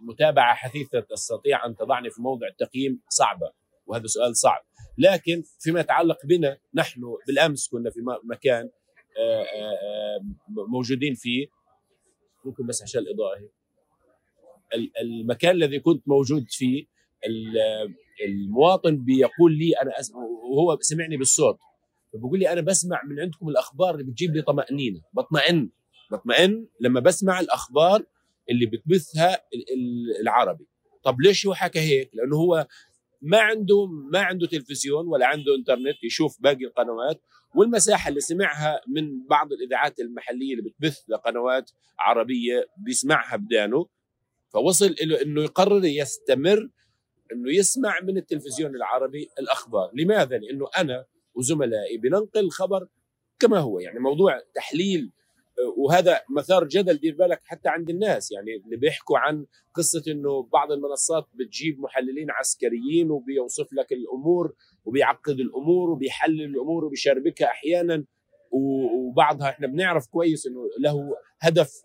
متابعة 0.00 0.54
حثيثة 0.54 1.00
تستطيع 1.00 1.66
أن 1.66 1.76
تضعني 1.76 2.10
في 2.10 2.22
موضع 2.22 2.46
التقييم 2.46 3.00
صعبة 3.08 3.52
وهذا 3.86 4.06
سؤال 4.06 4.36
صعب. 4.36 4.60
لكن 4.98 5.42
فيما 5.60 5.80
يتعلق 5.80 6.26
بنا 6.26 6.58
نحن 6.74 7.00
بالأمس 7.26 7.68
كنا 7.68 7.90
في 7.90 8.00
مكان 8.24 8.70
آه، 9.18 9.42
آه، 9.42 9.72
آه، 9.72 10.20
موجودين 10.68 11.14
فيه. 11.14 11.46
ممكن 12.44 12.66
بس 12.66 12.82
عشان 12.82 13.00
الإضاءة. 13.00 13.48
المكان 15.00 15.50
الذي 15.50 15.80
كنت 15.80 16.08
موجود 16.08 16.44
فيه 16.48 16.86
المواطن 18.24 19.04
بيقول 19.04 19.58
لي 19.58 19.72
أنا 19.82 20.00
أسمع 20.00 20.18
وهو 20.18 20.78
سمعني 20.80 21.16
بالصوت 21.16 21.58
فبقول 22.12 22.38
لي 22.38 22.52
أنا 22.52 22.60
بسمع 22.60 23.02
من 23.04 23.20
عندكم 23.20 23.48
الأخبار 23.48 23.94
اللي 23.94 24.04
بتجيب 24.04 24.36
لي 24.36 24.42
طمأنينة. 24.42 25.00
بطمئن 25.12 25.70
بطمئن 26.10 26.66
لما 26.80 27.00
بسمع 27.00 27.40
الأخبار 27.40 28.04
اللي 28.50 28.66
بتبثها 28.66 29.38
العربي. 30.20 30.66
طب 31.02 31.20
ليش 31.20 31.46
هو 31.46 31.54
حكى 31.54 31.78
هيك؟ 31.80 32.10
لأنه 32.14 32.36
هو 32.36 32.66
ما 33.22 33.38
عنده 33.38 33.86
ما 33.86 34.18
عنده 34.18 34.46
تلفزيون 34.46 35.06
ولا 35.06 35.26
عنده 35.26 35.54
إنترنت 35.58 36.04
يشوف 36.04 36.36
باقي 36.40 36.64
القنوات 36.64 37.22
والمساحة 37.54 38.08
اللي 38.08 38.20
سمعها 38.20 38.80
من 38.88 39.26
بعض 39.26 39.52
الإذاعات 39.52 40.00
المحلية 40.00 40.54
اللي 40.54 40.70
بتبث 40.70 40.98
لقنوات 41.08 41.70
عربية 41.98 42.66
بيسمعها 42.76 43.36
بدانه 43.36 43.86
فوصل 44.52 44.94
له 45.02 45.22
إنه 45.22 45.42
يقرر 45.42 45.84
يستمر 45.84 46.68
إنه 47.32 47.52
يسمع 47.52 48.00
من 48.00 48.16
التلفزيون 48.16 48.76
العربي 48.76 49.28
الأخبار. 49.38 49.90
لماذا؟ 49.94 50.38
لأنه 50.38 50.68
أنا 50.78 51.04
وزملائي 51.34 51.98
بننقل 51.98 52.40
الخبر 52.40 52.88
كما 53.38 53.58
هو. 53.58 53.80
يعني 53.80 53.98
موضوع 53.98 54.40
تحليل 54.54 55.12
وهذا 55.76 56.20
مثار 56.36 56.64
جدل 56.64 56.96
دير 56.96 57.16
بالك 57.16 57.40
حتى 57.44 57.68
عند 57.68 57.90
الناس. 57.90 58.32
يعني 58.32 58.56
اللي 58.64 58.76
بيحكوا 58.76 59.18
عن 59.18 59.46
قصة 59.74 60.02
إنه 60.08 60.42
بعض 60.52 60.72
المنصات 60.72 61.26
بتجيب 61.34 61.80
محللين 61.80 62.30
عسكريين 62.30 63.10
وبيوصف 63.10 63.72
لك 63.72 63.92
الأمور 63.92 64.54
وبيعقد 64.84 65.40
الأمور 65.40 65.90
وبيحلل 65.90 66.44
الأمور 66.44 66.84
وبيشربكها 66.84 67.46
أحيانا. 67.46 68.04
وبعضها 68.50 69.48
إحنا 69.48 69.66
بنعرف 69.66 70.06
كويس 70.06 70.46
إنه 70.46 70.68
له 70.78 71.16
هدف 71.40 71.82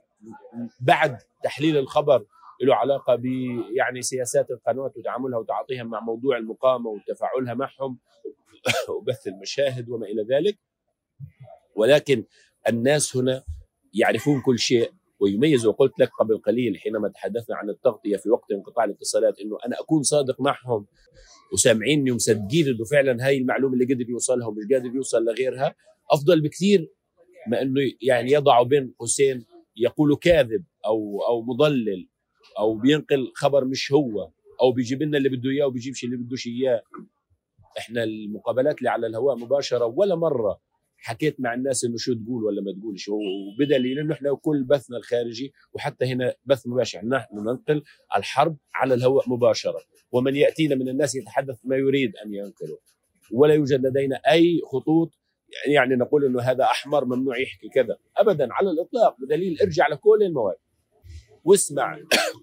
بعد 0.80 1.18
تحليل 1.44 1.78
الخبر 1.78 2.26
له 2.62 2.76
علاقة 2.76 3.16
ب 3.16 3.26
يعني 3.78 4.02
سياسات 4.02 4.52
القنوات 4.52 4.98
وتعاملها 4.98 5.40
وتعاطيها 5.40 5.84
مع 5.84 6.00
موضوع 6.00 6.38
المقاومة 6.38 6.90
وتفاعلها 6.90 7.54
معهم 7.54 8.00
وبث 8.98 9.28
المشاهد 9.28 9.90
وما 9.90 10.06
إلى 10.06 10.24
ذلك. 10.24 10.60
ولكن 11.76 12.26
الناس 12.70 13.18
هنا 13.18 13.44
يعرفون 13.94 14.42
كل 14.42 14.60
شيء 14.60 14.92
ويميز 15.20 15.66
وقلت 15.66 16.00
لك 16.00 16.10
قبل 16.20 16.38
قليل 16.38 16.78
حينما 16.80 17.10
تحدثنا 17.10 17.56
عن 17.56 17.70
التغطية 17.70 18.18
في 18.18 18.30
وقت 18.30 18.52
انقطاع 18.52 18.84
الاتصالات 18.84 19.40
إنه 19.40 19.58
أنا 19.66 19.80
أكون 19.80 20.04
صادق 20.04 20.42
معهم 20.42 20.86
وسامعيني 21.54 22.12
ومصدقين 22.12 22.68
إنه 22.68 22.84
فعلا 22.92 23.28
هاي 23.28 23.38
المعلومة 23.38 23.74
اللي 23.74 23.94
قدر 23.94 24.10
يوصلها 24.10 24.48
ومش 24.48 24.64
قادر 24.72 24.96
يوصل 24.96 25.26
لغيرها 25.26 25.76
أفضل 26.12 26.42
بكثير 26.42 26.92
ما 27.48 27.62
إنه 27.62 27.82
يعني 28.02 28.32
يضعوا 28.32 28.66
بين 28.66 28.94
قوسين 29.00 29.46
يقول 29.76 30.16
كاذب 30.16 30.64
أو 30.86 31.22
أو 31.28 31.42
مضلل 31.42 32.08
أو 32.60 32.76
بينقل 32.76 33.32
خبر 33.36 33.66
مش 33.66 33.92
هو 33.92 34.30
أو 34.62 34.72
بيجيب 34.72 35.04
لنا 35.04 35.18
اللي 35.18 35.30
بده 35.30 35.50
إياه 35.50 35.66
وبيجيبش 35.66 36.04
اللي 36.04 36.18
بدوش 36.18 36.48
إياه. 36.48 36.82
إحنا 37.78 38.04
المقابلات 38.04 38.78
اللي 38.78 38.90
على 38.90 39.08
الهواء 39.08 39.38
مباشرة 39.38 39.86
ولا 39.86 40.16
مرة 40.16 40.60
حكيت 40.98 41.40
مع 41.40 41.54
الناس 41.54 41.86
إنه 41.86 41.98
شو 41.98 42.14
تقول 42.14 42.44
ولا 42.44 42.62
ما 42.62 42.72
تقولش. 42.80 43.10
وبدليل 43.10 44.00
إنه 44.00 44.14
إحنا 44.14 44.36
كل 44.36 44.64
بثنا 44.64 44.98
الخارجي 44.98 45.54
وحتى 45.74 46.06
هنا 46.06 46.36
بث 46.46 46.68
مباشر 46.68 47.06
نحن 47.06 47.38
ننقل 47.38 47.84
الحرب 48.16 48.58
على 48.76 48.94
الهواء 48.94 49.30
مباشرة. 49.30 49.80
ومن 50.12 50.36
يأتينا 50.36 50.76
من 50.76 50.90
الناس 50.90 51.16
يتحدث 51.16 51.60
ما 51.64 51.76
يريد 51.76 52.18
أن 52.26 52.34
ينقله. 52.34 52.78
ولا 53.32 53.54
يوجد 53.54 53.86
لدينا 53.86 54.16
أي 54.16 54.62
خطوط 54.72 55.20
يعني 55.68 55.96
نقول 55.96 56.26
إنه 56.26 56.42
هذا 56.42 56.64
أحمر 56.64 57.06
ممنوع 57.06 57.40
يحكي 57.40 57.70
كذا. 57.70 57.98
ابدا 58.18 58.48
على 58.54 58.70
الإطلاق 58.72 59.16
بدليل 59.22 59.58
ارجع 59.62 59.88
لكل 59.88 60.24
المواد. 60.24 60.56
واسمع 61.44 61.98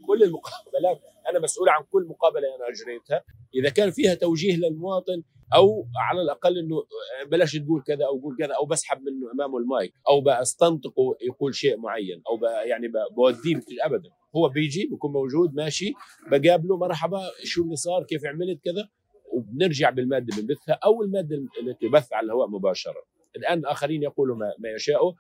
كل 0.06 0.22
المقابلات. 0.22 1.00
أنا 1.30 1.38
مسؤول 1.38 1.68
عن 1.68 1.84
كل 1.92 2.06
مقابلة 2.08 2.42
أنا 2.56 2.68
أجريتها. 2.68 3.24
إذا 3.54 3.70
كان 3.70 3.90
فيها 3.90 4.14
توجيه 4.14 4.56
للمواطن 4.56 5.22
أو 5.54 5.86
على 6.08 6.22
الأقل 6.22 6.58
إنه 6.58 6.84
بلاش 7.26 7.56
تقول 7.56 7.82
كذا 7.82 8.04
أو 8.04 8.20
قول 8.20 8.36
كذا 8.38 8.54
أو 8.54 8.66
بسحب 8.66 9.02
منه 9.02 9.32
أمامه 9.32 9.58
المايك 9.58 9.94
أو 10.08 10.20
بستنطقه 10.20 11.16
يقول 11.22 11.54
شيء 11.54 11.76
معين 11.76 12.22
أو 12.28 12.46
يعني 12.46 12.88
بوديه 13.16 13.60
ابدا. 13.82 14.10
هو 14.36 14.48
بيجي 14.48 14.86
بيكون 14.90 15.12
موجود 15.12 15.54
ماشي 15.54 15.92
بقابله 16.30 16.76
مرحبا 16.76 17.20
شو 17.44 17.62
اللي 17.62 17.76
صار 17.76 18.04
كيف 18.04 18.26
عملت 18.26 18.64
كذا 18.64 18.88
وبنرجع 19.32 19.90
بالمادة 19.90 20.26
اللي 20.36 20.42
بنبثها 20.42 20.78
أو 20.84 21.02
المادة 21.02 21.36
التي 21.36 21.88
تبث 21.88 22.12
على 22.12 22.24
الهواء 22.24 22.48
مباشرة. 22.48 23.02
الآن 23.36 23.58
الآخرين 23.58 24.02
يقولوا 24.02 24.36
ما, 24.36 24.52
ما 24.58 24.68
يشاءوا 24.68 25.12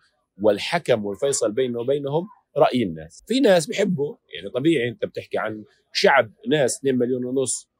والحكم 0.42 1.04
والفيصل 1.04 1.52
بينه 1.52 1.80
وبينهم 1.80 2.28
رأي 2.56 2.82
الناس. 2.82 3.24
في 3.28 3.40
ناس 3.40 3.66
بيحبوا 3.66 4.16
يعني 4.34 4.50
طبيعي 4.50 4.88
أنت 4.88 5.04
بتحكي 5.04 5.38
عن 5.38 5.64
شعب 5.92 6.32
ناس 6.48 6.78
2 6.78 6.98
مليون 6.98 7.24
ونص 7.24 7.70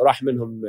وراح 0.00 0.22
منهم 0.22 0.60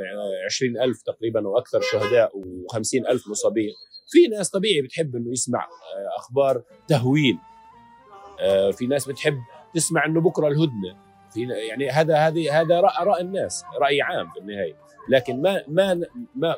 20 0.44 0.80
ألف 0.80 1.02
تقريبا 1.02 1.46
أو 1.46 1.58
أكثر 1.58 1.80
شهداء 1.80 2.32
و50 2.40 3.10
ألف 3.10 3.28
مصابين. 3.28 3.72
في 4.08 4.26
ناس 4.26 4.50
طبيعي 4.50 4.82
بتحب 4.82 5.16
أنه 5.16 5.32
يسمع 5.32 5.64
آه، 5.64 6.18
أخبار 6.18 6.62
تهويل. 6.88 7.38
آه، 8.40 8.70
في 8.70 8.86
ناس 8.86 9.08
بتحب 9.08 9.38
تسمع 9.74 10.06
أنه 10.06 10.20
بكرة 10.20 10.48
الهدنة. 10.48 11.04
في 11.32 11.48
يعني 11.68 11.90
هذا 11.90 12.16
هذه 12.16 12.60
هذا 12.60 12.80
رأي 12.80 13.20
الناس 13.20 13.64
رأي 13.80 14.02
عام 14.02 14.30
في 14.30 14.40
النهاية. 14.40 14.76
لكن 15.08 15.42
ما 15.42 15.64
ما 15.68 16.00
ما 16.34 16.56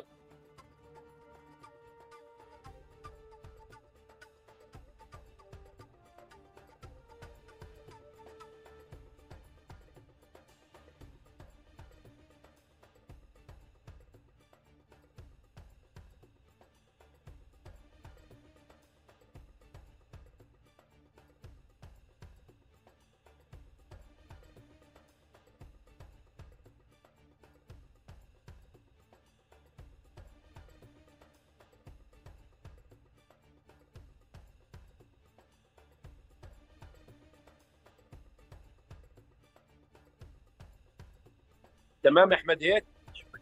تمام 42.17 42.33
أحمد 42.33 42.63
هيك؟ 42.63 42.85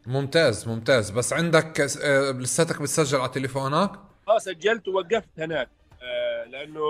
ممتاز 0.05 0.67
ممتاز. 0.67 1.09
بس 1.09 1.33
عندك 1.33 1.81
آه، 1.81 2.31
لساتك 2.31 2.81
بتسجل 2.81 3.17
على 3.19 3.29
تليفونك؟ 3.29 3.91
آه 4.27 4.37
سجلت 4.37 4.87
ووقفت 4.87 5.29
هناك 5.37 5.69
آه 6.01 6.43
لأنه 6.43 6.81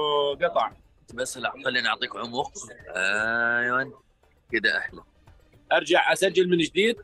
قطع. 0.41 0.71
بس 1.13 1.37
لا 1.37 1.53
خليني 1.65 1.87
اعطيك 1.87 2.15
عمق. 2.15 2.51
أيوه 2.95 4.01
كده 4.51 4.77
أحلى 4.77 5.03
أرجع 5.71 6.13
أسجل 6.13 6.49
من 6.49 6.57
جديد؟ 6.57 6.95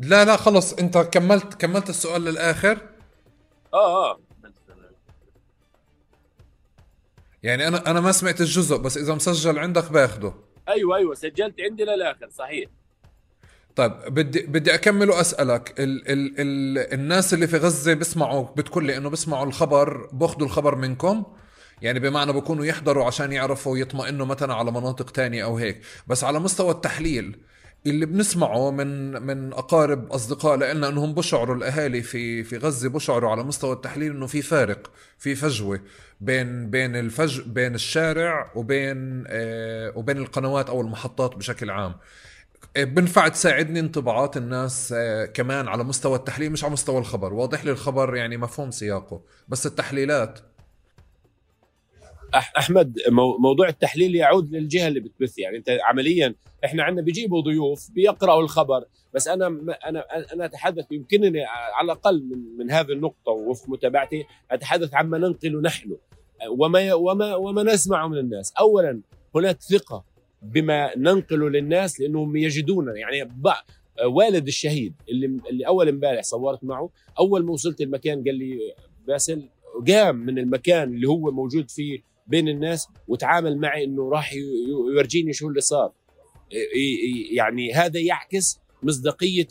لا 0.00 0.24
لا 0.24 0.36
خلص. 0.36 0.72
أنت 0.72 0.98
كملت 0.98 1.54
كملت 1.54 1.88
السؤال 1.88 2.24
للآخر؟ 2.24 2.78
آه 3.74 4.10
آه. 4.10 4.20
يعني 7.42 7.68
أنا 7.68 7.90
أنا 7.90 8.00
ما 8.00 8.12
سمعت 8.12 8.40
الجزء 8.40 8.76
بس 8.76 8.96
إذا 8.96 9.14
مسجل 9.14 9.58
عندك 9.58 9.92
باخده. 9.92 10.34
أيوه 10.68 10.96
أيوه 10.96 11.14
سجلت 11.14 11.60
عندي 11.60 11.84
للآخر 11.84 12.28
صحيح. 12.30 12.70
طيب 13.76 13.92
بدي 14.08 14.46
بدي 14.46 14.74
أكمل 14.74 15.10
وأسألك. 15.10 15.80
ال 15.80 16.08
ال 16.08 16.34
ال 16.38 16.78
الناس 16.94 17.34
اللي 17.34 17.46
في 17.46 17.56
غزة 17.56 17.94
بيسمعوا 17.94 18.46
بتقول 18.56 18.84
لي 18.86 18.96
إنه 18.96 19.10
بيسمعوا 19.10 19.46
الخبر 19.46 20.08
بأخذوا 20.12 20.46
الخبر 20.46 20.74
منكم؟ 20.76 21.24
يعني 21.82 21.98
بمعنى 22.00 22.32
بكونوا 22.32 22.64
يحضروا 22.64 23.04
عشان 23.04 23.32
يعرفوا 23.32 23.78
يطمئنوا 23.78 24.26
مثلا 24.26 24.54
على 24.54 24.70
مناطق 24.72 25.10
تانية 25.10 25.44
أو 25.44 25.56
هيك. 25.58 25.80
بس 26.06 26.24
على 26.24 26.38
مستوى 26.40 26.70
التحليل 26.70 27.38
اللي 27.86 28.06
بنسمعه 28.06 28.70
من 28.70 29.12
من 29.22 29.52
أقارب 29.52 30.12
أصدقاء 30.12 30.56
لنا 30.56 30.88
إنهم 30.88 31.14
بشعروا 31.14 31.56
الأهالي 31.56 32.02
في 32.02 32.44
في 32.44 32.56
غزة 32.56 32.88
بشعروا 32.88 33.30
على 33.30 33.44
مستوى 33.44 33.72
التحليل 33.72 34.12
إنه 34.12 34.26
في 34.26 34.42
فارق 34.42 34.90
في 35.18 35.34
فجوة 35.34 35.80
بين 36.20 36.70
بين 36.70 36.96
الفج 36.96 37.40
بين 37.40 37.74
الشارع 37.74 38.52
وبين 38.54 39.24
آه 39.28 39.92
وبين 39.96 40.16
القنوات 40.18 40.68
أو 40.68 40.80
المحطات 40.80 41.36
بشكل 41.36 41.70
عام. 41.70 41.94
بنفع 42.76 43.28
تساعدني 43.28 43.80
انطباعات 43.80 44.36
الناس 44.36 44.94
آه 44.96 45.24
كمان 45.24 45.68
على 45.68 45.84
مستوى 45.84 46.16
التحليل 46.16 46.52
مش 46.52 46.64
على 46.64 46.72
مستوى 46.72 46.98
الخبر. 46.98 47.34
واضح 47.34 47.64
لي 47.64 47.70
الخبر 47.70 48.16
يعني 48.16 48.36
مفهوم 48.36 48.70
سياقه 48.70 49.22
بس 49.48 49.66
التحليلات. 49.66 50.40
أحمد 52.34 52.98
موضوع 53.40 53.68
التحليل 53.68 54.14
يعود 54.16 54.52
للجهة 54.52 54.88
اللي 54.88 55.00
بتبث. 55.00 55.38
يعني 55.38 55.56
أنت 55.56 55.78
عمليا 55.82 56.34
إحنا 56.64 56.82
عندنا 56.82 57.04
بيجيبوا 57.04 57.40
ضيوف 57.40 57.90
بيقرأوا 57.90 58.42
الخبر 58.42 58.84
بس 59.14 59.28
أنا 59.28 59.46
أنا 59.86 60.04
أنا 60.32 60.44
أتحدث 60.44 60.92
يمكنني 60.92 61.44
على 61.44 61.84
الأقل 61.84 62.24
من 62.24 62.56
من 62.58 62.70
هذه 62.70 62.92
النقطة 62.92 63.32
ووفق 63.32 63.68
متابعتي 63.68 64.24
أتحدث 64.50 64.94
عما 64.94 65.18
ننقل 65.18 65.62
نحن. 65.62 65.96
وما 66.50 66.94
وما 66.94 67.34
وما 67.34 67.62
نسمعه 67.62 68.08
من 68.08 68.18
الناس. 68.18 68.52
اولا 68.52 69.00
هناك 69.34 69.62
ثقة. 69.62 70.11
بما 70.42 70.98
ننقله 70.98 71.50
للناس 71.50 72.00
لأنهم 72.00 72.36
يجدون 72.36 72.96
يعني 72.96 73.30
والد 74.04 74.46
الشهيد 74.46 74.94
اللي 75.08 75.26
اللي 75.50 75.66
أول 75.66 75.88
امبارح 75.88 76.22
صورت 76.22 76.64
معه 76.64 76.90
أول 77.18 77.44
ما 77.44 77.52
وصلت 77.52 77.80
المكان 77.80 78.24
قال 78.24 78.34
لي 78.34 78.58
باسل 79.06 79.48
قام 79.88 80.16
من 80.16 80.38
المكان 80.38 80.94
اللي 80.94 81.08
هو 81.08 81.30
موجود 81.30 81.70
فيه 81.70 82.02
بين 82.26 82.48
الناس 82.48 82.88
وتعامل 83.08 83.58
معي 83.58 83.84
إنه 83.84 84.10
راح 84.10 84.32
يورجيني 84.94 85.32
شو 85.32 85.48
اللي 85.48 85.60
صار. 85.60 85.92
يعني 87.36 87.72
هذا 87.72 88.00
يعكس 88.00 88.60
مصداقية 88.82 89.48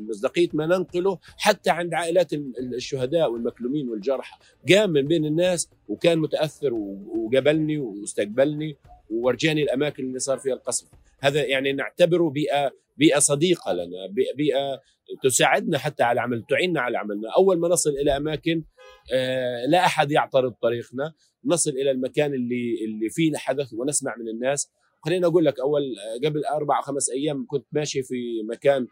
مصداقية 0.00 0.48
ما 0.52 0.66
ننقله 0.66 1.18
حتى 1.36 1.70
عند 1.70 1.94
عائلات 1.94 2.32
الشهداء 2.74 3.32
والمكلومين 3.32 3.88
والجرحى. 3.88 4.38
قام 4.68 4.90
من 4.90 5.02
بين 5.02 5.24
الناس 5.24 5.70
وكان 5.88 6.18
متأثر 6.18 6.74
وقبلني 6.74 7.78
واستقبلني 7.78 8.76
وورجاني 9.10 9.62
الأماكن 9.62 10.04
اللي 10.04 10.18
صار 10.18 10.38
فيها 10.38 10.54
القصف. 10.54 10.88
هذا 11.20 11.44
يعني 11.44 11.72
نعتبره 11.72 12.30
بيئة 12.30 12.72
بيئة 12.96 13.18
صديقة 13.18 13.72
لنا 13.72 14.06
بيئة 14.36 14.80
تساعدنا 15.22 15.78
حتى 15.78 16.02
على 16.02 16.20
عمل 16.20 16.42
تعيننا 16.48 16.80
على 16.80 16.98
عملنا. 16.98 17.30
أول 17.36 17.58
ما 17.58 17.68
نصل 17.68 17.90
إلى 17.90 18.16
أماكن 18.16 18.64
آه، 19.12 19.66
لا 19.66 19.86
أحد 19.86 20.10
يعترض 20.10 20.52
طريقنا. 20.52 21.12
نصل 21.44 21.70
إلى 21.70 21.90
المكان 21.90 22.34
اللي 22.34 22.84
اللي 22.84 23.08
فيه 23.10 23.30
الحدث 23.30 23.72
ونسمع 23.72 24.16
من 24.16 24.28
الناس. 24.28 24.70
خليني 25.04 25.26
أقول 25.26 25.44
لك 25.44 25.60
أول 25.60 25.82
قبل 26.24 26.44
أربع 26.44 26.76
أو 26.78 26.82
خمس 26.82 27.10
أيام 27.10 27.46
كنت 27.48 27.66
ماشي 27.72 28.02
في 28.02 28.42
مكان 28.50 28.86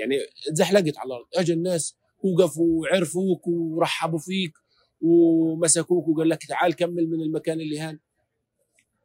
يعني 0.00 0.18
تزحلقت 0.54 0.98
على 0.98 1.06
الأرض. 1.06 1.26
اجى 1.36 1.52
الناس 1.52 1.96
وقفوا 2.24 2.80
وعرفوك 2.80 3.46
ورحبوا 3.46 4.18
فيك 4.18 4.52
ومسكوك 5.00 6.08
وقال 6.08 6.28
لك 6.28 6.46
تعال 6.48 6.76
كمل 6.76 7.10
من 7.10 7.20
المكان 7.20 7.60
اللي 7.60 7.78
هان. 7.78 7.98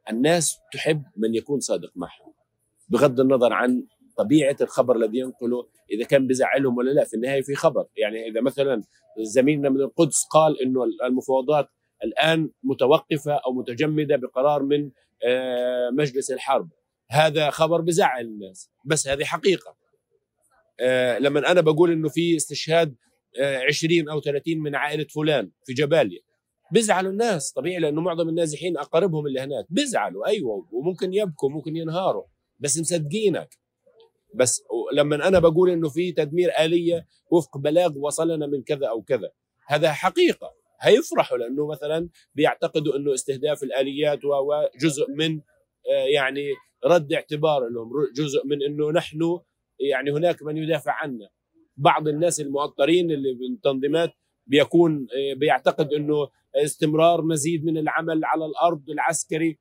الناس 0.10 0.58
تحب 0.74 1.04
من 1.18 1.36
يكون 1.36 1.60
صادق 1.60 1.92
معهم 1.96 2.34
بغض 2.90 3.20
النظر 3.20 3.54
عن 3.54 3.84
طبيعة 4.18 4.56
الخبر 4.62 4.96
الذي 4.96 5.18
ينقله 5.18 5.68
إذا 5.92 6.06
كان 6.06 6.28
بزعلهم 6.28 6.78
ولا 6.78 6.92
لا 6.92 7.04
في 7.06 7.14
النهاية 7.14 7.42
في 7.42 7.56
خبر. 7.56 7.86
يعني 7.98 8.28
إذا 8.28 8.42
مثلا 8.42 8.84
زميلنا 9.20 9.70
من 9.70 9.82
القدس 9.82 10.26
قال 10.32 10.62
إنه 10.62 10.84
المفاوضات 11.06 11.70
الآن 12.04 12.50
متوقفة 12.64 13.34
أو 13.34 13.54
متجمدة 13.54 14.16
بقرار 14.16 14.64
من 14.64 14.92
آه، 15.26 15.90
مجلس 15.90 16.32
الحرب. 16.32 16.70
هذا 17.10 17.50
خبر 17.50 17.82
بزعل 17.82 18.26
الناس 18.26 18.72
بس 18.86 19.08
هذه 19.08 19.24
حقيقة. 19.24 19.76
آه، 20.80 21.20
لما 21.20 21.52
أنا 21.52 21.62
بقول 21.62 21.92
إنه 21.92 22.10
في 22.10 22.36
استشهاد 22.36 22.96
20 23.68 24.10
آه، 24.10 24.14
أو 24.14 24.22
30 24.22 24.60
من 24.60 24.76
عائلة 24.76 25.06
فلان 25.16 25.52
في 25.66 25.74
جباليا 25.74 26.20
بيزعلوا 26.72 27.12
الناس. 27.12 27.52
طبيعي 27.52 27.80
لأنه 27.80 28.02
معظم 28.02 28.30
النازحين 28.30 28.78
أقاربهم 28.78 29.28
اللي 29.28 29.40
هناك 29.40 29.66
بيزعلوا. 29.70 30.28
أيوه 30.28 30.68
وممكن 30.72 31.14
يبكوا 31.14 31.50
ممكن 31.50 31.76
ينهاروا 31.76 32.24
بس 32.60 32.80
مصدقينك. 32.80 33.58
بس 34.36 34.64
لما 34.94 35.28
أنا 35.28 35.40
بقول 35.40 35.70
إنه 35.70 35.90
في 35.90 36.12
تدمير 36.12 36.52
آلية 36.60 37.08
وفق 37.32 37.58
بلاغ 37.58 37.98
وصلنا 37.98 38.48
من 38.48 38.64
كذا 38.64 38.88
أو 38.88 39.02
كذا 39.02 39.32
هذا 39.68 39.92
حقيقة. 39.92 40.54
هيفرحوا 40.82 41.38
لأنه 41.38 41.68
مثلا 41.68 42.10
بيعتقدوا 42.36 42.96
إنه 42.96 43.14
استهداف 43.14 43.64
الآليات 43.64 44.20
وجزء 44.26 45.12
من 45.12 45.42
آه، 45.92 46.06
يعني 46.14 46.48
رد 46.86 47.14
اعتبار 47.14 47.70
لهم 47.70 47.92
جزء 48.16 48.46
من 48.46 48.64
إنه 48.64 48.92
نحن 48.92 49.40
يعني 49.80 50.12
هناك 50.12 50.44
من 50.44 50.58
يدافع 50.58 50.92
عنا. 50.92 51.30
بعض 51.78 52.08
الناس 52.08 52.42
المؤطرين 52.42 53.12
اللي 53.12 53.34
بالتنظيمات 53.34 54.14
بيكون 54.48 55.08
آه، 55.18 55.34
بيعتقد 55.34 55.94
إنه 55.94 56.30
استمرار 56.56 57.22
مزيد 57.22 57.66
من 57.66 57.78
العمل 57.78 58.26
على 58.26 58.46
الأرض 58.46 58.90
العسكري 58.90 59.60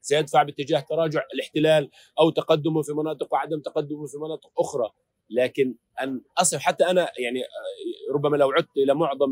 سيدفع 0.00 0.42
باتجاه 0.42 0.80
تراجع 0.80 1.22
الاحتلال 1.34 1.90
أو 2.20 2.30
تقدمه 2.30 2.82
في 2.82 2.92
مناطق 2.92 3.32
وعدم 3.32 3.60
تقدمه 3.60 4.06
في 4.06 4.18
مناطق 4.18 4.50
أخرى. 4.58 4.90
لكن 5.30 5.74
أن 6.02 6.20
اصف 6.38 6.58
حتى 6.58 6.84
أنا 6.84 7.08
يعني 7.18 7.40
آه، 7.40 8.14
ربما 8.14 8.36
لو 8.36 8.50
عدت 8.50 8.76
إلى 8.76 8.94
معظم 8.94 9.30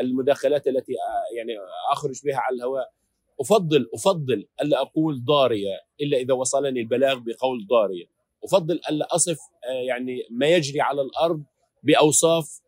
المداخلات 0.00 0.66
التي 0.66 0.92
آه، 0.92 1.36
يعني 1.36 1.52
أخرج 1.92 2.20
بها 2.24 2.36
على 2.36 2.56
الهواء 2.56 2.92
أفضل 3.40 3.90
أفضل 3.94 4.46
الا 4.62 4.80
أقول 4.80 5.24
ضارية 5.24 5.80
إلا 6.00 6.18
إذا 6.18 6.34
وصلني 6.34 6.80
البلاغ 6.80 7.18
بقول 7.18 7.66
ضارية. 7.66 8.04
أفضل 8.44 8.80
الا 8.90 9.14
أصف 9.14 9.38
آه، 9.68 9.82
يعني 9.88 10.22
ما 10.30 10.46
يجري 10.46 10.80
على 10.80 11.02
الأرض 11.02 11.42
بأوصاف 11.82 12.60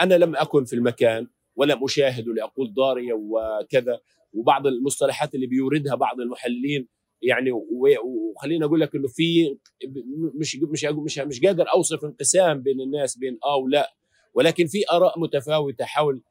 أنا 0.00 0.14
لم 0.14 0.36
أكن 0.36 0.64
في 0.64 0.76
المكان. 0.76 1.26
ولم 1.56 1.84
أشاهد 1.84 2.28
لأقول 2.28 2.74
ضارية 2.74 3.12
وكذا. 3.12 4.00
وبعض 4.32 4.66
المصطلحات 4.66 5.34
اللي 5.34 5.46
بيوردها 5.46 5.94
بعض 5.94 6.20
المحللين 6.20 6.88
يعني 7.22 7.50
وخليني 7.52 8.64
أقول 8.64 8.80
لك 8.80 8.94
إنه 8.94 9.08
في 9.08 9.56
مش 10.34 10.56
مش 10.56 10.84
مش 10.84 11.18
مش 11.18 11.40
قادر 11.40 11.64
أوصف 11.74 12.04
انقسام 12.04 12.62
بين 12.62 12.80
الناس 12.80 13.18
بين 13.18 13.38
آه 13.44 13.56
ولا. 13.56 13.92
ولكن 14.34 14.66
في 14.66 14.78
آراء 14.92 15.20
متفاوتة 15.20 15.84
حول 15.84 16.22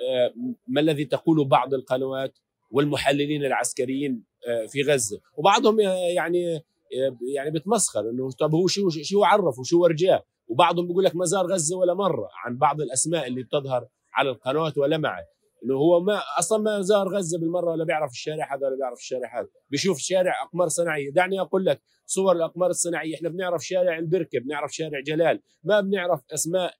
آه، 0.00 0.34
ما 0.68 0.80
الذي 0.80 1.04
تقوله 1.04 1.44
بعض 1.44 1.74
القنوات 1.74 2.38
والمحللين 2.70 3.44
العسكريين 3.44 4.24
آه، 4.48 4.66
في 4.66 4.82
غزة. 4.82 5.20
وبعضهم 5.36 5.80
يعني 6.16 6.56
آه، 6.56 7.16
يعني 7.34 7.50
بتمسخر 7.50 8.10
إنه 8.10 8.30
طب 8.30 8.54
هو 8.54 8.66
شو 8.66 8.88
شو 8.88 9.24
عرف 9.24 9.58
وشو 9.58 9.82
ورجاه. 9.82 10.24
وبعضهم 10.48 10.86
بيقول 10.86 11.04
لك 11.04 11.16
ما 11.16 11.24
زار 11.24 11.46
غزة 11.46 11.76
ولا 11.76 11.94
مرة 11.94 12.28
عن 12.44 12.58
بعض 12.58 12.80
الأسماء 12.80 13.26
اللي 13.26 13.42
بتظهر 13.42 13.88
على 14.14 14.30
القنوات 14.30 14.78
ولا 14.78 14.98
معه. 14.98 15.24
انه 15.64 15.74
هو 15.74 16.00
ما 16.00 16.20
أصلا 16.38 16.62
ما 16.62 16.80
زار 16.80 17.08
غزة 17.08 17.38
بالمرة 17.38 17.70
ولا 17.70 17.84
بيعرف 17.84 18.10
الشارع 18.10 18.54
هذا 18.54 18.66
ولا 18.66 18.76
بيعرف 18.76 18.98
الشارع 18.98 19.40
هذا. 19.40 19.48
بيشوف 19.70 19.98
شارع 19.98 20.42
أقمار 20.42 20.68
صناعية. 20.68 21.10
دعني 21.10 21.40
أقول 21.40 21.64
لك 21.64 21.82
صور 22.06 22.36
الأقمار 22.36 22.70
الصناعية. 22.70 23.14
إحنا 23.14 23.28
بنعرف 23.28 23.66
شارع 23.66 23.98
البركة 23.98 24.40
بنعرف 24.40 24.74
شارع 24.74 25.00
جلال. 25.00 25.40
ما 25.64 25.80
بنعرف 25.80 26.20
أسماء 26.34 26.74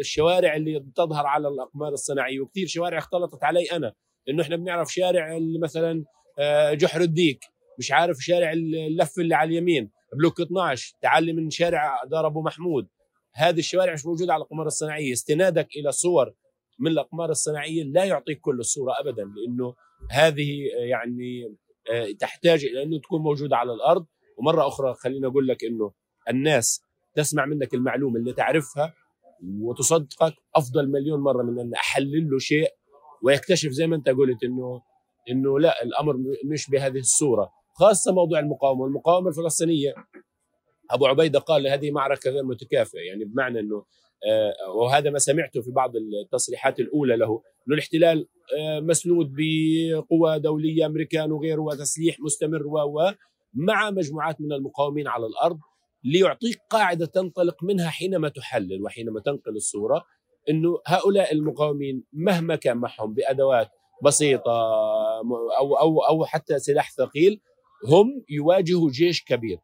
الشوارع 0.00 0.56
اللي 0.56 0.86
تظهر 0.96 1.26
على 1.26 1.48
الأقمار 1.48 1.92
الصناعية. 1.92 2.40
وكثير 2.40 2.66
شوارع 2.66 2.98
اختلطت 2.98 3.44
علي 3.44 3.64
أنا. 3.72 3.92
إنه 4.28 4.42
إحنا 4.42 4.56
بنعرف 4.56 4.92
شارع 4.92 5.38
مثلا 5.62 6.04
آه، 6.38 6.74
جحر 6.74 7.00
الديك. 7.00 7.44
مش 7.78 7.92
عارف 7.92 8.16
شارع 8.20 8.52
اللف 8.52 9.18
اللي 9.18 9.34
على 9.34 9.50
اليمين. 9.50 9.90
بلوك 10.18 10.40
12 10.40 10.94
تعلي 11.02 11.32
من 11.32 11.50
شارع 11.50 12.04
دار 12.10 12.26
أبو 12.26 12.42
محمود. 12.42 12.88
هذه 13.34 13.58
الشوارع 13.58 13.92
مش 13.92 14.06
موجودة 14.06 14.32
على 14.32 14.40
الأقمار 14.40 14.66
الصناعية. 14.66 15.12
استنادك 15.12 15.68
إلى 15.76 15.92
صور 15.92 16.34
من 16.78 16.90
الأقمار 16.90 17.30
الصناعية 17.30 17.82
لا 17.84 18.04
يعطيك 18.04 18.40
كل 18.40 18.60
الصورة 18.60 18.94
ابدا 19.00 19.24
لأنه 19.24 19.74
هذه 20.10 20.50
يعني 20.90 21.56
آه، 21.90 22.12
تحتاج 22.20 22.64
إلى 22.64 22.82
أنه 22.82 22.98
تكون 22.98 23.20
موجودة 23.20 23.56
على 23.56 23.72
الأرض. 23.72 24.06
ومرة 24.38 24.68
أخرى 24.68 24.94
خليني 24.94 25.26
أقول 25.26 25.48
لك 25.48 25.64
إنه 25.64 25.92
الناس 26.30 26.82
تسمع 27.14 27.44
منك 27.46 27.74
المعلومة 27.74 28.16
اللي 28.16 28.32
تعرفها 28.32 28.94
وتصدقك 29.60 30.34
أفضل 30.56 30.88
مليون 30.90 31.20
مرة 31.20 31.42
من 31.42 31.60
أن 31.60 31.74
أحلل 31.74 32.30
له 32.30 32.38
شيء. 32.38 32.68
ويكتشف 33.22 33.70
زي 33.70 33.86
ما 33.86 33.96
أنت 33.96 34.08
قلت 34.08 34.44
إنه 34.44 34.82
إنه 35.30 35.58
لا 35.58 35.82
الأمر 35.82 36.16
مش 36.44 36.70
بهذه 36.70 36.98
الصورة. 36.98 37.50
خاصة 37.74 38.12
موضوع 38.12 38.38
المقاومة. 38.38 38.86
المقاومة 38.86 39.28
الفلسطينية. 39.28 39.94
أبو 40.90 41.06
عبيدة 41.06 41.38
قال 41.38 41.66
هذه 41.68 41.90
معركة 41.90 42.30
غير 42.30 42.44
متكافئة. 42.44 43.00
يعني 43.00 43.24
بمعنى 43.24 43.60
إنه 43.60 43.76
آه، 43.76 43.84
وهذا 44.74 45.10
ما 45.10 45.18
سمعته 45.18 45.62
في 45.62 45.70
بعض 45.70 45.92
التصريحات 45.96 46.80
الأولى 46.80 47.16
له. 47.16 47.42
إنه 47.68 47.74
الاحتلال 47.74 48.28
آه، 48.58 48.80
مسنود 48.80 49.32
بقوى 49.32 50.38
دولية 50.38 50.86
أمريكان 50.86 51.32
وغيره 51.32 51.60
وتسليح 51.60 52.20
مستمر 52.20 52.66
و 52.66 53.10
مع 53.54 53.90
مجموعات 53.90 54.40
من 54.40 54.52
المقاومين 54.52 55.08
على 55.08 55.26
الأرض 55.26 55.58
ليعطيك 56.04 56.58
قاعدة 56.70 57.06
تنطلق 57.06 57.64
منها 57.64 57.90
حينما 57.90 58.28
تحلل 58.28 58.82
وحينما 58.82 59.20
تنقل 59.20 59.56
الصورة 59.56 60.04
إنه 60.50 60.78
هؤلاء 60.86 61.32
المقاومين 61.32 62.04
مهما 62.12 62.56
كان 62.56 62.76
معهم 62.76 63.14
بأدوات 63.14 63.68
بسيطة 64.04 64.52
أو 65.58 65.74
أو 65.76 65.98
أو 66.00 66.24
حتى 66.24 66.58
سلاح 66.58 66.92
ثقيل 66.92 67.40
هم 67.88 68.24
يواجهوا 68.28 68.90
جيش 68.90 69.24
كبير. 69.24 69.58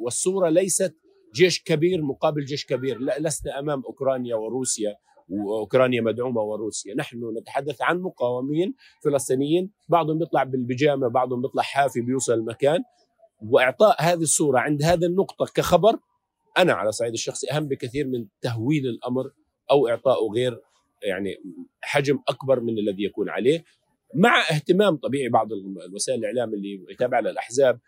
والصورة 0.00 0.48
ليست 0.48 0.94
جيش 1.34 1.62
كبير 1.62 2.02
مقابل 2.02 2.44
جيش 2.44 2.66
كبير. 2.66 2.98
لا 2.98 3.18
لسنا 3.18 3.58
أمام 3.58 3.82
أوكرانيا 3.86 4.36
وروسيا 4.36 4.96
وأوكرانيا 5.28 6.00
مدعومة 6.00 6.40
وروسيا، 6.40 6.94
نحن 6.94 7.36
نتحدث 7.38 7.82
عن 7.82 8.00
مقاومين 8.00 8.74
فلسطينيين، 9.04 9.70
بعضهم 9.88 10.18
بيطلع 10.18 10.42
بالبيجامة، 10.42 11.08
بعضهم 11.08 11.42
بيطلع 11.42 11.62
حافي 11.62 12.00
بيوصل 12.00 12.32
المكان. 12.32 12.82
وإعطاء 13.42 14.02
هذه 14.02 14.22
الصورة 14.22 14.58
عند 14.58 14.82
هذه 14.82 15.04
النقطة 15.04 15.46
كخبر 15.54 15.98
أنا 16.58 16.72
على 16.72 16.88
الصعيد 16.88 17.12
الشخصي 17.12 17.50
أهم 17.50 17.68
بكثير 17.68 18.06
من 18.06 18.26
تهويل 18.40 18.86
الأمر 18.86 19.30
أو 19.70 19.88
اعطائه 19.88 20.32
غير 20.34 20.60
يعني 21.02 21.36
حجم 21.82 22.18
أكبر 22.28 22.60
من 22.60 22.78
الذي 22.78 23.04
يكون 23.04 23.28
عليه. 23.28 23.64
مع 24.14 24.40
اهتمام 24.40 24.96
طبيعي 24.96 25.28
بعض 25.28 25.48
الوسائل 25.88 26.18
الإعلام 26.18 26.54
اللي 26.54 26.86
يتابع 26.90 27.18
الاحزاب 27.18 27.80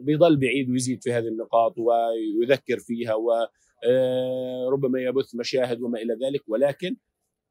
بيضل 0.00 0.36
بعيد 0.36 0.70
ويزيد 0.70 1.02
في 1.02 1.12
هذه 1.12 1.28
النقاط 1.28 1.74
ويذكر 1.78 2.78
فيها 2.78 3.14
وربما 3.14 4.98
آه، 4.98 5.02
يبث 5.02 5.34
مشاهد 5.34 5.82
وما 5.82 5.98
إلى 5.98 6.14
ذلك 6.26 6.42
ولكن 6.48 6.96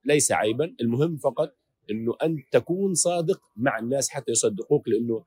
ليس 0.06 0.32
عيبا 0.32 0.76
المهم 0.82 1.18
فقط 1.18 1.56
إنه 1.92 2.16
أن 2.24 2.44
تكون 2.52 2.94
صادق 2.94 3.42
مع 3.56 3.80
الناس 3.80 4.10
حتى 4.10 4.32
يصدقوك 4.32 4.88
لأنه 4.88 5.24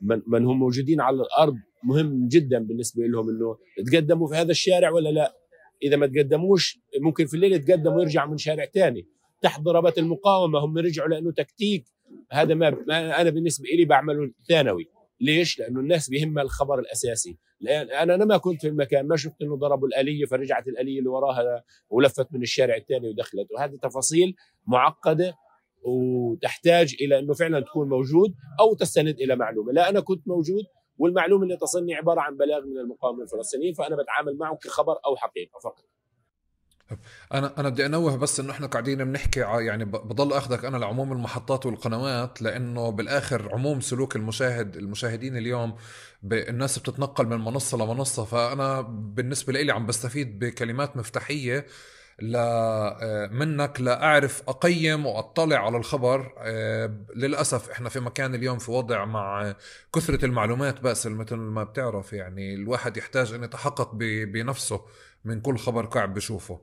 من, 0.00 0.22
من 0.26 0.46
هم 0.46 0.58
موجودين 0.58 1.00
على 1.00 1.16
الأرض 1.16 1.56
مهم 1.84 2.28
جدا 2.28 2.58
بالنسبة 2.58 3.02
لهم 3.06 3.28
إنه 3.28 3.56
تقدموا 3.86 4.28
في 4.28 4.34
هذا 4.34 4.50
الشارع 4.50 4.90
ولا 4.90 5.08
لا؟ 5.08 5.36
إذا 5.82 5.96
ما 5.96 6.06
تقدموش 6.06 6.78
ممكن 7.00 7.26
في 7.26 7.34
الليل 7.34 7.52
يتقدموا 7.52 7.96
ويرجعوا 7.96 8.30
من 8.30 8.36
شارع 8.36 8.64
ثاني 8.64 9.06
تحت 9.40 9.60
ضربات 9.60 9.98
المقاومة 9.98 10.58
هم 10.58 10.78
رجعوا 10.78 11.08
لأنه 11.08 11.32
تكتيك 11.32 11.84
هذا 12.32 12.54
ما 12.54 12.68
أنا 12.90 13.30
بالنسبة 13.30 13.68
لي 13.76 13.84
بعمله 13.84 14.30
ثانوي. 14.48 14.88
ليش؟ 15.22 15.58
لأنه 15.58 15.80
الناس 15.80 16.10
بيهمها 16.10 16.42
الخبر 16.42 16.78
الأساسي 16.78 17.38
لأن 17.60 17.90
أنا 17.90 18.14
أنا 18.14 18.24
ما 18.24 18.36
كنت 18.36 18.60
في 18.60 18.68
المكان 18.68 19.06
ما 19.06 19.16
شفت 19.16 19.42
إنه 19.42 19.56
ضربوا 19.56 19.88
الآلية 19.88 20.24
فرجعت 20.24 20.68
الآلية 20.68 20.98
اللي 20.98 21.08
وراها 21.08 21.64
ولفت 21.90 22.26
من 22.32 22.42
الشارع 22.42 22.76
الثاني 22.76 23.08
ودخلت 23.08 23.48
وهذه 23.52 23.76
تفاصيل 23.82 24.34
معقدة 24.66 25.34
وتحتاج 25.84 26.96
إلى 27.00 27.18
إنه 27.18 27.34
فعلا 27.34 27.60
تكون 27.60 27.88
موجود 27.88 28.34
أو 28.60 28.74
تستند 28.74 29.20
إلى 29.20 29.36
معلومة، 29.36 29.72
لا 29.72 29.88
أنا 29.88 30.00
كنت 30.00 30.28
موجود 30.28 30.64
والمعلومة 30.98 31.42
اللي 31.44 31.56
تصلني 31.56 31.94
عبارة 31.94 32.20
عن 32.20 32.36
بلاغ 32.36 32.64
من 32.64 32.78
المقاومة 32.78 33.22
الفلسطينيين 33.22 33.74
فأنا 33.74 33.96
بتعامل 33.96 34.38
معه 34.38 34.56
كخبر 34.56 34.96
أو 35.06 35.16
حقيقة 35.16 35.58
فقط. 35.64 35.84
أنا 37.32 37.52
أنا 37.58 37.68
بدي 37.68 37.86
أنوه 37.86 38.16
بس 38.16 38.40
إنه 38.40 38.50
إحنا 38.52 38.66
قاعدين 38.66 39.04
بنحكي 39.04 39.40
يعني 39.40 39.84
بضل 39.84 40.32
أخذك 40.32 40.64
أنا 40.64 40.76
لعموم 40.76 41.12
المحطات 41.12 41.66
والقنوات 41.66 42.42
لأنه 42.42 42.90
بالآخر 42.90 43.48
عموم 43.52 43.80
سلوك 43.80 44.16
المشاهد 44.16 44.76
المشاهدين 44.76 45.36
اليوم 45.36 45.76
الناس 46.24 46.78
بتتنقل 46.78 47.26
من 47.26 47.36
منصة 47.38 47.78
لمنصة 47.78 48.24
فأنا 48.24 48.80
بالنسبة 48.90 49.52
لي 49.52 49.72
عم 49.72 49.86
بستفيد 49.86 50.38
بكلمات 50.38 50.96
مفتاحية 50.96 51.66
آه، 52.34 53.26
منك 53.26 53.80
لاعرف 53.80 54.42
أقيم 54.48 55.06
وأطلع 55.06 55.56
على 55.66 55.76
الخبر. 55.76 56.32
آه، 56.38 56.96
للأسف 57.16 57.70
إحنا 57.70 57.88
في 57.88 58.00
مكان 58.00 58.34
اليوم 58.34 58.58
في 58.58 58.70
وضع 58.70 59.04
مع 59.04 59.54
كثرة 59.94 60.24
المعلومات 60.24 60.80
بس 60.80 61.06
مثل 61.06 61.36
ما 61.36 61.64
بتعرف. 61.64 62.12
يعني 62.12 62.54
الواحد 62.54 62.96
يحتاج 62.96 63.32
أن 63.32 63.44
يتحقق 63.44 63.94
بنفسه 63.94 64.80
من 65.24 65.40
كل 65.40 65.58
خبر 65.58 65.86
قاعد 65.86 66.14
بشوفه. 66.14 66.60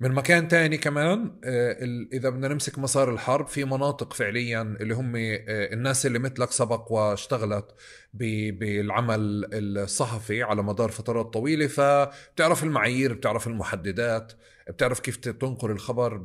من 0.00 0.12
مكان 0.12 0.48
تاني 0.48 0.76
كمان 0.78 1.40
آه، 1.44 1.76
إذا 2.12 2.28
بدنا 2.30 2.48
نمسك 2.48 2.78
مسار 2.78 3.10
الحرب 3.10 3.46
في 3.46 3.64
مناطق 3.64 4.12
فعليا 4.12 4.62
اللي 4.80 4.94
هم 4.94 5.12
الناس 5.48 6.06
اللي 6.06 6.18
مثلك 6.18 6.50
سبق 6.52 6.92
واشتغلت 6.92 7.74
بالعمل 8.14 9.48
الصحفي 9.52 10.42
على 10.42 10.62
مدار 10.62 10.90
فترات 10.90 11.26
طويلة. 11.32 11.66
فبتعرف 11.66 12.64
المعايير 12.64 13.12
بتعرف 13.14 13.46
المحددات. 13.46 14.32
بتعرف 14.72 15.00
كيف 15.00 15.16
تنقل 15.16 15.70
الخبر 15.70 16.16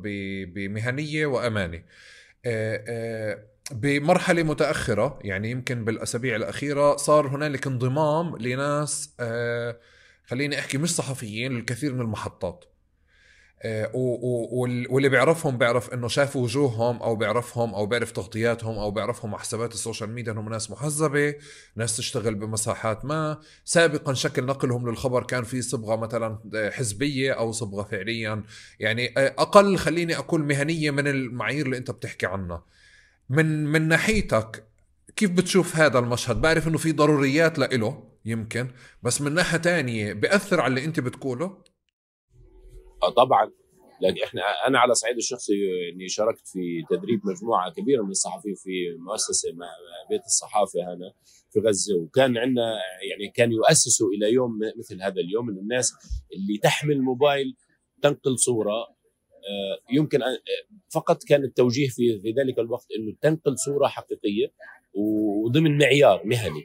بمهنية 0.54 1.26
وأمانة. 1.26 1.82
آه، 2.44 3.44
بمرحلة 3.72 4.42
متأخرة 4.42 5.18
يعني 5.22 5.50
يمكن 5.50 5.84
بالأسابيع 5.84 6.36
الأخيرة 6.36 6.96
صار 6.96 7.28
هنالك 7.28 7.66
انضمام 7.66 8.36
لناس 8.36 9.14
خليني 10.26 10.58
أحكي 10.58 10.78
مش 10.78 10.94
صحفيين 10.94 11.52
للكثير 11.52 11.94
من 11.94 12.00
المحطات. 12.00 12.64
آه، 12.64 12.77
واللي 13.64 15.08
بيعرفهم 15.08 15.58
بيعرف 15.58 15.94
إنه 15.94 16.08
شاف 16.08 16.36
وجوههم 16.36 17.02
أو 17.02 17.16
بيعرفهم 17.16 17.74
أو 17.74 17.86
بيعرف 17.86 18.10
تغطياتهم 18.10 18.78
أو 18.78 18.90
بيعرفهم 18.90 19.30
على 19.30 19.40
حسابات 19.40 19.72
السوشيال 19.72 20.10
ميديا 20.10 20.32
إنهم 20.32 20.48
ناس 20.48 20.70
محزبه، 20.70 21.34
ناس 21.76 21.96
تشتغل 21.96 22.34
بمساحات 22.34 23.04
ما، 23.04 23.38
سابقا 23.64 24.14
شكل 24.14 24.44
نقلهم 24.44 24.88
للخبر 24.88 25.22
كان 25.22 25.44
في 25.44 25.62
صبغة 25.62 25.96
مثلا 25.96 26.38
حزبية 26.72 27.32
أو 27.32 27.52
صبغة 27.52 27.82
فعليا 27.82 28.42
يعني 28.80 29.14
آه، 29.16 29.34
أقل 29.38 29.76
خليني 29.76 30.18
أقول 30.18 30.44
مهنية 30.44 30.90
من 30.90 31.06
المعايير 31.06 31.66
اللي 31.66 31.76
أنت 31.76 31.90
بتحكي 31.90 32.26
عنها. 32.26 32.64
من 33.30 33.66
من 33.66 33.88
ناحيتك 33.88 34.64
كيف 35.16 35.30
بتشوف 35.30 35.76
هذا 35.76 35.98
المشهد؟ 35.98 36.40
بعرف 36.40 36.68
إنه 36.68 36.78
في 36.78 36.92
ضروريات 36.92 37.58
لإله 37.58 38.04
يمكن 38.24 38.68
بس 39.02 39.20
من 39.20 39.34
ناحية 39.34 39.58
تانية 39.58 40.12
بيأثر 40.12 40.60
على 40.60 40.70
اللي 40.70 40.84
أنت 40.84 41.00
بتقوله 41.00 41.58
آه 43.02 43.10
طبعا. 43.10 43.50
لكن 44.00 44.22
إحنا 44.24 44.42
أنا 44.66 44.78
على 44.78 44.94
صعيد 44.94 45.16
الشخصي 45.16 45.52
إني 45.92 46.08
شاركت 46.08 46.48
في 46.48 46.82
تدريب 46.90 47.20
مجموعة 47.24 47.72
كبيرة 47.72 48.02
من 48.02 48.10
الصحفيين 48.10 48.54
في 48.54 48.70
مؤسسة 48.98 49.48
بيت 50.10 50.24
الصحافة 50.24 50.80
هنا 50.80 51.12
في 51.50 51.60
غزة. 51.60 51.96
وكان 51.96 52.38
عندنا 52.38 52.78
يعني 53.10 53.32
كان 53.34 53.52
يؤسسوا 53.52 54.08
إلى 54.08 54.32
يوم 54.32 54.58
مثل 54.78 55.02
هذا 55.02 55.20
اليوم 55.20 55.50
انه 55.50 55.60
الناس 55.60 55.92
اللي 56.32 56.58
تحمل 56.58 57.02
موبايل 57.02 57.56
تنقل 58.02 58.38
صورة. 58.38 58.98
آه، 59.48 59.78
يمكن 59.92 60.20
فقط 60.94 61.24
كان 61.24 61.44
التوجيه 61.44 61.88
في 61.88 62.18
في 62.18 62.30
ذلك 62.30 62.58
الوقت 62.58 62.86
إنه 62.98 63.16
تنقل 63.22 63.58
صورة 63.58 63.86
حقيقية 63.86 64.52
وضمن 65.44 65.78
معيار 65.78 66.26
مهني. 66.26 66.64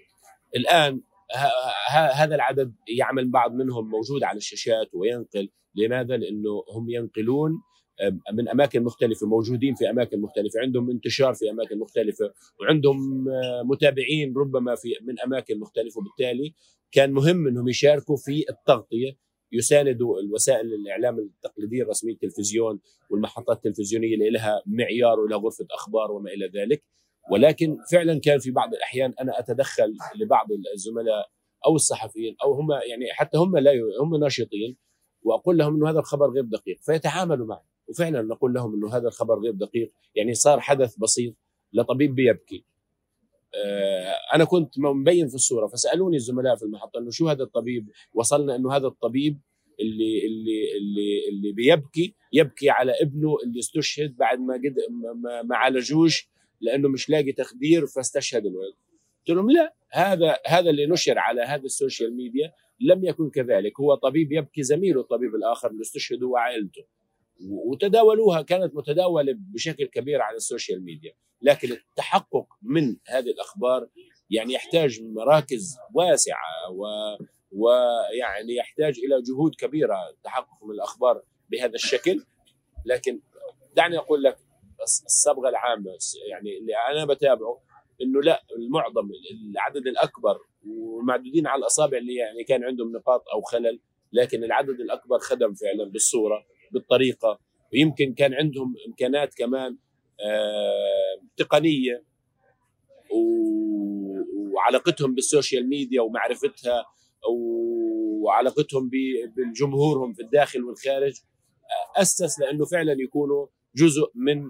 الآن 0.55 1.01
هذا 1.91 2.35
العدد 2.35 2.75
يعمل 2.97 3.31
بعض 3.31 3.51
منهم 3.53 3.89
موجود 3.89 4.23
على 4.23 4.37
الشاشات 4.37 4.89
وينقل. 4.93 5.49
لماذا؟ 5.75 6.17
لأنه 6.17 6.63
هم 6.69 6.89
ينقلون 6.89 7.61
من 8.33 8.49
أماكن 8.49 8.83
مختلفة 8.83 9.27
موجودين 9.27 9.75
في 9.75 9.89
أماكن 9.89 10.21
مختلفة 10.21 10.59
عندهم 10.59 10.89
انتشار 10.89 11.33
في 11.33 11.49
أماكن 11.49 11.79
مختلفة 11.79 12.33
وعندهم 12.61 13.29
آه، 13.29 13.63
متابعين 13.63 14.33
ربما 14.37 14.75
في 14.75 14.89
من 15.01 15.19
أماكن 15.19 15.59
مختلفة 15.59 15.99
وبالتالي 15.99 16.53
كان 16.91 17.11
مهم 17.11 17.47
إنهم 17.47 17.67
يشاركوا 17.67 18.17
في 18.17 18.45
التغطية 18.49 19.17
يساندوا 19.51 20.19
الوسائل 20.19 20.73
الإعلام 20.73 21.19
التقليدية 21.19 21.83
الرسمية 21.83 22.13
التلفزيون 22.13 22.79
والمحطات 23.09 23.57
التلفزيونية 23.57 24.13
اللي 24.13 24.29
لها 24.29 24.61
معيار 24.65 25.19
ولها 25.19 25.37
غرفة 25.37 25.67
أخبار 25.71 26.11
وما 26.11 26.31
إلى 26.31 26.51
ذلك 26.55 26.83
ولكن 27.31 27.77
فعلا 27.91 28.19
كان 28.19 28.39
في 28.39 28.51
بعض 28.51 28.73
الأحيان 28.73 29.13
أنا 29.21 29.39
أتدخل 29.39 29.95
لبعض 30.15 30.47
الزملاء 30.73 31.29
أو 31.65 31.75
الصحفيين 31.75 32.35
أو 32.43 32.53
هم 32.53 32.71
يعني 32.71 33.05
حتى 33.11 33.37
هم 33.37 33.57
لا 33.57 33.71
هم 34.01 34.15
ناشطين 34.15 34.77
وأقول 35.23 35.57
لهم 35.57 35.75
إنه 35.75 35.89
هذا 35.89 35.99
الخبر 35.99 36.29
غير 36.29 36.43
دقيق 36.43 36.77
فيتعاملوا 36.81 37.47
معي. 37.47 37.63
وفعلا 37.87 38.21
نقول 38.21 38.53
لهم 38.53 38.73
إنه 38.73 38.95
هذا 38.95 39.07
الخبر 39.07 39.39
غير 39.39 39.51
دقيق 39.51 39.91
يعني 40.15 40.33
صار 40.33 40.59
حدث 40.59 40.95
بسيط 40.97 41.33
لطبيب 41.73 42.15
بيبكي. 42.15 42.65
آه، 43.55 44.35
أنا 44.35 44.45
كنت 44.45 44.79
مبين 44.79 45.27
في 45.27 45.35
الصورة 45.35 45.67
فسألوني 45.67 46.15
الزملاء 46.15 46.55
في 46.55 46.63
المحطة 46.63 46.99
إنه 46.99 47.09
شو 47.11 47.29
هذا 47.29 47.43
الطبيب؟ 47.43 47.89
وصلنا 48.13 48.55
إنه 48.55 48.75
هذا 48.75 48.87
الطبيب 48.87 49.39
اللي 49.79 50.25
اللي 50.25 50.77
اللي 50.77 51.29
اللي 51.29 51.51
بيبكي 51.51 52.15
يبكي 52.33 52.69
على 52.69 52.91
ابنه 53.01 53.37
اللي 53.43 53.59
استشهد 53.59 54.15
بعد 54.17 54.39
ما 54.39 54.53
قد 54.53 54.75
ما 55.45 55.55
عالجوش 55.55 56.29
لأنه 56.61 56.89
مش 56.89 57.09
لاقي 57.09 57.31
تخدير 57.31 57.85
فاستشهد 57.85 58.45
الولد. 58.45 58.73
قلت 59.27 59.37
لهم 59.37 59.51
لا 59.51 59.73
هذا 59.91 60.37
هذا 60.47 60.69
اللي 60.69 60.85
نشر 60.85 61.19
على 61.19 61.41
هذا 61.41 61.63
ال 61.63 61.70
social 61.70 62.15
media 62.15 62.51
لم 62.83 63.05
يكن 63.05 63.29
كذلك. 63.29 63.79
هو 63.79 63.95
طبيب 63.95 64.31
يبكي 64.31 64.63
زميله 64.63 65.01
الطبيب 65.01 65.35
الآخر 65.35 65.71
اللي 65.71 65.81
استشهد 65.81 66.23
وعائلته. 66.23 66.85
وتداولوها 67.49 68.41
كانت 68.41 68.75
متداولة 68.75 69.33
بشكل 69.37 69.85
كبير 69.85 70.21
على 70.21 70.35
ال 70.35 70.42
social 70.42 70.83
media. 70.83 71.13
لكن 71.41 71.71
التحقق 71.71 72.47
من 72.61 72.95
هذه 73.07 73.29
الأخبار 73.29 73.87
يعني 74.29 74.53
يحتاج 74.53 75.01
مراكز 75.03 75.77
واسعة 75.93 76.71
و 76.71 76.85
ويعني 77.51 78.55
يحتاج 78.55 78.99
إلى 78.99 79.21
جهود 79.21 79.55
كبيرة 79.55 80.09
التحقق 80.09 80.63
من 80.63 80.71
الأخبار 80.71 81.23
بهذا 81.49 81.75
الشكل. 81.75 82.25
لكن 82.85 83.21
دعني 83.75 83.97
أقول 83.97 84.23
لك 84.23 84.37
الصبغة 84.83 85.49
العامة 85.49 85.91
يعني 86.29 86.57
اللي 86.57 86.73
أنا 86.91 87.05
بتابعه 87.05 87.61
إنه 88.01 88.21
لا 88.21 88.43
المعظم 88.57 89.09
العدد 89.51 89.87
الأكبر 89.87 90.37
ومعدودين 90.67 91.47
على 91.47 91.59
الأصابع 91.59 91.97
اللي 91.97 92.15
يعني 92.15 92.43
كان 92.43 92.63
عندهم 92.63 92.91
نقاط 92.91 93.23
أو 93.33 93.41
خلل 93.41 93.79
لكن 94.13 94.43
العدد 94.43 94.79
الأكبر 94.79 95.19
خدم 95.19 95.53
فعلا 95.53 95.91
بالصورة 95.91 96.45
بالطريقة 96.71 97.39
ويمكن 97.73 98.13
كان 98.13 98.33
عندهم 98.33 98.75
إمكانات 98.87 99.33
كمان 99.33 99.77
آه 100.19 101.21
تقنية 101.37 102.03
وعلاقتهم 104.53 105.15
بالسوشيال 105.15 105.69
ميديا 105.69 106.01
ومعرفتها 106.01 106.85
وعلاقتهم 108.23 108.89
بجمهورهم 109.35 110.13
في 110.13 110.21
الداخل 110.21 110.63
والخارج 110.63 111.13
أسس 111.95 112.39
لأنه 112.39 112.65
فعلا 112.65 112.95
يكونوا 112.99 113.47
جزء 113.75 114.11
من 114.15 114.43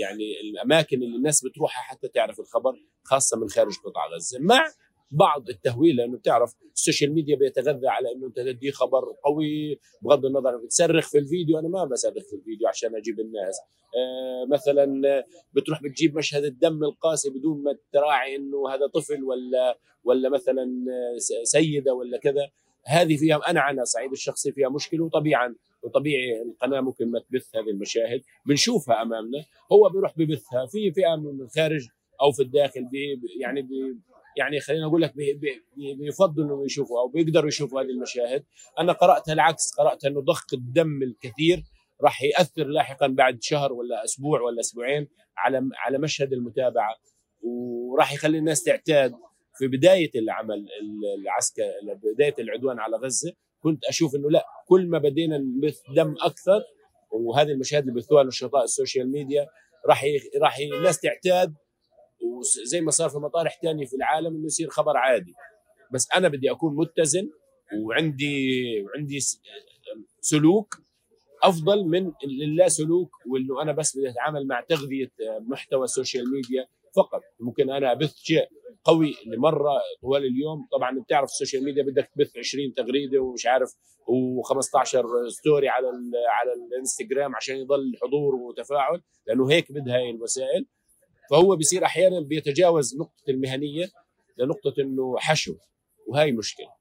يعني 0.00 0.40
الأماكن 0.40 1.02
اللي 1.02 1.16
الناس 1.16 1.44
بتروحها 1.44 1.82
حتى 1.82 2.08
تعرف 2.08 2.40
الخبر 2.40 2.74
خاصة 3.02 3.38
من 3.38 3.48
خارج 3.48 3.72
قطاع 3.84 4.06
غزة. 4.14 4.38
مع 4.40 4.64
بعض 5.10 5.48
التهويل 5.48 5.96
لأنه 5.96 6.16
بتعرف 6.18 6.54
ال 6.74 6.80
social 6.80 7.14
media 7.14 7.36
بيتغذى 7.36 7.88
على 7.88 8.12
إنه 8.12 8.26
أنت 8.26 8.36
تدي 8.36 8.72
خبر 8.72 9.00
قوي 9.24 9.80
بغض 10.02 10.26
النظر 10.26 10.56
بتصرخ 10.56 11.08
في 11.08 11.18
الفيديو 11.18 11.58
أنا 11.58 11.68
ما 11.68 11.84
بصرخ 11.84 12.24
في 12.30 12.36
الفيديو 12.36 12.68
عشان 12.68 12.96
أجيب 12.96 13.20
الناس. 13.20 13.56
آه 13.96 14.46
مثلا 14.52 15.02
بتروح 15.52 15.82
بتجيب 15.82 16.16
مشهد 16.16 16.44
الدم 16.44 16.84
القاسي 16.84 17.30
بدون 17.30 17.62
ما 17.62 17.76
تراعي 17.92 18.36
إنه 18.36 18.68
هذا 18.70 18.86
طفل 18.86 19.24
ولا 19.24 19.78
ولا 20.04 20.28
مثلا 20.28 20.66
سيدة 21.42 21.94
ولا 21.94 22.18
كذا. 22.18 22.50
هذه 22.86 23.16
فيها 23.16 23.40
أنا 23.48 23.60
على 23.60 23.84
صعيد 23.84 24.12
الشخصي 24.12 24.52
فيها 24.52 24.68
مشكلة 24.68 25.04
وطبيعا 25.04 25.54
وطبيعي 25.82 26.42
القناة 26.42 26.80
ممكن 26.80 27.10
ما 27.10 27.20
تبث 27.20 27.56
هذه 27.56 27.70
المشاهد. 27.70 28.22
بنشوفها 28.46 29.02
أمامنا 29.02 29.44
هو 29.72 29.88
بيروح 29.88 30.18
ببثها 30.18 30.66
في 30.66 30.92
فئة 30.92 31.16
من 31.16 31.40
الخارج 31.40 31.88
أو 32.20 32.32
في 32.32 32.42
الداخل 32.42 32.84
بي 32.84 33.20
يعني 33.40 33.62
بي 33.62 33.96
يعني 34.38 34.60
خلينا 34.60 34.86
أقول 34.86 35.02
لك 35.02 35.14
بيفضلوا 35.98 36.46
إنه 36.46 36.64
يشوفوا 36.64 37.00
أو 37.00 37.08
بيقدروا 37.08 37.48
يشوفوا 37.48 37.80
هذه 37.80 37.86
المشاهد. 37.86 38.44
أنا 38.78 38.92
قراتها 38.92 39.32
العكس 39.32 39.72
قرأت 39.78 40.04
إنه 40.04 40.20
ضخ 40.20 40.46
الدم 40.52 41.02
الكثير 41.02 41.62
راح 42.02 42.22
يأثر 42.22 42.64
لاحقا 42.64 43.06
بعد 43.06 43.38
شهر 43.42 43.72
ولا 43.72 44.04
أسبوع 44.04 44.40
ولا 44.40 44.60
أسبوعين 44.60 45.08
على 45.36 45.68
على 45.76 45.98
مشهد 45.98 46.32
المتابعة 46.32 46.96
وراح 47.42 48.12
يخلي 48.12 48.38
الناس 48.38 48.62
تعتاد. 48.62 49.14
في 49.58 49.68
بداية 49.68 50.10
العمل 50.14 50.66
العسكري 51.18 51.66
بداية 52.14 52.34
العدوان 52.38 52.78
على 52.78 52.96
غزة 52.96 53.32
كنت 53.60 53.84
أشوف 53.84 54.14
إنه 54.16 54.30
لا 54.30 54.44
كل 54.68 54.86
ما 54.86 54.98
بدينا 54.98 55.38
نبث 55.38 55.80
دم 55.96 56.14
أكثر 56.20 56.60
وهذه 57.10 57.48
المشاهد 57.48 57.82
اللي 57.82 57.94
بثوها 57.94 58.24
نشطاء 58.24 58.64
السوشيال 58.64 59.10
ميديا 59.10 59.46
راح 59.88 60.04
راح 60.42 60.58
الناس 60.58 61.00
تعتاد 61.00 61.54
وزي 62.22 62.80
ما 62.80 62.90
صار 62.90 63.08
في 63.08 63.18
مطارح 63.18 63.60
ثانية 63.62 63.86
في 63.86 63.96
العالم 63.96 64.36
إنه 64.36 64.46
يصير 64.46 64.68
خبر 64.68 64.96
عادي. 64.96 65.34
بس 65.94 66.08
أنا 66.14 66.28
بدي 66.28 66.50
أكون 66.50 66.76
متزن 66.76 67.30
وعندي 67.84 68.82
وعندي 68.82 69.18
سلوك 70.20 70.74
أفضل 71.42 71.84
من 71.84 72.12
اللا 72.24 72.68
سلوك 72.68 73.10
وإنه 73.26 73.62
أنا 73.62 73.72
بس 73.72 73.96
بدي 73.98 74.08
أتعامل 74.08 74.46
مع 74.46 74.60
تغذية 74.60 75.10
محتوى 75.40 75.84
ال 75.84 75.91
social 75.91 76.30
media 76.30 76.66
فقط. 76.96 77.22
ممكن 77.40 77.70
أنا 77.70 77.92
أبث 77.92 78.14
شيء 78.16 78.48
قوي 78.84 79.14
لمرة 79.26 79.72
طوال 80.02 80.24
اليوم. 80.24 80.66
طبعا 80.72 81.00
بتعرف 81.00 81.28
ال 81.30 81.35
social 81.35 81.64
media 81.64 81.82
بدك 81.82 82.10
تبث 82.14 82.36
20 82.38 82.74
تغريدة 82.74 83.18
ومش 83.20 83.46
عارف 83.46 83.68
و15 84.08 85.28
story 85.28 85.68
على 85.68 85.86
على 86.28 86.52
الإنستغرام 86.52 87.36
عشان 87.36 87.56
يضل 87.56 87.92
حضور 88.02 88.34
وتفاعل 88.34 89.02
لأنه 89.26 89.50
هيك 89.50 89.72
بدها 89.72 89.96
هاي 89.96 90.10
الوسائل. 90.10 90.66
فهو 91.30 91.56
بيصير 91.56 91.84
أحيانا 91.84 92.20
بيتجاوز 92.20 92.96
نقطة 92.96 93.22
المهنية 93.28 93.90
لنقطة 94.38 94.74
إنه 94.78 95.16
حشو 95.18 95.54
وهي 96.08 96.32
مشكلة. 96.32 96.78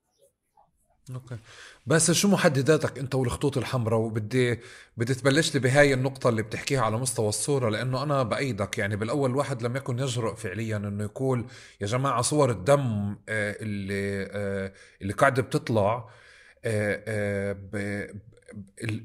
أوكي. 1.15 1.37
بس 1.85 2.11
شو 2.11 2.27
محدداتك 2.27 2.99
أنت 2.99 3.15
والخطوط 3.15 3.57
الحمراء؟ 3.57 3.99
وبدي 3.99 4.59
بدي 4.97 5.13
تبلش 5.13 5.53
لي 5.53 5.59
بهاي 5.59 5.93
النقطة 5.93 6.29
اللي 6.29 6.41
بتحكيها 6.43 6.81
على 6.81 6.97
مستوى 6.97 7.29
الصورة 7.29 7.69
لأنه 7.69 8.03
أنا 8.03 8.23
بأيدك. 8.23 8.77
يعني 8.77 8.95
بالأول 8.95 9.29
الواحد 9.29 9.61
لم 9.63 9.75
يكن 9.75 9.99
يجرؤ 9.99 10.35
فعليا 10.35 10.77
إنه 10.77 11.03
يقول 11.03 11.45
يا 11.81 11.87
جماعة 11.87 12.21
صور 12.21 12.51
الدم 12.51 13.17
آه، 13.29 13.55
اللي 13.61 14.27
آه، 14.31 14.73
اللي 15.01 15.13
قاعدة 15.13 15.41
بتطلع 15.41 16.09
آه، 16.65 17.57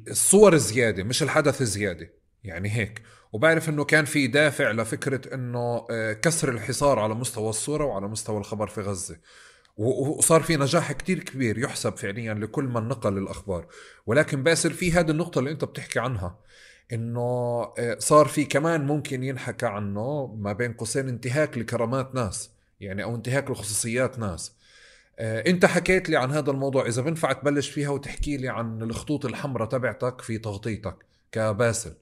الصور 0.09 0.57
زيادة 0.57 1.03
مش 1.03 1.23
الحدث 1.23 1.63
زيادة. 1.63 2.11
يعني 2.45 2.71
هيك. 2.71 3.03
وبعرف 3.33 3.69
إنه 3.69 3.85
كان 3.85 4.05
في 4.05 4.27
دافع 4.27 4.71
لفكرة 4.71 5.35
إنه 5.35 5.87
كسر 6.13 6.49
الحصار 6.49 6.99
على 6.99 7.15
مستوى 7.15 7.49
الصورة 7.49 7.85
وعلى 7.85 8.09
مستوى 8.09 8.39
الخبر 8.39 8.67
في 8.67 8.81
غزة. 8.81 9.17
وصار 9.77 10.43
في 10.43 10.57
نجاح 10.57 10.93
كتير 10.93 11.19
كبير 11.19 11.59
يحسب 11.59 11.97
فعليا 11.97 12.35
لكل 12.35 12.65
من 12.65 12.89
نقل 12.89 13.19
الأخبار. 13.19 13.67
ولكن 14.07 14.43
باسل 14.43 14.71
في 14.71 14.93
هذه 14.93 15.11
النقطة 15.11 15.39
اللي 15.39 15.51
أنت 15.51 15.65
بتحكي 15.65 15.99
عنها 15.99 16.39
إنه 16.93 17.21
آه، 17.79 17.97
صار 17.99 18.27
في 18.27 18.45
كمان 18.45 18.87
ممكن 18.87 19.23
ينحكى 19.23 19.67
عنه 19.67 20.27
ما 20.27 20.53
بين 20.53 20.73
قوسين 20.73 21.09
انتهاك 21.09 21.59
لكرامات 21.59 22.15
ناس 22.15 22.51
يعني 22.81 23.03
أو 23.03 23.15
انتهاك 23.15 23.51
لخصوصيات 23.51 24.19
ناس. 24.19 24.57
آه، 25.19 25.51
أنت 25.51 25.67
حكيت 25.67 26.09
لي 26.09 26.17
عن 26.17 26.31
هذا 26.33 26.51
الموضوع 26.51 26.87
إذا 26.87 27.03
بنفع 27.03 27.33
تبلش 27.33 27.71
فيها 27.71 27.89
وتحكي 27.91 28.37
لي 28.37 28.49
عن 28.49 28.83
الخطوط 28.83 29.25
الحمراء 29.25 29.69
تبعتك 29.69 30.21
في 30.21 30.39
تغطيتك 30.39 30.97
كباسل. 31.33 31.95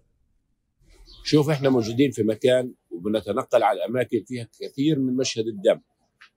شوف 1.24 1.50
إحنا 1.50 1.68
موجودين 1.68 2.10
في 2.10 2.22
مكان 2.22 2.74
وبنتنقل 2.90 3.62
على 3.62 3.84
اماكن 3.84 4.24
فيها 4.26 4.48
كثير 4.60 4.98
من 4.98 5.16
مشهد 5.16 5.46
الدم 5.46 5.80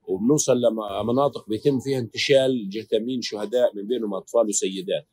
وبنوصل 0.07 0.57
لمناطق 0.57 1.49
بيتم 1.49 1.79
فيها 1.79 1.99
انتشال 1.99 2.69
جثامين 2.69 3.21
شهداء 3.21 3.75
من 3.75 3.87
بينهم 3.87 4.13
أطفال 4.13 4.47
وسيدات. 4.47 5.07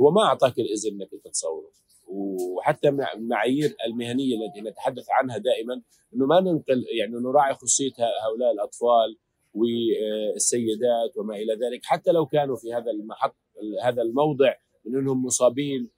هو 0.00 0.10
ما 0.10 0.22
أعطاك 0.22 0.58
الإذن 0.58 0.92
إنك 0.92 1.08
أنت 1.14 1.28
تصوره 1.28 1.70
وحتى 2.08 2.90
مع 2.90 3.12
المعايير 3.12 3.76
المهنية 3.86 4.34
التي 4.36 4.60
نتحدث 4.60 5.06
عنها 5.10 5.38
دائما 5.38 5.82
إنه 6.14 6.26
ما 6.26 6.40
ننقل 6.40 6.84
يعني 6.98 7.12
نراعي 7.12 7.54
خصوصيه 7.54 7.92
هؤلاء 8.26 8.52
الأطفال 8.52 9.18
والسيدات 9.54 11.16
وما 11.16 11.36
إلى 11.36 11.52
ذلك. 11.52 11.80
حتى 11.84 12.10
لو 12.12 12.26
كانوا 12.26 12.56
في 12.56 12.72
هذا 12.72 12.90
المحط 12.90 13.36
هذا 13.84 14.02
الموضع 14.02 14.54
من 14.84 14.98
إنهم 14.98 15.24
مصابين 15.24 15.90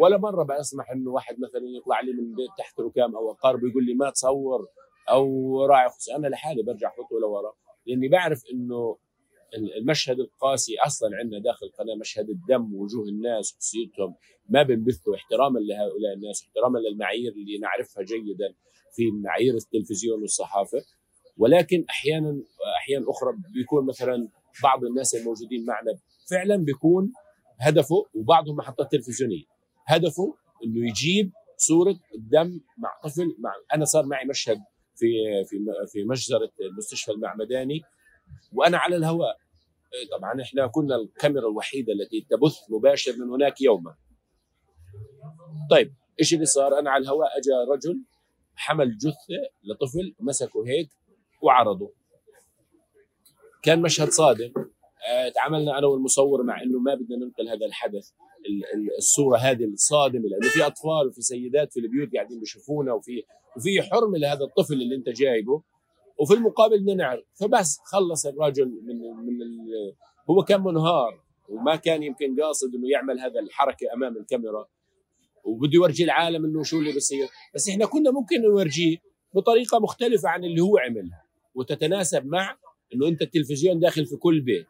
ولا 0.00 0.16
مرة 0.18 0.44
بسمح 0.44 0.90
إنه 0.90 1.10
واحد 1.10 1.34
مثلا 1.40 1.62
يطلع 1.80 2.00
لي 2.00 2.12
من 2.12 2.34
بيت 2.34 2.50
تحت 2.58 2.80
ركام 2.80 3.16
أو 3.16 3.30
أقارب 3.30 3.64
يقول 3.64 3.86
لي 3.86 3.94
ما 3.94 4.10
تصور 4.10 4.66
أو 5.10 5.64
راعي 5.64 5.88
خصوصي 5.88 6.14
أنا 6.16 6.26
لحالي 6.26 6.62
برجع 6.62 6.90
خطوه 6.90 7.20
لورا 7.20 7.52
لأني 7.86 8.08
بعرف 8.08 8.42
إنه 8.52 8.96
المشهد 9.54 10.20
القاسي 10.20 10.72
أصلا 10.86 11.10
عندنا 11.16 11.40
داخل 11.40 11.66
القناه 11.66 11.94
مشهد 11.94 12.30
الدم 12.30 12.74
ووجوه 12.74 13.04
الناس 13.08 13.54
وخصوصيتهم 13.54 14.14
ما 14.48 14.62
بنبثه. 14.62 15.14
احتراما 15.14 15.58
لهؤلاء 15.58 16.14
الناس 16.16 16.42
احتراما 16.42 16.78
للمعايير 16.78 17.32
اللي 17.32 17.58
نعرفها 17.58 18.02
جيدا 18.02 18.54
في 18.92 19.10
معايير 19.10 19.54
التلفزيون 19.54 20.20
والصحافة. 20.20 20.82
ولكن 21.36 21.84
أحيانا 21.90 22.42
أحيانا 22.78 23.10
أخرى 23.10 23.32
بيكون 23.54 23.86
مثلا 23.86 24.28
بعض 24.62 24.84
الناس 24.84 25.14
الموجودين 25.14 25.64
معنا 25.64 25.98
فعلا 26.30 26.56
بيكون 26.56 27.12
هدفه 27.60 28.04
وبعضهم 28.14 28.56
محطات 28.56 28.92
تلفزيونية. 28.92 29.44
هدفه 29.86 30.34
إنه 30.64 30.88
يجيب 30.88 31.32
صورة 31.56 31.96
الدم 32.14 32.60
مع 32.78 32.90
طفل 33.04 33.36
مع 33.38 33.52
أنا 33.74 33.84
صار 33.84 34.06
معي 34.06 34.24
مشهد 34.24 34.58
في 34.96 35.06
في 35.48 35.56
في 35.92 36.04
مجزرة 36.04 36.52
المستشفى 36.60 37.12
المعمداني 37.12 37.82
وأنا 38.52 38.78
على 38.78 38.96
الهواء. 38.96 39.36
طبعا 40.18 40.42
إحنا 40.42 40.66
كنا 40.66 40.96
الكاميرا 40.96 41.48
الوحيدة 41.48 41.92
التي 41.92 42.26
تبث 42.30 42.56
مباشر 42.70 43.12
من 43.16 43.30
هناك 43.30 43.60
يوما. 43.60 43.94
طيب 45.70 45.94
إيش 46.20 46.34
اللي 46.34 46.46
صار؟ 46.46 46.78
أنا 46.78 46.90
على 46.90 47.02
الهواء 47.02 47.28
اجى 47.38 47.72
رجل 47.72 48.00
حمل 48.54 48.96
جثة 48.98 49.50
لطفل 49.64 50.14
مسكه 50.20 50.66
هيك 50.66 50.88
وعرضه. 51.42 51.92
كان 53.62 53.82
مشهد 53.82 54.08
صادم. 54.08 54.52
آه، 55.08 55.28
تعاملنا 55.28 55.78
أنا 55.78 55.86
والمصور 55.86 56.42
مع 56.42 56.62
إنه 56.62 56.78
ما 56.78 56.94
بدنا 56.94 57.16
ننقل 57.16 57.48
هذا 57.48 57.66
الحدث. 57.66 58.10
الصورة 58.98 59.36
هذه 59.36 59.64
الصادمة 59.64 60.28
لأنه 60.28 60.48
في 60.48 60.66
أطفال 60.66 61.08
وفي 61.08 61.22
سيدات 61.22 61.72
في 61.72 61.80
البيوت 61.80 62.14
قاعدين 62.14 62.40
بيشوفونا 62.40 62.92
وفي 62.92 63.22
وفي 63.56 63.82
حرمة 63.82 64.18
لهذا 64.18 64.44
الطفل 64.44 64.74
اللي 64.74 64.94
أنت 64.94 65.08
جايبه. 65.08 65.62
وفي 66.18 66.34
المقابل 66.34 66.96
نعرف. 66.96 67.24
فبس 67.34 67.78
خلص 67.84 68.26
الرجل 68.26 68.68
من 68.68 68.96
من 69.26 69.38
هو 70.30 70.42
كان 70.42 70.60
منهار 70.60 71.20
وما 71.48 71.76
كان 71.76 72.02
يمكن 72.02 72.40
قاصد 72.40 72.74
إنه 72.74 72.90
يعمل 72.90 73.20
هذا 73.20 73.40
الحركة 73.40 73.92
أمام 73.94 74.16
الكاميرا. 74.16 74.66
وبده 75.44 75.70
يورجي 75.74 76.04
العالم 76.04 76.44
إنه 76.44 76.62
شو 76.62 76.78
اللي 76.78 76.92
بصير. 76.96 77.28
بس 77.54 77.68
إحنا 77.68 77.86
كنا 77.86 78.10
ممكن 78.10 78.42
نورجيه 78.42 78.96
بطريقة 79.34 79.78
مختلفة 79.78 80.28
عن 80.28 80.44
اللي 80.44 80.60
هو 80.60 80.78
عملها. 80.78 81.24
وتتناسب 81.54 82.26
مع 82.26 82.58
إنه 82.94 83.08
أنت 83.08 83.22
التلفزيون 83.22 83.78
داخل 83.78 84.06
في 84.06 84.16
كل 84.16 84.40
بيت. 84.40 84.66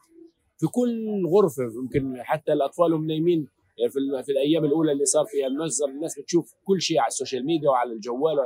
في 0.58 0.66
كل 0.66 1.26
غرفة 1.26 1.62
يمكن 1.62 2.22
حتى 2.22 2.52
الأطفال 2.52 2.92
هم 2.92 3.06
نايمين 3.06 3.48
يعني 3.78 3.90
في, 3.90 4.22
في 4.24 4.32
الأيام 4.32 4.64
الأولى 4.64 4.92
اللي 4.92 5.04
صار 5.04 5.24
فيها 5.26 5.46
المنظر 5.46 5.88
الناس 5.88 6.18
بتشوف 6.18 6.54
كل 6.64 6.80
شيء 6.82 6.98
على 6.98 7.08
ال 7.08 7.14
social 7.14 7.46
media 7.46 7.70
وعلى 7.70 7.92
الجوال 7.92 8.36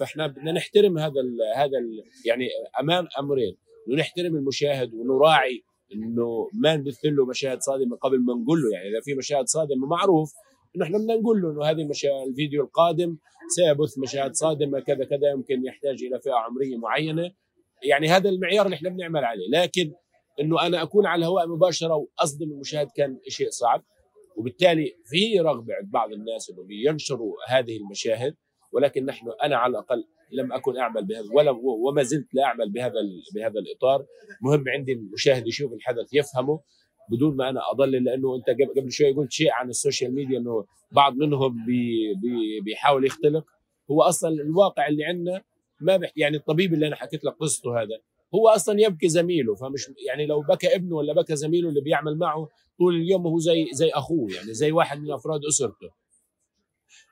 فإحنا 0.00 0.26
بدنا 0.26 0.52
نحترم 0.52 0.98
هذا 0.98 1.20
ال 1.20 1.38
هذا 1.56 1.78
ال 1.78 2.04
يعني 2.26 2.48
أمام 2.80 3.08
أمرين 3.18 3.56
إنه 3.88 3.96
نحترم 3.96 4.36
المشاهد 4.36 4.94
ونراعي 4.94 5.62
إنه 5.94 6.48
ما 6.62 6.76
نبث 6.76 6.98
له 7.04 7.26
مشاهد 7.26 7.60
صادمة 7.60 7.96
قبل 7.96 8.20
ما 8.20 8.34
نقول 8.34 8.62
له 8.62 8.70
يعني 8.72 8.88
إذا 8.88 9.00
في 9.00 9.14
مشاهد 9.14 9.48
صادمة 9.48 9.86
معروف 9.86 10.32
إنه 10.76 10.84
إحنا 10.84 10.98
بدنا 10.98 11.14
نقول 11.14 11.42
له 11.42 11.50
إنه 11.50 11.64
هذه 11.64 11.82
المشاهد 11.82 12.28
الفيديو 12.28 12.64
القادم 12.64 13.16
سيبث 13.48 13.98
مشاهد 13.98 14.34
صادمة 14.34 14.80
كذا 14.80 15.04
كذا 15.04 15.30
يمكن 15.30 15.64
يحتاج 15.64 16.04
إلى 16.04 16.20
فئة 16.20 16.32
عمرية 16.32 16.76
معينة. 16.76 17.32
يعني 17.82 18.08
هذا 18.08 18.28
المعيار 18.28 18.64
اللي 18.66 18.76
إحنا 18.76 18.90
بنعمل 18.90 19.24
عليه 19.24 19.48
لكن 19.52 19.92
إنه 20.40 20.66
أنا 20.66 20.82
أكون 20.82 21.06
على 21.06 21.18
الهواء 21.18 21.48
مباشرة 21.48 21.94
وأصدم 21.94 22.52
المشاهد 22.52 22.88
كان 22.96 23.18
شيء 23.28 23.50
صعب. 23.50 23.84
وبالتالي 24.36 24.94
في 25.04 25.40
رغبة 25.40 25.74
عند 25.74 25.90
بعض 25.90 26.12
الناس 26.12 26.50
انه 26.50 26.66
ينشروا 26.70 27.34
هذه 27.48 27.76
المشاهد 27.76 28.34
ولكن 28.72 29.04
نحن 29.04 29.26
أنا 29.42 29.56
على 29.56 29.70
الأقل 29.70 30.04
لم 30.32 30.52
أكن 30.52 30.76
أعمل 30.76 31.04
بهذا 31.04 31.28
ولا 31.32 31.50
وما 31.62 32.02
زلت 32.02 32.34
لا 32.34 32.44
أعمل 32.44 32.72
بهذا 32.72 32.94
بهذا 33.34 33.60
الإطار. 33.60 34.06
مهم 34.42 34.64
عندي 34.68 34.92
المشاهد 34.92 35.46
يشوف 35.46 35.72
الحدث 35.72 36.14
يفهمه 36.14 36.60
بدون 37.10 37.36
ما 37.36 37.48
أنا 37.48 37.60
أضلل 37.70 38.04
لأنه 38.04 38.36
أنت 38.36 38.50
قبل 38.78 38.92
شوي 38.92 39.12
قلت 39.12 39.32
شيء 39.32 39.50
عن 39.52 39.68
ال 39.68 39.75
social 39.75 40.14
media 40.14 40.38
إنه 40.38 40.64
بعض 40.92 41.14
منهم 41.16 41.66
بي 41.66 42.14
بي 42.14 42.60
بيحاول 42.60 43.06
يختلق. 43.06 43.44
هو 43.90 44.02
أصلا 44.02 44.30
الواقع 44.30 44.88
اللي 44.88 45.04
عندنا 45.04 45.42
ما 45.80 45.96
بح 45.96 46.12
يعني 46.16 46.36
الطبيب 46.36 46.74
اللي 46.74 46.86
أنا 46.86 46.96
حكيت 46.96 47.24
لك 47.24 47.32
قصته 47.32 47.82
هذا 47.82 48.00
هو 48.34 48.48
أصلا 48.48 48.80
يبكي 48.80 49.08
زميله 49.08 49.54
فمش 49.54 49.90
يعني 50.06 50.26
لو 50.26 50.40
بكى 50.40 50.74
ابنه 50.74 50.96
ولا 50.96 51.12
بكى 51.12 51.36
زميله 51.36 51.68
اللي 51.68 51.80
بيعمل 51.80 52.18
معه 52.18 52.48
طول 52.78 52.94
اليوم 52.94 53.26
هو 53.26 53.38
زي 53.38 53.68
زي 53.72 53.90
أخوه 53.90 54.32
يعني 54.34 54.54
زي 54.54 54.72
واحد 54.72 55.00
من 55.00 55.12
أفراد 55.12 55.40
أسرته. 55.48 55.90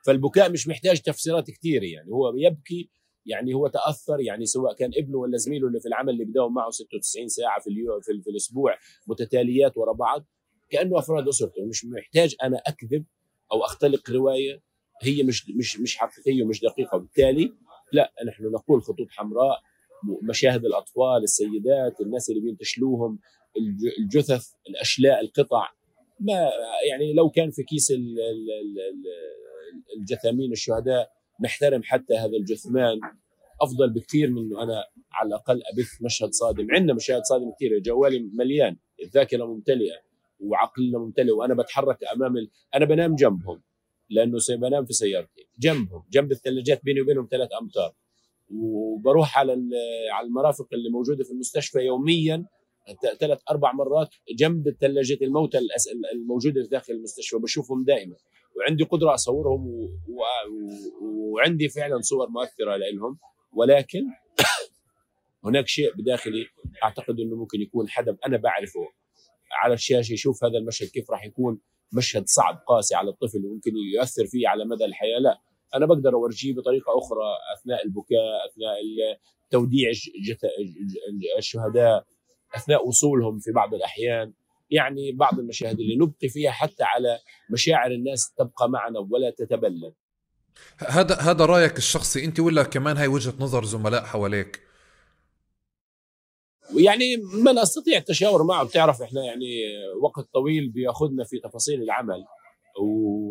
فالبكاء 0.05 0.51
مش 0.51 0.67
محتاج 0.67 1.01
تفسيرات 1.01 1.51
كثيره 1.51 1.85
يعني 1.85 2.11
هو 2.11 2.33
يبكي 2.37 2.89
يعني 3.25 3.53
هو 3.53 3.67
تأثر 3.67 4.19
يعني 4.19 4.45
سواء 4.45 4.73
كان 4.73 4.91
ابنه 4.97 5.17
ولا 5.17 5.37
زميله 5.37 5.67
اللي 5.67 5.79
في 5.79 5.87
العمل 5.87 6.13
اللي 6.13 6.25
بداوم 6.25 6.53
معه 6.53 6.69
96 6.69 7.27
ساعة 7.27 7.61
في 7.61 7.69
اليوم 7.69 8.01
في, 8.01 8.21
في 8.21 8.29
الأسبوع 8.29 8.77
متتاليات 9.07 9.77
ورا 9.77 9.93
بعض 9.93 10.25
كأنه 10.69 10.99
أفراد 10.99 11.27
أسرته. 11.27 11.65
مش 11.65 11.85
محتاج 11.85 12.35
أنا 12.43 12.61
أكذب 12.67 13.05
أو 13.51 13.65
أختلق 13.65 14.09
رواية 14.09 14.61
هي 15.01 15.23
مش 15.23 15.49
مش 15.49 15.79
مش 15.79 15.97
حقيقية 15.97 16.43
ومش 16.43 16.61
دقيقة. 16.61 16.95
وبالتالي 16.95 17.53
لا 17.93 18.13
نحن 18.27 18.43
نقول 18.43 18.81
خطوط 18.81 19.07
حمراء 19.09 19.61
مشاهد 20.21 20.65
الأطفال 20.65 21.23
السيدات 21.23 22.01
الناس 22.01 22.29
اللي 22.29 22.41
بينتشلوهم 22.41 23.19
الجثث 23.99 24.47
الأشلاء 24.69 25.21
القطع. 25.21 25.67
ما 26.19 26.49
يعني 26.89 27.13
لو 27.13 27.29
كان 27.29 27.51
في 27.51 27.63
كيس 27.63 27.93
الجثامين 29.97 30.51
الشهداء 30.51 31.11
نحترم 31.43 31.81
حتى 31.83 32.13
هذا 32.13 32.37
الجثمان. 32.39 32.99
أفضل 33.61 33.89
بكثير 33.89 34.29
من 34.29 34.37
إنه 34.37 34.63
أنا 34.63 34.83
على 35.11 35.27
الأقل 35.27 35.61
أبث 35.73 36.01
مشهد 36.01 36.31
صادم. 36.31 36.67
عندنا 36.71 36.93
مشاهد 36.93 37.21
صادمة 37.23 37.53
كثيرة 37.55 37.79
جوالي 37.79 38.19
مليان 38.33 38.77
الذاكرة 39.03 39.45
ممتلئة 39.45 40.01
وعقلنا 40.39 40.99
ممتلئ 40.99 41.31
وأنا 41.31 41.53
بتحرك 41.53 41.97
أمام 42.15 42.37
ال... 42.37 42.49
أنا 42.75 42.85
بنام 42.85 43.15
جنبهم 43.15 43.61
لأنه 44.09 44.37
بنام 44.49 44.85
في 44.85 44.93
سيارتي. 44.93 45.47
جنبهم 45.59 46.03
جنب 46.11 46.31
الثلاجات 46.31 46.83
بيني 46.83 47.01
وبينهم 47.01 47.27
ثلاث 47.31 47.49
أمتار. 47.61 47.93
وبروح 48.53 49.37
على 49.37 49.53
على 50.11 50.27
المرافق 50.27 50.67
اللي 50.73 50.89
موجودة 50.89 51.23
في 51.23 51.31
المستشفى 51.31 51.79
يوميا 51.79 52.45
ثلاث 53.19 53.39
أربع 53.49 53.71
مرات 53.71 54.15
جنب 54.37 54.67
الثلاجة 54.67 55.17
الموتى 55.21 55.59
الموجودة 56.13 56.61
داخل 56.71 56.93
المستشفى 56.93 57.37
بشوفهم 57.37 57.83
دائما. 57.83 58.15
وعندي 58.57 58.83
قدرة 58.83 59.13
أصورهم 59.13 59.67
و... 59.67 59.89
و... 60.07 60.21
وعندي 61.01 61.69
فعلا 61.69 62.01
صور 62.01 62.29
مؤثرة 62.29 62.75
لهم 62.77 63.19
ولكن 63.53 64.01
هناك 65.45 65.67
شيء 65.67 65.93
بداخلي 65.95 66.45
أعتقد 66.83 67.19
إنه 67.19 67.35
ممكن 67.35 67.61
يكون 67.61 67.89
حدا 67.89 68.17
أنا 68.27 68.37
بعرفه 68.37 68.87
على 69.63 69.73
الشاشة 69.73 70.13
يشوف 70.13 70.43
هذا 70.43 70.57
المشهد 70.57 70.87
كيف 70.87 71.11
راح 71.11 71.25
يكون 71.25 71.59
مشهد 71.93 72.23
صعب 72.27 72.63
قاسي 72.67 72.95
على 72.95 73.09
الطفل 73.09 73.45
وممكن 73.45 73.71
يؤثر 73.95 74.25
فيه 74.25 74.47
على 74.47 74.65
مدى 74.65 74.85
الحياة. 74.85 75.19
لا 75.19 75.41
أنا 75.75 75.85
بقدر 75.85 76.13
أورجيه 76.13 76.53
بطريقة 76.53 76.97
أخرى 76.97 77.37
أثناء 77.57 77.85
البكاء 77.85 78.47
أثناء 78.49 78.77
توديع 79.51 79.91
الشهداء 81.37 82.05
أثناء 82.55 82.87
وصولهم 82.87 83.39
في 83.39 83.51
بعض 83.51 83.73
الأحيان. 83.73 84.33
يعني 84.69 85.11
بعض 85.11 85.39
المشاهد 85.39 85.79
اللي 85.79 85.95
نبقي 85.95 86.29
فيها 86.29 86.51
حتى 86.51 86.83
على 86.83 87.19
مشاعر 87.49 87.91
الناس 87.91 88.33
تبقى 88.37 88.69
معنا 88.69 88.99
ولا 88.99 89.29
تتبلد 89.29 89.93
هذا 90.77 91.15
هذا 91.15 91.45
رأيك 91.45 91.77
الشخصي 91.77 92.25
أنت 92.25 92.39
ولا 92.39 92.63
كمان 92.63 92.97
هاي 92.97 93.07
وجهة 93.07 93.33
نظر 93.39 93.65
زملاء 93.65 94.03
حواليك؟ 94.03 94.61
يعني 96.75 97.17
من 97.17 97.57
استطيع 97.57 97.97
التشاور 97.97 98.43
معه. 98.43 98.63
بتعرف 98.63 99.01
إحنا 99.01 99.25
يعني 99.25 99.61
وقت 100.01 100.33
طويل 100.33 100.69
بيأخذنا 100.69 101.23
في 101.23 101.39
تفاصيل 101.39 101.81
العمل. 101.83 102.25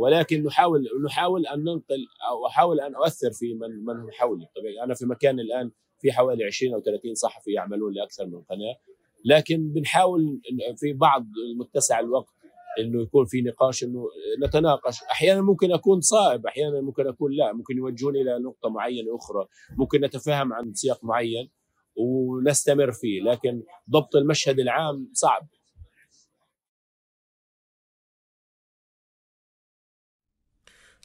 ولكن 0.01 0.43
نحاول 0.43 0.85
نحاول 1.07 1.47
أن 1.47 1.59
ننقل 1.61 2.07
أو 2.31 2.47
أحاول 2.47 2.81
أن 2.81 2.95
أؤثر 2.95 3.33
في 3.33 3.55
من 3.55 3.85
من 3.85 4.12
حولي. 4.12 4.47
طبعا 4.57 4.85
أنا 4.85 4.95
في 4.95 5.07
مكان 5.07 5.41
الآن 5.41 5.71
في 6.01 6.12
حوالي 6.12 6.45
20 6.45 6.75
أو 6.75 6.81
30 6.81 7.15
صحفي 7.15 7.53
يعملون 7.53 7.93
لأكثر 7.95 8.27
من 8.27 8.43
قناة 8.43 8.77
لكن 9.25 9.73
بنحاول 9.73 10.41
في 10.77 10.93
بعض 10.93 11.27
متسع 11.59 12.01
الوقت 12.01 12.35
إنه 12.79 13.03
يكون 13.03 13.25
في 13.25 13.43
نقاش 13.43 13.85
إنه 13.85 14.05
نتناقش. 14.47 15.03
أحيانا 15.03 15.41
ممكن 15.43 15.73
أكون 15.73 16.01
صائب 16.01 16.47
أحيانا 16.47 16.81
ممكن 16.81 17.07
أكون 17.07 17.33
لا. 17.33 17.53
ممكن 17.53 17.77
يوجهوني 17.77 18.21
إلى 18.21 18.39
نقطة 18.39 18.69
معينة 18.69 19.17
أخرى. 19.17 19.47
ممكن 19.79 20.01
نتفاهم 20.01 20.53
عن 20.53 20.75
سياق 20.75 21.05
معين 21.05 21.51
ونستمر 21.97 22.93
فيه. 22.93 23.23
لكن 23.23 23.62
ضبط 23.91 24.17
المشهد 24.17 24.59
العام 24.59 25.11
صعب. 25.12 25.49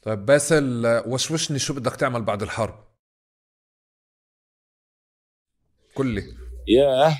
طيب 0.05 0.25
باسل 0.25 0.85
وشوشني 1.07 1.59
شو 1.59 1.73
بدك 1.73 1.95
تعمل 1.95 2.21
بعد 2.21 2.43
الحرب؟ 2.43 2.85
قل 5.95 6.07
لي. 6.07 6.23
ياه. 6.67 7.17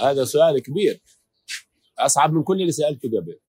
هذا 0.00 0.24
سؤال 0.24 0.62
كبير. 0.62 1.00
أصعب 1.98 2.32
من 2.32 2.42
كل 2.42 2.60
اللي 2.60 2.72
سألته 2.72 3.08
قبل. 3.08 3.40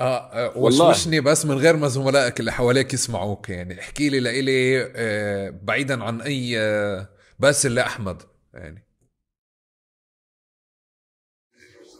آه, 0.00 0.32
آه 0.32 0.58
وشوشني 0.58 1.20
بس 1.20 1.46
من 1.46 1.54
غير 1.58 1.76
ما 1.76 1.88
زملائك 1.88 2.40
اللي 2.40 2.52
حواليك 2.52 2.94
يسمعوك 2.94 3.48
يعني 3.50 3.80
احكي 3.80 4.08
لي 4.08 4.20
لإلي 4.20 4.92
آه 4.96 5.50
بعيدا 5.50 6.04
عن 6.04 6.20
أي 6.20 6.60
آه 6.60 7.08
باسل 7.38 7.74
لاحمد 7.74 8.22
يعني. 8.54 8.86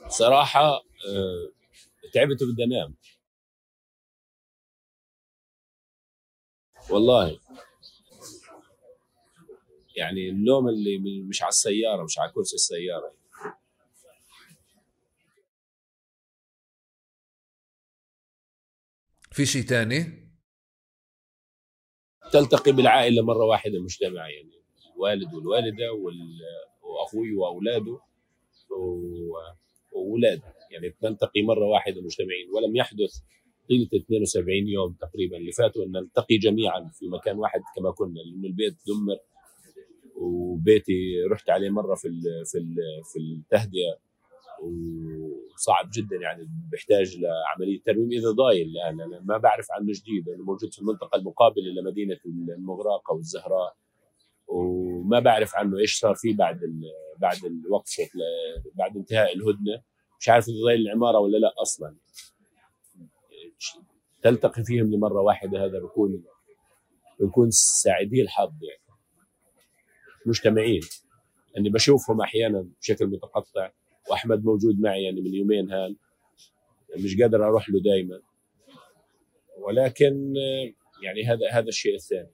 صراحة 0.08 0.60
آه 0.70 1.52
تعبت 2.14 2.42
وبدي 2.42 2.64
أنام. 2.64 2.94
والله. 6.90 7.38
يعني 9.96 10.28
النوم 10.28 10.68
اللي 10.68 10.98
مش 11.28 11.42
على 11.42 11.48
السيارة 11.48 12.04
مش 12.04 12.18
على 12.18 12.32
كرسي 12.32 12.54
السيارة. 12.54 13.12
في 19.32 19.46
شيء 19.46 19.62
ثاني 19.62 20.30
تلتقي 22.32 22.72
بالعائلة 22.72 23.22
مرة 23.22 23.44
واحدة 23.44 23.80
مجتمعه 23.80 24.26
يعني 24.26 24.60
الوالد 24.94 25.34
والوالدة 25.34 25.92
وأخوي 26.82 27.34
وأولاده 27.34 28.00
وأولاد. 29.92 30.42
يعني 30.70 30.90
تلتقي 30.90 31.42
مرة 31.42 31.64
واحدة 31.66 32.00
مجتمعين 32.00 32.50
ولم 32.50 32.76
يحدث 32.76 33.20
طيله 33.70 33.88
72 33.94 34.68
يوم 34.68 34.92
تقريبا 34.92 35.36
اللي 35.36 35.52
فاتوا 35.52 35.84
إن 35.84 35.92
نلتقي 35.92 36.36
جميعا 36.36 36.90
في 36.92 37.08
مكان 37.08 37.38
واحد 37.38 37.60
كما 37.76 37.90
كنا 37.90 38.18
لأنه 38.18 38.46
البيت 38.48 38.76
دمر 38.86 39.18
وبيتي 40.16 41.22
رحت 41.32 41.50
عليه 41.50 41.70
مرة 41.70 41.94
في 41.94 42.08
ال 42.08 42.22
في 42.46 42.58
ال 42.58 42.74
في 43.12 43.18
التهدئة 43.18 43.98
وصعب 44.62 45.90
جدا 45.94 46.16
يعني 46.16 46.48
بيحتاج 46.70 47.16
لعملية 47.16 47.82
ترميم. 47.86 48.10
إذا 48.12 48.30
ضايل 48.30 48.68
الآن 48.68 49.00
أنا 49.00 49.20
ما 49.24 49.38
بعرف 49.38 49.66
عنه 49.70 49.92
جديد 49.92 50.28
لأنه 50.28 50.44
موجود 50.44 50.72
في 50.72 50.78
المنطقة 50.78 51.16
المقابلة 51.16 51.64
لمدينة 51.80 52.18
المغراقه 52.26 53.14
والزهراء 53.14 53.76
وما 54.48 55.20
بعرف 55.20 55.54
عنه 55.56 55.78
إيش 55.78 55.98
صار 55.98 56.14
فيه 56.14 56.36
بعد 56.36 56.60
بعد 57.18 57.44
الوقفه 57.44 58.08
بعد 58.74 58.96
انتهاء 58.96 59.36
الهدنة. 59.36 59.82
مش 60.20 60.28
عارف 60.28 60.48
إذا 60.48 60.64
ضايل 60.64 60.80
العمارة 60.80 61.18
ولا 61.18 61.38
لا 61.38 61.52
أصلا. 61.62 61.96
تلتقي 64.22 64.64
فيهم 64.64 64.94
لمرة 64.94 65.20
واحدة 65.20 65.64
هذا 65.64 65.78
بكون 65.78 66.24
بكون 67.20 67.50
سعيدي 67.50 68.22
الحظ 68.22 68.52
يعني. 68.62 68.80
مجتمعين. 70.26 70.80
أني 71.58 71.70
بشوفهم 71.70 72.20
أحيانا 72.20 72.68
بشكل 72.80 73.06
متقطع 73.06 73.70
وأحمد 74.10 74.44
موجود 74.44 74.80
معي 74.80 75.02
يعني 75.02 75.20
من 75.20 75.34
يومين 75.34 75.72
هان. 75.72 75.96
مش 76.96 77.20
قادر 77.20 77.44
أروح 77.44 77.70
له 77.70 77.80
دائما 77.80 78.20
ولكن 79.58 80.34
يعني 81.02 81.24
هذا 81.24 81.50
هذا 81.50 81.68
الشيء 81.68 81.94
الثاني. 81.94 82.30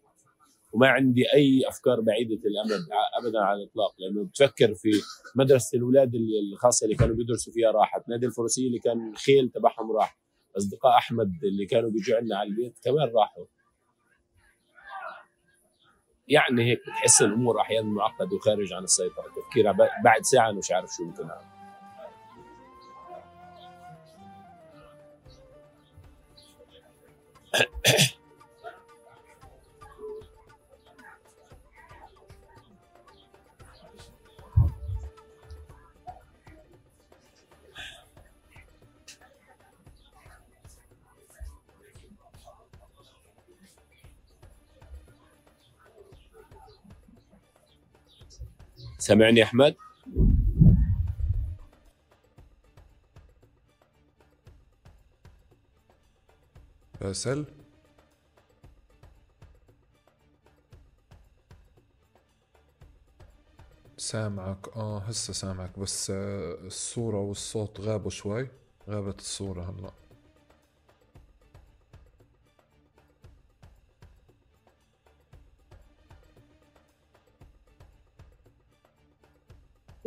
وما 0.73 0.89
عندي 0.89 1.32
أي 1.35 1.69
أفكار 1.69 2.01
بعيدة 2.01 2.40
الأمد 2.44 2.86
ابدا 3.20 3.39
على 3.39 3.62
الإطلاق 3.62 3.94
لأنه 3.98 4.24
بتفكر 4.24 4.74
في 4.74 4.90
مدرسة 5.36 5.77
الأولاد 5.78 6.12
الخاصة 6.53 6.85
اللي 6.85 6.97
كانوا 6.97 7.16
بيدرسوا 7.16 7.53
فيها 7.53 7.70
راحت 7.70 8.09
نادي 8.09 8.27
الفروسيه 8.27 8.66
اللي 8.66 8.78
كان 8.78 9.11
الخيل 9.11 9.51
تبعهم 9.51 9.93
راح. 9.93 10.26
أصدقاء 10.56 10.98
أحمد 10.98 11.44
اللي 11.44 11.66
كانوا 11.66 11.90
بيجوا 11.90 12.16
عندنا 12.16 12.38
على 12.38 12.48
البيت 12.48 12.78
كمان 12.84 13.12
راحوا. 13.16 13.46
يعني 16.28 16.64
هيك 16.64 16.80
بتحس 16.80 17.22
الأمور 17.22 17.60
أحيانا 17.60 17.88
معقدة 17.88 18.36
وخارج 18.36 18.72
عن 18.72 18.84
السيطرة. 18.84 19.24
تفكيرها 19.36 19.72
بعد 20.04 20.22
ساعة 20.22 20.52
مش 20.52 20.70
عارف 20.70 20.90
شو 20.96 21.04
ممكن 21.04 21.30
أعمل. 21.30 21.56
سامعني 49.06 49.42
أحمد؟ 49.42 49.74
باسل 57.00 57.46
سامعك. 63.96 64.68
آه 64.76 64.98
هسه 64.98 65.32
سامعك 65.32 65.78
بس 65.78 66.10
آه، 66.10 66.54
الصورة 66.66 67.20
والصوت 67.20 67.80
غابوا 67.80 68.10
شوي. 68.10 68.48
غابت 68.88 69.18
الصورة 69.20 69.62
هلأ. 69.70 70.05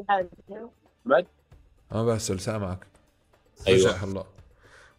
احمد 0.10 1.28
آه 1.92 2.06
باسل 2.06 2.40
سامعك. 2.40 2.88
أيوه. 3.68 3.90
رجع 3.90 3.98
هلا. 3.98 4.24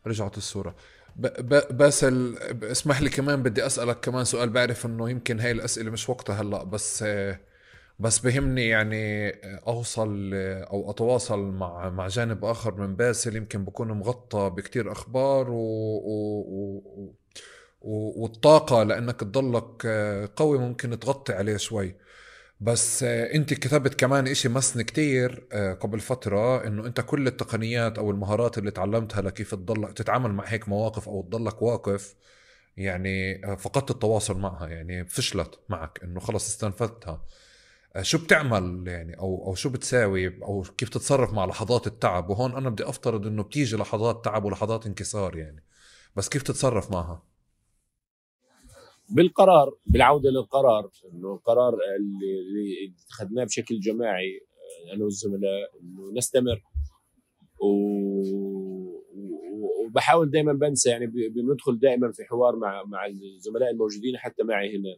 رجعت 0.06 0.36
الصورة. 0.36 0.74
ب... 1.16 1.26
ب... 1.26 1.76
باسل 1.76 2.38
اسمح 2.62 3.02
لي 3.02 3.10
كمان 3.10 3.42
بدي 3.42 3.66
أسألك 3.66 4.00
كمان 4.00 4.24
سؤال 4.24 4.50
بعرف 4.50 4.86
إنه 4.86 5.10
يمكن 5.10 5.40
هاي 5.40 5.50
الأسئلة 5.50 5.90
مش 5.90 6.08
وقتها 6.08 6.34
هلا 6.34 6.64
بس 6.64 7.04
بس 8.00 8.18
بهمني 8.18 8.68
يعني 8.68 9.30
أوصل 9.66 10.30
أو 10.34 10.90
أتواصل 10.90 11.38
مع 11.40 11.90
مع 11.90 12.08
جانب 12.08 12.44
آخر 12.44 12.74
من 12.74 12.96
باسل 12.96 13.36
يمكن 13.36 13.64
بكون 13.64 13.92
مغطى 13.92 14.50
بكتير 14.56 14.92
أخبار 14.92 15.50
و... 15.50 15.56
و... 15.56 16.82
و... 17.80 18.22
والطاقة 18.22 18.82
لأنك 18.82 19.20
تضلك 19.20 19.86
قوي 20.36 20.58
ممكن 20.58 20.98
تغطي 21.00 21.32
عليه 21.32 21.56
شوي. 21.56 21.96
بس 22.60 23.02
انت 23.02 23.54
كتبت 23.54 23.94
كمان 23.94 24.26
إشي 24.28 24.48
مسني 24.48 24.84
كتير 24.84 25.46
قبل 25.80 26.00
فترة 26.00 26.66
إنه 26.66 26.86
أنت 26.86 27.00
كل 27.00 27.26
التقنيات 27.26 27.98
أو 27.98 28.10
المهارات 28.10 28.58
اللي 28.58 28.70
تعلمتها 28.70 29.22
لكيف 29.22 29.54
تضل 29.54 29.94
تتعامل 29.94 30.32
مع 30.32 30.44
هيك 30.46 30.68
مواقف 30.68 31.08
أو 31.08 31.22
تضلك 31.22 31.62
واقف 31.62 32.14
يعني 32.76 33.42
فقدت 33.56 33.90
التواصل 33.90 34.38
معها 34.38 34.68
يعني 34.68 35.04
فشلت 35.04 35.60
معك 35.68 36.00
إنه 36.04 36.20
خلص 36.20 36.48
استنفذتها. 36.48 37.24
شو 38.02 38.18
بتعمل 38.18 38.84
يعني؟ 38.88 39.18
أو 39.18 39.46
أو 39.46 39.54
شو 39.54 39.68
بتساوي؟ 39.70 40.42
أو 40.42 40.62
كيف 40.78 40.88
تتصرف 40.88 41.32
مع 41.32 41.44
لحظات 41.44 41.86
التعب؟ 41.86 42.30
وهون 42.30 42.54
أنا 42.56 42.70
بدي 42.70 42.88
أفترض 42.88 43.26
إنه 43.26 43.42
بتيجي 43.42 43.76
لحظات 43.76 44.24
تعب 44.24 44.44
ولحظات 44.44 44.86
انكسار 44.86 45.36
يعني 45.36 45.64
بس 46.16 46.28
كيف 46.28 46.42
تتصرف 46.42 46.90
معها؟ 46.90 47.29
بالقرار 49.10 49.76
بالعودة 49.86 50.30
للقرار 50.30 50.90
إنه 51.12 51.34
القرار 51.34 51.74
اللي, 51.96 52.94
اتخذناه 53.04 53.44
بشكل 53.44 53.80
جماعي 53.80 54.40
أنا 54.94 55.04
والزملاء 55.04 55.70
إنه 55.82 56.12
نستمر. 56.16 56.62
وبحاول 59.86 60.30
دائما 60.30 60.52
بنسى 60.52 60.90
يعني 60.90 61.06
بندخل 61.06 61.78
دائما 61.78 62.12
في 62.12 62.24
حوار 62.24 62.56
مع 62.56 62.84
مع 62.84 63.06
الزملاء 63.06 63.70
الموجودين 63.70 64.16
حتى 64.16 64.42
معي 64.42 64.76
هنا. 64.76 64.96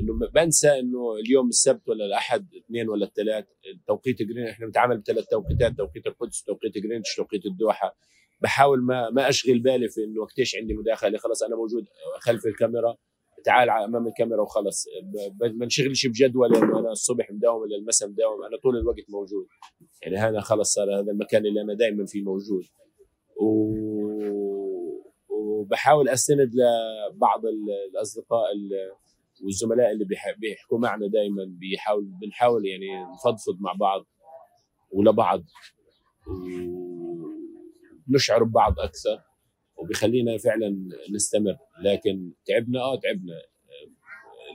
إنه 0.00 0.28
بنسى 0.34 0.68
إنه 0.68 1.14
اليوم 1.14 1.48
السبت 1.48 1.88
ولا 1.88 2.04
الأحد 2.04 2.54
اثنين 2.54 2.88
ولا 2.88 3.06
الثلاث 3.06 3.44
توقيت 3.86 4.22
جرين 4.22 4.46
إحنا 4.46 4.66
بنتعامل 4.66 4.98
بثلاث 4.98 5.24
توقيتات 5.26 5.72
توقيت 5.72 6.06
القدس 6.06 6.42
توقيت 6.44 6.78
جرينتش 6.78 7.16
توقيت 7.16 7.46
الدوحة. 7.46 7.96
بحاول 8.40 8.82
ما 8.82 9.10
ما 9.10 9.28
أشغل 9.28 9.58
بالي 9.58 9.88
في 9.88 10.04
إنه 10.04 10.20
وقتيش 10.20 10.56
عندي 10.56 10.74
مداخلة 10.74 11.18
خلص 11.18 11.42
أنا 11.42 11.56
موجود 11.56 11.84
خلف 12.20 12.46
الكاميرا. 12.46 12.96
تعال 13.44 13.70
أمام 13.70 14.06
الكاميرا 14.06 14.42
وخلص. 14.42 14.86
ما 15.40 15.64
انشغلش 15.64 16.06
بجدول 16.06 16.56
انه 16.56 16.78
أنا 16.78 16.90
الصبح 16.90 17.30
مداوم 17.30 17.60
ولا 17.62 17.76
المساء 17.76 18.08
مداوم 18.08 18.44
أنا 18.44 18.56
طول 18.62 18.76
الوقت 18.76 19.10
موجود. 19.10 19.46
يعني 20.02 20.16
هذا 20.16 20.40
خلص 20.40 20.74
صار 20.74 21.00
هذا 21.00 21.12
المكان 21.12 21.46
اللي 21.46 21.60
أنا 21.60 21.74
دائما 21.74 22.06
فيه 22.06 22.22
موجود. 22.22 22.64
و... 23.40 23.72
وبحاول 25.28 26.08
أستند 26.08 26.50
لبعض 26.54 27.42
الأصدقاء 27.90 28.46
والزملاء 29.44 29.92
اللي 29.92 30.04
بيحكوا 30.38 30.78
معنا 30.78 31.06
دائما 31.06 31.44
بيحاول 31.48 32.04
بنحاول 32.04 32.66
يعني 32.66 33.04
نفضفض 33.12 33.60
مع 33.60 33.72
بعض 33.72 34.06
ولبعض. 34.90 35.44
ونشعر 38.08 38.44
ببعض 38.44 38.74
أكثر. 38.78 39.31
وبيخلينا 39.82 40.38
فعلا 40.38 40.88
نستمر. 41.14 41.56
لكن 41.84 42.32
تعبنا 42.46 42.80
آه 42.80 43.00
تعبنا. 43.00 43.34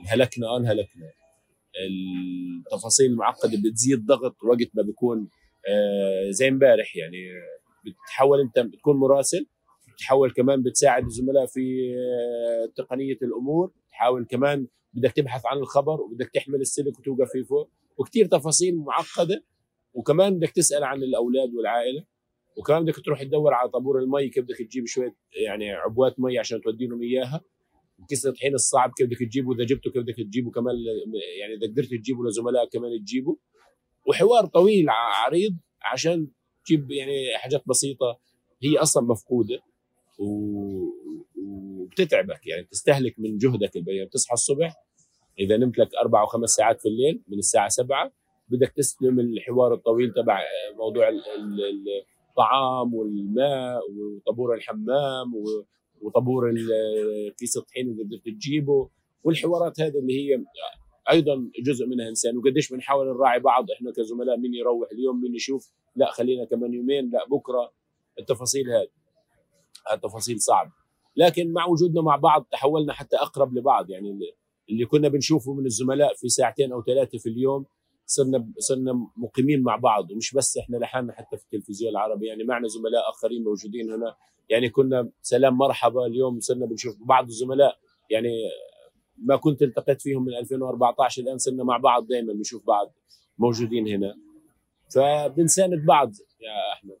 انهلكنا 0.00 0.46
آه 0.46 0.56
انهلكنا. 0.56 1.12
التفاصيل 2.66 3.10
المعقدة 3.10 3.58
بتزيد 3.64 4.06
ضغط 4.06 4.36
وقت 4.44 4.70
ما 4.74 4.82
بيكون 4.82 5.28
آه 5.68 6.30
زي 6.30 6.48
امبارح 6.48 6.96
يعني. 6.96 7.26
بتحول 7.86 8.40
أنت 8.40 8.58
بتكون 8.58 8.96
مراسل 8.96 9.46
بتحول 9.94 10.30
كمان 10.30 10.62
بتساعد 10.62 11.04
الزملاء 11.04 11.46
في 11.46 11.94
آه 11.96 12.72
تقنية 12.76 13.18
الأمور. 13.22 13.72
تحاول 13.90 14.26
كمان 14.30 14.66
بدك 14.92 15.12
تبحث 15.12 15.46
عن 15.46 15.58
الخبر 15.58 16.00
وبدك 16.00 16.30
تحمل 16.34 16.60
السلك 16.60 16.98
وتوقف 16.98 17.32
فيه 17.32 17.42
فوق. 17.42 17.70
وكثير 17.98 18.26
تفاصيل 18.26 18.76
معقدة. 18.76 19.44
وكمان 19.94 20.36
بدك 20.38 20.50
تسأل 20.50 20.84
عن 20.84 21.02
الأولاد 21.02 21.54
والعائلة. 21.54 22.04
وكمان 22.58 22.84
بدك 22.84 23.04
تروح 23.04 23.22
تدور 23.22 23.54
على 23.54 23.68
طابور 23.68 23.98
المي 23.98 24.28
كيف 24.28 24.44
بدك 24.44 24.56
تجيب 24.56 24.86
شوية 24.86 25.16
يعني 25.46 25.70
عبوات 25.70 26.20
مي 26.20 26.38
عشان 26.38 26.60
تودي 26.60 26.86
لهم 26.86 27.02
إياها. 27.02 27.40
كيس 28.08 28.26
الطحين 28.26 28.54
الصعب 28.54 28.92
كيف 28.96 29.06
بدك 29.06 29.18
تجيبه 29.18 29.52
إذا 29.52 29.64
جبته 29.64 29.90
كيف 29.90 30.02
بدك 30.02 30.16
تجيبه 30.16 30.50
كمان 30.50 30.74
يعني 31.40 31.54
إذا 31.54 31.66
قدرت 31.72 31.88
تجيبه 31.88 32.24
لزملائك 32.24 32.68
كمان 32.72 32.90
تجيبه. 33.00 33.36
وحوار 34.08 34.46
طويل 34.46 34.86
عريض 34.88 35.56
عشان 35.82 36.28
تجيب 36.64 36.90
يعني 36.90 37.36
حاجات 37.36 37.62
بسيطة 37.66 38.20
هي 38.62 38.78
أصلا 38.78 39.02
مفقودة. 39.02 39.60
وبتتعبك 41.38 42.46
يعني 42.46 42.64
تستهلك 42.64 43.14
من 43.18 43.38
جهدك 43.38 43.76
البيان 43.76 44.06
بتصحى 44.06 44.32
الصبح 44.32 44.74
إذا 45.38 45.56
نمت 45.56 45.78
لك 45.78 45.94
أربع 45.94 46.20
أو 46.20 46.26
خمس 46.26 46.50
ساعات 46.50 46.80
في 46.80 46.88
الليل 46.88 47.22
من 47.28 47.38
الساعة 47.38 47.68
سبعة 47.68 48.12
بدك 48.48 48.72
تستلم 48.76 49.20
الحوار 49.20 49.74
الطويل 49.74 50.12
تبع 50.12 50.40
موضوع 50.76 51.08
الطعام 52.38 52.94
والماء 52.94 53.80
وطابور 53.90 54.54
الحمام 54.54 55.34
وطابور 56.02 56.54
كيس 57.38 57.56
الطحين 57.56 57.90
اللي 57.90 58.04
بدك 58.04 58.22
تجيبه. 58.24 58.90
والحوارات 59.24 59.80
هذه 59.80 59.98
اللي 59.98 60.12
هي 60.12 60.44
أيضا 61.10 61.50
جزء 61.66 61.86
منها 61.86 62.08
إنسان 62.08 62.36
وقديش 62.36 62.72
بنحاول 62.72 63.06
نراعي 63.06 63.40
بعض. 63.40 63.70
إحنا 63.70 63.92
كزملاء 63.92 64.36
مين 64.36 64.54
يروح 64.54 64.88
اليوم 64.92 65.20
مين 65.20 65.34
يشوف؟ 65.34 65.72
لا 65.96 66.10
خلينا 66.10 66.44
كمان 66.44 66.74
يومين 66.74 67.10
لا 67.10 67.26
بكرة. 67.30 67.72
التفاصيل 68.18 68.70
هذه. 68.70 68.88
التفاصيل 69.92 70.40
صعب 70.40 70.70
لكن 71.16 71.52
مع 71.52 71.66
وجودنا 71.66 72.02
مع 72.02 72.16
بعض 72.16 72.46
تحولنا 72.52 72.92
حتى 72.92 73.16
أقرب 73.16 73.54
لبعض. 73.54 73.90
يعني 73.90 74.18
اللي 74.70 74.84
كنا 74.84 75.08
بنشوفه 75.08 75.54
من 75.54 75.66
الزملاء 75.66 76.14
في 76.14 76.28
ساعتين 76.28 76.72
أو 76.72 76.82
ثلاثة 76.82 77.18
في 77.18 77.28
اليوم 77.28 77.66
صرنا 78.10 78.48
صرنا 78.58 79.08
مقيمين 79.16 79.62
مع 79.62 79.76
بعض 79.76 80.10
ومش 80.10 80.34
بس 80.34 80.58
إحنا 80.58 80.76
لحالنا 80.76 81.12
حتى 81.12 81.36
في 81.36 81.44
التلفزيون 81.44 81.90
العربي 81.90 82.26
يعني 82.26 82.44
معنا 82.44 82.68
زملاء 82.68 83.10
آخرين 83.10 83.44
موجودين 83.44 83.90
هنا. 83.90 84.16
يعني 84.48 84.68
كنا 84.70 85.10
سلام 85.22 85.58
مرحبا 85.58 86.06
اليوم 86.06 86.40
صرنا 86.40 86.66
بنشوف 86.66 86.96
بعض 87.00 87.26
الزملاء. 87.26 87.78
يعني 88.10 88.30
ما 89.18 89.36
كنت 89.36 89.62
التقيت 89.62 90.02
فيهم 90.02 90.24
من 90.24 90.34
2014 90.34 91.22
الآن 91.22 91.38
صرنا 91.38 91.64
مع 91.64 91.76
بعض 91.76 92.06
دائما 92.06 92.32
بنشوف 92.32 92.66
بعض 92.66 92.94
موجودين 93.38 93.88
هنا. 93.88 94.14
فبنساند 94.94 95.86
بعض 95.86 96.12
يا 96.40 96.72
أحمد. 96.72 96.98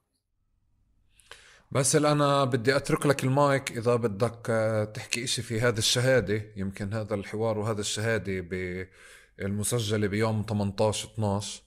بس 1.72 1.96
أنا 1.96 2.44
بدي 2.44 2.76
أترك 2.76 3.06
لك 3.06 3.24
المايك 3.24 3.72
إذا 3.72 3.96
بدك 3.96 4.46
تحكي 4.94 5.24
إشي 5.24 5.42
في 5.42 5.60
هذه 5.60 5.78
الشهادة. 5.78 6.42
يمكن 6.56 6.92
هذا 6.92 7.14
الحوار 7.14 7.58
وهذا 7.58 7.80
الشهادة 7.80 8.40
المسجله 9.40 10.06
بيوم 10.06 10.44
18 10.48 11.08
12 11.08 11.62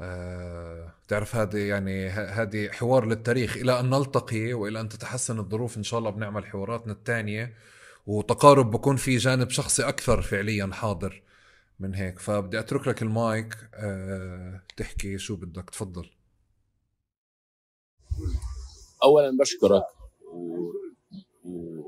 أه 0.00 0.94
تعرف 1.08 1.36
هذه 1.36 1.56
يعني 1.56 2.08
هذه 2.08 2.68
حوار 2.68 3.06
للتاريخ. 3.06 3.56
إلى 3.56 3.80
أن 3.80 3.90
نلتقي 3.90 4.52
وإلى 4.52 4.80
أن 4.80 4.88
تتحسن 4.88 5.38
الظروف 5.38 5.76
إن 5.76 5.82
شاء 5.82 5.98
الله 5.98 6.10
بنعمل 6.10 6.46
حواراتنا 6.46 6.92
الثانية. 6.92 7.54
وتقارب 8.06 8.70
بكون 8.70 8.96
في 8.96 9.16
جانب 9.16 9.50
شخصي 9.50 9.82
أكثر 9.88 10.22
فعليا 10.22 10.70
حاضر 10.72 11.22
من 11.80 11.94
هيك. 11.94 12.18
فبدي 12.18 12.58
أترك 12.58 12.88
لك 12.88 13.02
المايك. 13.02 13.56
أه 13.74 14.62
تحكي 14.76 15.18
شو 15.18 15.36
بدك. 15.36 15.70
تفضل. 15.70 16.10
اولا 19.02 19.36
بشكرك. 19.40 19.84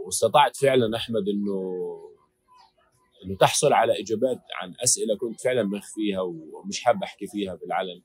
واستطعت 0.06 0.56
فعلا 0.56 0.96
أحمد 0.96 1.22
إنه 1.28 1.62
إنه 3.26 3.36
تحصل 3.36 3.72
على 3.72 4.00
إجابات 4.00 4.38
عن 4.62 4.74
أسئلة 4.84 5.16
كنت 5.16 5.40
فعلا 5.40 5.62
مخفيها 5.62 6.20
ومش 6.20 6.80
حابب 6.80 7.02
أحكي 7.02 7.26
فيها 7.26 7.54
بالعلن 7.54 8.02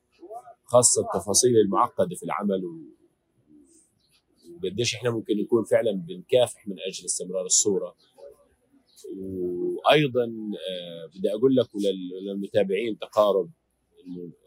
خاصة 0.63 1.01
التفاصيل 1.01 1.57
المعقدة 1.65 2.15
في 2.15 2.23
العمل. 2.23 2.61
وقديش 4.63 4.95
إحنا 4.95 5.09
ممكن 5.09 5.37
نكون 5.37 5.63
فعلا 5.63 5.91
بنكافح 5.91 6.67
من 6.67 6.75
أجل 6.79 7.05
استمرار 7.05 7.45
الصورة 7.45 7.95
وأيضا 9.17 10.23
آه، 10.23 11.17
بدي 11.17 11.33
أقول 11.33 11.55
لك 11.55 11.67
وللمتابعين 11.75 12.97
تقارب 12.99 13.49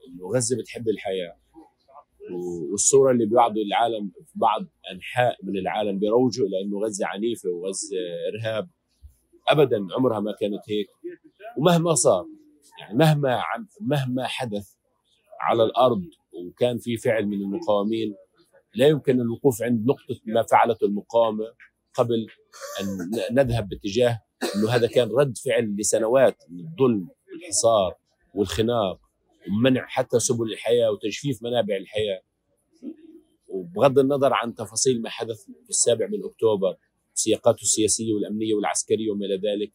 انه 0.09 0.29
غزة 0.35 0.57
بتحب 0.59 0.89
الحياة 0.89 1.37
والصورة 2.71 3.13
اللي 3.13 3.27
بيعضوا 3.27 3.63
العالم 3.63 4.09
في 4.09 4.33
بعض 4.39 4.67
أنحاء 4.93 5.37
من 5.43 5.57
العالم 5.59 5.99
بيروجوا 5.99 6.47
إلى 6.47 6.61
إنه 6.61 6.79
غزة 6.81 7.07
عنيفة 7.07 7.49
وغزة 7.51 7.97
إرهاب 8.35 8.69
ابدا 9.49 9.87
عمرها 9.97 10.21
ما 10.21 10.33
كانت 10.41 10.63
هيك. 10.69 10.89
ومهما 11.59 11.95
صار 11.95 12.27
يعني 12.81 12.99
مهما 12.99 13.43
مهما 13.81 14.27
حدث 14.27 14.75
على 15.41 15.65
الأرض 15.65 16.05
وكان 16.47 16.79
في 16.79 16.97
فعل 16.97 17.27
من 17.27 17.41
المقاومين 17.41 18.15
لا 18.75 18.87
يمكن 18.87 19.21
الوقوف 19.21 19.63
عند 19.63 19.87
نقطة 19.87 20.21
ما 20.27 20.43
فعلته 20.43 20.85
المقاومة 20.85 21.45
قبل 21.95 22.27
أن 22.81 23.11
نذهب 23.33 23.69
باتجاه 23.69 24.21
إنه 24.57 24.71
هذا 24.71 24.87
كان 24.87 25.11
رد 25.11 25.37
فعل 25.37 25.77
لسنوات 25.79 26.37
من 26.49 26.61
الظلم 26.61 27.09
والحصار 27.33 27.95
والخناق 28.35 29.01
ومنع 29.49 29.87
حتى 29.87 30.19
سبل 30.19 30.53
الحياة 30.53 30.91
وتجفيف 30.91 31.43
منابع 31.43 31.77
الحياة. 31.77 32.21
وبغض 33.49 33.99
النظر 33.99 34.33
عن 34.33 34.55
تفاصيل 34.55 35.03
ما 35.03 35.11
حدث 35.11 35.45
في 35.45 35.71
السابع 35.71 36.07
من 36.07 36.25
أكتوبر 36.25 36.77
سياقاته 37.15 37.63
السياسية 37.63 38.15
والأمنية 38.15 38.55
والعسكرية 38.55 39.11
وما 39.11 39.27
إلى 39.27 39.37
ذلك. 39.37 39.73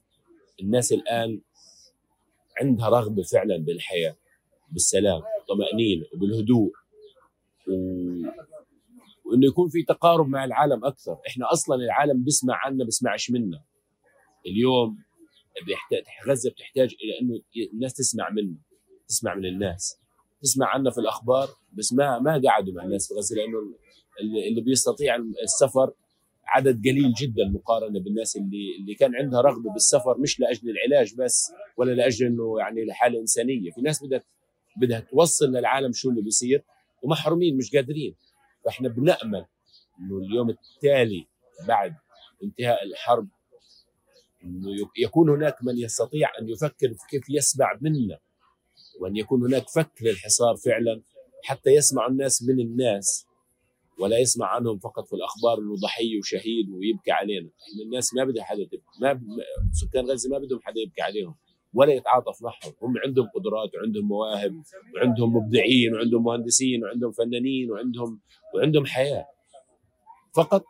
الناس 0.62 0.94
الآن 0.94 1.42
عندها 2.62 2.90
رغبة 2.90 3.24
فعلا 3.24 3.58
بالحياة 3.58 4.16
بالسلام 4.72 5.22
طمأنينة 5.50 6.06
وبالهدوء 6.14 6.72
و... 7.68 7.72
وإنه 9.26 9.48
يكون 9.48 9.70
في 9.70 9.84
تقارب 9.84 10.28
مع 10.28 10.46
العالم 10.46 10.86
أكثر. 10.86 11.18
إحنا 11.28 11.52
أصلا 11.52 11.76
العالم 11.76 12.24
بيسمع 12.24 12.56
عنا 12.66 12.86
بيسمعش 12.86 13.32
منا. 13.32 13.64
اليوم 14.46 14.98
بيحتاج 15.66 16.04
غزة 16.28 16.50
بتحتاج 16.50 16.96
إلى 17.04 17.20
إنه 17.22 17.42
الناس 17.74 17.94
تسمع 17.94 18.30
منا 18.30 18.58
تسمع 19.08 19.36
من 19.36 19.46
الناس 19.46 19.98
تسمع 20.42 20.68
عنا 20.68 20.92
في 20.92 20.98
الأخبار 20.98 21.50
بس 21.74 21.94
ما 21.94 22.20
ما 22.20 22.42
قعدوا 22.48 22.74
مع 22.74 22.84
الناس 22.84 23.08
في 23.08 23.14
غزة 23.14 23.36
لأنه 23.36 23.58
اللي 24.48 24.62
بيستطيع 24.62 25.16
السفر 25.44 25.94
عدد 26.56 26.88
قليل 26.88 27.14
جدا 27.22 27.46
مقارنة 27.54 28.00
بالناس 28.00 28.36
اللي 28.36 28.76
اللي 28.80 28.96
كان 28.96 29.16
عندها 29.16 29.42
رغبة 29.42 29.74
بالسفر 29.74 30.18
مش 30.18 30.40
لأجل 30.40 30.70
العلاج 30.70 31.16
بس 31.16 31.52
ولا 31.78 31.92
لأجل 31.92 32.26
إنه 32.26 32.60
يعني 32.60 32.86
لحالة 32.86 33.20
إنسانية. 33.20 33.72
في 33.72 33.82
ناس 33.82 34.04
بدها 34.04 34.24
بدها 34.78 35.00
توصل 35.00 35.46
للعالم 35.46 35.92
شو 35.92 36.10
اللي 36.10 36.22
بيصير 36.22 36.64
ومحرومين 37.04 37.58
مش 37.58 37.76
قادرين. 37.76 38.16
فإحنا 38.66 38.90
بنأمل 38.90 39.46
إنه 40.00 40.18
اليوم 40.18 40.50
التالي 40.50 41.28
بعد 41.68 41.96
انتهاء 42.44 42.84
الحرب 42.84 43.28
إنه 44.44 44.70
يكون 44.98 45.30
هناك 45.30 45.64
من 45.64 45.78
يستطيع 45.78 46.30
أن 46.42 46.50
يفكر 46.50 46.94
في 46.94 47.08
كيف 47.10 47.30
يسمع 47.30 47.78
منا 47.82 48.20
وأن 49.00 49.16
يكون 49.18 49.42
هناك 49.46 49.70
فك 49.70 49.92
للحصار 50.02 50.56
فعلا 50.56 51.02
حتى 51.44 51.70
يسمع 51.70 52.08
الناس 52.08 52.44
من 52.44 52.60
الناس. 52.60 53.26
ولا 54.00 54.18
يسمع 54.20 54.48
عنهم 54.48 54.80
فقط 54.80 55.08
في 55.08 55.14
الأخبار 55.14 55.58
إنه 55.60 55.76
ضحية 55.76 56.20
وشهيد 56.20 56.70
ويبكي 56.70 57.12
علينا 57.12 57.50
الناس 57.86 58.14
ما 58.14 58.24
بدها 58.24 58.44
حدا 58.44 58.68
ما 59.02 59.20
سكان 59.72 60.06
غزة 60.06 60.30
ما 60.30 60.38
بدهم 60.38 60.60
حدا 60.64 60.80
يبكي 60.80 61.02
عليهم 61.02 61.36
ولا 61.74 61.94
يتعاطف 61.94 62.42
معهم. 62.42 62.74
هم 62.82 62.94
عندهم 63.06 63.30
قدرات 63.36 63.76
وعندهم 63.76 64.08
مواهب 64.08 64.64
وعندهم 64.96 65.36
مبدعين 65.36 65.94
وعندهم 65.94 66.24
مهندسين 66.24 66.84
وعندهم 66.84 67.12
فنانين 67.12 67.72
وعندهم 67.72 68.22
وعندهم 68.56 68.86
حياة. 68.86 69.26
فقط 70.36 70.64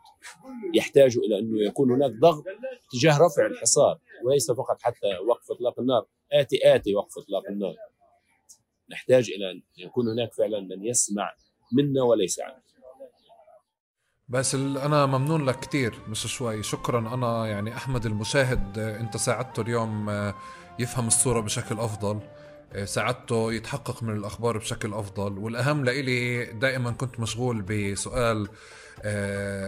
يحتاجوا 0.74 1.22
إلى 1.22 1.38
إنه 1.38 1.62
يكون 1.66 1.90
هناك 1.90 2.10
ضغط 2.10 2.44
تجاه 2.92 3.18
رفع 3.18 3.46
الحصار 3.46 3.98
وليس 4.24 4.50
فقط 4.50 4.76
حتى 4.80 5.18
وقف 5.28 5.50
إطلاق 5.50 5.80
النار. 5.80 6.06
اتي 6.32 6.74
آتي 6.74 6.94
وقف 6.94 7.18
إطلاق 7.18 7.42
النار. 7.50 7.74
نحتاج 8.90 9.30
إلى 9.30 9.50
أن 9.50 9.62
يكون 9.78 10.08
هناك 10.08 10.34
فعلا 10.34 10.60
من 10.60 10.84
يسمع 10.84 11.34
منا 11.72 12.02
وليس 12.02 12.40
عنا 12.40 12.62
بس 14.30 14.54
أنا 14.54 15.06
ممنون 15.06 15.44
لك 15.44 15.60
كثير 15.60 15.94
مش 16.08 16.26
شوي. 16.26 16.62
شكرا. 16.62 17.14
أنا 17.14 17.46
يعني 17.46 17.76
أحمد 17.76 18.06
المشاهد 18.06 18.78
أنت 18.78 19.16
ساعدته 19.16 19.60
اليوم 19.60 20.10
يفهم 20.78 21.06
الصورة 21.06 21.40
بشكل 21.40 21.78
أفضل 21.80 22.20
ساعدته 22.84 23.52
يتحقق 23.52 24.02
من 24.02 24.16
الأخبار 24.16 24.58
بشكل 24.58 24.94
أفضل. 24.94 25.38
والأهم 25.38 25.84
لإلي 25.84 26.44
دائما 26.44 26.90
كنت 26.90 27.20
مشغول 27.20 27.62
بسؤال 27.62 28.48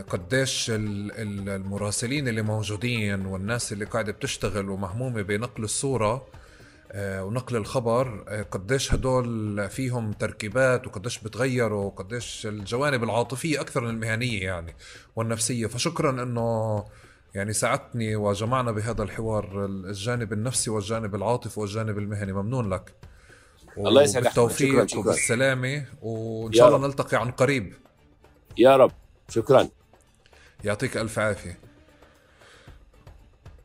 قديش 0.08 0.66
المراسلين 0.74 2.28
اللي 2.28 2.42
موجودين 2.42 3.26
والناس 3.26 3.72
اللي 3.72 3.84
قاعدة 3.84 4.12
بتشتغل 4.12 4.70
ومهمومة 4.70 5.22
بنقل 5.22 5.64
الصورة 5.64 6.12
آه، 6.14 6.22
ونقل 6.94 7.56
الخبر 7.56 8.24
آه، 8.28 8.42
قديش 8.42 8.94
هدول 8.94 9.68
فيهم 9.68 10.12
تركيبات 10.12 10.86
وقديش 10.86 11.18
بتغيروا 11.18 11.84
وقديش 11.84 12.46
الجوانب 12.46 13.04
العاطفية 13.04 13.60
أكثر 13.60 13.80
من 13.80 13.90
المهنية 13.90 14.42
يعني 14.42 14.76
والنفسية. 15.16 15.66
فشكرا 15.66 16.22
أنه 16.22 16.84
يعني 17.34 17.52
ساعدتني 17.52 18.16
وجمعنا 18.16 18.72
بهذا 18.72 19.02
الحوار 19.02 19.64
الجانب 19.64 20.32
النفسي 20.32 20.70
والجانب 20.70 21.14
العاطفي 21.14 21.60
والجانب 21.60 21.98
المهني. 21.98 22.32
ممنون 22.32 22.70
لك. 22.70 22.94
الله 23.78 24.02
يسعدك 24.02 24.26
بالتوفيق 24.26 24.98
وبالسلامة. 24.98 25.84
وإن 26.02 26.52
شاء 26.52 26.68
الله 26.68 26.86
نلتقي 26.86 27.16
عن 27.16 27.30
قريب. 27.30 27.74
يا 28.58 28.76
رب. 28.76 28.92
شكرا. 29.28 29.68
يعطيك 30.64 30.96
ألف 30.96 31.18
عافية. 31.18 31.58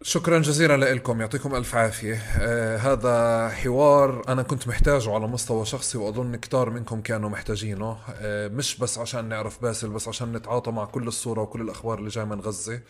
شكرا 0.07 0.39
جزيلا 0.39 0.93
لكم 0.93 1.21
يعطيكم 1.21 1.55
ألف 1.55 1.75
عافية. 1.75 2.15
آه 2.39 2.77
هذا 2.77 3.49
حوار 3.49 4.21
أنا 4.27 4.43
كنت 4.43 4.67
محتاجه 4.67 5.13
على 5.13 5.27
مستوى 5.27 5.65
شخصي 5.65 5.97
وأظن 5.97 6.35
كتار 6.35 6.69
منكم 6.69 7.01
كانوا 7.01 7.29
محتاجينه. 7.29 7.97
آه 8.21 8.47
مش 8.47 8.77
بس 8.77 8.97
عشان 8.97 9.29
نعرف 9.29 9.61
باسل 9.61 9.89
بس 9.89 10.07
عشان 10.07 10.33
نتعاطى 10.33 10.71
مع 10.71 10.85
كل 10.85 11.07
الصورة 11.07 11.41
وكل 11.41 11.61
الأخبار 11.61 11.99
اللي 11.99 12.09
جاية 12.09 12.25
من 12.25 12.41
غزة. 12.41 12.81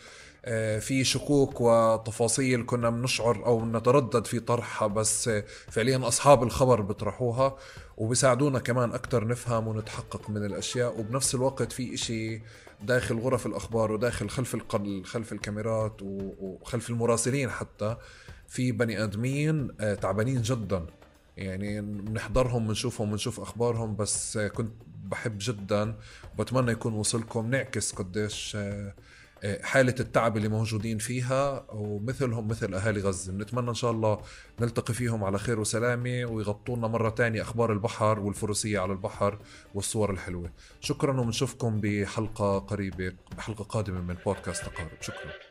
آه 0.46 0.80
في 0.80 1.04
شكوك 1.04 1.62
وتفاصيل 1.62 2.64
كنا 2.66 2.90
بنشعر 2.90 3.46
أو 3.46 3.66
نتردد 3.66 4.26
في 4.26 4.40
طرحها 4.40 4.88
بس 4.88 5.30
فعليا 5.70 6.08
أصحاب 6.08 6.44
الخبر 6.44 6.82
بيطرحوها 6.82 7.56
وبيساعدونا 7.98 8.60
كمان 8.60 8.94
أكثر 8.94 9.28
نفهم 9.28 9.68
ونتحقق 9.68 10.30
من 10.30 10.46
الأشياء. 10.46 11.00
وبنفس 11.00 11.36
الوقت 11.36 11.72
في 11.72 11.94
إشي 11.94 12.42
داخل 12.82 13.20
غرف 13.20 13.46
الأخبار 13.46 13.92
وداخل 13.92 14.30
خلف 14.30 14.56
القل 14.56 15.04
خلف 15.04 15.34
الكاميرات 15.34 15.98
وخلف 16.02 16.90
المراسلين 16.90 17.50
حتى 17.50 17.98
في 18.48 18.72
بني 18.72 19.04
آدمين 19.04 19.68
آه، 19.80 19.94
تعبانين 19.94 20.42
جدا. 20.42 20.86
يعني 21.38 21.82
بنحضرهم 21.82 22.68
بنشوفهم 22.68 23.12
بنشوف 23.12 23.40
أخبارهم 23.40 23.96
بس 23.96 24.38
كنت 24.38 24.72
بحب 25.04 25.38
جدا. 25.40 25.96
وبتمنى 26.34 26.72
يكون 26.72 26.94
وصلكم. 26.94 27.50
نعكس 27.50 27.92
قديش 27.94 28.56
آه، 28.56 28.94
حالة 29.64 29.96
التعب 30.00 30.38
اللي 30.38 30.48
موجودين 30.48 30.98
فيها 30.98 31.66
ومثلهم 31.70 32.48
مثل 32.48 32.74
أهالي 32.74 33.02
غزة. 33.02 33.32
بنتمنى 33.32 33.70
إن 33.70 33.74
شاء 33.74 33.92
الله 33.92 34.22
نلتقي 34.62 34.94
فيهم 34.94 35.24
على 35.24 35.40
خير 35.40 35.60
وسلامة 35.60 36.26
ويغطونا 36.26 36.88
مرة 36.88 37.10
تانية 37.10 37.42
أخبار 37.42 37.74
البحر 37.74 38.20
والفروسية 38.20 38.80
على 38.80 38.92
البحر 38.92 39.40
والصور 39.76 40.12
الحلوة. 40.12 40.52
شكرا 40.82 41.20
وبنشوفكم 41.22 41.80
بحلقة 41.82 42.60
قريبة 42.60 43.14
بحلقة 43.38 43.64
قادمة 43.64 44.02
من 44.02 44.16
بودكاست 44.26 44.66
تقارب. 44.66 45.02
شكرا. 45.02 45.47